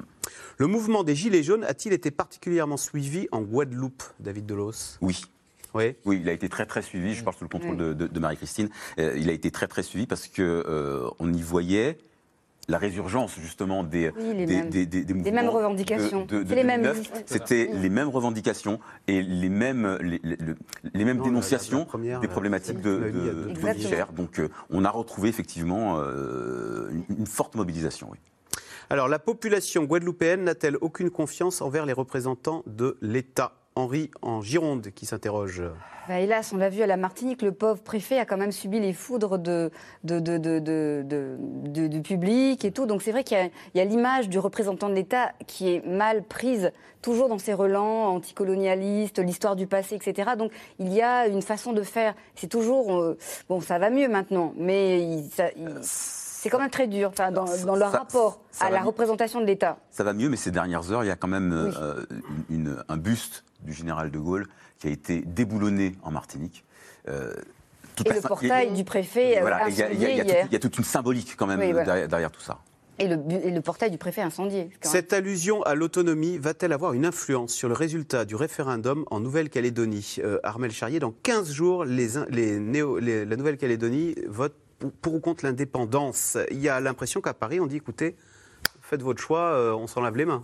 Le 0.57 0.67
mouvement 0.67 1.03
des 1.03 1.15
Gilets 1.15 1.43
jaunes 1.43 1.63
a-t-il 1.63 1.93
été 1.93 2.11
particulièrement 2.11 2.77
suivi 2.77 3.27
en 3.31 3.41
Guadeloupe, 3.41 4.03
David 4.19 4.45
Delos? 4.45 4.97
Oui. 5.01 5.21
Oui. 5.73 5.95
Oui, 6.05 6.19
il 6.21 6.29
a 6.29 6.33
été 6.33 6.47
très 6.49 6.67
très 6.67 6.83
suivi. 6.83 7.15
Je 7.15 7.23
parle 7.23 7.35
sous 7.35 7.43
le 7.45 7.49
contrôle 7.49 7.75
de, 7.77 7.93
de- 7.93 8.05
de 8.05 8.19
Marie-Christine. 8.19 8.69
Euh, 8.99 9.15
il 9.17 9.27
a 9.29 9.33
été 9.33 9.49
très 9.49 9.67
très 9.67 9.81
suivi 9.81 10.05
parce 10.05 10.27
que 10.27 10.41
euh, 10.67 11.09
on 11.17 11.33
y 11.33 11.41
voyait 11.41 11.97
la 12.69 12.77
résurgence 12.77 13.35
justement 13.39 13.83
des 13.83 14.09
Oui, 14.17 14.33
les 14.33 14.45
des, 14.45 14.55
mêmes. 14.55 14.69
des- 14.69 14.85
des- 14.85 15.03
des 15.03 15.13
Les 15.13 15.19
mouvements 15.19 15.31
mêmes 15.41 15.49
revendications. 15.49 16.25
de- 16.25 16.37
de- 16.37 16.43
de 16.43 16.49
C'est 16.49 16.55
les 16.55 16.63
mêmes 16.63 16.81
2009. 16.83 16.97
listes. 16.97 17.23
C'était 17.25 17.69
Oui. 17.73 17.79
les 17.81 17.89
mêmes 17.89 18.09
revendications 18.09 18.79
et 19.07 19.21
les 19.21 19.49
mêmes 19.49 19.97
les, 20.01 20.19
les- 20.23 20.37
le- 20.37 20.55
les 20.93 21.05
mêmes 21.05 21.17
Non, 21.17 21.23
la- 21.23 21.29
dénonciations 21.29 21.79
la 21.79 21.85
première, 21.85 22.19
des 22.21 22.27
problématiques 22.27 22.81
de, 22.81 22.97
de. 23.11 24.13
Donc 24.15 24.39
euh, 24.39 24.49
on 24.69 24.85
a 24.85 24.89
retrouvé 24.89 25.29
effectivement 25.29 25.99
euh, 25.99 26.89
une, 27.09 27.17
une 27.19 27.25
forte 27.27 27.55
mobilisation. 27.55 28.09
Oui. 28.11 28.17
Alors, 28.89 29.07
la 29.07 29.19
population 29.19 29.83
guadeloupéenne 29.85 30.43
n'a-t-elle 30.43 30.77
aucune 30.81 31.09
confiance 31.09 31.61
envers 31.61 31.85
les 31.85 31.93
représentants 31.93 32.63
de 32.67 32.97
l'État? 33.01 33.53
Henri 33.75 34.11
en 34.21 34.41
Gironde 34.41 34.89
qui 34.93 35.05
s'interroge. 35.05 35.63
Bah, 36.09 36.19
hélas, 36.19 36.51
on 36.53 36.57
l'a 36.57 36.67
vu 36.69 36.81
à 36.81 36.87
la 36.87 36.97
Martinique, 36.97 37.41
le 37.41 37.53
pauvre 37.53 37.81
préfet 37.81 38.19
a 38.19 38.25
quand 38.25 38.35
même 38.35 38.51
subi 38.51 38.81
les 38.81 38.91
foudres 38.91 39.39
de, 39.39 39.71
de- 40.03 40.19
de- 40.19 41.87
du 41.87 42.01
public 42.01 42.65
et 42.65 42.71
tout. 42.71 42.85
Donc 42.85 43.01
c'est 43.01 43.11
vrai 43.13 43.23
qu'il 43.23 43.37
y 43.73 43.79
a, 43.79 43.85
l'image 43.85 44.27
du 44.27 44.37
représentant 44.37 44.89
de 44.89 44.95
l'État 44.95 45.31
qui 45.47 45.73
est 45.73 45.85
mal 45.87 46.23
prise, 46.23 46.71
toujours 47.01 47.29
dans 47.29 47.37
ses 47.37 47.53
relents 47.53 48.07
anticolonialistes, 48.15 49.19
l'histoire 49.19 49.55
du 49.55 49.65
passé, 49.65 49.95
etc. 49.95 50.31
Donc 50.37 50.51
il 50.77 50.91
y 50.91 51.01
a 51.01 51.27
une 51.27 51.41
façon 51.41 51.71
de 51.71 51.83
faire. 51.83 52.15
C'est 52.35 52.47
toujours. 52.49 52.99
euh, 52.99 53.17
bon, 53.47 53.61
ça 53.61 53.79
va 53.79 53.89
mieux 53.89 54.09
maintenant, 54.09 54.53
mais 54.57 54.99
il- 55.01 55.29
ça- 55.31 55.51
il- 55.55 55.79
c'est 56.43 56.49
quand 56.49 56.59
même 56.59 56.69
très 56.69 56.87
dur 56.87 57.09
enfin, 57.09 57.31
dans, 57.31 57.45
dans 57.65 57.75
leur 57.75 57.91
ça- 57.91 57.99
rapport 57.99 58.41
ça 58.51 58.65
à 58.65 58.69
la 58.69 58.79
mieux. 58.81 58.85
représentation 58.87 59.39
de 59.41 59.45
l'État. 59.45 59.77
Ça 59.91 60.03
va 60.03 60.13
mieux, 60.13 60.29
mais 60.29 60.37
ces 60.37 60.51
dernières 60.51 60.91
heures, 60.91 61.03
il 61.03 61.07
y 61.07 61.11
a 61.11 61.15
quand 61.15 61.27
même 61.27 61.51
Oui. 61.69 61.75
euh, 61.81 62.05
une- 62.49 62.55
une- 62.67 62.83
un 62.87 62.97
buste 62.97 63.43
du 63.61 63.73
général 63.73 64.11
de 64.11 64.19
Gaulle 64.19 64.47
qui 64.79 64.87
a 64.87 64.91
été 64.91 65.21
déboulonné 65.21 65.95
en 66.03 66.11
Martinique. 66.11 66.63
Euh, 67.07 67.33
toute 67.95 68.07
Et 68.07 68.09
la 68.09 68.15
le 68.17 68.21
portail 68.21 68.71
du 68.73 68.83
préfet, 68.83 69.37
euh, 69.37 69.41
Voilà, 69.41 69.69
il 69.69 69.75
y, 69.75 69.81
a- 69.83 69.91
il 69.91 70.01
y 70.01 70.05
a- 70.05 70.09
il 70.09 70.15
y 70.15 70.19
a 70.19 70.23
incendié 70.23 70.33
hier. 70.33 70.47
il 70.49 70.53
y 70.53 70.55
a 70.55 70.59
toute 70.59 70.77
une 70.77 70.83
symbolique 70.83 71.35
quand 71.37 71.47
même 71.47 71.59
Oui, 71.59 71.71
voilà. 71.71 71.85
derrière, 71.85 72.07
derrière 72.07 72.31
tout 72.31 72.41
ça. 72.41 72.59
Et 72.99 73.07
le, 73.07 73.15
bu- 73.15 73.35
et 73.35 73.49
le 73.49 73.61
portail 73.61 73.89
du 73.89 73.97
préfet 73.97 74.21
incendié. 74.21 74.69
Cette 74.81 75.13
allusion 75.13 75.63
à 75.63 75.73
l'autonomie 75.73 76.37
va-t-elle 76.37 76.73
avoir 76.73 76.93
une 76.93 77.05
influence 77.07 77.51
sur 77.51 77.67
le 77.67 77.73
résultat 77.73 78.23
du 78.25 78.35
référendum 78.35 79.03
en 79.09 79.19
Nouvelle-Calédonie? 79.19 80.17
Euh, 80.19 80.39
Armel 80.43 80.71
Charrier, 80.71 80.99
dans 80.99 81.11
15 81.23 81.51
jours, 81.51 81.85
les, 81.85 82.17
in- 82.17 82.27
les 82.29 82.59
néo- 82.59 82.99
les- 82.99 83.25
la 83.25 83.35
Nouvelle-Calédonie 83.35 84.15
vote 84.27 84.55
pour, 84.89 85.15
ou 85.15 85.19
contre 85.19 85.45
l'indépendance. 85.45 86.37
Il 86.51 86.59
y 86.59 86.69
a 86.69 86.79
l'impression 86.79 87.21
qu'à 87.21 87.33
Paris, 87.33 87.59
on 87.59 87.67
dit 87.67 87.77
écoutez, 87.77 88.15
faites 88.81 89.01
votre 89.01 89.21
choix, 89.21 89.53
euh, 89.53 89.73
on 89.73 89.87
s'en 89.87 90.01
lave 90.01 90.17
les 90.17 90.25
mains. 90.25 90.43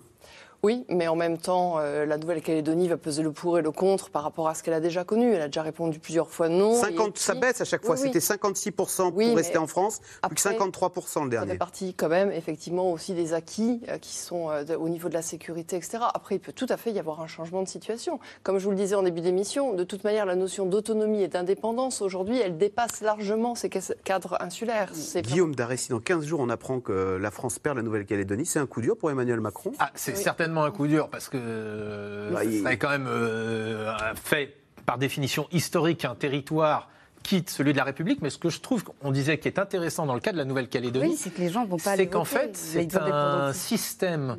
Oui, 0.62 0.86
mais 0.90 1.08
en 1.08 1.16
même 1.16 1.38
temps, 1.38 1.80
euh, 1.80 2.06
la 2.06 2.18
Nouvelle-Calédonie 2.18 2.90
va 2.90 2.98
peser 2.98 3.24
le 3.24 3.32
pour 3.32 3.58
et 3.58 3.62
le 3.62 3.72
contre 3.72 4.10
par 4.10 4.24
rapport 4.24 4.50
à 4.50 4.56
ce 4.56 4.62
qu'elle 4.62 4.74
a 4.74 4.82
déjà 4.82 5.06
connu. 5.06 5.32
Elle 5.32 5.42
a 5.42 5.48
déjà 5.48 5.62
répondu 5.62 6.00
plusieurs 6.00 6.30
fois 6.30 6.50
non. 6.50 6.74
50, 6.74 7.18
Ça 7.18 7.34
baisse 7.34 7.62
à 7.62 7.66
chaque 7.66 7.86
fois. 7.86 7.96
C'était 7.96 8.20
56% 8.20 9.12
pour 9.14 9.36
rester 9.38 9.58
en 9.58 9.68
France, 9.68 10.02
plus 10.28 10.36
que 10.36 10.42
53% 10.42 11.24
le 11.24 11.30
dernier. 11.30 11.48
Ça 11.48 11.54
fait 11.54 11.58
partie 11.58 11.94
quand 11.94 12.10
même, 12.10 12.30
effectivement, 12.32 12.92
aussi 12.92 13.14
des 13.14 13.34
acquis 13.34 13.82
euh, 13.88 13.98
qui 14.00 14.16
sont 14.16 14.50
euh, 14.50 14.76
au 14.78 14.90
niveau 14.90 15.08
de 15.08 15.14
la 15.14 15.22
sécurité, 15.22 15.78
etc. 15.78 16.00
Après, 16.14 16.36
il 16.36 16.40
peut 16.40 16.52
tout 16.52 16.68
à 16.68 16.76
fait 16.76 16.92
y 16.92 17.00
avoir 17.00 17.22
un 17.22 17.28
changement 17.28 17.64
de 17.64 17.68
situation. 17.68 18.20
Comme 18.44 18.60
je 18.60 18.66
vous 18.66 18.72
le 18.72 18.78
disais 18.78 18.96
en 18.96 19.04
début 19.04 19.22
d'émission, 19.22 19.74
de 19.74 19.86
toute 19.86 20.04
manière, 20.04 20.26
la 20.26 20.36
notion 20.36 20.66
d'autonomie 20.66 21.22
et 21.22 21.30
d'indépendance, 21.30 22.02
aujourd'hui, 22.02 22.40
elle 22.40 22.58
dépasse 22.58 23.00
largement 23.00 23.56
ces 23.56 23.70
cadres 23.70 24.38
insulaires. 24.42 24.92
Guillaume 25.22 25.56
Daressi, 25.56 25.90
dans 25.90 26.00
15 26.00 26.26
jours, 26.26 26.42
on 26.42 26.50
apprend 26.50 26.82
que 26.82 27.18
la 27.20 27.32
France 27.32 27.60
perd 27.60 27.78
la 27.78 27.84
Nouvelle-Calédonie. 27.84 28.46
C'est 28.46 28.60
un 28.60 28.66
coup 28.66 28.82
dur 28.82 28.98
pour 28.98 29.10
Emmanuel 29.10 29.40
Macron 29.40 29.72
ah, 29.80 29.92
C'est 29.96 30.18
certainement 30.50 30.64
un 30.64 30.72
coup 30.72 30.88
dur 30.88 31.10
parce 31.10 31.30
que 31.30 32.30
bah, 32.32 32.42
ça 32.64 32.74
est 32.74 32.78
quand 32.78 32.90
même 32.90 33.08
euh, 33.08 33.94
fait 34.16 34.56
par 34.86 34.98
définition 34.98 35.48
historique 35.52 36.06
un 36.06 36.16
territoire 36.16 36.90
quitte 37.22 37.50
celui 37.50 37.74
de 37.74 37.78
la 37.78 37.84
République, 37.84 38.22
mais 38.22 38.30
ce 38.30 38.38
que 38.38 38.50
je 38.50 38.62
trouve 38.62 38.84
qu'on 38.84 39.12
disait 39.12 39.38
qui 39.38 39.48
est 39.48 39.60
intéressant 39.60 40.06
dans 40.06 40.14
le 40.14 40.22
cas 40.22 40.32
de 40.32 40.38
la 40.38 40.46
Nouvelle-Calédonie, 40.46 41.18
c'est 41.18 41.32
que 41.32 41.42
les 41.42 41.50
gens 41.50 41.66
vont 41.66 41.78
pas 41.78 41.98
C'est 41.98 42.08
qu'en 42.08 42.24
fait, 42.24 42.56
c'est 42.56 42.96
un 42.96 43.52
système 43.52 44.38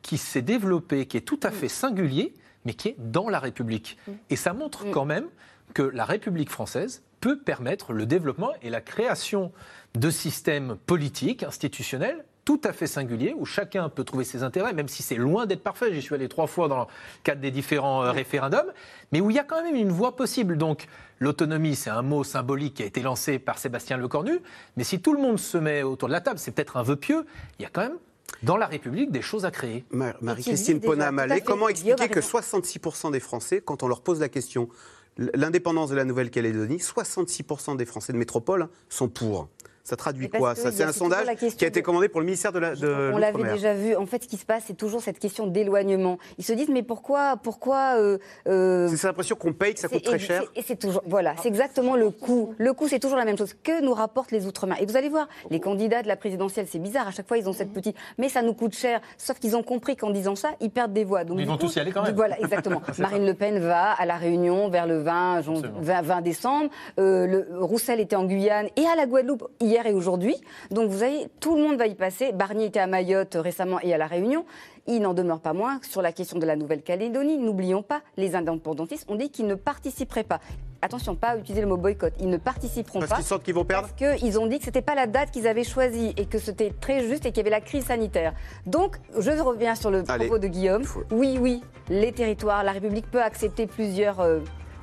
qui 0.00 0.16
s'est 0.16 0.42
développé, 0.42 1.06
qui 1.06 1.18
est 1.18 1.20
tout 1.20 1.38
à 1.42 1.50
fait 1.50 1.68
singulier, 1.68 2.34
mais 2.64 2.72
qui 2.72 2.88
est 2.88 2.96
dans 2.98 3.28
la 3.28 3.38
République. 3.38 3.98
Mm. 4.08 4.12
Et 4.30 4.36
ça 4.36 4.54
montre 4.54 4.86
mm. 4.86 4.90
quand 4.90 5.04
même 5.04 5.26
que 5.74 5.82
la 5.82 6.06
République 6.06 6.50
française 6.50 7.02
peut 7.20 7.38
permettre 7.38 7.92
le 7.92 8.06
développement 8.06 8.52
et 8.62 8.70
la 8.70 8.80
création 8.80 9.52
de 9.94 10.10
systèmes 10.10 10.76
politiques, 10.86 11.42
institutionnels, 11.42 12.24
tout 12.44 12.60
à 12.64 12.72
fait 12.72 12.86
singulier, 12.86 13.34
où 13.36 13.44
chacun 13.44 13.88
peut 13.88 14.04
trouver 14.04 14.24
ses 14.24 14.42
intérêts, 14.42 14.72
même 14.72 14.88
si 14.88 15.02
c'est 15.02 15.16
loin 15.16 15.46
d'être 15.46 15.62
parfait. 15.62 15.92
J'y 15.92 16.02
suis 16.02 16.14
allé 16.14 16.28
trois 16.28 16.46
fois 16.46 16.68
dans 16.68 16.80
le 16.80 16.86
cadre 17.22 17.40
des 17.40 17.50
différents 17.50 18.04
euh, 18.04 18.10
référendums, 18.10 18.72
mais 19.12 19.20
où 19.20 19.30
il 19.30 19.36
y 19.36 19.38
a 19.38 19.44
quand 19.44 19.62
même 19.62 19.76
une 19.76 19.90
voie 19.90 20.16
possible. 20.16 20.58
Donc 20.58 20.86
l'autonomie, 21.20 21.74
c'est 21.74 21.90
un 21.90 22.02
mot 22.02 22.24
symbolique 22.24 22.74
qui 22.74 22.82
a 22.82 22.86
été 22.86 23.02
lancé 23.02 23.38
par 23.38 23.58
Sébastien 23.58 23.96
Lecornu, 23.96 24.40
mais 24.76 24.84
si 24.84 25.00
tout 25.00 25.14
le 25.14 25.20
monde 25.20 25.38
se 25.38 25.58
met 25.58 25.82
autour 25.82 26.08
de 26.08 26.12
la 26.12 26.20
table, 26.20 26.38
c'est 26.38 26.50
peut-être 26.50 26.76
un 26.76 26.82
vœu 26.82 26.96
pieux, 26.96 27.24
il 27.58 27.62
y 27.62 27.66
a 27.66 27.70
quand 27.70 27.82
même 27.82 27.98
dans 28.42 28.56
la 28.56 28.66
République 28.66 29.10
des 29.10 29.22
choses 29.22 29.44
à 29.44 29.50
créer. 29.50 29.84
Marie-Christine 29.90 30.80
Pona-Malé, 30.80 31.40
comment 31.40 31.68
expliquer 31.68 32.08
que 32.08 32.20
66% 32.20 33.12
des 33.12 33.20
Français, 33.20 33.62
quand 33.64 33.82
on 33.82 33.88
leur 33.88 34.02
pose 34.02 34.20
la 34.20 34.28
question, 34.28 34.68
l'indépendance 35.16 35.90
de 35.90 35.96
la 35.96 36.04
Nouvelle-Calédonie, 36.04 36.78
66% 36.78 37.76
des 37.76 37.84
Français 37.84 38.12
de 38.12 38.18
métropole 38.18 38.68
sont 38.88 39.08
pour 39.08 39.48
ça 39.84 39.96
traduit 39.96 40.30
quoi 40.30 40.54
C'est 40.54 40.82
un 40.82 40.92
sondage 40.92 41.26
qui 41.36 41.64
a 41.64 41.68
été 41.68 41.82
commandé 41.82 42.08
pour 42.08 42.20
le 42.20 42.26
ministère 42.26 42.52
de 42.52 42.58
la 42.58 42.74
de 42.74 43.10
On 43.12 43.18
l'avait 43.18 43.52
déjà 43.52 43.74
vu. 43.74 43.94
En 43.94 44.06
fait, 44.06 44.22
ce 44.22 44.28
qui 44.28 44.38
se 44.38 44.46
passe, 44.46 44.64
c'est 44.66 44.76
toujours 44.76 45.02
cette 45.02 45.18
question 45.18 45.46
d'éloignement. 45.46 46.18
Ils 46.38 46.44
se 46.44 46.54
disent, 46.54 46.70
mais 46.70 46.82
pourquoi, 46.82 47.36
pourquoi 47.36 47.98
euh, 47.98 48.16
euh 48.48 48.88
C'est 48.88 49.06
l'impression 49.06 49.36
qu'on 49.36 49.52
paye, 49.52 49.74
que 49.74 49.80
ça 49.80 49.88
coûte 49.88 50.02
très 50.02 50.18
cher. 50.18 50.42
Et 50.56 50.62
c'est 50.62 50.76
toujours, 50.76 51.02
voilà, 51.06 51.34
c'est 51.42 51.48
exactement 51.48 51.96
le 51.96 52.08
coût. 52.10 52.54
Le 52.56 52.72
coût, 52.72 52.88
c'est 52.88 52.98
toujours 52.98 53.18
la 53.18 53.26
même 53.26 53.36
chose. 53.36 53.54
Que 53.62 53.82
nous 53.84 53.92
rapportent 53.92 54.32
les 54.32 54.46
outre-mer? 54.46 54.80
Et 54.80 54.86
vous 54.86 54.96
allez 54.96 55.10
voir, 55.10 55.28
les 55.50 55.60
candidats 55.60 56.02
de 56.02 56.08
la 56.08 56.16
présidentielle, 56.16 56.66
c'est 56.66 56.78
bizarre. 56.78 57.08
À 57.08 57.10
chaque 57.10 57.28
fois, 57.28 57.36
ils 57.36 57.46
ont 57.46 57.52
cette 57.52 57.72
petite, 57.72 57.96
mais 58.16 58.30
ça 58.30 58.40
nous 58.40 58.54
coûte 58.54 58.74
cher. 58.74 59.02
Sauf 59.18 59.38
qu'ils 59.38 59.54
ont 59.54 59.62
compris 59.62 59.96
qu'en 59.96 60.10
disant 60.10 60.34
ça, 60.34 60.52
ils 60.62 60.70
perdent 60.70 60.94
des 60.94 61.04
voix. 61.04 61.24
Donc, 61.24 61.38
ils 61.38 61.46
vont 61.46 61.58
tous 61.58 61.76
y 61.76 61.80
aller 61.80 61.92
quand 61.92 62.02
même. 62.02 62.16
Voilà, 62.16 62.40
exactement. 62.40 62.80
Marine 62.98 63.26
Le 63.26 63.34
Pen 63.34 63.58
va 63.58 63.90
à 63.90 64.06
la 64.06 64.16
Réunion 64.16 64.70
vers 64.70 64.86
le 64.86 64.98
20, 65.02 65.42
20, 65.82 66.22
décembre. 66.22 66.70
Euh, 66.98 67.26
le, 67.26 67.46
Roussel 67.58 68.00
était 68.00 68.16
en 68.16 68.24
Guyane 68.24 68.68
et 68.76 68.86
à 68.86 68.96
la 68.96 69.04
Guadeloupe 69.04 69.46
hier 69.60 69.73
et 69.82 69.92
aujourd'hui. 69.92 70.36
Donc 70.70 70.90
vous 70.90 70.96
voyez, 70.96 71.28
tout 71.40 71.56
le 71.56 71.62
monde 71.62 71.76
va 71.76 71.86
y 71.86 71.94
passer. 71.94 72.32
Barnier 72.32 72.66
était 72.66 72.80
à 72.80 72.86
Mayotte 72.86 73.36
récemment 73.38 73.80
et 73.82 73.92
à 73.92 73.98
La 73.98 74.06
Réunion. 74.06 74.44
Il 74.86 75.00
n'en 75.00 75.14
demeure 75.14 75.40
pas 75.40 75.52
moins 75.52 75.80
sur 75.82 76.02
la 76.02 76.12
question 76.12 76.38
de 76.38 76.46
la 76.46 76.56
Nouvelle-Calédonie. 76.56 77.38
N'oublions 77.38 77.82
pas, 77.82 78.02
les 78.16 78.36
indépendantistes 78.36 79.10
ont 79.10 79.16
dit 79.16 79.30
qu'ils 79.30 79.46
ne 79.46 79.54
participeraient 79.54 80.24
pas. 80.24 80.40
Attention, 80.82 81.16
pas 81.16 81.28
à 81.28 81.36
utiliser 81.38 81.62
le 81.62 81.66
mot 81.66 81.78
boycott. 81.78 82.12
Ils 82.20 82.28
ne 82.28 82.36
participeront 82.36 83.00
pas. 83.00 83.06
Parce 83.06 83.20
qu'ils 83.20 83.28
sentent 83.28 83.42
qu'ils 83.42 83.54
vont 83.54 83.64
perdre 83.64 83.88
Parce 83.88 84.18
qu'ils 84.18 84.38
ont 84.38 84.46
dit 84.46 84.58
que 84.58 84.64
ce 84.64 84.68
n'était 84.68 84.82
pas 84.82 84.94
la 84.94 85.06
date 85.06 85.30
qu'ils 85.30 85.48
avaient 85.48 85.64
choisie 85.64 86.12
et 86.18 86.26
que 86.26 86.38
c'était 86.38 86.74
très 86.78 87.08
juste 87.08 87.24
et 87.24 87.30
qu'il 87.30 87.38
y 87.38 87.40
avait 87.40 87.50
la 87.50 87.62
crise 87.62 87.86
sanitaire. 87.86 88.34
Donc, 88.66 88.96
je 89.18 89.30
reviens 89.30 89.74
sur 89.74 89.90
le 89.90 90.02
propos 90.02 90.38
de 90.38 90.46
Guillaume. 90.46 90.84
Oui, 91.10 91.38
oui, 91.40 91.62
les 91.88 92.12
territoires, 92.12 92.62
la 92.62 92.72
République 92.72 93.10
peut 93.10 93.22
accepter 93.22 93.66
plusieurs. 93.66 94.20
Euh, 94.20 94.40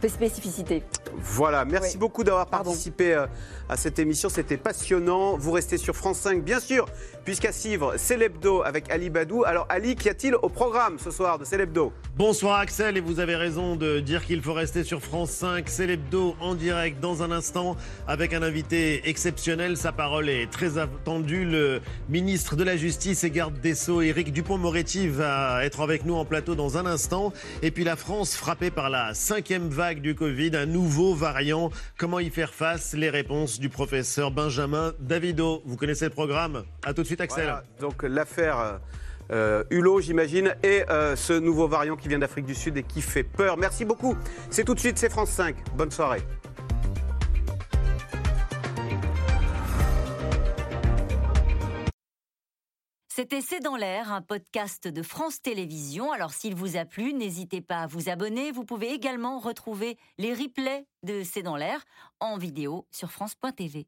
spécificités. 0.09 0.83
Voilà, 1.15 1.65
merci 1.65 1.97
beaucoup 1.97 2.23
d'avoir 2.23 2.47
participé 2.47 3.13
euh, 3.13 3.27
à 3.69 3.77
cette 3.77 3.99
émission. 3.99 4.29
C'était 4.29 4.57
passionnant. 4.57 5.37
Vous 5.37 5.51
restez 5.51 5.77
sur 5.77 5.95
France 5.95 6.19
5, 6.19 6.43
bien 6.43 6.59
sûr, 6.59 6.87
puisqu'à 7.23 7.51
suivre, 7.51 7.93
c'est 7.97 8.17
l'hebdo 8.17 8.63
avec 8.63 8.89
Ali 8.91 9.09
Badou. 9.09 9.43
Alors, 9.43 9.65
Ali, 9.69 9.95
qu'y 9.95 10.09
a-t-il 10.09 10.35
au 10.35 10.49
programme 10.49 10.97
ce 10.99 11.11
soir 11.11 11.37
de 11.37 11.45
l'hebdo? 11.57 11.91
Bonsoir 12.15 12.59
Axel, 12.59 12.97
et 12.97 13.01
vous 13.01 13.19
avez 13.19 13.35
raison 13.35 13.75
de 13.75 13.99
dire 13.99 14.25
qu'il 14.25 14.41
faut 14.41 14.53
rester 14.53 14.83
sur 14.83 15.01
France 15.01 15.31
5. 15.31 15.67
C'est 15.67 15.87
l'hebdo 15.87 16.35
en 16.39 16.55
direct 16.55 16.99
dans 16.99 17.23
un 17.23 17.31
instant 17.31 17.75
avec 18.07 18.33
un 18.33 18.43
invité 18.43 19.01
exceptionnel. 19.09 19.75
Sa 19.75 19.91
parole 19.91 20.29
est 20.29 20.49
très 20.49 20.77
attendue. 20.77 21.45
Le 21.45 21.81
ministre 22.09 22.55
de 22.55 22.63
la 22.63 22.77
Justice 22.77 23.23
et 23.23 23.31
garde 23.31 23.59
des 23.59 23.75
Sceaux, 23.75 24.01
Éric 24.01 24.31
Dupont-Moretti, 24.31 25.07
va 25.07 25.65
être 25.65 25.81
avec 25.81 26.05
nous 26.05 26.15
en 26.15 26.25
plateau 26.25 26.55
dans 26.55 26.77
un 26.77 26.85
instant. 26.85 27.33
Et 27.61 27.71
puis 27.71 27.83
la 27.83 27.95
France 27.95 28.35
frappée 28.35 28.71
par 28.71 28.89
la 28.89 29.13
cinquième 29.13 29.67
vague 29.67 30.01
du 30.01 30.15
Covid, 30.15 30.51
un 30.55 30.65
nouveau 30.65 31.13
variant. 31.13 31.71
Comment 31.97 32.19
y 32.19 32.29
faire 32.29 32.53
face? 32.53 32.93
Les 32.93 33.09
réponses 33.09 33.59
du 33.59 33.69
professeur 33.69 34.31
Benjamin 34.31 34.93
Davido. 34.99 35.61
Vous 35.65 35.75
connaissez 35.75 36.05
le 36.05 36.11
programme? 36.11 36.63
A 36.83 36.93
tout 36.93 37.01
de 37.01 37.07
suite, 37.07 37.10
Axel. 37.19 37.53
donc 37.79 38.03
l'affaire. 38.03 38.79
Euh, 39.31 39.63
Hulot, 39.69 40.01
j'imagine, 40.01 40.55
et 40.61 40.83
euh, 40.89 41.15
ce 41.15 41.33
nouveau 41.33 41.67
variant 41.67 41.95
qui 41.95 42.09
vient 42.09 42.19
d'Afrique 42.19 42.45
du 42.45 42.55
Sud 42.55 42.75
et 42.75 42.83
qui 42.83 43.01
fait 43.01 43.23
peur. 43.23 43.57
Merci 43.57 43.85
beaucoup. 43.85 44.17
C'est 44.49 44.65
tout 44.65 44.73
de 44.73 44.79
suite, 44.79 44.97
c'est 44.97 45.09
France 45.09 45.29
5. 45.29 45.55
Bonne 45.75 45.91
soirée. 45.91 46.21
C'était 53.07 53.41
C'est 53.41 53.59
dans 53.59 53.75
l'air, 53.75 54.11
un 54.11 54.21
podcast 54.21 54.87
de 54.87 55.03
France 55.03 55.41
Télévisions. 55.41 56.11
Alors 56.11 56.33
s'il 56.33 56.55
vous 56.55 56.75
a 56.75 56.85
plu, 56.85 57.13
n'hésitez 57.13 57.61
pas 57.61 57.81
à 57.81 57.87
vous 57.87 58.09
abonner. 58.09 58.51
Vous 58.51 58.65
pouvez 58.65 58.91
également 58.91 59.39
retrouver 59.39 59.97
les 60.17 60.33
replays 60.33 60.87
de 61.03 61.21
C'est 61.23 61.43
dans 61.43 61.57
l'air 61.57 61.83
en 62.19 62.37
vidéo 62.37 62.87
sur 62.89 63.11
France.tv. 63.11 63.85